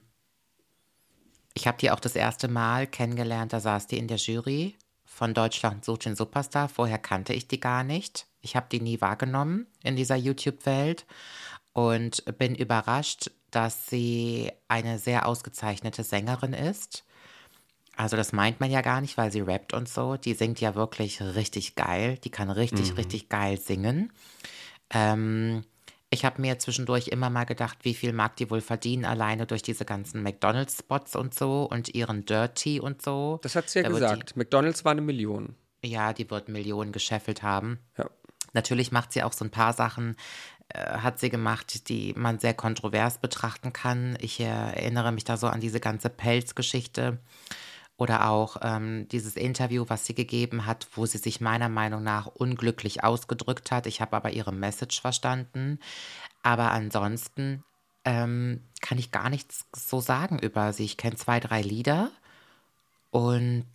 ich 1.53 1.67
habe 1.67 1.77
die 1.79 1.91
auch 1.91 1.99
das 1.99 2.15
erste 2.15 2.47
Mal 2.47 2.87
kennengelernt, 2.87 3.51
da 3.53 3.59
saß 3.59 3.87
die 3.87 3.97
in 3.97 4.07
der 4.07 4.17
Jury 4.17 4.75
von 5.11 5.33
Deutschland 5.33 5.83
sucht 5.85 6.05
den 6.05 6.15
Superstar. 6.15 6.69
Vorher 6.69 6.97
kannte 6.97 7.33
ich 7.33 7.47
die 7.47 7.59
gar 7.59 7.83
nicht. 7.83 8.25
Ich 8.41 8.55
habe 8.55 8.67
die 8.71 8.81
nie 8.81 9.01
wahrgenommen 9.01 9.67
in 9.83 9.95
dieser 9.95 10.15
YouTube-Welt 10.15 11.05
und 11.73 12.23
bin 12.37 12.55
überrascht, 12.55 13.31
dass 13.51 13.87
sie 13.87 14.51
eine 14.67 14.97
sehr 14.97 15.27
ausgezeichnete 15.27 16.03
Sängerin 16.03 16.53
ist. 16.53 17.03
Also 17.95 18.17
das 18.17 18.31
meint 18.31 18.59
man 18.59 18.71
ja 18.71 18.81
gar 18.81 19.01
nicht, 19.01 19.17
weil 19.17 19.31
sie 19.31 19.41
rappt 19.41 19.73
und 19.73 19.87
so. 19.87 20.17
Die 20.17 20.33
singt 20.33 20.59
ja 20.61 20.75
wirklich 20.75 21.21
richtig 21.21 21.75
geil. 21.75 22.17
Die 22.23 22.29
kann 22.29 22.49
richtig, 22.49 22.91
mhm. 22.91 22.97
richtig 22.97 23.29
geil 23.29 23.59
singen. 23.59 24.11
Ähm, 24.89 25.63
ich 26.09 26.25
habe 26.25 26.41
mir 26.41 26.59
zwischendurch 26.59 27.07
immer 27.07 27.29
mal 27.29 27.45
gedacht, 27.45 27.79
wie 27.83 27.93
viel 27.93 28.11
mag 28.11 28.35
die 28.35 28.49
wohl 28.49 28.61
verdienen, 28.61 29.05
alleine 29.05 29.45
durch 29.45 29.61
diese 29.61 29.85
ganzen 29.85 30.23
McDonalds-Spots 30.23 31.15
und 31.15 31.33
so 31.33 31.63
und 31.63 31.93
ihren 31.93 32.25
Dirty 32.25 32.79
und 32.79 33.01
so. 33.01 33.39
Das 33.43 33.55
hat 33.55 33.69
sie 33.69 33.79
ja 33.79 33.83
da 33.83 33.89
gesagt. 33.89 34.35
Die, 34.35 34.39
McDonalds 34.39 34.83
war 34.83 34.91
eine 34.91 35.01
Million. 35.01 35.55
Ja, 35.83 36.11
die 36.13 36.29
wird 36.29 36.49
Millionen 36.49 36.91
gescheffelt 36.91 37.43
haben. 37.43 37.79
Ja. 37.97 38.09
Natürlich 38.53 38.91
macht 38.91 39.13
sie 39.13 39.23
auch 39.23 39.33
so 39.33 39.45
ein 39.45 39.51
paar 39.51 39.73
Sachen, 39.73 40.15
äh, 40.69 40.97
hat 40.97 41.19
sie 41.19 41.29
gemacht, 41.29 41.89
die 41.89 42.13
man 42.15 42.39
sehr 42.39 42.53
kontrovers 42.53 43.17
betrachten 43.17 43.73
kann. 43.73 44.17
Ich 44.19 44.39
äh, 44.39 44.45
erinnere 44.45 45.11
mich 45.11 45.23
da 45.23 45.37
so 45.37 45.47
an 45.47 45.61
diese 45.61 45.79
ganze 45.79 46.09
Pelzgeschichte. 46.09 47.01
geschichte 47.01 47.19
oder 48.01 48.27
auch 48.29 48.57
ähm, 48.63 49.07
dieses 49.09 49.35
Interview, 49.35 49.85
was 49.87 50.07
sie 50.07 50.15
gegeben 50.15 50.65
hat, 50.65 50.87
wo 50.95 51.05
sie 51.05 51.19
sich 51.19 51.39
meiner 51.39 51.69
Meinung 51.69 52.01
nach 52.01 52.25
unglücklich 52.25 53.03
ausgedrückt 53.03 53.69
hat. 53.69 53.85
Ich 53.85 54.01
habe 54.01 54.15
aber 54.15 54.31
ihre 54.31 54.51
Message 54.51 54.99
verstanden. 54.99 55.77
Aber 56.41 56.71
ansonsten 56.71 57.63
ähm, 58.03 58.63
kann 58.81 58.97
ich 58.97 59.11
gar 59.11 59.29
nichts 59.29 59.67
so 59.75 59.99
sagen 59.99 60.39
über 60.39 60.73
sie. 60.73 60.85
Ich 60.85 60.97
kenne 60.97 61.15
zwei, 61.15 61.39
drei 61.39 61.61
Lieder 61.61 62.09
und 63.11 63.67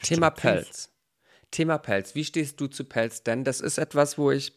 Thema 0.00 0.30
Pelz. 0.30 0.88
Thema 1.52 1.78
Pelz. 1.78 2.16
Wie 2.16 2.24
stehst 2.24 2.60
du 2.60 2.66
zu 2.66 2.84
Pelz? 2.84 3.22
Denn 3.22 3.44
das 3.44 3.60
ist 3.60 3.78
etwas, 3.78 4.18
wo 4.18 4.32
ich 4.32 4.52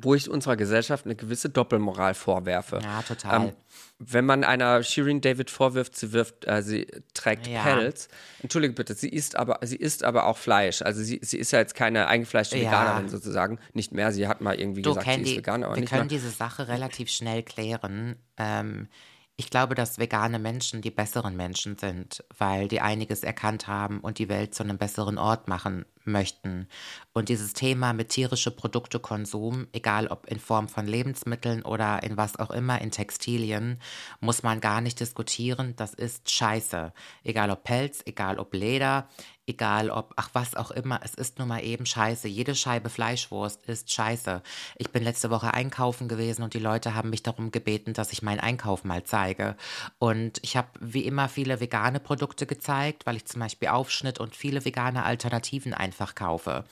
wo 0.00 0.14
ich 0.14 0.28
unserer 0.28 0.56
Gesellschaft 0.56 1.04
eine 1.04 1.14
gewisse 1.14 1.48
Doppelmoral 1.48 2.14
vorwerfe. 2.14 2.80
Ja, 2.82 3.02
total. 3.02 3.46
Ähm, 3.46 3.52
wenn 3.98 4.26
man 4.26 4.44
einer 4.44 4.82
Shirin 4.82 5.20
David 5.20 5.48
vorwirft, 5.48 5.96
sie 5.96 6.12
wirft, 6.12 6.46
äh, 6.46 6.62
sie 6.62 6.86
trägt 7.14 7.46
ja. 7.46 7.62
Pelz. 7.62 8.08
Entschuldige 8.42 8.74
bitte, 8.74 8.94
sie 8.94 9.08
isst 9.08 9.36
aber, 9.36 9.60
sie 9.62 9.76
isst 9.76 10.04
aber 10.04 10.26
auch 10.26 10.36
Fleisch. 10.36 10.82
Also 10.82 11.02
sie, 11.02 11.20
sie 11.22 11.38
ist 11.38 11.52
ja 11.52 11.60
jetzt 11.60 11.74
keine 11.74 12.08
eingefleischte 12.08 12.58
ja. 12.58 12.64
Veganerin 12.64 13.08
sozusagen. 13.08 13.58
Nicht 13.72 13.92
mehr. 13.92 14.12
Sie 14.12 14.26
hat 14.26 14.40
mal 14.40 14.58
irgendwie 14.58 14.82
du, 14.82 14.90
gesagt, 14.90 15.06
Candy, 15.06 15.24
sie 15.24 15.30
ist 15.32 15.38
Veganer. 15.38 15.74
wir 15.74 15.84
können 15.84 16.00
mehr. 16.02 16.08
diese 16.08 16.30
Sache 16.30 16.68
relativ 16.68 17.08
schnell 17.08 17.42
klären. 17.42 18.16
Ähm, 18.36 18.88
ich 19.36 19.50
glaube, 19.50 19.74
dass 19.74 19.98
vegane 19.98 20.38
Menschen 20.38 20.82
die 20.82 20.90
besseren 20.90 21.36
Menschen 21.36 21.76
sind, 21.76 22.24
weil 22.36 22.68
die 22.68 22.80
einiges 22.80 23.22
erkannt 23.22 23.66
haben 23.66 24.00
und 24.00 24.18
die 24.18 24.28
Welt 24.28 24.54
zu 24.54 24.62
einem 24.62 24.78
besseren 24.78 25.16
Ort 25.16 25.46
machen 25.46 25.84
möchten. 26.06 26.68
Und 27.12 27.28
dieses 27.28 27.52
Thema 27.52 27.92
mit 27.92 28.10
tierische 28.10 28.50
Produktekonsum, 28.50 29.66
egal 29.72 30.08
ob 30.08 30.26
in 30.26 30.38
Form 30.38 30.68
von 30.68 30.86
Lebensmitteln 30.86 31.62
oder 31.62 32.02
in 32.02 32.16
was 32.16 32.36
auch 32.38 32.50
immer, 32.50 32.80
in 32.80 32.90
Textilien, 32.90 33.80
muss 34.20 34.42
man 34.42 34.60
gar 34.60 34.80
nicht 34.80 35.00
diskutieren. 35.00 35.74
Das 35.76 35.94
ist 35.94 36.30
scheiße. 36.30 36.92
Egal 37.24 37.50
ob 37.50 37.64
Pelz, 37.64 38.02
egal 38.06 38.38
ob 38.38 38.54
Leder, 38.54 39.08
egal 39.46 39.90
ob, 39.90 40.12
ach 40.16 40.30
was 40.32 40.56
auch 40.56 40.70
immer, 40.70 41.00
es 41.04 41.14
ist 41.14 41.38
nun 41.38 41.48
mal 41.48 41.62
eben 41.64 41.86
scheiße. 41.86 42.28
Jede 42.28 42.54
Scheibe 42.54 42.90
Fleischwurst 42.90 43.64
ist 43.66 43.92
scheiße. 43.92 44.42
Ich 44.76 44.90
bin 44.90 45.04
letzte 45.04 45.30
Woche 45.30 45.54
einkaufen 45.54 46.08
gewesen 46.08 46.42
und 46.42 46.54
die 46.54 46.58
Leute 46.58 46.94
haben 46.94 47.10
mich 47.10 47.22
darum 47.22 47.52
gebeten, 47.52 47.92
dass 47.92 48.12
ich 48.12 48.22
meinen 48.22 48.40
Einkauf 48.40 48.84
mal 48.84 49.04
zeige. 49.04 49.56
Und 49.98 50.40
ich 50.42 50.56
habe 50.56 50.68
wie 50.80 51.04
immer 51.04 51.28
viele 51.28 51.60
vegane 51.60 52.00
Produkte 52.00 52.46
gezeigt, 52.46 53.06
weil 53.06 53.16
ich 53.16 53.26
zum 53.26 53.40
Beispiel 53.40 53.68
Aufschnitt 53.68 54.18
und 54.18 54.34
viele 54.34 54.64
vegane 54.64 55.04
Alternativen 55.04 55.72
einfach 55.72 55.95
kaufe. 56.14 56.64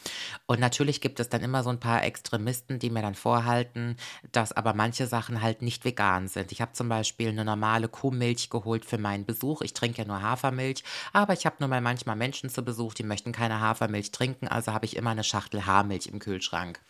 Und 0.47 0.61
natürlich 0.61 1.01
gibt 1.01 1.21
es 1.21 1.29
dann 1.29 1.43
immer 1.43 1.63
so 1.63 1.71
ein 1.71 1.81
paar 1.81 2.05
Extremisten, 2.05 2.79
die 2.79 2.91
mir 2.91 3.03
dann 3.03 3.15
vorhalten, 3.15 3.97
dass 4.33 4.53
aber 4.53 4.75
manche 4.75 5.07
Sachen 5.07 5.43
halt 5.43 5.63
nicht 5.63 5.85
vegan 5.85 6.29
sind. 6.29 6.53
Ich 6.53 6.61
habe 6.61 6.73
zum 6.73 6.89
Beispiel 6.89 7.29
eine 7.29 7.45
normale 7.45 7.89
Kuhmilch 7.89 8.51
geholt 8.51 8.85
für 8.85 8.99
meinen 8.99 9.25
Besuch. 9.25 9.63
Ich 9.63 9.75
trinke 9.75 10.03
ja 10.03 10.09
nur 10.09 10.23
Hafermilch, 10.23 10.85
aber 11.13 11.33
ich 11.33 11.47
habe 11.47 11.57
nur 11.61 11.69
mal 11.69 11.81
manchmal 11.81 12.17
Menschen 12.17 12.51
zu 12.51 12.63
Besuch, 12.63 12.95
die 12.95 13.03
möchten 13.03 13.33
keine 13.33 13.61
Hafermilch 13.61 14.13
trinken, 14.13 14.49
also 14.49 14.73
habe 14.73 14.87
ich 14.87 14.97
immer 14.97 15.11
eine 15.11 15.25
Schachtel 15.25 15.67
Haarmilch 15.67 16.07
im 16.07 16.19
Kühlschrank. 16.19 16.81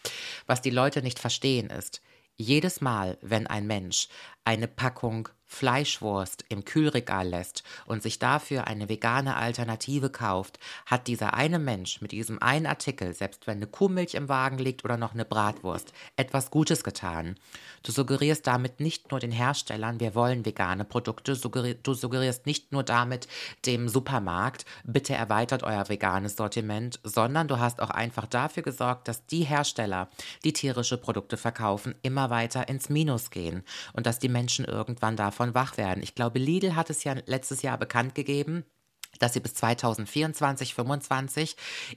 Was 0.47 0.63
die 0.63 0.71
Leute 0.71 1.03
nicht 1.03 1.19
verstehen 1.19 1.71
ist, 1.71 2.01
jedes 2.37 2.81
Mal, 2.81 3.17
wenn 3.23 3.47
ein 3.47 3.67
Mensch 3.67 4.09
eine 4.45 4.67
Packung 4.67 5.29
Fleischwurst 5.55 6.45
im 6.49 6.65
Kühlregal 6.65 7.29
lässt 7.29 7.63
und 7.87 8.03
sich 8.03 8.19
dafür 8.19 8.67
eine 8.67 8.89
vegane 8.89 9.37
Alternative 9.37 10.11
kauft, 10.11 10.59
hat 10.87 11.07
dieser 11.07 11.35
eine 11.35 11.59
Mensch 11.59 12.01
mit 12.01 12.13
diesem 12.13 12.43
einen 12.43 12.67
Artikel, 12.67 13.15
selbst 13.15 13.47
wenn 13.47 13.59
eine 13.59 13.67
Kuhmilch 13.67 14.15
im 14.15 14.29
Wagen 14.29 14.59
liegt 14.59 14.85
oder 14.85 14.97
noch 14.97 15.15
eine 15.15 15.25
Bratwurst, 15.25 15.93
etwas 16.17 16.51
Gutes 16.51 16.85
getan. 16.85 17.37
Du 17.83 17.93
suggerierst 17.93 18.47
damit 18.47 18.81
nicht 18.81 19.11
nur 19.11 19.21
den 19.21 19.33
Herstellern, 19.33 20.01
wir 20.01 20.15
wollen 20.15 20.45
vegane 20.45 20.85
Produkte, 20.85 21.37
du 21.83 21.95
suggerierst 21.95 22.47
nicht 22.47 22.73
nur 22.73 22.83
damit 22.83 23.29
dem 23.67 23.89
Supermarkt, 23.89 24.65
bitte 24.85 25.15
erweitert 25.15 25.63
euer 25.63 25.89
veganes 25.89 26.37
Sortiment, 26.37 26.99
sondern 27.05 27.49
du 27.49 27.59
hast 27.59 27.81
auch 27.81 27.91
einfach 27.91 28.27
dafür 28.27 28.63
gesorgt, 28.63 29.09
dass 29.09 29.27
die 29.27 29.45
Hersteller, 29.45 30.09
die 30.45 30.53
tierische 30.53 30.97
Produkte 30.97 31.37
verkaufen, 31.37 31.95
immer 32.03 32.31
weiter 32.31 32.69
ins 32.69 32.89
Minus 32.89 33.31
gehen 33.31 33.63
und 33.93 34.07
dass 34.07 34.19
die 34.19 34.29
Menschen 34.29 34.65
irgendwann 34.65 35.17
davon 35.17 35.44
wach 35.53 35.77
werden. 35.77 36.03
Ich 36.03 36.15
glaube, 36.15 36.39
Lidl 36.39 36.75
hat 36.75 36.89
es 36.89 37.05
ja 37.05 37.15
letztes 37.27 37.61
Jahr 37.61 37.77
bekannt 37.77 38.15
gegeben, 38.15 38.65
dass 39.19 39.35
sie 39.35 39.41
bis 39.41 39.55
2024, 39.55 40.75
2025 40.75 41.57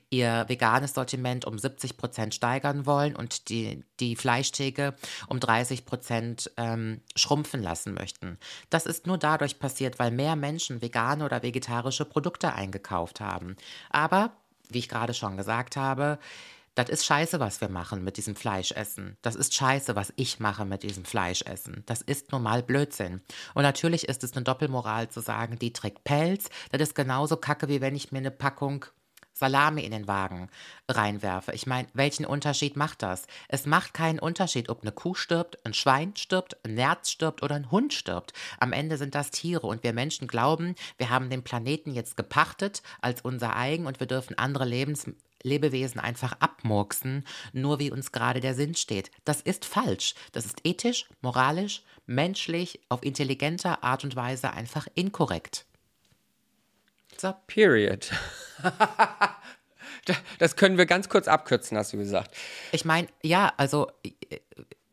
ihr 0.09 0.45
veganes 0.47 0.93
Sortiment 0.93 1.45
um 1.45 1.57
70 1.57 1.97
Prozent 1.97 2.35
steigern 2.35 2.85
wollen 2.85 3.15
und 3.15 3.49
die, 3.49 3.83
die 3.99 4.15
Fleischtheke 4.15 4.95
um 5.27 5.39
30 5.39 5.85
Prozent 5.85 6.51
ähm, 6.57 7.01
schrumpfen 7.15 7.61
lassen 7.61 7.93
möchten. 7.93 8.37
Das 8.69 8.85
ist 8.85 9.07
nur 9.07 9.17
dadurch 9.17 9.59
passiert, 9.59 9.99
weil 9.99 10.11
mehr 10.11 10.35
Menschen 10.35 10.81
vegane 10.81 11.25
oder 11.25 11.43
vegetarische 11.43 12.05
Produkte 12.05 12.53
eingekauft 12.53 13.19
haben. 13.19 13.55
Aber, 13.89 14.31
wie 14.69 14.79
ich 14.79 14.89
gerade 14.89 15.13
schon 15.13 15.37
gesagt 15.37 15.75
habe, 15.75 16.19
das 16.77 16.89
ist 16.89 17.05
scheiße, 17.05 17.39
was 17.39 17.59
wir 17.59 17.69
machen 17.69 18.03
mit 18.03 18.17
diesem 18.17 18.35
Fleischessen. 18.35 19.17
Das 19.23 19.33
ist 19.33 19.55
scheiße, 19.55 19.95
was 19.95 20.13
ich 20.15 20.39
mache 20.39 20.63
mit 20.63 20.83
diesem 20.83 21.05
Fleischessen. 21.05 21.81
Das 21.87 22.03
ist 22.03 22.31
normal 22.31 22.61
Blödsinn. 22.61 23.21
Und 23.55 23.63
natürlich 23.63 24.07
ist 24.07 24.23
es 24.23 24.33
eine 24.33 24.43
Doppelmoral 24.43 25.09
zu 25.09 25.19
sagen, 25.19 25.57
die 25.57 25.73
trägt 25.73 26.03
Pelz. 26.03 26.49
Das 26.71 26.79
ist 26.79 26.93
genauso 26.93 27.35
kacke, 27.35 27.67
wie 27.67 27.81
wenn 27.81 27.95
ich 27.95 28.11
mir 28.11 28.19
eine 28.19 28.29
Packung 28.29 28.85
Salami 29.33 29.81
in 29.81 29.91
den 29.91 30.07
Wagen 30.07 30.49
reinwerfe. 30.87 31.53
Ich 31.53 31.65
meine, 31.65 31.87
welchen 31.93 32.25
Unterschied 32.25 32.75
macht 32.75 33.01
das? 33.01 33.25
Es 33.47 33.65
macht 33.65 33.93
keinen 33.95 34.19
Unterschied, 34.19 34.69
ob 34.69 34.81
eine 34.81 34.91
Kuh 34.91 35.15
stirbt, 35.15 35.63
ein 35.65 35.73
Schwein 35.73 36.15
stirbt, 36.15 36.57
ein 36.63 36.75
Nerz 36.75 37.09
stirbt 37.09 37.41
oder 37.43 37.55
ein 37.55 37.71
Hund 37.71 37.93
stirbt. 37.93 38.33
Am 38.59 38.71
Ende 38.71 38.97
sind 38.97 39.15
das 39.15 39.31
Tiere 39.31 39.65
und 39.65 39.83
wir 39.83 39.93
Menschen 39.93 40.27
glauben, 40.27 40.75
wir 40.97 41.09
haben 41.09 41.29
den 41.29 41.43
Planeten 41.43 41.91
jetzt 41.91 42.17
gepachtet 42.17 42.81
als 43.01 43.21
unser 43.21 43.55
eigen 43.55 43.87
und 43.87 43.99
wir 43.99 44.07
dürfen 44.07 44.37
andere 44.37 44.65
Lebens 44.65 45.07
Lebewesen 45.47 45.99
einfach 45.99 46.33
abmurksen, 46.39 47.25
nur 47.53 47.79
wie 47.79 47.91
uns 47.91 48.11
gerade 48.11 48.39
der 48.39 48.53
Sinn 48.53 48.75
steht. 48.75 49.09
Das 49.25 49.41
ist 49.41 49.65
falsch. 49.65 50.13
Das 50.31 50.45
ist 50.45 50.59
ethisch, 50.63 51.07
moralisch, 51.21 51.83
menschlich, 52.05 52.79
auf 52.89 53.03
intelligenter 53.03 53.83
Art 53.83 54.03
und 54.03 54.15
Weise 54.15 54.51
einfach 54.51 54.87
inkorrekt. 54.95 55.65
So. 57.17 57.33
Period. 57.47 58.11
das 60.39 60.55
können 60.55 60.77
wir 60.77 60.85
ganz 60.85 61.09
kurz 61.09 61.27
abkürzen, 61.27 61.77
hast 61.77 61.93
du 61.93 61.97
gesagt. 61.97 62.35
Ich 62.71 62.85
meine, 62.85 63.07
ja, 63.23 63.53
also 63.57 63.91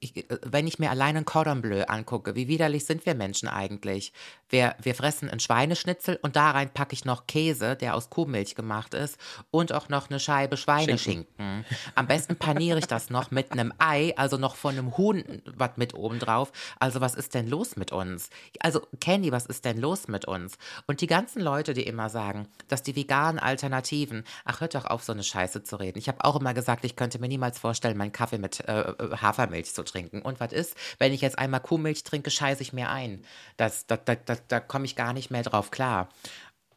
ich, 0.05 0.27
wenn 0.43 0.67
ich 0.67 0.79
mir 0.79 0.91
allein 0.91 1.17
ein 1.17 1.25
Cordon 1.25 1.63
Bleu 1.63 1.85
angucke, 1.85 2.35
wie 2.35 2.49
widerlich 2.49 2.85
sind 2.85 3.07
wir 3.07 3.15
Menschen 3.15 3.49
eigentlich? 3.49 4.13
Wir, 4.55 4.77
wir 4.81 4.95
fressen 4.95 5.29
ein 5.29 5.41
Schweineschnitzel 5.41 6.21
und 6.23 6.37
da 6.37 6.53
rein 6.53 6.73
packe 6.73 6.93
ich 6.93 7.05
noch 7.05 7.27
Käse, 7.27 7.75
der 7.75 7.97
aus 7.97 8.09
Kuhmilch 8.09 8.55
gemacht 8.55 8.95
ist 8.95 9.19
und 9.51 9.73
auch 9.73 9.89
noch 9.89 10.09
eine 10.09 10.21
Scheibe 10.21 10.57
Schweineschinken. 10.57 11.65
Am 11.97 12.07
besten 12.07 12.37
paniere 12.37 12.79
ich 12.79 12.87
das 12.87 13.11
noch 13.11 13.33
mit 13.33 13.51
einem 13.51 13.75
Ei, 13.79 14.13
also 14.17 14.37
noch 14.37 14.55
von 14.55 14.79
einem 14.79 14.97
Huhn 14.97 15.43
was 15.45 15.71
mit 15.75 15.95
oben 15.95 16.21
drauf. 16.21 16.53
Also 16.79 17.01
was 17.01 17.17
ist 17.17 17.35
denn 17.35 17.49
los 17.49 17.75
mit 17.75 17.91
uns? 17.91 18.31
Also 18.61 18.87
Candy, 19.01 19.33
was 19.33 19.47
ist 19.47 19.65
denn 19.65 19.77
los 19.77 20.07
mit 20.07 20.25
uns? 20.25 20.57
Und 20.87 21.01
die 21.01 21.09
ganzen 21.09 21.43
Leute, 21.43 21.75
die 21.75 21.83
immer 21.83 22.09
sagen, 22.09 22.47
dass 22.69 22.85
die 22.85 22.95
veganen 22.95 23.41
Alternativen, 23.41 24.23
ach 24.45 24.61
hört 24.61 24.77
doch 24.77 24.85
auf, 24.85 25.03
so 25.03 25.11
eine 25.11 25.25
Scheiße 25.25 25.65
zu 25.65 25.75
reden. 25.75 25.99
Ich 25.99 26.07
habe 26.07 26.25
auch 26.25 26.37
immer 26.39 26.55
gesagt, 26.55 26.85
ich 26.85 26.95
könnte 26.95 27.19
mir 27.19 27.27
niemals 27.27 27.59
vorstellen, 27.59 27.97
meinen 27.97 28.13
Kaffee 28.13 28.39
mit 28.39 28.61
äh, 28.69 28.85
Hafermilch 29.21 29.75
zu 29.75 29.83
trinken. 29.83 30.23
Und 30.23 30.39
was 30.39 30.53
ist, 30.53 30.77
wenn 31.01 31.13
ich 31.13 31.23
jetzt 31.23 31.41
einmal 31.41 31.59
Kuhmilch 31.59 32.05
trinke, 32.05 32.31
scheiße 32.31 32.63
ich 32.63 32.73
mir 32.73 32.89
ein. 32.89 33.25
Das, 33.57 33.89
das, 33.89 33.99
das, 34.05 34.19
das 34.25 34.44
da 34.49 34.61
komme 34.61 34.85
ich 34.85 34.97
gar 34.97 35.13
nicht 35.13 35.31
mehr 35.31 35.43
drauf 35.43 35.71
klar. 35.71 36.09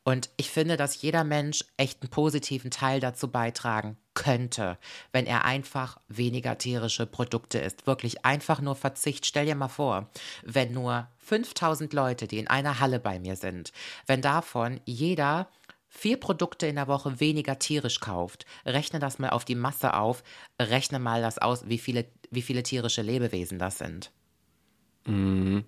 Und 0.07 0.29
ich 0.37 0.49
finde, 0.51 0.77
dass 0.77 1.01
jeder 1.01 1.25
Mensch 1.25 1.65
echt 1.75 2.01
einen 2.01 2.09
positiven 2.09 2.71
Teil 2.71 3.01
dazu 3.01 3.29
beitragen 3.29 3.97
könnte, 4.13 4.77
wenn 5.11 5.25
er 5.25 5.43
einfach 5.43 5.99
weniger 6.07 6.57
tierische 6.57 7.05
Produkte 7.05 7.59
isst. 7.59 7.87
Wirklich 7.87 8.23
einfach 8.23 8.61
nur 8.61 8.75
Verzicht. 8.75 9.25
Stell 9.25 9.47
dir 9.47 9.55
mal 9.55 9.67
vor, 9.67 10.09
wenn 10.45 10.71
nur 10.71 11.09
5000 11.17 11.91
Leute, 11.91 12.25
die 12.25 12.39
in 12.39 12.47
einer 12.47 12.79
Halle 12.79 13.01
bei 13.01 13.19
mir 13.19 13.35
sind, 13.35 13.73
wenn 14.05 14.21
davon 14.21 14.79
jeder 14.85 15.49
vier 15.89 16.17
Produkte 16.17 16.67
in 16.67 16.75
der 16.75 16.87
Woche 16.87 17.19
weniger 17.19 17.59
tierisch 17.59 17.99
kauft, 17.99 18.45
rechne 18.65 18.99
das 18.99 19.19
mal 19.19 19.31
auf 19.31 19.43
die 19.43 19.55
Masse 19.55 19.93
auf, 19.93 20.23
rechne 20.57 20.99
mal 20.99 21.21
das 21.21 21.37
aus, 21.37 21.67
wie 21.67 21.79
viele, 21.79 22.05
wie 22.31 22.41
viele 22.41 22.63
tierische 22.63 23.01
Lebewesen 23.01 23.59
das 23.59 23.77
sind. 23.77 24.11
Mhm. 25.05 25.65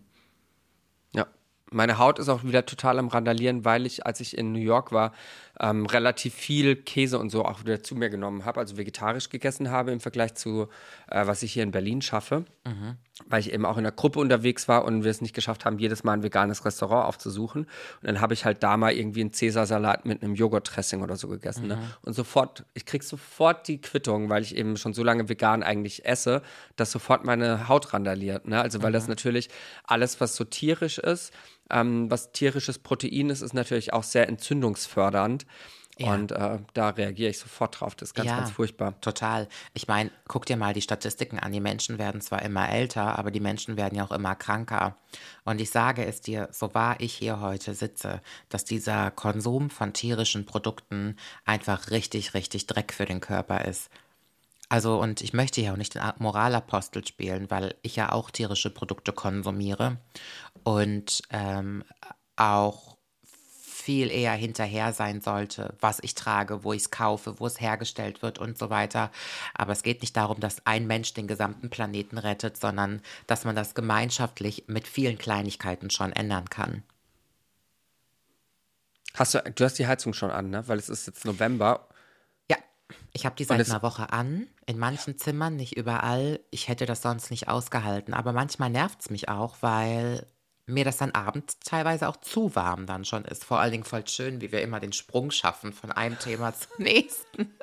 Meine 1.72 1.98
Haut 1.98 2.20
ist 2.20 2.30
auch 2.30 2.44
wieder 2.44 2.66
total 2.66 2.98
am 3.00 3.10
Randalieren, 3.10 3.64
weil 3.64 3.86
ich, 3.86 4.06
als 4.06 4.20
ich 4.20 4.38
in 4.38 4.52
New 4.52 4.60
York 4.60 4.92
war, 4.92 5.14
ähm, 5.60 5.86
relativ 5.86 6.34
viel 6.34 6.76
Käse 6.76 7.20
und 7.20 7.30
so 7.30 7.44
auch 7.44 7.62
wieder 7.62 7.84
zu 7.84 7.96
mir 7.96 8.10
genommen 8.10 8.46
habe, 8.46 8.60
also 8.60 8.78
vegetarisch 8.78 9.30
gegessen 9.30 9.70
habe 9.70 9.92
im 9.92 10.00
Vergleich 10.00 10.36
zu, 10.36 10.70
äh, 11.10 11.28
was 11.28 11.44
ich 11.44 11.52
hier 11.52 11.64
in 11.64 11.72
Berlin 11.72 12.02
schaffe. 12.02 12.46
Mhm. 12.66 12.96
Weil 13.28 13.42
ich 13.42 13.52
eben 13.52 13.66
auch 13.66 13.78
in 13.78 13.84
der 13.84 13.92
Gruppe 13.92 14.20
unterwegs 14.20 14.70
war 14.70 14.86
und 14.86 15.04
wir 15.04 15.12
es 15.12 15.20
nicht 15.20 15.36
geschafft 15.36 15.66
haben, 15.66 15.78
jedes 15.78 16.06
Mal 16.06 16.14
ein 16.14 16.24
veganes 16.24 16.64
Restaurant 16.64 17.06
aufzusuchen. 17.06 17.64
Und 17.64 18.08
dann 18.08 18.22
habe 18.22 18.34
ich 18.34 18.46
halt 18.46 18.64
da 18.64 18.78
mal 18.78 18.94
irgendwie 18.94 19.20
einen 19.20 19.34
Cäsarsalat 19.34 20.06
mit 20.06 20.24
einem 20.24 20.36
Joghurtdressing 20.36 21.02
oder 21.02 21.18
so 21.18 21.28
gegessen. 21.28 21.68
Ne? 21.68 21.76
Mhm. 21.76 21.82
Ne? 21.82 21.88
Und 22.04 22.14
sofort, 22.14 22.64
ich 22.74 22.86
krieg 22.86 23.04
sofort 23.04 23.68
die 23.68 23.82
Quittung, 23.82 24.30
weil 24.30 24.44
ich 24.44 24.56
eben 24.56 24.78
schon 24.78 24.94
so 24.94 25.04
lange 25.04 25.28
vegan 25.28 25.64
eigentlich 25.64 26.06
esse, 26.06 26.42
dass 26.78 26.92
sofort 26.92 27.26
meine 27.26 27.68
Haut 27.68 27.94
randaliert. 27.94 28.48
Ne? 28.48 28.62
Also 28.62 28.82
weil 28.82 28.92
mhm. 28.92 28.94
das 28.94 29.08
natürlich 29.10 29.50
alles, 29.84 30.22
was 30.22 30.38
so 30.38 30.46
tierisch 30.46 31.00
ist, 31.00 31.34
ähm, 31.70 32.10
was 32.10 32.32
tierisches 32.32 32.80
Protein 32.80 33.30
ist, 33.30 33.42
ist 33.42 33.54
natürlich 33.54 33.94
auch 33.94 34.04
sehr 34.04 34.28
entzündungsfördernd. 34.28 35.46
Ja. 36.00 36.14
Und 36.14 36.32
äh, 36.32 36.60
da 36.74 36.90
reagiere 36.90 37.30
ich 37.30 37.40
sofort 37.40 37.80
drauf. 37.80 37.94
Das 37.94 38.10
ist 38.10 38.14
ganz, 38.14 38.30
ja, 38.30 38.38
ganz 38.38 38.52
furchtbar. 38.52 39.00
Total. 39.02 39.50
Ich 39.74 39.90
meine, 39.90 40.12
guck 40.30 40.46
dir 40.46 40.56
mal 40.56 40.74
die 40.74 40.82
Statistiken 40.82 41.40
an. 41.40 41.52
Die 41.52 41.60
Menschen 41.60 41.98
werden 41.98 42.22
zwar 42.22 42.42
immer 42.42 42.70
älter, 42.70 43.20
aber 43.20 43.32
die 43.32 43.42
Menschen 43.42 43.76
werden 43.76 43.96
ja 43.98 44.06
auch 44.06 44.14
immer 44.14 44.36
kranker. 44.36 44.96
Und 45.44 45.60
ich 45.60 45.72
sage 45.72 46.06
es 46.06 46.22
dir, 46.22 46.48
so 46.54 46.74
wahr 46.74 46.96
ich 47.00 47.14
hier 47.14 47.42
heute 47.42 47.74
sitze, 47.74 48.22
dass 48.48 48.64
dieser 48.64 49.12
Konsum 49.12 49.70
von 49.70 49.92
tierischen 49.92 50.46
Produkten 50.46 51.18
einfach 51.44 51.92
richtig, 51.92 52.34
richtig 52.34 52.66
Dreck 52.66 52.94
für 52.94 53.06
den 53.06 53.20
Körper 53.20 53.66
ist. 53.66 53.90
Also, 54.70 55.00
und 55.02 55.22
ich 55.22 55.34
möchte 55.34 55.62
ja 55.62 55.74
auch 55.74 55.78
nicht 55.78 55.96
den 55.96 56.04
Moralapostel 56.20 57.06
spielen, 57.06 57.50
weil 57.50 57.76
ich 57.82 57.96
ja 57.96 58.12
auch 58.12 58.30
tierische 58.30 58.70
Produkte 58.70 59.12
konsumiere 59.12 59.98
und 60.64 61.24
ähm, 61.32 61.84
auch 62.36 62.98
viel 63.24 64.12
eher 64.12 64.34
hinterher 64.34 64.94
sein 64.94 65.22
sollte, 65.22 65.74
was 65.80 65.98
ich 66.04 66.14
trage, 66.14 66.64
wo 66.64 66.74
ich 66.74 66.84
es 66.84 66.92
kaufe, 66.92 67.40
wo 67.40 67.48
es 67.48 67.60
hergestellt 67.60 68.22
wird 68.22 68.38
und 68.38 68.56
so 68.56 68.70
weiter. 68.70 69.10
Aber 69.56 69.72
es 69.72 69.82
geht 69.82 70.02
nicht 70.02 70.16
darum, 70.16 70.40
dass 70.40 70.64
ein 70.68 70.86
Mensch 70.86 71.16
den 71.16 71.28
gesamten 71.28 71.72
Planeten 71.72 72.20
rettet, 72.20 72.58
sondern 72.58 73.02
dass 73.26 73.46
man 73.46 73.56
das 73.56 73.74
gemeinschaftlich 73.74 74.66
mit 74.68 74.88
vielen 74.88 75.18
Kleinigkeiten 75.18 75.90
schon 75.90 76.14
ändern 76.14 76.48
kann. 76.52 76.84
Hast 79.16 79.34
du, 79.34 79.42
du 79.56 79.66
hast 79.66 79.80
die 79.80 79.88
Heizung 79.88 80.14
schon 80.14 80.30
an, 80.30 80.52
ne? 80.52 80.68
Weil 80.68 80.78
es 80.78 80.90
ist 80.90 81.08
jetzt 81.08 81.26
November. 81.26 81.89
Ich 83.14 83.26
habe 83.26 83.36
die 83.36 83.44
seit 83.44 83.68
einer 83.68 83.82
Woche 83.82 84.12
an. 84.12 84.48
In 84.66 84.78
manchen 84.78 85.18
Zimmern, 85.18 85.56
nicht 85.56 85.76
überall. 85.78 86.40
Ich 86.52 86.68
hätte 86.68 86.86
das 86.86 87.02
sonst 87.02 87.32
nicht 87.32 87.48
ausgehalten. 87.48 88.14
Aber 88.14 88.34
manchmal 88.34 88.70
nervt 88.70 89.02
es 89.02 89.10
mich 89.10 89.30
auch, 89.30 89.58
weil 89.62 90.26
mir 90.70 90.86
das 90.86 90.98
dann 90.98 91.12
abends 91.12 91.60
teilweise 91.60 92.08
auch 92.08 92.18
zu 92.18 92.56
warm 92.56 92.86
dann 92.86 93.06
schon 93.06 93.26
ist. 93.26 93.44
Vor 93.44 93.60
allen 93.60 93.72
Dingen 93.72 93.84
voll 93.84 94.08
schön, 94.08 94.42
wie 94.42 94.52
wir 94.52 94.62
immer 94.62 94.80
den 94.80 94.94
Sprung 94.94 95.32
schaffen 95.32 95.74
von 95.74 95.92
einem 95.92 96.18
Thema 96.20 96.54
zum 96.58 96.84
nächsten. 96.84 97.54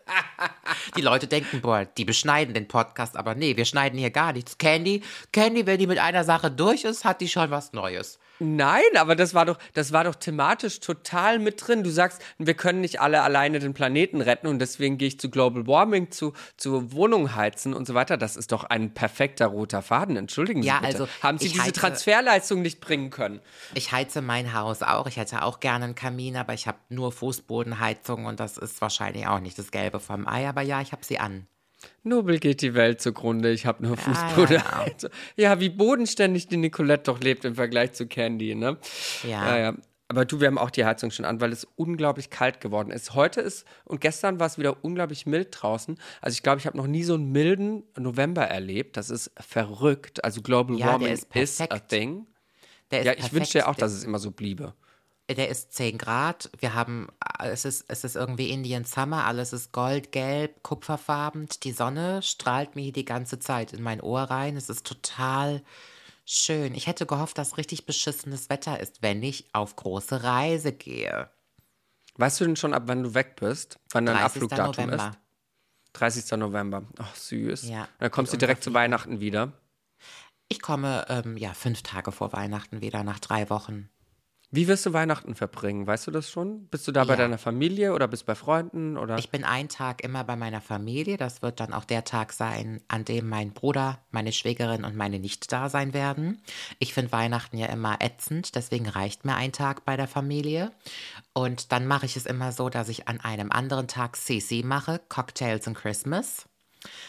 die 0.96 1.02
Leute 1.02 1.26
denken, 1.26 1.60
boah, 1.60 1.84
die 1.84 2.04
beschneiden 2.04 2.54
den 2.54 2.68
Podcast, 2.68 3.16
aber 3.16 3.34
nee, 3.34 3.56
wir 3.56 3.64
schneiden 3.64 3.98
hier 3.98 4.10
gar 4.10 4.32
nichts. 4.32 4.58
Candy, 4.58 5.02
Candy, 5.32 5.66
wenn 5.66 5.78
die 5.78 5.86
mit 5.86 5.98
einer 5.98 6.24
Sache 6.24 6.50
durch 6.50 6.84
ist, 6.84 7.04
hat 7.04 7.20
die 7.20 7.28
schon 7.28 7.50
was 7.50 7.72
Neues. 7.72 8.18
Nein, 8.38 8.82
aber 8.96 9.16
das 9.16 9.34
war 9.34 9.46
doch, 9.46 9.58
das 9.72 9.92
war 9.92 10.04
doch 10.04 10.14
thematisch 10.14 10.80
total 10.80 11.38
mit 11.38 11.66
drin. 11.66 11.82
Du 11.82 11.90
sagst, 11.90 12.20
wir 12.38 12.54
können 12.54 12.80
nicht 12.80 13.00
alle 13.00 13.22
alleine 13.22 13.60
den 13.60 13.72
Planeten 13.72 14.20
retten 14.20 14.46
und 14.46 14.58
deswegen 14.58 14.98
gehe 14.98 15.08
ich 15.08 15.18
zu 15.18 15.30
Global 15.30 15.66
Warming, 15.66 16.10
zu, 16.10 16.34
zu 16.56 16.92
Wohnungen 16.92 17.34
heizen 17.34 17.72
und 17.72 17.86
so 17.86 17.94
weiter. 17.94 18.16
Das 18.16 18.36
ist 18.36 18.52
doch 18.52 18.64
ein 18.64 18.92
perfekter 18.92 19.46
roter 19.46 19.80
Faden. 19.80 20.16
Entschuldigen 20.16 20.62
Sie 20.62 20.68
ja, 20.68 20.80
bitte. 20.80 20.86
Also, 20.86 21.08
Haben 21.22 21.38
Sie 21.38 21.48
diese 21.48 21.72
Transferleistung 21.72 22.62
nicht 22.62 22.80
bringen 22.80 22.95
können? 23.10 23.40
Ich 23.74 23.92
heize 23.92 24.22
mein 24.22 24.52
Haus 24.52 24.82
auch. 24.82 25.06
Ich 25.06 25.16
hätte 25.16 25.42
auch 25.42 25.60
gerne 25.60 25.84
einen 25.86 25.94
Kamin, 25.94 26.36
aber 26.36 26.54
ich 26.54 26.66
habe 26.66 26.78
nur 26.88 27.12
Fußbodenheizung 27.12 28.26
und 28.26 28.40
das 28.40 28.58
ist 28.58 28.80
wahrscheinlich 28.80 29.26
auch 29.26 29.40
nicht 29.40 29.58
das 29.58 29.70
Gelbe 29.70 30.00
vom 30.00 30.26
Ei. 30.26 30.48
Aber 30.48 30.62
ja, 30.62 30.80
ich 30.80 30.92
habe 30.92 31.04
sie 31.04 31.18
an. 31.18 31.46
Nobel 32.02 32.38
geht 32.38 32.62
die 32.62 32.74
Welt 32.74 33.00
zugrunde, 33.00 33.50
ich 33.50 33.66
habe 33.66 33.86
nur 33.86 33.96
Fußboden. 33.96 34.56
ja. 34.56 34.84
Also, 34.84 35.08
ja, 35.36 35.60
wie 35.60 35.68
bodenständig 35.68 36.48
die 36.48 36.56
Nicolette 36.56 37.04
doch 37.04 37.20
lebt 37.20 37.44
im 37.44 37.54
Vergleich 37.54 37.92
zu 37.92 38.06
Candy, 38.06 38.54
ne? 38.54 38.78
Ja. 39.22 39.46
ja, 39.46 39.58
ja. 39.58 39.74
Aber 40.08 40.24
du, 40.24 40.40
wir 40.40 40.46
haben 40.46 40.58
auch 40.58 40.70
die 40.70 40.84
Heizung 40.84 41.10
schon 41.10 41.24
an, 41.24 41.40
weil 41.40 41.52
es 41.52 41.64
unglaublich 41.74 42.30
kalt 42.30 42.60
geworden 42.60 42.90
ist. 42.90 43.14
Heute 43.14 43.40
ist 43.40 43.66
und 43.84 44.00
gestern 44.00 44.38
war 44.38 44.46
es 44.46 44.56
wieder 44.56 44.84
unglaublich 44.84 45.26
mild 45.26 45.48
draußen. 45.50 45.98
Also 46.20 46.34
ich 46.34 46.44
glaube, 46.44 46.60
ich 46.60 46.66
habe 46.66 46.76
noch 46.76 46.86
nie 46.86 47.02
so 47.02 47.14
einen 47.14 47.32
milden 47.32 47.82
November 47.98 48.42
erlebt. 48.42 48.96
Das 48.96 49.10
ist 49.10 49.32
verrückt. 49.36 50.24
Also 50.24 50.42
Global 50.42 50.78
Ja, 50.78 50.86
Warming 50.92 51.08
ist 51.08 51.34
is 51.34 51.60
a 51.60 51.78
thing. 51.80 52.26
Der 52.90 53.00
ist 53.00 53.06
Ja, 53.06 53.12
ich 53.14 53.32
wünschte 53.32 53.58
ja 53.58 53.64
auch, 53.64 53.76
perfekt. 53.76 53.82
dass 53.82 53.92
es 53.92 54.04
immer 54.04 54.18
so 54.18 54.30
bliebe. 54.30 54.74
Der 55.28 55.48
ist 55.48 55.72
10 55.72 55.98
Grad. 55.98 56.50
Wir 56.60 56.74
haben, 56.74 57.08
es 57.42 57.64
ist, 57.64 57.86
es 57.88 58.04
ist 58.04 58.14
irgendwie 58.14 58.50
Indian 58.50 58.84
Summer. 58.84 59.24
Alles 59.24 59.52
ist 59.52 59.72
gold, 59.72 60.12
gelb, 60.12 60.62
kupferfarben. 60.62 61.48
Die 61.64 61.72
Sonne 61.72 62.22
strahlt 62.22 62.76
mir 62.76 62.92
die 62.92 63.04
ganze 63.04 63.40
Zeit 63.40 63.72
in 63.72 63.82
mein 63.82 64.00
Ohr 64.00 64.22
rein. 64.22 64.56
Es 64.56 64.68
ist 64.68 64.86
total 64.86 65.64
schön. 66.24 66.76
Ich 66.76 66.86
hätte 66.86 67.06
gehofft, 67.06 67.38
dass 67.38 67.56
richtig 67.56 67.86
beschissenes 67.86 68.48
Wetter 68.50 68.78
ist, 68.78 69.02
wenn 69.02 69.20
ich 69.22 69.46
auf 69.52 69.74
große 69.74 70.22
Reise 70.22 70.72
gehe. 70.72 71.28
Weißt 72.18 72.40
du 72.40 72.44
denn 72.44 72.56
schon, 72.56 72.72
ab 72.72 72.84
wann 72.86 73.02
du 73.02 73.14
weg 73.14 73.34
bist? 73.36 73.80
Wann 73.90 74.06
dein 74.06 74.14
30. 74.16 74.24
Abflugdatum 74.26 74.86
November. 74.86 75.08
ist? 75.10 75.18
30. 75.94 76.38
November. 76.38 76.82
Ach, 76.98 77.14
süß. 77.16 77.68
Ja, 77.68 77.88
Dann 77.98 78.10
kommst 78.12 78.32
du 78.32 78.36
direkt 78.36 78.62
zu 78.62 78.72
Weihnachten 78.74 79.18
wieder. 79.18 79.52
Ich 80.48 80.60
komme, 80.62 81.06
ähm, 81.08 81.36
ja, 81.36 81.52
fünf 81.54 81.82
Tage 81.82 82.12
vor 82.12 82.32
Weihnachten 82.32 82.80
wieder, 82.80 83.02
nach 83.02 83.18
drei 83.18 83.50
Wochen. 83.50 83.88
Wie 84.52 84.68
wirst 84.68 84.86
du 84.86 84.92
Weihnachten 84.92 85.34
verbringen? 85.34 85.88
Weißt 85.88 86.06
du 86.06 86.12
das 86.12 86.30
schon? 86.30 86.68
Bist 86.68 86.86
du 86.86 86.92
da 86.92 87.02
bei 87.02 87.14
Ja. 87.14 87.16
deiner 87.16 87.36
Familie 87.36 87.92
oder 87.92 88.06
bist 88.06 88.26
bei 88.26 88.36
Freunden? 88.36 88.96
Oder? 88.96 89.18
Ich 89.18 89.28
bin 89.30 89.42
einen 89.42 89.68
Tag 89.68 90.04
immer 90.04 90.22
bei 90.22 90.36
meiner 90.36 90.60
Familie. 90.60 91.16
Das 91.16 91.42
wird 91.42 91.58
dann 91.58 91.72
auch 91.72 91.84
der 91.84 92.04
Tag 92.04 92.32
sein, 92.32 92.80
an 92.86 93.04
dem 93.04 93.28
mein 93.28 93.50
Bruder, 93.52 93.98
meine 94.12 94.30
Schwägerin 94.30 94.84
und 94.84 94.94
meine 94.94 95.18
Nichte 95.18 95.48
da 95.48 95.68
sein 95.68 95.92
werden. 95.92 96.40
Ich 96.78 96.94
finde 96.94 97.10
Weihnachten 97.10 97.58
ja 97.58 97.66
immer 97.66 97.96
ätzend, 98.00 98.54
deswegen 98.54 98.88
reicht 98.88 99.24
mir 99.24 99.34
ein 99.34 99.50
Tag 99.52 99.84
bei 99.84 99.96
der 99.96 100.06
Familie. 100.08 100.70
Und 101.34 101.72
dann 101.72 101.84
mache 101.88 102.06
ich 102.06 102.16
es 102.16 102.24
immer 102.24 102.52
so, 102.52 102.68
dass 102.68 102.88
ich 102.88 103.08
an 103.08 103.20
einem 103.20 103.50
anderen 103.50 103.88
Tag 103.88 104.14
CC 104.16 104.62
mache, 104.62 105.00
Cocktails 105.08 105.66
and 105.66 105.76
Christmas. 105.76 106.48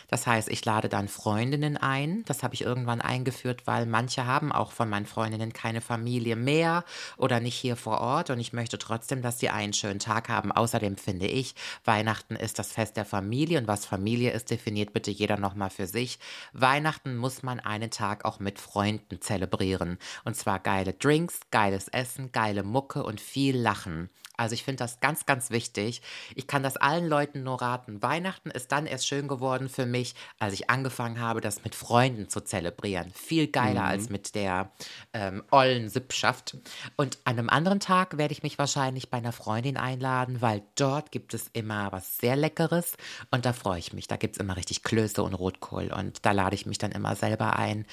Das 0.08 0.28
heißt, 0.28 0.50
ich 0.50 0.64
lade 0.64 0.90
dann 0.90 1.08
Freundinnen 1.08 1.78
ein. 1.78 2.24
Das 2.26 2.44
habe 2.44 2.54
ich 2.54 2.62
irgendwann 2.62 3.02
eingeführt, 3.02 3.64
weil 3.66 3.86
manche 3.86 4.26
haben 4.26 4.52
auch 4.52 4.72
von 4.72 4.90
meinen 4.90 5.06
Freundinnen 5.06 5.54
keine 5.54 5.82
Familie 5.82 6.36
mehr 6.36 6.84
oder 7.18 7.40
nicht 7.40 7.56
hier 7.56 7.76
vor 7.76 8.00
Ort. 8.00 8.30
Und 8.30 8.40
ich 8.40 8.54
möchte 8.54 8.78
trotzdem, 8.78 9.22
dass 9.22 9.40
sie 9.40 9.50
einen 9.50 9.74
schönen 9.74 10.00
Tag 10.00 10.30
haben. 10.30 10.52
Außerdem 10.52 10.98
finde 10.98 11.28
ich, 11.28 11.56
Weihnachten 11.84 12.36
ist 12.36 12.60
das 12.60 12.72
Fest 12.72 12.98
der 12.98 13.06
Familie. 13.06 13.60
Und 13.60 13.68
was 13.68 13.86
Familie 13.86 14.32
ist, 14.32 14.52
definiert 14.52 14.94
bitte 14.94 15.12
jeder 15.12 15.38
nochmal 15.38 15.70
für 15.70 15.88
sich. 15.88 16.20
Weihnachten 16.54 17.18
muss 17.18 17.44
man 17.44 17.60
einen 17.60 17.92
Tag 17.92 18.26
auch 18.26 18.40
mit 18.40 18.60
Freunden 18.60 19.22
zelebrieren. 19.22 19.98
Und 20.24 20.36
zwar 20.36 20.60
geile 20.60 20.94
Drinks, 20.94 21.40
geiles 21.52 21.88
Essen, 21.88 22.32
geile 22.32 22.64
Mucke 22.64 23.04
und 23.04 23.20
viel 23.20 23.58
Lachen. 23.58 24.10
Also 24.38 24.54
ich 24.54 24.64
finde 24.64 24.84
das 24.84 25.00
ganz, 25.00 25.26
ganz 25.26 25.50
wichtig. 25.50 26.02
Ich 26.36 26.48
kann 26.48 26.64
das 26.64 26.78
allen 26.78 27.08
Leuten 27.08 27.44
nur 27.44 27.62
raten. 27.62 28.02
Weihnachten 28.02 28.52
ist 28.52 28.72
dann 28.72 28.86
erst 28.86 29.08
schön 29.08 29.28
geworden 29.28 29.68
für 29.68 29.86
mich, 29.86 30.16
als 30.40 30.54
ich 30.54 30.70
angefangen 30.70 31.20
habe, 31.20 31.42
das 31.42 31.64
mit 31.64 31.76
Freunden 31.76 32.30
zu 32.30 32.42
zelebrieren. 32.42 33.12
Viel 33.12 33.48
geiler 33.48 33.84
als 33.84 34.10
mit 34.10 34.36
der 34.36 34.72
ähm, 35.14 35.44
ollen 35.52 35.90
Sippschaft. 35.90 36.58
Und 36.96 37.18
an 37.24 37.40
einem 37.40 37.50
anderen 37.50 37.80
Tag 37.80 38.18
werde 38.18 38.32
ich 38.32 38.44
mich 38.44 38.60
wahrscheinlich 38.60 39.10
bei 39.10 39.18
einer 39.18 39.32
Freundin 39.32 39.78
einladen, 39.78 40.42
weil 40.42 40.62
dort 40.76 41.12
gibt 41.12 41.34
es 41.34 41.50
immer 41.54 41.92
was 41.92 42.18
sehr 42.18 42.36
Leckeres 42.36 42.96
und 43.32 43.46
da 43.46 43.54
freue 43.54 43.80
ich 43.80 43.94
mich. 43.94 44.08
Da 44.08 44.18
gibt 44.18 44.36
es 44.36 44.40
immer 44.40 44.56
richtig 44.56 44.84
Klöße 44.84 45.24
und 45.24 45.34
Rotkohl 45.34 45.92
und 45.92 46.26
da 46.26 46.32
lade 46.32 46.56
ich 46.56 46.66
mich 46.66 46.78
dann 46.78 46.92
immer 46.92 47.16
selber 47.16 47.58
ein. 47.58 47.86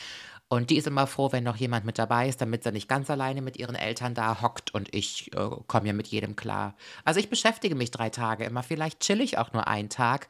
Und 0.55 0.71
die 0.71 0.77
ist 0.77 0.87
immer 0.87 1.07
froh, 1.07 1.33
wenn 1.33 1.43
noch 1.43 1.57
jemand 1.57 1.85
mit 1.85 1.99
dabei 1.99 2.29
ist, 2.29 2.41
damit 2.41 2.63
sie 2.63 2.71
nicht 2.71 2.89
ganz 2.89 3.11
alleine 3.11 3.43
mit 3.43 3.57
ihren 3.57 3.75
Eltern 3.75 4.15
da 4.15 4.41
hockt 4.41 4.73
und 4.73 4.95
ich 4.95 5.35
äh, 5.35 5.51
komme 5.67 5.89
ja 5.89 5.93
mit 5.93 6.07
jedem 6.07 6.37
klar. 6.37 6.77
Also 7.05 7.19
ich 7.19 7.29
beschäftige 7.29 7.75
mich 7.75 7.91
drei 7.91 8.11
Tage 8.11 8.45
immer, 8.45 8.63
vielleicht 8.63 9.01
chill 9.01 9.21
ich 9.21 9.37
auch 9.37 9.53
nur 9.53 9.67
einen 9.67 9.89
Tag 9.89 10.29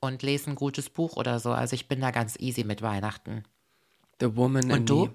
und 0.00 0.22
lese 0.22 0.50
ein 0.50 0.54
gutes 0.54 0.88
Buch 0.88 1.16
oder 1.16 1.40
so. 1.40 1.52
Also 1.52 1.74
ich 1.74 1.88
bin 1.88 2.00
da 2.00 2.10
ganz 2.10 2.36
easy 2.38 2.64
mit 2.64 2.80
Weihnachten. 2.80 3.44
The 4.20 4.34
Woman 4.34 4.64
in 4.64 4.72
Und 4.72 4.88
du? 4.88 5.10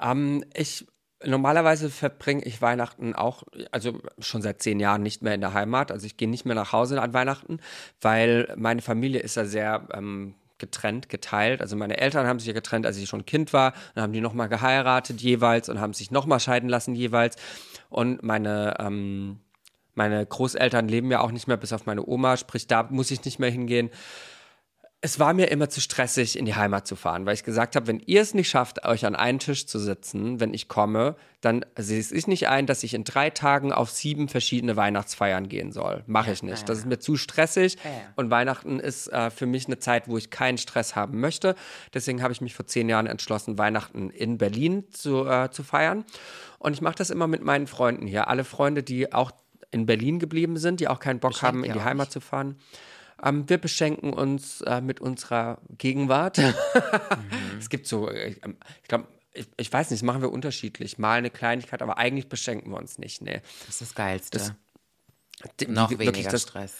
Ähm, 0.00 0.44
ich 0.54 0.86
normalerweise 1.24 1.90
verbringe 1.90 2.42
ich 2.44 2.62
Weihnachten 2.62 3.14
auch, 3.14 3.42
also 3.70 4.00
schon 4.18 4.42
seit 4.42 4.62
zehn 4.62 4.80
Jahren 4.80 5.02
nicht 5.02 5.22
mehr 5.22 5.34
in 5.34 5.40
der 5.40 5.52
Heimat. 5.52 5.92
Also 5.92 6.06
ich 6.06 6.16
gehe 6.16 6.28
nicht 6.28 6.46
mehr 6.46 6.54
nach 6.54 6.72
Hause 6.72 7.00
an 7.02 7.12
Weihnachten, 7.12 7.60
weil 8.00 8.52
meine 8.56 8.82
Familie 8.82 9.20
ist 9.20 9.36
ja 9.36 9.44
sehr 9.44 9.88
ähm, 9.92 10.34
getrennt, 10.58 11.08
geteilt. 11.08 11.60
Also 11.60 11.76
meine 11.76 11.98
Eltern 11.98 12.26
haben 12.26 12.38
sich 12.38 12.48
ja 12.48 12.54
getrennt, 12.54 12.86
als 12.86 12.96
ich 12.96 13.08
schon 13.08 13.26
Kind 13.26 13.52
war. 13.52 13.72
Dann 13.94 14.02
haben 14.02 14.12
die 14.12 14.20
nochmal 14.20 14.48
geheiratet 14.48 15.20
jeweils 15.20 15.68
und 15.68 15.80
haben 15.80 15.92
sich 15.92 16.10
nochmal 16.10 16.40
scheiden 16.40 16.68
lassen 16.68 16.94
jeweils. 16.94 17.36
Und 17.88 18.22
meine 18.22 18.76
ähm, 18.78 19.40
meine 19.96 20.24
Großeltern 20.24 20.88
leben 20.88 21.10
ja 21.10 21.20
auch 21.20 21.32
nicht 21.32 21.48
mehr, 21.48 21.56
bis 21.56 21.72
auf 21.72 21.86
meine 21.86 22.06
Oma, 22.06 22.36
sprich, 22.36 22.66
da 22.66 22.84
muss 22.90 23.10
ich 23.10 23.24
nicht 23.24 23.38
mehr 23.38 23.50
hingehen. 23.50 23.90
Es 25.06 25.20
war 25.20 25.34
mir 25.34 25.52
immer 25.52 25.68
zu 25.68 25.80
stressig, 25.80 26.36
in 26.36 26.46
die 26.46 26.56
Heimat 26.56 26.88
zu 26.88 26.96
fahren, 26.96 27.26
weil 27.26 27.34
ich 27.34 27.44
gesagt 27.44 27.76
habe, 27.76 27.86
wenn 27.86 28.00
ihr 28.06 28.20
es 28.20 28.34
nicht 28.34 28.48
schafft, 28.48 28.84
euch 28.84 29.06
an 29.06 29.14
einen 29.14 29.38
Tisch 29.38 29.68
zu 29.68 29.78
sitzen, 29.78 30.40
wenn 30.40 30.52
ich 30.52 30.66
komme, 30.66 31.14
dann 31.40 31.64
sehe 31.78 32.00
ich 32.00 32.26
nicht 32.26 32.48
ein, 32.48 32.66
dass 32.66 32.82
ich 32.82 32.92
in 32.92 33.04
drei 33.04 33.30
Tagen 33.30 33.72
auf 33.72 33.88
sieben 33.88 34.28
verschiedene 34.28 34.74
Weihnachtsfeiern 34.74 35.48
gehen 35.48 35.70
soll. 35.70 36.02
Mache 36.08 36.32
ich 36.32 36.42
nicht. 36.42 36.68
Das 36.68 36.78
ist 36.78 36.86
mir 36.86 36.98
zu 36.98 37.16
stressig. 37.16 37.76
Und 38.16 38.32
Weihnachten 38.32 38.80
ist 38.80 39.06
äh, 39.12 39.30
für 39.30 39.46
mich 39.46 39.66
eine 39.66 39.78
Zeit, 39.78 40.08
wo 40.08 40.18
ich 40.18 40.30
keinen 40.30 40.58
Stress 40.58 40.96
haben 40.96 41.20
möchte. 41.20 41.54
Deswegen 41.94 42.20
habe 42.20 42.32
ich 42.32 42.40
mich 42.40 42.56
vor 42.56 42.66
zehn 42.66 42.88
Jahren 42.88 43.06
entschlossen, 43.06 43.58
Weihnachten 43.58 44.10
in 44.10 44.38
Berlin 44.38 44.90
zu, 44.90 45.24
äh, 45.24 45.52
zu 45.52 45.62
feiern. 45.62 46.04
Und 46.58 46.72
ich 46.72 46.80
mache 46.80 46.96
das 46.96 47.10
immer 47.10 47.28
mit 47.28 47.44
meinen 47.44 47.68
Freunden 47.68 48.08
hier. 48.08 48.26
Alle 48.26 48.42
Freunde, 48.42 48.82
die 48.82 49.12
auch 49.12 49.30
in 49.70 49.86
Berlin 49.86 50.18
geblieben 50.18 50.56
sind, 50.56 50.80
die 50.80 50.88
auch 50.88 50.98
keinen 50.98 51.20
Bock 51.20 51.30
Beschenkt 51.30 51.58
haben, 51.58 51.64
in 51.64 51.74
die? 51.74 51.84
Heimat 51.84 52.10
zu 52.10 52.18
fahren. 52.18 52.56
Ähm, 53.22 53.48
wir 53.48 53.58
beschenken 53.58 54.12
uns 54.12 54.60
äh, 54.62 54.80
mit 54.80 55.00
unserer 55.00 55.58
Gegenwart. 55.78 56.38
Es 57.58 57.70
gibt 57.70 57.86
so, 57.86 58.08
äh, 58.10 58.28
ich 58.82 58.88
glaube, 58.88 59.06
ich, 59.32 59.46
ich 59.56 59.72
weiß 59.72 59.90
nicht, 59.90 60.02
das 60.02 60.06
machen 60.06 60.20
wir 60.22 60.30
unterschiedlich. 60.30 60.98
Mal 60.98 61.18
eine 61.18 61.30
Kleinigkeit, 61.30 61.80
aber 61.82 61.96
eigentlich 61.98 62.28
beschenken 62.28 62.70
wir 62.70 62.76
uns 62.78 62.98
nicht. 62.98 63.22
Nee. 63.22 63.40
Das 63.60 63.68
ist 63.76 63.80
das 63.80 63.94
Geilste. 63.94 64.38
Das- 64.38 64.52
Die- 65.60 65.66
Noch 65.68 65.88
die- 65.88 65.98
weniger 65.98 66.30
das, 66.30 66.42
Stress. 66.42 66.74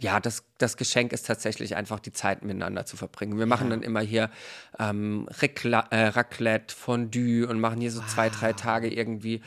ja, 0.00 0.20
das, 0.20 0.44
das 0.58 0.76
Geschenk 0.76 1.12
ist 1.12 1.26
tatsächlich 1.26 1.76
einfach 1.76 1.98
die 2.00 2.12
Zeit 2.12 2.42
miteinander 2.44 2.84
zu 2.86 2.96
verbringen. 2.96 3.38
Wir 3.38 3.46
machen 3.46 3.70
dann 3.70 3.82
immer 3.82 4.00
hier 4.00 4.30
ähm, 4.78 5.26
Racla 5.30 5.80
äh, 5.90 6.08
Raclette, 6.08 6.74
Fondue 6.74 7.46
und 7.46 7.60
machen 7.60 7.80
hier 7.80 7.90
so 7.90 8.02
zwei, 8.02 8.28
drei 8.30 8.52
Tage 8.54 8.92
irgendwie 8.92 9.42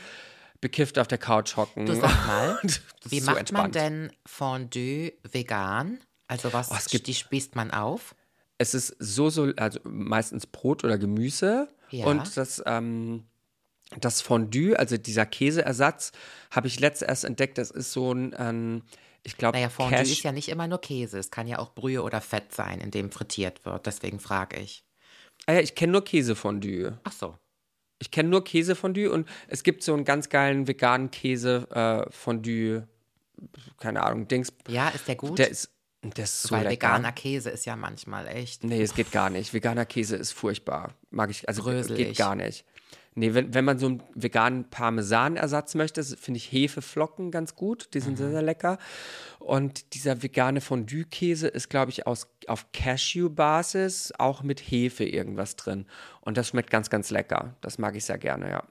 bekifft 0.60 0.98
auf 0.98 1.06
der 1.06 1.18
Couch 1.18 1.56
hocken. 1.56 1.86
Du 1.86 1.94
sag 1.94 2.26
mal, 2.26 2.58
wie 3.04 3.20
so 3.20 3.26
macht 3.26 3.34
man 3.52 3.66
entspannt. 3.66 3.74
denn 3.76 4.12
Fondue 4.24 5.12
vegan? 5.30 6.00
Also 6.28 6.52
was, 6.52 6.70
Oh, 6.70 6.74
es 6.76 6.86
gibt- 6.86 7.06
die 7.06 7.14
spießt 7.14 7.54
man 7.56 7.70
auf? 7.70 8.14
Es 8.58 8.74
ist 8.74 8.96
so, 8.98 9.28
so, 9.30 9.52
also 9.56 9.78
meistens 9.84 10.46
Brot 10.46 10.82
oder 10.84 10.98
Gemüse. 10.98 11.68
Ja. 11.90 12.06
Und 12.06 12.36
das, 12.36 12.62
ähm, 12.66 13.24
das 14.00 14.20
Fondue, 14.22 14.76
also 14.78 14.96
dieser 14.96 15.26
Käseersatz, 15.26 16.12
habe 16.50 16.66
ich 16.66 16.80
letzt 16.80 17.02
erst 17.02 17.24
entdeckt. 17.24 17.58
Das 17.58 17.70
ist 17.70 17.92
so 17.92 18.12
ein, 18.12 18.34
ähm, 18.38 18.82
ich 19.22 19.36
glaube, 19.36 19.58
Naja, 19.58 19.68
Fondue 19.68 19.98
Cash. 19.98 20.10
ist 20.10 20.22
ja 20.22 20.32
nicht 20.32 20.48
immer 20.48 20.66
nur 20.66 20.80
Käse. 20.80 21.18
Es 21.18 21.30
kann 21.30 21.46
ja 21.46 21.58
auch 21.58 21.74
Brühe 21.74 22.02
oder 22.02 22.20
Fett 22.20 22.52
sein, 22.54 22.80
in 22.80 22.90
dem 22.90 23.12
frittiert 23.12 23.64
wird. 23.64 23.86
Deswegen 23.86 24.18
frage 24.20 24.58
ich. 24.58 24.84
ah, 25.46 25.52
ja, 25.52 25.60
ich 25.60 25.74
kenne 25.74 25.92
nur 25.92 26.04
Käsefondue. 26.04 26.98
Ach 27.04 27.12
so. 27.12 27.38
Ich 27.98 28.10
kenne 28.10 28.28
nur 28.30 28.42
Käsefondue 28.44 29.10
und 29.10 29.28
es 29.48 29.62
gibt 29.62 29.82
so 29.82 29.94
einen 29.94 30.04
ganz 30.04 30.28
geilen 30.28 30.66
veganen 30.66 31.10
Käsefondue, 31.10 32.86
keine 33.78 34.02
Ahnung, 34.02 34.28
Dings. 34.28 34.52
Ja, 34.68 34.88
ist 34.88 35.06
der 35.08 35.16
gut? 35.16 35.38
Der 35.38 35.50
ist, 35.50 35.70
der 36.14 36.24
ist 36.24 36.42
so 36.42 36.54
Weil 36.54 36.64
lecker. 36.64 36.88
veganer 36.88 37.12
Käse 37.12 37.50
ist 37.50 37.66
ja 37.66 37.76
manchmal 37.76 38.26
echt. 38.28 38.64
Nee, 38.64 38.82
es 38.82 38.94
geht 38.94 39.12
gar 39.12 39.30
nicht. 39.30 39.52
Veganer 39.54 39.86
Käse 39.86 40.16
ist 40.16 40.32
furchtbar. 40.32 40.94
Mag 41.10 41.30
ich, 41.30 41.48
also 41.48 41.62
Bröselig. 41.62 42.08
geht 42.08 42.16
gar 42.16 42.34
nicht. 42.34 42.64
Nee, 43.18 43.32
wenn, 43.32 43.54
wenn 43.54 43.64
man 43.64 43.78
so 43.78 43.86
einen 43.86 44.02
veganen 44.14 44.68
Parmesanersatz 44.68 45.74
möchte, 45.74 46.04
finde 46.04 46.36
ich 46.36 46.52
Hefeflocken 46.52 47.30
ganz 47.30 47.54
gut. 47.54 47.94
Die 47.94 48.00
sind 48.00 48.18
sehr, 48.18 48.30
sehr 48.30 48.42
lecker. 48.42 48.76
Und 49.38 49.94
dieser 49.94 50.22
vegane 50.22 50.60
Fondue-Käse 50.60 51.48
ist, 51.48 51.70
glaube 51.70 51.90
ich, 51.90 52.06
aus, 52.06 52.28
auf 52.46 52.66
Cashew-Basis, 52.72 54.12
auch 54.18 54.42
mit 54.42 54.60
Hefe 54.60 55.04
irgendwas 55.04 55.56
drin. 55.56 55.86
Und 56.20 56.36
das 56.36 56.48
schmeckt 56.48 56.68
ganz, 56.70 56.90
ganz 56.90 57.08
lecker. 57.10 57.56
Das 57.62 57.78
mag 57.78 57.96
ich 57.96 58.04
sehr 58.04 58.18
gerne, 58.18 58.50
ja. 58.50 58.64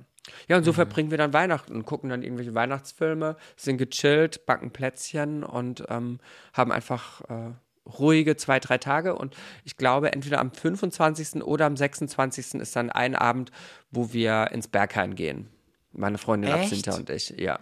Ja, 0.47 0.57
und 0.57 0.63
so 0.63 0.73
verbringen 0.73 1.11
wir 1.11 1.17
dann 1.17 1.33
Weihnachten 1.33 1.75
und 1.75 1.85
gucken 1.85 2.09
dann 2.09 2.23
irgendwelche 2.23 2.55
Weihnachtsfilme, 2.55 3.35
sind 3.55 3.77
gechillt, 3.77 4.45
backen 4.45 4.71
Plätzchen 4.71 5.43
und 5.43 5.83
ähm, 5.89 6.19
haben 6.53 6.71
einfach 6.71 7.21
äh, 7.29 7.53
ruhige 7.87 8.35
zwei, 8.35 8.59
drei 8.59 8.77
Tage. 8.77 9.15
Und 9.15 9.35
ich 9.63 9.77
glaube, 9.77 10.11
entweder 10.13 10.39
am 10.39 10.51
25. 10.51 11.43
oder 11.43 11.65
am 11.65 11.77
26. 11.77 12.55
ist 12.55 12.75
dann 12.75 12.89
ein 12.89 13.15
Abend, 13.15 13.51
wo 13.91 14.13
wir 14.13 14.49
ins 14.51 14.67
Berghain 14.67 15.15
gehen. 15.15 15.49
Meine 15.91 16.17
Freundin 16.17 16.51
Echt? 16.51 16.63
Absinta 16.63 16.95
und 16.95 17.09
ich, 17.09 17.29
ja. 17.37 17.59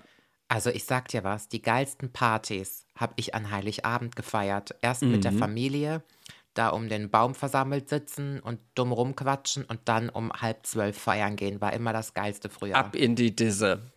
Also 0.47 0.69
ich 0.69 0.83
sag 0.85 1.07
dir 1.07 1.23
was, 1.23 1.47
die 1.47 1.61
geilsten 1.61 2.11
Partys 2.11 2.85
habe 2.95 3.13
ich 3.15 3.33
an 3.33 3.49
Heiligabend 3.49 4.15
gefeiert. 4.15 4.75
Erst 4.81 5.01
mit 5.01 5.23
der 5.23 5.31
Familie, 5.31 6.03
da 6.53 6.69
um 6.69 6.89
den 6.89 7.09
Baum 7.09 7.35
versammelt 7.35 7.89
sitzen 7.89 8.39
und 8.39 8.59
dumm 8.75 8.91
rumquatschen 8.91 9.65
und 9.65 9.81
dann 9.85 10.09
um 10.09 10.31
halb 10.31 10.65
zwölf 10.65 10.97
feiern 10.97 11.35
gehen. 11.35 11.61
War 11.61 11.73
immer 11.73 11.93
das 11.93 12.13
geilste 12.13 12.49
früher. 12.49 12.75
Ab 12.75 12.95
in 12.95 13.15
die 13.15 13.35
Disse. 13.35 13.92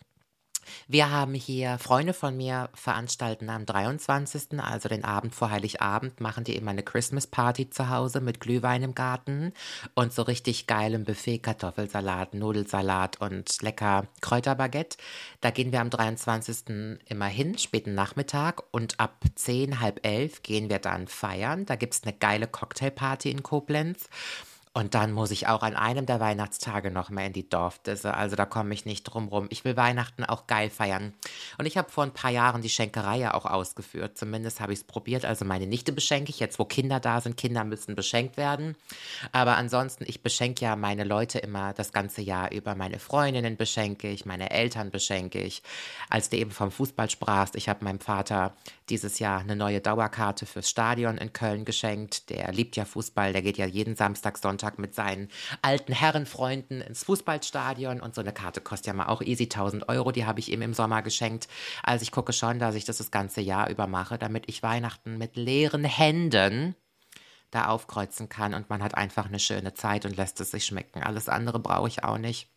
Wir 0.88 1.10
haben 1.10 1.34
hier 1.34 1.78
Freunde 1.78 2.12
von 2.12 2.36
mir 2.36 2.70
veranstalten 2.74 3.50
am 3.50 3.66
23., 3.66 4.60
also 4.60 4.88
den 4.88 5.04
Abend 5.04 5.34
vor 5.34 5.50
Heiligabend, 5.50 6.20
machen 6.20 6.44
die 6.44 6.56
immer 6.56 6.70
eine 6.70 6.82
Christmas 6.82 7.26
Party 7.26 7.70
zu 7.70 7.88
Hause 7.90 8.20
mit 8.20 8.40
Glühwein 8.40 8.82
im 8.82 8.94
Garten 8.94 9.52
und 9.94 10.12
so 10.12 10.22
richtig 10.22 10.66
geilem 10.66 11.04
Buffet, 11.04 11.38
Kartoffelsalat, 11.38 12.34
Nudelsalat 12.34 13.20
und 13.20 13.62
lecker 13.62 14.06
Kräuterbaguette. 14.20 14.96
Da 15.40 15.50
gehen 15.50 15.72
wir 15.72 15.80
am 15.80 15.90
23. 15.90 16.98
immer 17.06 17.26
hin, 17.26 17.58
späten 17.58 17.94
Nachmittag 17.94 18.62
und 18.70 19.00
ab 19.00 19.24
10, 19.34 19.80
halb 19.80 20.06
elf 20.06 20.42
gehen 20.42 20.70
wir 20.70 20.78
dann 20.78 21.08
feiern. 21.08 21.66
Da 21.66 21.76
gibt 21.76 21.94
es 21.94 22.02
eine 22.02 22.12
geile 22.12 22.46
Cocktailparty 22.46 23.30
in 23.30 23.42
Koblenz. 23.42 24.08
Und 24.76 24.92
dann 24.92 25.12
muss 25.12 25.30
ich 25.30 25.46
auch 25.46 25.62
an 25.62 25.74
einem 25.74 26.04
der 26.04 26.20
Weihnachtstage 26.20 26.90
noch 26.90 27.08
mal 27.08 27.24
in 27.24 27.32
die 27.32 27.48
Dorfdisse. 27.48 28.12
Also 28.12 28.36
da 28.36 28.44
komme 28.44 28.74
ich 28.74 28.84
nicht 28.84 29.04
drum 29.04 29.28
rum. 29.28 29.46
Ich 29.48 29.64
will 29.64 29.74
Weihnachten 29.74 30.22
auch 30.22 30.46
geil 30.46 30.68
feiern. 30.68 31.14
Und 31.56 31.64
ich 31.64 31.78
habe 31.78 31.90
vor 31.90 32.04
ein 32.04 32.12
paar 32.12 32.30
Jahren 32.30 32.60
die 32.60 32.68
Schenkerei 32.68 33.16
ja 33.16 33.32
auch 33.32 33.46
ausgeführt. 33.46 34.18
Zumindest 34.18 34.60
habe 34.60 34.74
ich 34.74 34.80
es 34.80 34.84
probiert. 34.84 35.24
Also 35.24 35.46
meine 35.46 35.66
Nichte 35.66 35.92
beschenke 35.92 36.28
ich 36.28 36.40
jetzt, 36.40 36.58
wo 36.58 36.66
Kinder 36.66 37.00
da 37.00 37.22
sind. 37.22 37.38
Kinder 37.38 37.64
müssen 37.64 37.94
beschenkt 37.94 38.36
werden. 38.36 38.76
Aber 39.32 39.56
ansonsten, 39.56 40.04
ich 40.06 40.22
beschenke 40.22 40.66
ja 40.66 40.76
meine 40.76 41.04
Leute 41.04 41.38
immer 41.38 41.72
das 41.72 41.94
ganze 41.94 42.20
Jahr 42.20 42.52
über. 42.52 42.74
Meine 42.74 42.98
Freundinnen 42.98 43.56
beschenke 43.56 44.10
ich, 44.10 44.26
meine 44.26 44.50
Eltern 44.50 44.90
beschenke 44.90 45.40
ich. 45.40 45.62
Als 46.10 46.28
du 46.28 46.36
eben 46.36 46.50
vom 46.50 46.70
Fußball 46.70 47.08
sprachst, 47.08 47.56
ich 47.56 47.70
habe 47.70 47.82
meinem 47.82 48.00
Vater 48.00 48.54
dieses 48.90 49.20
Jahr 49.20 49.40
eine 49.40 49.56
neue 49.56 49.80
Dauerkarte 49.80 50.44
fürs 50.44 50.68
Stadion 50.68 51.16
in 51.16 51.32
Köln 51.32 51.64
geschenkt. 51.64 52.28
Der 52.28 52.52
liebt 52.52 52.76
ja 52.76 52.84
Fußball. 52.84 53.32
Der 53.32 53.40
geht 53.40 53.56
ja 53.56 53.64
jeden 53.64 53.96
Samstag, 53.96 54.36
Sonntag 54.36 54.65
Sonntag 54.66 54.78
mit 54.78 54.94
seinen 54.94 55.28
alten 55.62 55.92
Herrenfreunden 55.92 56.80
ins 56.80 57.04
Fußballstadion 57.04 58.00
und 58.00 58.14
so 58.14 58.20
eine 58.20 58.32
Karte 58.32 58.60
kostet 58.60 58.88
ja 58.88 58.92
mal 58.94 59.06
auch 59.06 59.22
easy 59.22 59.44
1000 59.44 59.88
Euro, 59.88 60.12
die 60.12 60.24
habe 60.24 60.40
ich 60.40 60.50
ihm 60.50 60.62
im 60.62 60.74
Sommer 60.74 61.02
geschenkt. 61.02 61.48
Also 61.82 62.02
ich 62.02 62.10
gucke 62.10 62.32
schon, 62.32 62.58
dass 62.58 62.74
ich 62.74 62.84
das 62.84 62.98
das 62.98 63.10
ganze 63.10 63.40
Jahr 63.40 63.70
über 63.70 63.86
mache, 63.86 64.18
damit 64.18 64.44
ich 64.48 64.62
Weihnachten 64.62 65.18
mit 65.18 65.36
leeren 65.36 65.84
Händen 65.84 66.74
da 67.50 67.66
aufkreuzen 67.66 68.28
kann 68.28 68.54
und 68.54 68.68
man 68.68 68.82
hat 68.82 68.96
einfach 68.96 69.26
eine 69.26 69.38
schöne 69.38 69.72
Zeit 69.72 70.04
und 70.04 70.16
lässt 70.16 70.40
es 70.40 70.50
sich 70.50 70.66
schmecken. 70.66 71.02
Alles 71.02 71.28
andere 71.28 71.60
brauche 71.60 71.88
ich 71.88 72.02
auch 72.02 72.18
nicht. 72.18 72.48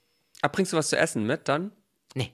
Aber 0.42 0.52
bringst 0.52 0.74
du 0.74 0.78
was 0.78 0.90
zu 0.90 0.98
essen 0.98 1.26
mit 1.26 1.48
dann? 1.48 1.72
Nee. 2.16 2.34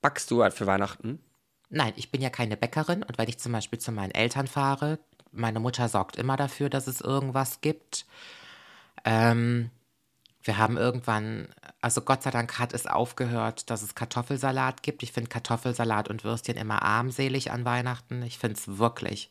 Backst 0.00 0.30
du 0.30 0.42
halt 0.42 0.54
für 0.54 0.66
Weihnachten? 0.66 1.20
Nein, 1.68 1.92
ich 1.96 2.10
bin 2.10 2.20
ja 2.20 2.30
keine 2.30 2.56
Bäckerin 2.56 3.02
und 3.02 3.16
wenn 3.18 3.28
ich 3.28 3.38
zum 3.38 3.52
Beispiel 3.52 3.78
zu 3.78 3.92
meinen 3.92 4.12
Eltern 4.12 4.46
fahre, 4.46 4.98
meine 5.36 5.60
Mutter 5.60 5.88
sorgt 5.88 6.16
immer 6.16 6.36
dafür, 6.36 6.68
dass 6.68 6.86
es 6.86 7.00
irgendwas 7.00 7.60
gibt. 7.60 8.06
Ähm, 9.06 9.70
wir 10.42 10.58
haben 10.58 10.76
irgendwann, 10.76 11.48
also 11.80 12.02
Gott 12.02 12.22
sei 12.22 12.30
Dank 12.30 12.58
hat 12.58 12.74
es 12.74 12.86
aufgehört, 12.86 13.70
dass 13.70 13.82
es 13.82 13.94
Kartoffelsalat 13.94 14.82
gibt. 14.82 15.02
Ich 15.02 15.12
finde 15.12 15.30
Kartoffelsalat 15.30 16.08
und 16.08 16.24
Würstchen 16.24 16.56
immer 16.56 16.82
armselig 16.82 17.50
an 17.52 17.64
Weihnachten. 17.64 18.22
Ich 18.22 18.38
finde 18.38 18.56
es 18.58 18.78
wirklich, 18.78 19.30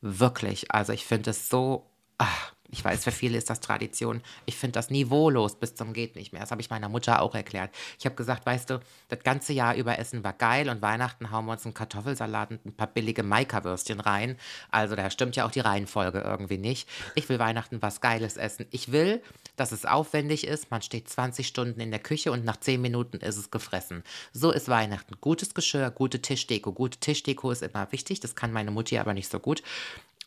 wirklich, 0.00 0.72
also 0.72 0.92
ich 0.92 1.04
finde 1.06 1.30
es 1.30 1.48
so, 1.50 1.86
ach, 2.18 2.54
ich 2.70 2.84
weiß, 2.84 3.04
für 3.04 3.12
viele 3.12 3.38
ist 3.38 3.50
das 3.50 3.60
Tradition. 3.60 4.22
Ich 4.44 4.56
finde 4.56 4.72
das 4.72 4.90
niveaulos 4.90 5.56
bis 5.56 5.74
zum 5.74 5.92
geht 5.92 6.16
nicht 6.16 6.32
mehr. 6.32 6.42
Das 6.42 6.50
habe 6.50 6.60
ich 6.60 6.70
meiner 6.70 6.88
Mutter 6.88 7.22
auch 7.22 7.34
erklärt. 7.34 7.70
Ich 7.98 8.06
habe 8.06 8.16
gesagt, 8.16 8.44
weißt 8.44 8.70
du, 8.70 8.80
das 9.08 9.20
ganze 9.22 9.52
Jahr 9.52 9.74
über 9.76 9.98
Essen 9.98 10.24
war 10.24 10.32
geil 10.32 10.68
und 10.68 10.82
Weihnachten 10.82 11.30
hauen 11.30 11.46
wir 11.46 11.52
uns 11.52 11.64
einen 11.64 11.74
Kartoffelsalat 11.74 12.50
und 12.50 12.66
ein 12.66 12.76
paar 12.76 12.88
billige 12.88 13.22
Maika-Würstchen 13.22 14.00
rein. 14.00 14.36
Also 14.70 14.96
da 14.96 15.10
stimmt 15.10 15.36
ja 15.36 15.46
auch 15.46 15.50
die 15.50 15.60
Reihenfolge 15.60 16.20
irgendwie 16.20 16.58
nicht. 16.58 16.88
Ich 17.14 17.28
will 17.28 17.38
Weihnachten 17.38 17.82
was 17.82 18.00
Geiles 18.00 18.36
essen. 18.36 18.66
Ich 18.70 18.92
will, 18.92 19.22
dass 19.56 19.72
es 19.72 19.86
aufwendig 19.86 20.46
ist. 20.46 20.70
Man 20.70 20.82
steht 20.82 21.08
20 21.08 21.46
Stunden 21.46 21.80
in 21.80 21.90
der 21.90 22.00
Küche 22.00 22.32
und 22.32 22.44
nach 22.44 22.56
10 22.56 22.80
Minuten 22.80 23.18
ist 23.18 23.36
es 23.36 23.50
gefressen. 23.50 24.02
So 24.32 24.50
ist 24.50 24.68
Weihnachten. 24.68 25.14
Gutes 25.20 25.54
Geschirr, 25.54 25.90
gute 25.90 26.20
Tischdeko. 26.20 26.72
Gute 26.72 26.98
Tischdeko 26.98 27.50
ist 27.50 27.62
immer 27.62 27.90
wichtig. 27.92 28.20
Das 28.20 28.34
kann 28.34 28.52
meine 28.52 28.70
Mutti 28.70 28.98
aber 28.98 29.14
nicht 29.14 29.30
so 29.30 29.38
gut. 29.38 29.62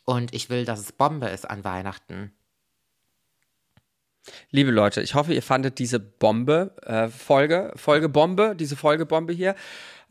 Und 0.04 0.34
ich 0.34 0.50
will, 0.50 0.64
dass 0.64 0.80
es 0.80 0.92
Bombe 0.92 1.28
ist 1.28 1.48
an 1.48 1.64
Weihnachten. 1.64 2.32
Liebe 4.50 4.70
Leute, 4.70 5.00
ich 5.00 5.14
hoffe, 5.14 5.32
ihr 5.32 5.42
fandet 5.42 5.78
diese 5.78 5.98
Bombe, 5.98 6.76
äh, 6.82 7.08
Folge, 7.08 7.72
Folge 7.76 8.08
Bombe, 8.08 8.54
diese 8.54 8.76
Folge 8.76 9.06
Bombe 9.06 9.32
hier. 9.32 9.54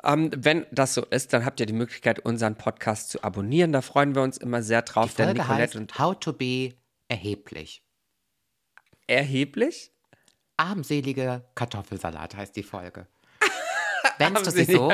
Ähm, 0.04 0.32
wenn 0.36 0.66
das 0.72 0.94
so 0.94 1.06
ist, 1.06 1.34
dann 1.34 1.46
habt 1.46 1.60
ihr 1.60 1.66
die 1.66 1.74
Möglichkeit, 1.74 2.20
unseren 2.20 2.56
Podcast 2.56 3.10
zu 3.10 3.24
abonnieren. 3.24 3.72
Da 3.72 3.82
freuen 3.82 4.16
wir 4.16 4.22
uns 4.22 4.38
immer 4.38 4.64
sehr 4.64 4.82
drauf. 4.82 5.14
Die 5.16 5.24
Folge 5.24 5.48
heißt 5.48 5.76
und 5.76 6.00
How 6.00 6.18
to 6.20 6.34
be 6.34 6.74
erheblich. 7.08 7.84
Erheblich? 9.08 9.92
Armselige 10.58 11.46
Kartoffelsalat 11.56 12.36
heißt 12.36 12.56
die 12.56 12.64
Folge. 12.64 13.08
Nennst 14.20 14.46
du 14.48 14.52
sie 14.52 14.66
so? 14.66 14.92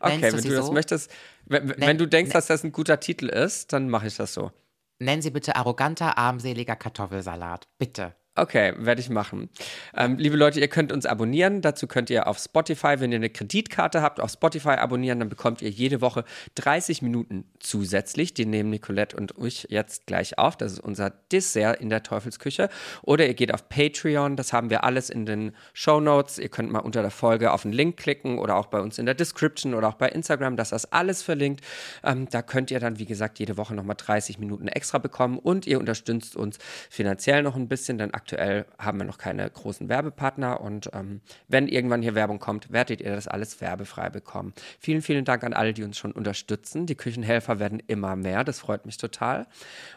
Okay, 0.00 0.22
wenn 0.22 0.30
du, 0.30 0.48
du 0.48 0.54
das 0.54 0.66
so? 0.66 0.72
möchtest, 0.72 1.10
wenn, 1.46 1.66
Nenn, 1.66 1.80
wenn 1.80 1.98
du 1.98 2.06
denkst, 2.06 2.32
dass 2.32 2.46
das 2.46 2.62
ein 2.62 2.72
guter 2.72 3.00
Titel 3.00 3.28
ist, 3.28 3.72
dann 3.72 3.88
mache 3.88 4.06
ich 4.06 4.16
das 4.16 4.34
so. 4.34 4.52
Nennen 4.98 5.22
Sie 5.22 5.30
bitte 5.30 5.56
arroganter, 5.56 6.18
armseliger 6.18 6.76
Kartoffelsalat. 6.76 7.66
Bitte. 7.78 8.14
Okay, 8.34 8.72
werde 8.78 9.02
ich 9.02 9.10
machen. 9.10 9.50
Ähm, 9.94 10.16
liebe 10.16 10.38
Leute, 10.38 10.58
ihr 10.58 10.68
könnt 10.68 10.90
uns 10.90 11.04
abonnieren. 11.04 11.60
Dazu 11.60 11.86
könnt 11.86 12.08
ihr 12.08 12.26
auf 12.26 12.38
Spotify, 12.38 12.94
wenn 12.98 13.12
ihr 13.12 13.16
eine 13.16 13.28
Kreditkarte 13.28 14.00
habt, 14.00 14.20
auf 14.20 14.30
Spotify 14.30 14.70
abonnieren. 14.70 15.18
Dann 15.18 15.28
bekommt 15.28 15.60
ihr 15.60 15.68
jede 15.68 16.00
Woche 16.00 16.24
30 16.54 17.02
Minuten 17.02 17.44
zusätzlich. 17.60 18.32
Die 18.32 18.46
nehmen 18.46 18.70
Nicolette 18.70 19.18
und 19.18 19.34
ich 19.44 19.66
jetzt 19.68 20.06
gleich 20.06 20.38
auf. 20.38 20.56
Das 20.56 20.72
ist 20.72 20.80
unser 20.80 21.10
Dessert 21.10 21.78
in 21.78 21.90
der 21.90 22.02
Teufelsküche. 22.02 22.70
Oder 23.02 23.26
ihr 23.26 23.34
geht 23.34 23.52
auf 23.52 23.68
Patreon. 23.68 24.36
Das 24.36 24.54
haben 24.54 24.70
wir 24.70 24.82
alles 24.82 25.10
in 25.10 25.26
den 25.26 25.52
Show 25.74 26.00
Notes. 26.00 26.38
Ihr 26.38 26.48
könnt 26.48 26.72
mal 26.72 26.78
unter 26.78 27.02
der 27.02 27.10
Folge 27.10 27.52
auf 27.52 27.62
den 27.62 27.72
Link 27.72 27.98
klicken 27.98 28.38
oder 28.38 28.56
auch 28.56 28.66
bei 28.66 28.80
uns 28.80 28.96
in 28.96 29.04
der 29.04 29.14
Description 29.14 29.74
oder 29.74 29.88
auch 29.88 29.96
bei 29.96 30.08
Instagram. 30.08 30.56
Das 30.56 30.72
ist 30.72 30.86
alles 30.86 31.22
verlinkt. 31.22 31.60
Ähm, 32.02 32.30
da 32.30 32.40
könnt 32.40 32.70
ihr 32.70 32.80
dann, 32.80 32.98
wie 32.98 33.04
gesagt, 33.04 33.40
jede 33.40 33.58
Woche 33.58 33.74
nochmal 33.74 33.96
30 33.98 34.38
Minuten 34.38 34.68
extra 34.68 34.96
bekommen. 34.96 35.38
Und 35.38 35.66
ihr 35.66 35.78
unterstützt 35.78 36.34
uns 36.34 36.56
finanziell 36.88 37.42
noch 37.42 37.56
ein 37.56 37.68
bisschen. 37.68 37.98
Dann 37.98 38.10
aktuell 38.22 38.66
haben 38.78 38.98
wir 38.98 39.04
noch 39.04 39.18
keine 39.18 39.50
großen 39.50 39.88
Werbepartner 39.88 40.60
und 40.60 40.90
ähm, 40.92 41.20
wenn 41.48 41.66
irgendwann 41.66 42.02
hier 42.02 42.14
Werbung 42.14 42.38
kommt, 42.38 42.70
werdet 42.70 43.00
ihr 43.00 43.14
das 43.14 43.26
alles 43.26 43.60
werbefrei 43.60 44.10
bekommen. 44.10 44.54
Vielen, 44.78 45.02
vielen 45.02 45.24
Dank 45.24 45.42
an 45.42 45.52
alle, 45.52 45.72
die 45.72 45.82
uns 45.82 45.98
schon 45.98 46.12
unterstützen. 46.12 46.86
Die 46.86 46.94
Küchenhelfer 46.94 47.58
werden 47.58 47.82
immer 47.88 48.14
mehr, 48.14 48.44
das 48.44 48.60
freut 48.60 48.86
mich 48.86 48.96
total. 48.96 49.48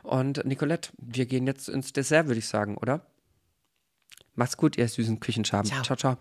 Und 0.02 0.44
Nicolette, 0.44 0.90
wir 0.98 1.28
gehen 1.28 1.46
jetzt 1.46 1.70
ins 1.70 1.94
Dessert, 1.94 2.26
würde 2.26 2.40
ich 2.40 2.48
sagen, 2.48 2.78
oder? 2.78 3.06
Macht's 4.34 4.58
gut, 4.58 4.76
ihr 4.76 4.88
süßen 4.88 5.20
Küchenschaben. 5.20 5.70
Ciao, 5.70 5.84
ciao. 5.84 5.96
ciao. 5.96 6.18